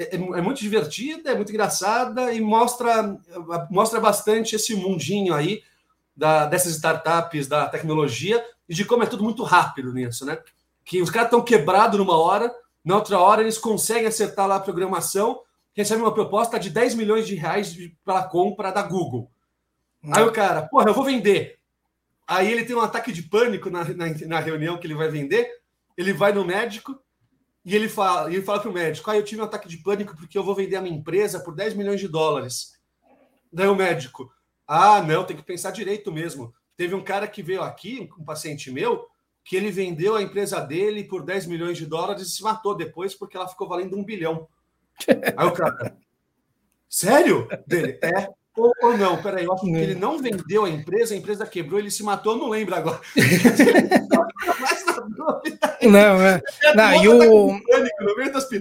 é, 0.00 0.04
é, 0.04 0.16
é, 0.16 0.40
muito 0.40 0.60
divertida, 0.60 1.32
é 1.32 1.34
muito 1.34 1.50
engraçada 1.50 2.32
e 2.32 2.40
mostra, 2.40 3.18
mostra 3.70 4.00
bastante 4.00 4.56
esse 4.56 4.74
mundinho 4.74 5.34
aí 5.34 5.62
da, 6.16 6.46
dessas 6.46 6.72
startups, 6.72 7.46
da 7.46 7.66
tecnologia 7.66 8.42
e 8.66 8.74
de 8.74 8.86
como 8.86 9.02
é 9.02 9.06
tudo 9.06 9.22
muito 9.22 9.42
rápido 9.42 9.92
nisso, 9.92 10.24
né? 10.24 10.38
Que 10.86 11.02
os 11.02 11.10
caras 11.10 11.26
estão 11.26 11.42
quebrados 11.42 11.98
numa 11.98 12.16
hora, 12.16 12.50
na 12.82 12.96
outra 12.96 13.18
hora 13.18 13.42
eles 13.42 13.58
conseguem 13.58 14.06
acertar 14.06 14.48
lá 14.48 14.56
a 14.56 14.60
programação, 14.60 15.42
recebem 15.74 16.02
uma 16.02 16.14
proposta 16.14 16.58
de 16.58 16.70
10 16.70 16.94
milhões 16.94 17.26
de 17.26 17.34
reais 17.34 17.76
pela 18.02 18.22
compra 18.22 18.70
da 18.70 18.82
Google. 18.82 19.30
Aí 20.12 20.22
o 20.22 20.32
cara, 20.32 20.62
porra, 20.62 20.88
eu 20.88 20.94
vou 20.94 21.04
vender. 21.04 21.58
Aí 22.26 22.50
ele 22.50 22.64
tem 22.64 22.76
um 22.76 22.80
ataque 22.80 23.12
de 23.12 23.24
pânico 23.24 23.68
na, 23.68 23.84
na, 23.84 24.06
na, 24.26 24.38
reunião 24.38 24.78
que 24.78 24.86
ele 24.86 24.94
vai 24.94 25.08
vender. 25.08 25.50
Ele 25.96 26.12
vai 26.12 26.32
no 26.32 26.44
médico 26.44 26.98
e 27.64 27.74
ele 27.74 27.88
fala, 27.88 28.32
ele 28.32 28.42
fala 28.42 28.60
pro 28.60 28.72
médico: 28.72 29.10
Ah, 29.10 29.16
eu 29.16 29.24
tive 29.24 29.40
um 29.40 29.44
ataque 29.44 29.68
de 29.68 29.78
pânico 29.78 30.16
porque 30.16 30.38
eu 30.38 30.44
vou 30.44 30.54
vender 30.54 30.76
a 30.76 30.80
minha 30.80 30.96
empresa 30.96 31.40
por 31.40 31.54
10 31.54 31.74
milhões 31.74 32.00
de 32.00 32.08
dólares. 32.08 32.78
Daí 33.52 33.66
o 33.66 33.74
médico: 33.74 34.32
Ah, 34.66 35.02
não, 35.02 35.24
tem 35.24 35.36
que 35.36 35.42
pensar 35.42 35.72
direito 35.72 36.12
mesmo. 36.12 36.54
Teve 36.76 36.94
um 36.94 37.04
cara 37.04 37.26
que 37.26 37.42
veio 37.42 37.62
aqui, 37.62 38.08
um 38.18 38.24
paciente 38.24 38.70
meu, 38.70 39.06
que 39.44 39.56
ele 39.56 39.70
vendeu 39.70 40.14
a 40.14 40.22
empresa 40.22 40.60
dele 40.60 41.04
por 41.04 41.24
10 41.24 41.46
milhões 41.46 41.76
de 41.76 41.84
dólares 41.84 42.22
e 42.22 42.30
se 42.30 42.42
matou 42.42 42.74
depois 42.74 43.14
porque 43.14 43.36
ela 43.36 43.48
ficou 43.48 43.68
valendo 43.68 43.98
um 43.98 44.04
bilhão. 44.04 44.48
Aí 45.36 45.46
o 45.46 45.52
cara, 45.52 45.96
sério? 46.88 47.48
Dele, 47.66 47.98
é. 48.02 48.39
Ou, 48.56 48.72
ou 48.82 48.96
não, 48.96 49.22
peraí, 49.22 49.44
eu 49.44 49.52
acho 49.52 49.64
que 49.64 49.70
ele 49.70 49.94
não 49.94 50.18
vendeu 50.18 50.64
a 50.64 50.70
empresa, 50.70 51.14
a 51.14 51.16
empresa 51.16 51.46
quebrou, 51.46 51.78
ele 51.78 51.90
se 51.90 52.02
matou, 52.02 52.36
não 52.36 52.48
lembro 52.48 52.74
agora. 52.74 53.00
não, 55.82 56.20
é. 56.20 56.40
Não, 56.74 57.02
e, 57.02 57.08
o... 57.08 57.60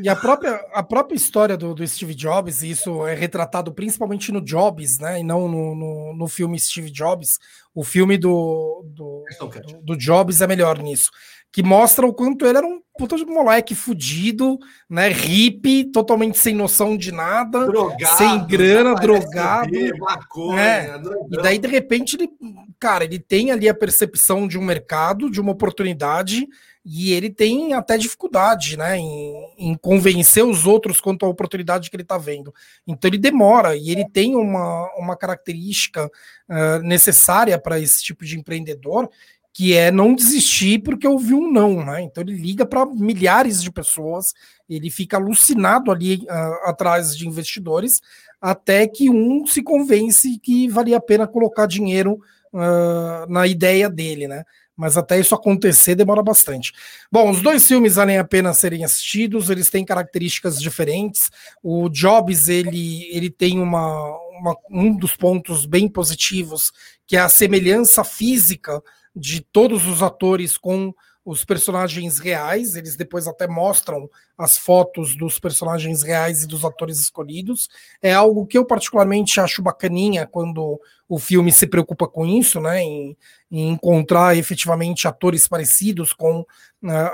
e 0.02 0.10
a 0.10 0.16
própria, 0.16 0.56
a 0.74 0.84
própria 0.84 1.16
história 1.16 1.58
do, 1.58 1.74
do 1.74 1.88
Steve 1.88 2.14
Jobs, 2.14 2.62
e 2.62 2.70
isso 2.72 3.08
é 3.08 3.16
retratado 3.16 3.74
principalmente 3.74 4.32
no 4.32 4.42
Jobs, 4.42 5.00
né? 5.00 5.20
E 5.20 5.24
não 5.24 5.48
no, 5.48 5.76
no, 5.76 6.14
no 6.16 6.28
filme 6.28 6.60
Steve 6.60 6.92
Jobs. 6.92 7.40
O 7.74 7.84
filme 7.84 8.18
do, 8.18 8.84
do, 8.86 9.24
do, 9.40 9.82
do 9.82 9.98
Jobs 9.98 10.42
é 10.42 10.48
melhor 10.48 10.80
nisso 10.80 11.10
que 11.52 11.64
mostra 11.64 12.06
o 12.06 12.14
quanto 12.14 12.46
ele 12.46 12.58
era 12.58 12.68
um 12.68 12.80
puta 12.98 13.16
de 13.16 13.26
moleque 13.26 13.74
fudido, 13.74 14.60
né? 14.90 15.10
Hippie, 15.10 15.86
totalmente 15.86 16.38
sem 16.38 16.54
noção 16.54 16.98
de 16.98 17.12
nada, 17.12 17.66
drogado, 17.66 18.18
sem 18.18 18.46
grana, 18.46 18.94
drogado. 18.94 19.72
maconha, 20.00 20.98
né? 20.98 21.02
E 21.32 21.42
daí, 21.42 21.58
de 21.58 21.68
repente, 21.68 22.18
ele, 22.18 22.30
cara, 22.78 23.06
ele 23.06 23.18
tem 23.18 23.52
ali 23.52 23.70
a 23.70 23.74
percepção 23.74 24.48
de 24.48 24.60
um 24.60 24.64
mercado, 24.64 25.32
de 25.32 25.40
uma 25.40 25.54
oportunidade, 25.54 26.46
e 26.86 27.14
ele 27.14 27.30
tem 27.30 27.74
até 27.74 27.98
dificuldade, 27.98 28.78
né, 28.78 28.98
em, 28.98 29.54
em 29.58 29.76
convencer 29.76 30.44
os 30.44 30.66
outros 30.66 31.00
quanto 31.00 31.26
à 31.26 31.30
oportunidade 31.30 31.90
que 31.90 31.96
ele 31.96 32.04
está 32.04 32.18
vendo. 32.18 32.54
Então 32.88 33.10
ele 33.10 33.18
demora 33.18 33.76
e 33.76 33.92
ele 33.92 34.10
tem 34.10 34.36
uma, 34.36 34.90
uma 34.98 35.16
característica 35.16 36.06
uh, 36.06 36.80
necessária 36.82 37.60
para 37.60 37.80
esse 37.80 38.02
tipo 38.02 38.26
de 38.26 38.40
empreendedor, 38.40 39.10
que 39.54 39.76
é 39.76 39.92
não 39.92 40.14
desistir 40.14 40.80
porque 40.80 41.08
ouviu 41.08 41.40
um 41.40 41.52
não, 41.52 41.84
né? 41.84 42.02
Então 42.02 42.24
ele 42.24 42.34
liga 42.34 42.66
para 42.66 42.86
milhares 42.86 43.62
de 43.62 43.72
pessoas, 43.72 44.34
ele 44.70 44.90
fica 44.90 45.18
alucinado 45.18 45.92
ali 45.92 46.18
uh, 46.24 46.70
atrás 46.70 47.16
de 47.16 47.28
investidores, 47.28 48.00
até 48.40 48.88
que 48.88 49.10
um 49.10 49.46
se 49.46 49.62
convence 49.62 50.40
que 50.40 50.68
valia 50.70 50.98
a 50.98 51.02
pena 51.02 51.28
colocar 51.28 51.66
dinheiro 51.66 52.20
uh, 52.54 53.30
na 53.30 53.48
ideia 53.48 53.90
dele, 53.90 54.28
né? 54.28 54.44
Mas 54.78 54.96
até 54.96 55.20
isso 55.20 55.36
acontecer 55.36 55.94
demora 55.94 56.24
bastante. 56.24 56.72
Bom, 57.12 57.30
os 57.30 57.42
dois 57.42 57.68
filmes 57.68 57.96
valem 57.96 58.18
a 58.18 58.24
pena 58.24 58.54
serem 58.54 58.86
assistidos, 58.86 59.50
eles 59.50 59.70
têm 59.70 59.84
características 59.84 60.62
diferentes. 60.62 61.30
O 61.62 61.90
Jobs 61.90 62.48
ele, 62.48 63.04
ele 63.14 63.30
tem 63.30 63.60
uma, 63.60 63.92
uma 64.40 64.56
um 64.72 64.96
dos 64.96 65.18
pontos 65.18 65.66
bem 65.66 65.90
positivos, 65.90 66.72
que 67.06 67.18
é 67.18 67.20
a 67.20 67.28
semelhança 67.28 68.06
física 68.06 68.82
de 69.16 69.42
todos 69.42 69.88
os 69.88 70.02
atores 70.02 70.58
com 70.58 70.94
os 71.30 71.46
personagens 71.46 72.18
reais, 72.18 72.76
eles 72.76 72.96
depois 72.96 73.28
até 73.28 73.48
mostram 73.48 74.10
as 74.38 74.58
fotos 74.58 75.16
dos 75.16 75.38
personagens 75.38 76.02
reais 76.02 76.42
e 76.42 76.48
dos 76.48 76.66
atores 76.66 76.98
escolhidos. 76.98 77.70
É 78.02 78.12
algo 78.14 78.48
que 78.48 78.58
eu 78.58 78.66
particularmente 78.66 79.40
acho 79.40 79.62
bacaninha 79.62 80.26
quando 80.26 80.82
o 81.08 81.20
filme 81.20 81.52
se 81.52 81.68
preocupa 81.68 82.08
com 82.08 82.26
isso, 82.26 82.60
né? 82.60 82.82
Em, 82.82 83.18
em 83.52 83.70
encontrar 83.70 84.38
efetivamente 84.38 85.08
atores 85.08 85.48
parecidos 85.48 86.14
com 86.14 86.40
uh, 86.40 86.48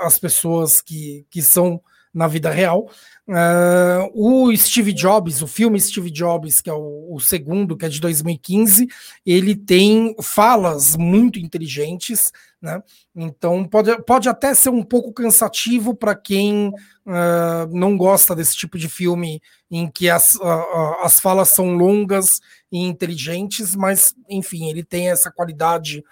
as 0.00 0.18
pessoas 0.18 0.80
que, 0.80 1.26
que 1.28 1.42
são 1.42 1.80
na 2.16 2.26
vida 2.26 2.50
real. 2.50 2.90
Uh, 3.28 4.08
o 4.14 4.56
Steve 4.56 4.92
Jobs, 4.92 5.42
o 5.42 5.46
filme 5.46 5.78
Steve 5.78 6.10
Jobs, 6.10 6.62
que 6.62 6.70
é 6.70 6.72
o, 6.72 7.14
o, 7.14 7.20
segundo, 7.20 7.76
que 7.76 7.84
é 7.84 7.88
de 7.88 8.00
2015, 8.00 8.88
ele 9.24 9.54
tem 9.54 10.16
falas 10.22 10.96
muito 10.96 11.38
inteligentes, 11.38 12.32
né? 12.62 12.82
Então 13.14 13.64
pode, 13.64 14.02
pode 14.04 14.28
até 14.28 14.54
ser 14.54 14.70
um 14.70 14.82
pouco 14.82 15.12
cansativo 15.12 15.94
para 15.94 16.14
quem 16.14 16.68
uh, 16.68 17.66
não 17.70 17.98
gosta 17.98 18.34
desse 18.34 18.56
tipo 18.56 18.78
de 18.78 18.88
filme 18.88 19.42
em 19.70 19.90
que 19.90 20.08
as, 20.08 20.36
uh, 20.36 21.02
as 21.02 21.20
falas 21.20 21.50
são 21.50 21.76
longas 21.76 22.40
e 22.72 22.78
inteligentes, 22.78 23.76
mas 23.76 24.14
enfim, 24.30 24.70
ele 24.70 24.82
tem 24.82 25.10
essa 25.10 25.30
qualidade 25.30 26.02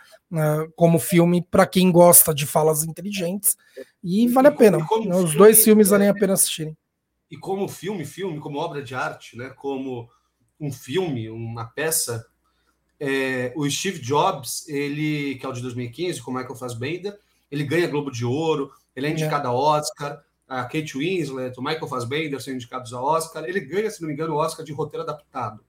como 0.77 0.99
filme 0.99 1.43
para 1.43 1.67
quem 1.67 1.91
gosta 1.91 2.35
de 2.35 2.47
falas 2.47 2.85
inteligentes 2.85 3.57
e 4.03 4.29
vale 4.29 4.49
a 4.49 4.53
pena. 4.53 4.79
Os 5.23 5.35
dois 5.35 5.63
filmes 5.65 5.89
valem 5.89 6.09
a 6.09 6.15
pena 6.15 6.35
assistirem 6.35 6.77
e 7.35 7.37
como 7.37 7.69
filme, 7.69 8.05
filme, 8.05 8.39
como 8.39 8.59
obra 8.59 8.81
de 8.81 8.95
arte, 8.95 9.37
né? 9.37 9.51
como 9.51 10.09
um 10.61 10.71
filme, 10.71 11.29
uma 11.29 11.65
peça, 11.65 12.25
é, 13.01 13.53
o 13.57 13.69
Steve 13.69 13.99
Jobs, 13.99 14.69
ele 14.69 15.35
que 15.35 15.45
é 15.45 15.49
o 15.49 15.53
de 15.53 15.61
2015, 15.61 16.23
com 16.23 16.31
Michael 16.31 16.55
Fassbender, 16.55 17.19
ele 17.51 17.65
ganha 17.65 17.89
Globo 17.89 18.11
de 18.11 18.25
Ouro, 18.25 18.71
ele 18.95 19.07
é, 19.07 19.11
é. 19.11 19.13
indicado 19.13 19.49
é. 19.49 19.51
a 19.51 19.53
Oscar, 19.53 20.23
a 20.47 20.63
Kate 20.63 20.97
Winslet, 20.97 21.59
o 21.59 21.63
Michael 21.63 21.89
Fassbender 21.89 22.41
são 22.41 22.55
indicados 22.55 22.93
a 22.93 23.03
Oscar, 23.03 23.45
ele 23.45 23.61
ganha, 23.61 23.91
se 23.91 24.01
não 24.01 24.09
me 24.09 24.15
engano, 24.15 24.35
o 24.35 24.39
Oscar 24.39 24.65
de 24.65 24.73
roteiro 24.73 25.03
adaptado. 25.03 25.65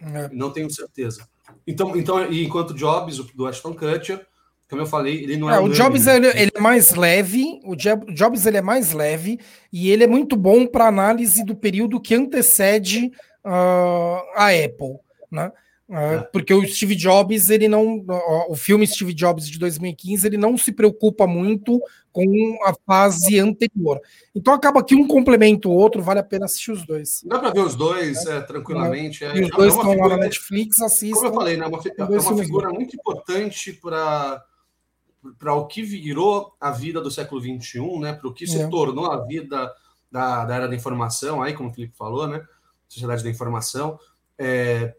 É. 0.00 0.28
Não 0.28 0.52
tenho 0.52 0.70
certeza. 0.70 1.28
Então, 1.66 1.96
então 1.96 2.30
e 2.30 2.44
enquanto 2.44 2.74
Jobs, 2.74 3.18
do 3.18 3.46
Ashton 3.46 3.74
Kutcher, 3.74 4.26
como 4.68 4.82
eu 4.82 4.86
falei, 4.86 5.22
ele 5.22 5.36
não 5.36 5.50
é. 5.50 5.56
é 5.56 5.58
o 5.60 5.68
Jobs 5.68 6.06
ele, 6.06 6.26
ele, 6.28 6.50
é 6.54 6.60
mais 6.60 6.94
leve, 6.94 7.60
o 7.64 7.74
Jobs 7.74 8.44
ele 8.44 8.58
é 8.58 8.62
mais 8.62 8.92
leve 8.92 9.38
e 9.72 9.90
ele 9.90 10.04
é 10.04 10.06
muito 10.06 10.36
bom 10.36 10.66
para 10.66 10.86
análise 10.86 11.42
do 11.44 11.56
período 11.56 12.00
que 12.00 12.14
antecede 12.14 13.10
uh, 13.44 14.22
a 14.34 14.48
Apple, 14.48 14.98
né? 15.30 15.50
Uh, 15.88 16.22
porque 16.30 16.52
o 16.52 16.66
Steve 16.66 16.94
Jobs, 16.94 17.48
ele 17.48 17.66
não. 17.66 18.04
O 18.48 18.54
filme 18.54 18.86
Steve 18.86 19.14
Jobs 19.14 19.48
de 19.48 19.58
2015, 19.58 20.26
ele 20.26 20.36
não 20.36 20.58
se 20.58 20.70
preocupa 20.70 21.26
muito 21.26 21.80
com 22.12 22.58
a 22.66 22.74
fase 22.86 23.38
anterior. 23.38 23.98
Então 24.34 24.52
acaba 24.52 24.84
que 24.84 24.94
um 24.94 25.06
complementa 25.06 25.66
o 25.66 25.72
outro, 25.72 26.02
vale 26.02 26.20
a 26.20 26.22
pena 26.22 26.44
assistir 26.44 26.72
os 26.72 26.84
dois. 26.84 27.22
Dá 27.24 27.38
para 27.38 27.52
ver 27.52 27.60
os 27.60 27.74
dois 27.74 28.26
é, 28.26 28.40
tranquilamente. 28.42 29.24
É, 29.24 29.34
e 29.34 29.44
os 29.44 29.50
dois 29.50 29.74
estão 29.74 29.96
lá 29.96 30.08
na 30.08 30.16
Netflix, 30.18 30.78
assistam. 30.80 31.20
Como 31.20 31.26
eu 31.28 31.34
falei, 31.34 31.56
né, 31.56 31.66
uma, 31.66 31.80
é 31.80 32.20
uma 32.20 32.36
figura 32.36 32.70
muito 32.70 32.94
importante 32.94 33.72
para 33.72 34.44
para 35.38 35.52
o 35.52 35.66
que 35.66 35.82
virou 35.82 36.54
a 36.60 36.70
vida 36.70 37.00
do 37.00 37.10
século 37.10 37.40
XXI, 37.40 37.98
né, 37.98 38.12
para 38.12 38.28
o 38.28 38.32
que 38.32 38.46
se 38.46 38.60
é. 38.60 38.68
tornou 38.68 39.10
a 39.10 39.24
vida 39.26 39.70
da, 40.10 40.44
da 40.44 40.54
era 40.54 40.68
da 40.68 40.74
informação, 40.74 41.42
aí, 41.42 41.54
como 41.54 41.70
o 41.70 41.72
Felipe 41.72 41.96
falou, 41.96 42.26
né? 42.26 42.42
Sociedade 42.88 43.22
da 43.22 43.28
informação. 43.30 43.98
É, 44.38 44.94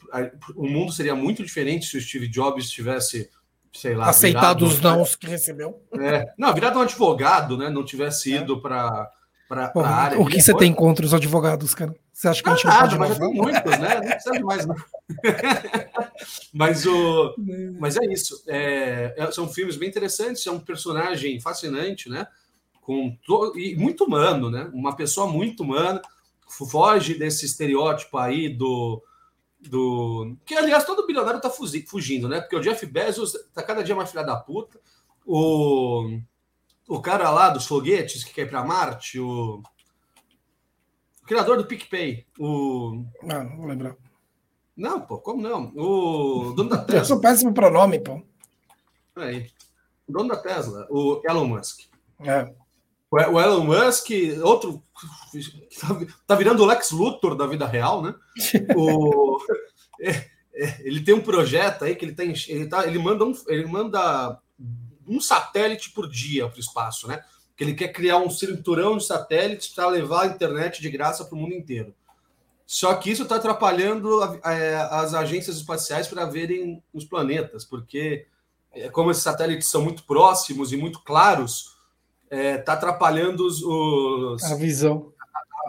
o 0.55 0.67
mundo 0.67 0.91
seria 0.91 1.15
muito 1.15 1.43
diferente 1.43 1.85
se 1.85 1.97
o 1.97 2.01
Steve 2.01 2.27
Jobs 2.27 2.69
tivesse, 2.69 3.29
sei 3.73 3.95
lá, 3.95 4.09
aceitado 4.09 4.63
os 4.63 4.81
nãos 4.81 5.15
que 5.15 5.27
recebeu. 5.27 5.81
É, 5.99 6.25
não, 6.37 6.53
virado 6.53 6.77
um 6.79 6.81
advogado, 6.81 7.57
né? 7.57 7.69
Não 7.69 7.85
tivesse 7.85 8.33
é. 8.33 8.41
ido 8.41 8.61
para 8.61 9.09
para 9.49 9.71
a 9.73 9.89
área. 9.89 10.19
O 10.19 10.27
que 10.27 10.39
você 10.39 10.51
foi. 10.51 10.59
tem 10.59 10.73
contra 10.73 11.03
os 11.03 11.13
advogados, 11.13 11.73
cara? 11.73 11.95
Você 12.13 12.27
acha 12.27 12.43
que 12.43 12.47
não, 12.47 12.53
a 12.53 12.57
gente 12.57 12.67
não 12.67 12.73
nada, 12.73 12.97
pode 12.97 12.99
mas 12.99 13.17
tem 13.17 13.33
muitos, 13.33 13.79
né? 13.79 13.95
Não 13.95 14.09
precisa 14.11 14.39
mais, 14.41 14.65
não. 14.65 14.75
mas, 16.53 16.85
o, 16.85 17.35
mas 17.79 17.97
é 17.97 18.05
isso. 18.05 18.43
É, 18.47 19.15
é, 19.17 19.31
são 19.31 19.47
filmes 19.47 19.75
bem 19.75 19.89
interessantes, 19.89 20.45
é 20.45 20.51
um 20.51 20.59
personagem 20.59 21.39
fascinante, 21.39 22.09
né? 22.09 22.27
Com 22.81 23.17
to, 23.25 23.57
e 23.57 23.75
muito 23.75 24.03
humano, 24.03 24.51
né? 24.51 24.69
Uma 24.71 24.95
pessoa 24.95 25.25
muito 25.27 25.63
humana, 25.63 26.01
foge 26.47 27.15
desse 27.15 27.45
estereótipo 27.45 28.17
aí 28.19 28.49
do. 28.49 29.01
Do 29.59 30.37
que, 30.45 30.55
aliás, 30.55 30.85
todo 30.85 31.05
bilionário 31.05 31.41
tá 31.41 31.49
fugindo, 31.49 32.29
né? 32.29 32.39
Porque 32.39 32.55
o 32.55 32.61
Jeff 32.61 32.85
Bezos 32.85 33.33
tá 33.53 33.61
cada 33.61 33.83
dia 33.83 33.95
mais 33.95 34.09
filha 34.09 34.23
da 34.23 34.37
puta. 34.37 34.79
O, 35.25 36.19
o 36.87 37.01
cara 37.01 37.29
lá 37.29 37.49
dos 37.49 37.65
foguetes 37.65 38.23
que 38.23 38.33
quer 38.33 38.43
ir 38.43 38.49
para 38.49 38.63
Marte, 38.63 39.19
o 39.19 39.61
criador 41.25 41.57
do 41.57 41.65
PicPay. 41.65 42.25
O... 42.39 43.05
Não, 43.21 43.43
não 43.43 43.57
vou 43.57 43.67
lembrar. 43.67 43.95
Não, 44.75 45.01
pô, 45.01 45.19
como 45.19 45.41
não? 45.41 45.73
O 45.75 46.53
dono 46.53 46.69
da 46.69 46.77
Tesla. 46.77 47.01
Eu 47.01 47.05
sou 47.05 47.19
péssimo 47.19 47.53
pronome, 47.53 47.99
pô. 47.99 48.21
Aí. 49.17 49.51
O 50.07 50.13
dono 50.13 50.29
da 50.29 50.37
Tesla, 50.37 50.87
o 50.89 51.21
Elon 51.23 51.45
Musk. 51.45 51.81
É. 52.21 52.51
O 53.11 53.39
Elon 53.39 53.63
Musk, 53.63 54.09
outro. 54.43 54.83
Tá 56.27 56.35
virando 56.35 56.61
o 56.61 56.65
Lex 56.65 56.91
Luthor 56.91 57.35
da 57.35 57.47
vida 57.47 57.65
real, 57.65 58.01
né? 58.01 58.13
o, 58.75 59.39
é, 60.01 60.11
é, 60.53 60.81
ele 60.81 61.01
tem 61.01 61.15
um 61.15 61.21
projeto 61.21 61.85
aí 61.85 61.95
que 61.95 62.05
ele 62.05 62.13
tem. 62.13 62.33
Ele, 62.47 62.67
tá, 62.67 62.85
ele, 62.85 62.99
manda 62.99 63.25
um, 63.25 63.33
ele 63.47 63.65
manda 63.65 64.39
um 65.07 65.19
satélite 65.19 65.91
por 65.91 66.07
dia 66.07 66.47
para 66.47 66.57
o 66.57 66.59
espaço, 66.59 67.07
né? 67.07 67.23
que 67.59 67.63
ele 67.65 67.73
quer 67.73 67.89
criar 67.89 68.19
um 68.19 68.29
cinturão 68.29 68.97
de 68.97 69.05
satélites 69.05 69.67
para 69.67 69.89
levar 69.89 70.23
a 70.23 70.27
internet 70.27 70.81
de 70.81 70.89
graça 70.89 71.25
para 71.25 71.35
o 71.35 71.37
mundo 71.37 71.53
inteiro. 71.53 71.93
Só 72.65 72.93
que 72.93 73.11
isso 73.11 73.23
está 73.23 73.35
atrapalhando 73.35 74.23
a, 74.23 74.39
a, 74.43 74.53
é, 74.53 74.75
as 74.75 75.13
agências 75.13 75.57
espaciais 75.57 76.07
para 76.07 76.23
verem 76.23 76.81
os 76.93 77.03
planetas, 77.03 77.65
porque 77.65 78.27
é, 78.71 78.87
como 78.87 79.11
esses 79.11 79.23
satélites 79.23 79.67
são 79.67 79.81
muito 79.81 80.03
próximos 80.03 80.71
e 80.71 80.77
muito 80.77 81.01
claros, 81.01 81.75
está 82.29 82.35
é, 82.37 82.57
tá 82.57 82.73
atrapalhando 82.73 83.45
os, 83.45 83.63
os, 83.63 84.43
a 84.43 84.55
visão. 84.55 85.11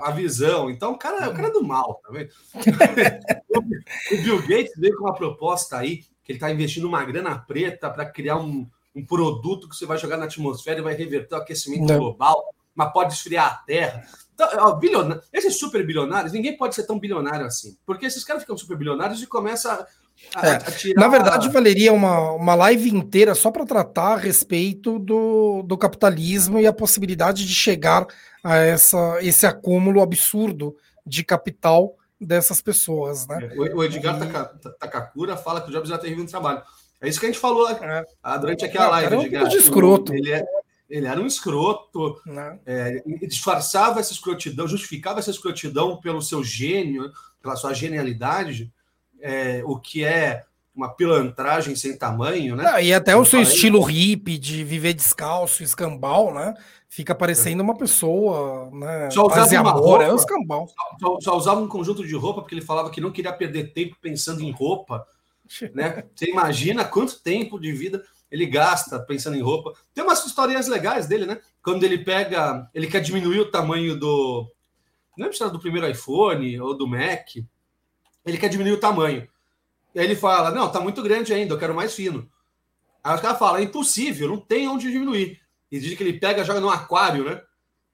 A, 0.03 0.09
a, 0.09 0.11
visão. 0.11 0.71
Então, 0.71 0.93
o 0.93 0.99
cara, 0.99 1.31
o 1.31 1.35
cara 1.35 1.49
é 1.49 1.53
do 1.53 1.65
mal, 1.65 2.01
tá 2.05 2.13
vendo? 2.13 2.31
o 4.13 4.23
Bill 4.23 4.43
Gates 4.43 4.73
veio 4.77 4.97
com 4.97 5.05
uma 5.05 5.15
proposta 5.15 5.79
aí 5.79 6.05
que 6.23 6.33
ele 6.33 6.37
está 6.37 6.51
investindo 6.51 6.87
uma 6.87 7.05
grana 7.05 7.39
preta 7.39 7.91
para 7.91 8.05
criar 8.05 8.37
um, 8.37 8.69
um 8.95 9.05
produto 9.05 9.69
que 9.69 9.75
você 9.75 9.87
vai 9.87 9.99
jogar 9.99 10.17
na 10.17 10.27
atmosfera 10.27 10.81
e 10.81 10.83
vai 10.83 10.95
reverter 10.95 11.35
o 11.35 11.39
aquecimento 11.39 11.87
Não. 11.87 11.99
global, 11.99 12.55
mas 12.75 12.93
pode 12.93 13.15
esfriar 13.15 13.47
a 13.47 13.55
Terra. 13.57 14.07
Então, 14.35 14.49
ó, 14.59 14.73
bilionário, 14.75 15.23
esses 15.33 15.59
super 15.59 15.85
bilionários, 15.85 16.33
ninguém 16.33 16.57
pode 16.57 16.75
ser 16.75 16.87
tão 16.87 16.99
bilionário 16.99 17.45
assim, 17.47 17.77
porque 17.85 18.07
esses 18.07 18.25
caras 18.25 18.43
ficam 18.43 18.57
super 18.57 18.77
bilionários 18.77 19.23
e 19.23 19.27
começam 19.27 19.73
a, 19.73 19.75
a, 19.75 19.87
é. 20.37 20.51
a 20.51 20.59
tirar... 20.61 21.01
Na 21.01 21.09
verdade, 21.09 21.49
valeria 21.49 21.93
uma, 21.93 22.33
uma 22.33 22.55
live 22.55 22.91
inteira 22.91 23.35
só 23.35 23.51
para 23.51 23.67
tratar 23.67 24.15
a 24.15 24.17
respeito 24.17 24.99
do, 24.99 25.63
do 25.63 25.77
capitalismo 25.77 26.59
e 26.59 26.67
a 26.67 26.73
possibilidade 26.73 27.47
de 27.47 27.55
chegar 27.55 28.07
a 28.43 28.57
essa, 28.57 29.19
esse 29.23 29.47
acúmulo 29.47 30.01
absurdo 30.01 30.77
de 31.07 31.25
capital 31.25 31.97
dessas 32.21 32.61
pessoas, 32.61 33.27
né? 33.27 33.51
É, 33.53 33.75
o, 33.75 33.83
Edgar 33.83 34.19
e... 34.23 34.71
Takakura 34.79 35.37
fala 35.37 35.61
que 35.61 35.71
o 35.71 35.73
Jobs 35.73 35.89
já 35.89 35.99
teve 35.99 36.21
um 36.21 36.27
trabalho. 36.27 36.63
É 37.01 37.09
isso 37.09 37.19
que 37.19 37.27
a 37.27 37.29
gente 37.31 37.41
falou 37.41 37.69
é. 37.69 38.05
Ah, 38.23 38.37
durante 38.37 38.65
aquela 38.65 38.89
live. 38.89 39.35
Era 39.35 39.45
um 39.47 39.49
de 39.49 39.57
escroto. 39.57 40.13
Ele, 40.13 40.33
é, 40.33 40.45
ele, 40.89 41.07
era 41.07 41.19
um 41.19 41.27
escroto, 41.27 42.21
é, 42.67 43.03
disfarçava 43.27 44.01
essa 44.01 44.13
escrotidão, 44.13 44.69
justificava 44.69 45.19
essa 45.19 45.31
escrotidão 45.31 45.97
pelo 45.97 46.21
seu 46.21 46.45
gênio, 46.45 47.11
pela 47.41 47.57
sua 47.57 47.73
genialidade, 47.73 48.71
é, 49.21 49.63
o 49.65 49.79
que 49.79 50.05
é 50.05 50.45
uma 50.75 50.89
pilantragem 50.89 51.75
sem 51.75 51.97
tamanho, 51.97 52.57
né? 52.57 52.65
Ah, 52.67 52.81
e 52.81 52.93
até 52.93 53.15
o 53.17 53.25
seu 53.25 53.43
estilo 53.43 53.81
hippie 53.83 54.39
de 54.39 54.65
viver 54.65 54.95
descalço, 54.95 55.63
escambau, 55.63 56.33
né? 56.33 56.55
Fica 56.89 57.15
parecendo 57.15 57.63
uma 57.63 57.77
pessoa, 57.77 58.71
né? 58.73 59.11
Só 59.11 59.27
usava 59.27 59.61
uma 59.61 59.71
amor, 59.71 59.83
roupa, 59.83 60.05
é 60.05 60.13
um 60.13 60.17
escambau. 60.17 60.69
Só, 61.01 61.21
só 61.21 61.37
usava 61.37 61.61
um 61.61 61.69
conjunto 61.69 62.07
de 62.07 62.15
roupa 62.15 62.41
porque 62.41 62.55
ele 62.55 62.65
falava 62.65 62.91
que 62.91 63.01
não 63.01 63.11
queria 63.11 63.33
perder 63.33 63.73
tempo 63.73 63.97
pensando 64.01 64.43
em 64.43 64.51
roupa 64.51 65.07
né? 65.75 66.05
Você 66.15 66.31
imagina 66.31 66.85
quanto 66.85 67.21
tempo 67.21 67.59
de 67.59 67.73
vida 67.73 68.03
ele 68.31 68.47
gasta 68.47 68.99
pensando 69.01 69.37
em 69.37 69.43
roupa. 69.43 69.73
Tem 69.93 70.05
umas 70.05 70.25
historinhas 70.25 70.69
legais 70.69 71.07
dele, 71.07 71.27
né? 71.27 71.41
Quando 71.63 71.83
ele 71.85 71.99
pega, 71.99 72.69
ele 72.73 72.87
quer 72.87 73.01
diminuir 73.01 73.41
o 73.41 73.51
tamanho 73.51 73.99
do. 73.99 74.49
Não 75.17 75.25
lembro 75.25 75.37
se 75.37 75.43
era 75.43 75.51
do 75.51 75.59
primeiro 75.59 75.89
iPhone 75.89 76.61
ou 76.61 76.77
do 76.77 76.87
Mac. 76.87 77.29
Ele 78.25 78.39
quer 78.39 78.49
diminuir 78.49 78.73
o 78.73 78.81
tamanho. 78.81 79.29
E 79.95 80.01
aí 80.01 80.07
ele 80.07 80.17
fala: 80.17 80.51
Não, 80.51 80.71
tá 80.71 80.81
muito 80.81 81.03
grande 81.03 81.33
ainda, 81.33 81.55
eu 81.55 81.59
quero 81.59 81.75
mais 81.75 81.95
fino. 81.95 82.31
Aí 83.03 83.15
os 83.15 83.21
caras 83.21 83.39
falam: 83.39 83.61
É 83.61 83.63
impossível, 83.63 84.29
não 84.29 84.39
tem 84.39 84.69
onde 84.69 84.91
diminuir. 84.91 85.41
E 85.71 85.79
diz 85.79 85.97
que 85.97 86.03
ele 86.03 86.19
pega, 86.19 86.45
joga 86.45 86.61
no 86.61 86.71
aquário, 86.71 87.25
né? 87.25 87.41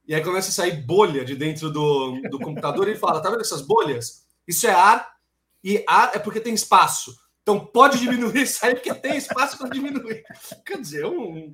E 0.06 0.14
aí 0.14 0.22
começa 0.22 0.50
a 0.50 0.52
sair 0.52 0.82
bolha 0.82 1.24
de 1.24 1.34
dentro 1.34 1.70
do, 1.70 2.20
do 2.30 2.38
computador 2.38 2.86
e 2.86 2.92
ele 2.92 2.98
fala: 2.98 3.20
Tá 3.20 3.30
vendo 3.30 3.40
essas 3.40 3.62
bolhas? 3.62 4.24
Isso 4.46 4.66
é 4.66 4.70
ar, 4.70 5.16
e 5.62 5.84
ar 5.86 6.12
é 6.14 6.18
porque 6.18 6.40
tem 6.40 6.54
espaço. 6.54 7.16
Então 7.42 7.64
pode 7.64 7.98
diminuir 7.98 8.42
isso 8.42 8.64
aí, 8.64 8.74
porque 8.74 8.94
tem 8.94 9.16
espaço 9.16 9.58
para 9.58 9.68
diminuir. 9.68 10.24
Quer 10.64 10.80
dizer, 10.80 11.06
um. 11.06 11.52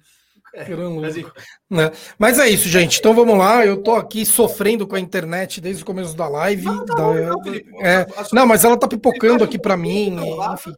É, 0.54 0.68
mas, 0.68 1.16
né? 1.70 1.90
mas 2.18 2.38
é 2.38 2.46
isso, 2.46 2.68
gente. 2.68 2.98
Então 2.98 3.14
vamos 3.14 3.38
lá. 3.38 3.64
Eu 3.64 3.78
tô 3.78 3.94
aqui 3.94 4.26
sofrendo 4.26 4.86
com 4.86 4.94
a 4.94 5.00
internet 5.00 5.62
desde 5.62 5.82
o 5.82 5.86
começo 5.86 6.14
da 6.14 6.28
live. 6.28 6.66
Não, 6.66 6.84
tá 6.84 6.94
da, 6.94 7.02
não, 7.02 7.42
é, 7.80 8.06
não, 8.32 8.46
mas 8.46 8.62
ela 8.62 8.76
tá 8.76 8.86
pipocando 8.86 9.42
aqui 9.42 9.58
para 9.58 9.78
mim. 9.78 10.14
Enfim, 10.52 10.74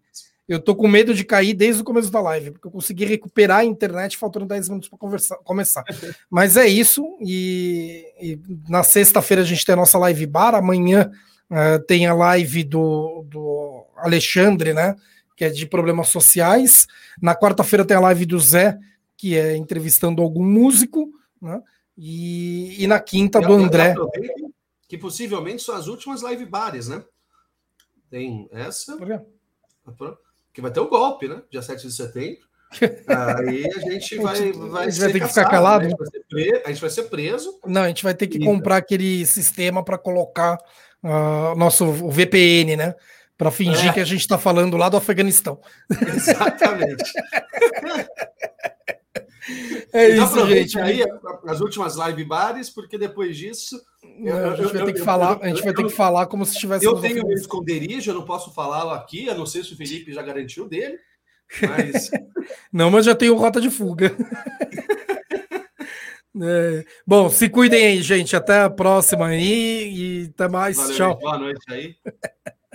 eu 0.49 0.61
tô 0.61 0.77
com 0.77 0.87
medo 0.87 1.13
de 1.13 1.25
cair 1.25 1.55
desde 1.55 1.83
o 1.83 1.85
começo 1.85 2.09
da 2.09 2.21
live, 2.21 2.53
porque 2.53 2.69
eu 2.69 2.71
consegui 2.71 3.05
recuperar 3.05 3.59
a 3.59 3.65
internet 3.65 4.17
faltando 4.17 4.47
10 4.47 4.69
minutos 4.69 4.89
para 4.89 5.39
começar. 5.43 5.83
Mas 6.31 6.57
é 6.57 6.69
isso. 6.69 7.19
E, 7.21 8.07
e 8.21 8.39
na 8.69 8.85
sexta-feira 8.85 9.43
a 9.43 9.47
gente 9.47 9.65
tem 9.65 9.73
a 9.73 9.77
nossa 9.77 9.99
live 9.99 10.25
bar. 10.27 10.55
Amanhã 10.55 11.11
Uh, 11.51 11.79
tem 11.87 12.07
a 12.07 12.15
live 12.15 12.65
do, 12.65 13.25
do 13.29 13.87
Alexandre, 13.97 14.73
né? 14.73 14.97
Que 15.37 15.45
é 15.45 15.51
de 15.51 15.67
problemas 15.67 16.09
sociais. 16.09 16.87
Na 17.21 17.35
quarta-feira 17.35 17.85
tem 17.85 17.97
a 17.97 18.01
live 18.01 18.25
do 18.25 18.39
Zé, 18.39 18.79
que 19.17 19.37
é 19.37 19.57
entrevistando 19.57 20.23
algum 20.23 20.45
músico, 20.45 21.11
né? 21.41 21.63
E, 21.97 22.83
e 22.83 22.87
na 22.87 22.99
quinta 22.99 23.41
do 23.41 23.53
André. 23.53 23.95
Que 24.89 24.99
possivelmente 24.99 25.63
são 25.63 25.75
as 25.75 25.87
últimas 25.87 26.23
live 26.23 26.45
bares, 26.45 26.89
né? 26.89 27.05
Tem 28.11 28.49
essa. 28.51 28.97
Que 30.53 30.61
vai 30.61 30.71
ter 30.71 30.81
o 30.81 30.89
golpe, 30.89 31.29
né? 31.29 31.43
Dia 31.51 31.63
7 31.63 31.87
de 31.87 31.93
setembro. 31.93 32.45
Aí 33.39 33.67
a 33.67 33.79
gente 33.81 34.17
vai, 34.23 34.53
vai, 34.53 34.87
a 34.87 34.91
gente 34.91 35.01
vai 35.01 35.13
ter 35.13 35.21
que 35.21 35.29
ficar 35.29 35.49
calado. 35.49 35.87
Né? 35.87 35.95
A, 35.95 36.05
gente 36.05 36.25
preso, 36.29 36.63
a, 36.65 36.69
gente 36.69 36.81
vai 36.81 36.91
ser 36.91 37.03
preso. 37.05 37.61
Não, 37.67 37.83
a 37.83 37.89
gente 37.89 38.03
vai 38.03 38.15
ter 38.15 38.27
que 38.27 38.39
e... 38.39 38.45
comprar 38.45 38.79
aquele 38.79 39.25
sistema 39.27 39.85
para 39.85 39.99
colocar 39.99 40.59
uh, 41.03 41.57
nosso 41.57 41.93
VPN, 42.11 42.77
né? 42.77 42.95
Para 43.37 43.51
fingir 43.51 43.91
é. 43.91 43.93
que 43.93 44.01
a 44.01 44.05
gente 44.05 44.21
está 44.21 44.39
falando 44.39 44.77
lá 44.77 44.89
do 44.89 44.97
Afeganistão. 44.97 45.61
Exatamente. 45.91 47.13
é 49.93 50.13
então, 50.13 50.25
isso, 50.25 50.47
gente. 50.47 50.79
Aí 50.79 51.03
as 51.47 51.61
últimas 51.61 51.97
live 51.97 52.25
bares, 52.25 52.71
porque 52.71 52.97
depois 52.97 53.37
disso. 53.37 53.81
Não, 54.19 54.53
a 54.53 54.57
gente 54.57 54.73
vai 54.73 54.85
ter 54.87 54.93
que 54.93 55.01
falar, 55.01 55.39
a 55.41 55.49
gente 55.49 55.63
vai 55.63 55.75
ter 55.75 55.85
que 55.85 55.93
falar 55.93 56.27
como 56.27 56.45
se 56.45 56.59
tivesse. 56.59 56.85
Eu 56.85 57.01
tenho 57.01 57.27
meu 57.27 57.37
esconderijo, 57.37 58.11
eu 58.11 58.15
não 58.15 58.25
posso 58.25 58.53
falar 58.53 58.95
aqui, 58.95 59.29
a 59.29 59.35
não 59.35 59.47
ser 59.47 59.65
se 59.65 59.73
o 59.73 59.77
Felipe 59.77 60.13
já 60.13 60.23
garantiu 60.23 60.69
dele. 60.69 60.99
Mas... 61.63 62.11
não, 62.73 62.91
mas 62.91 63.05
já 63.05 63.15
tenho 63.15 63.37
rota 63.37 63.61
de 63.61 63.71
fuga. 63.71 64.15
É. 66.43 66.85
Bom, 67.07 67.31
se 67.31 67.49
cuidem 67.49 67.87
aí, 67.87 68.03
gente. 68.03 68.35
Até 68.35 68.63
a 68.63 68.71
próxima 68.71 69.29
aí 69.29 70.25
e 70.25 70.31
até 70.35 70.49
mais. 70.49 70.77
Valeu, 70.77 70.97
Tchau. 70.97 71.19
Boa 71.21 71.39
noite 71.39 71.63
aí. 71.69 71.95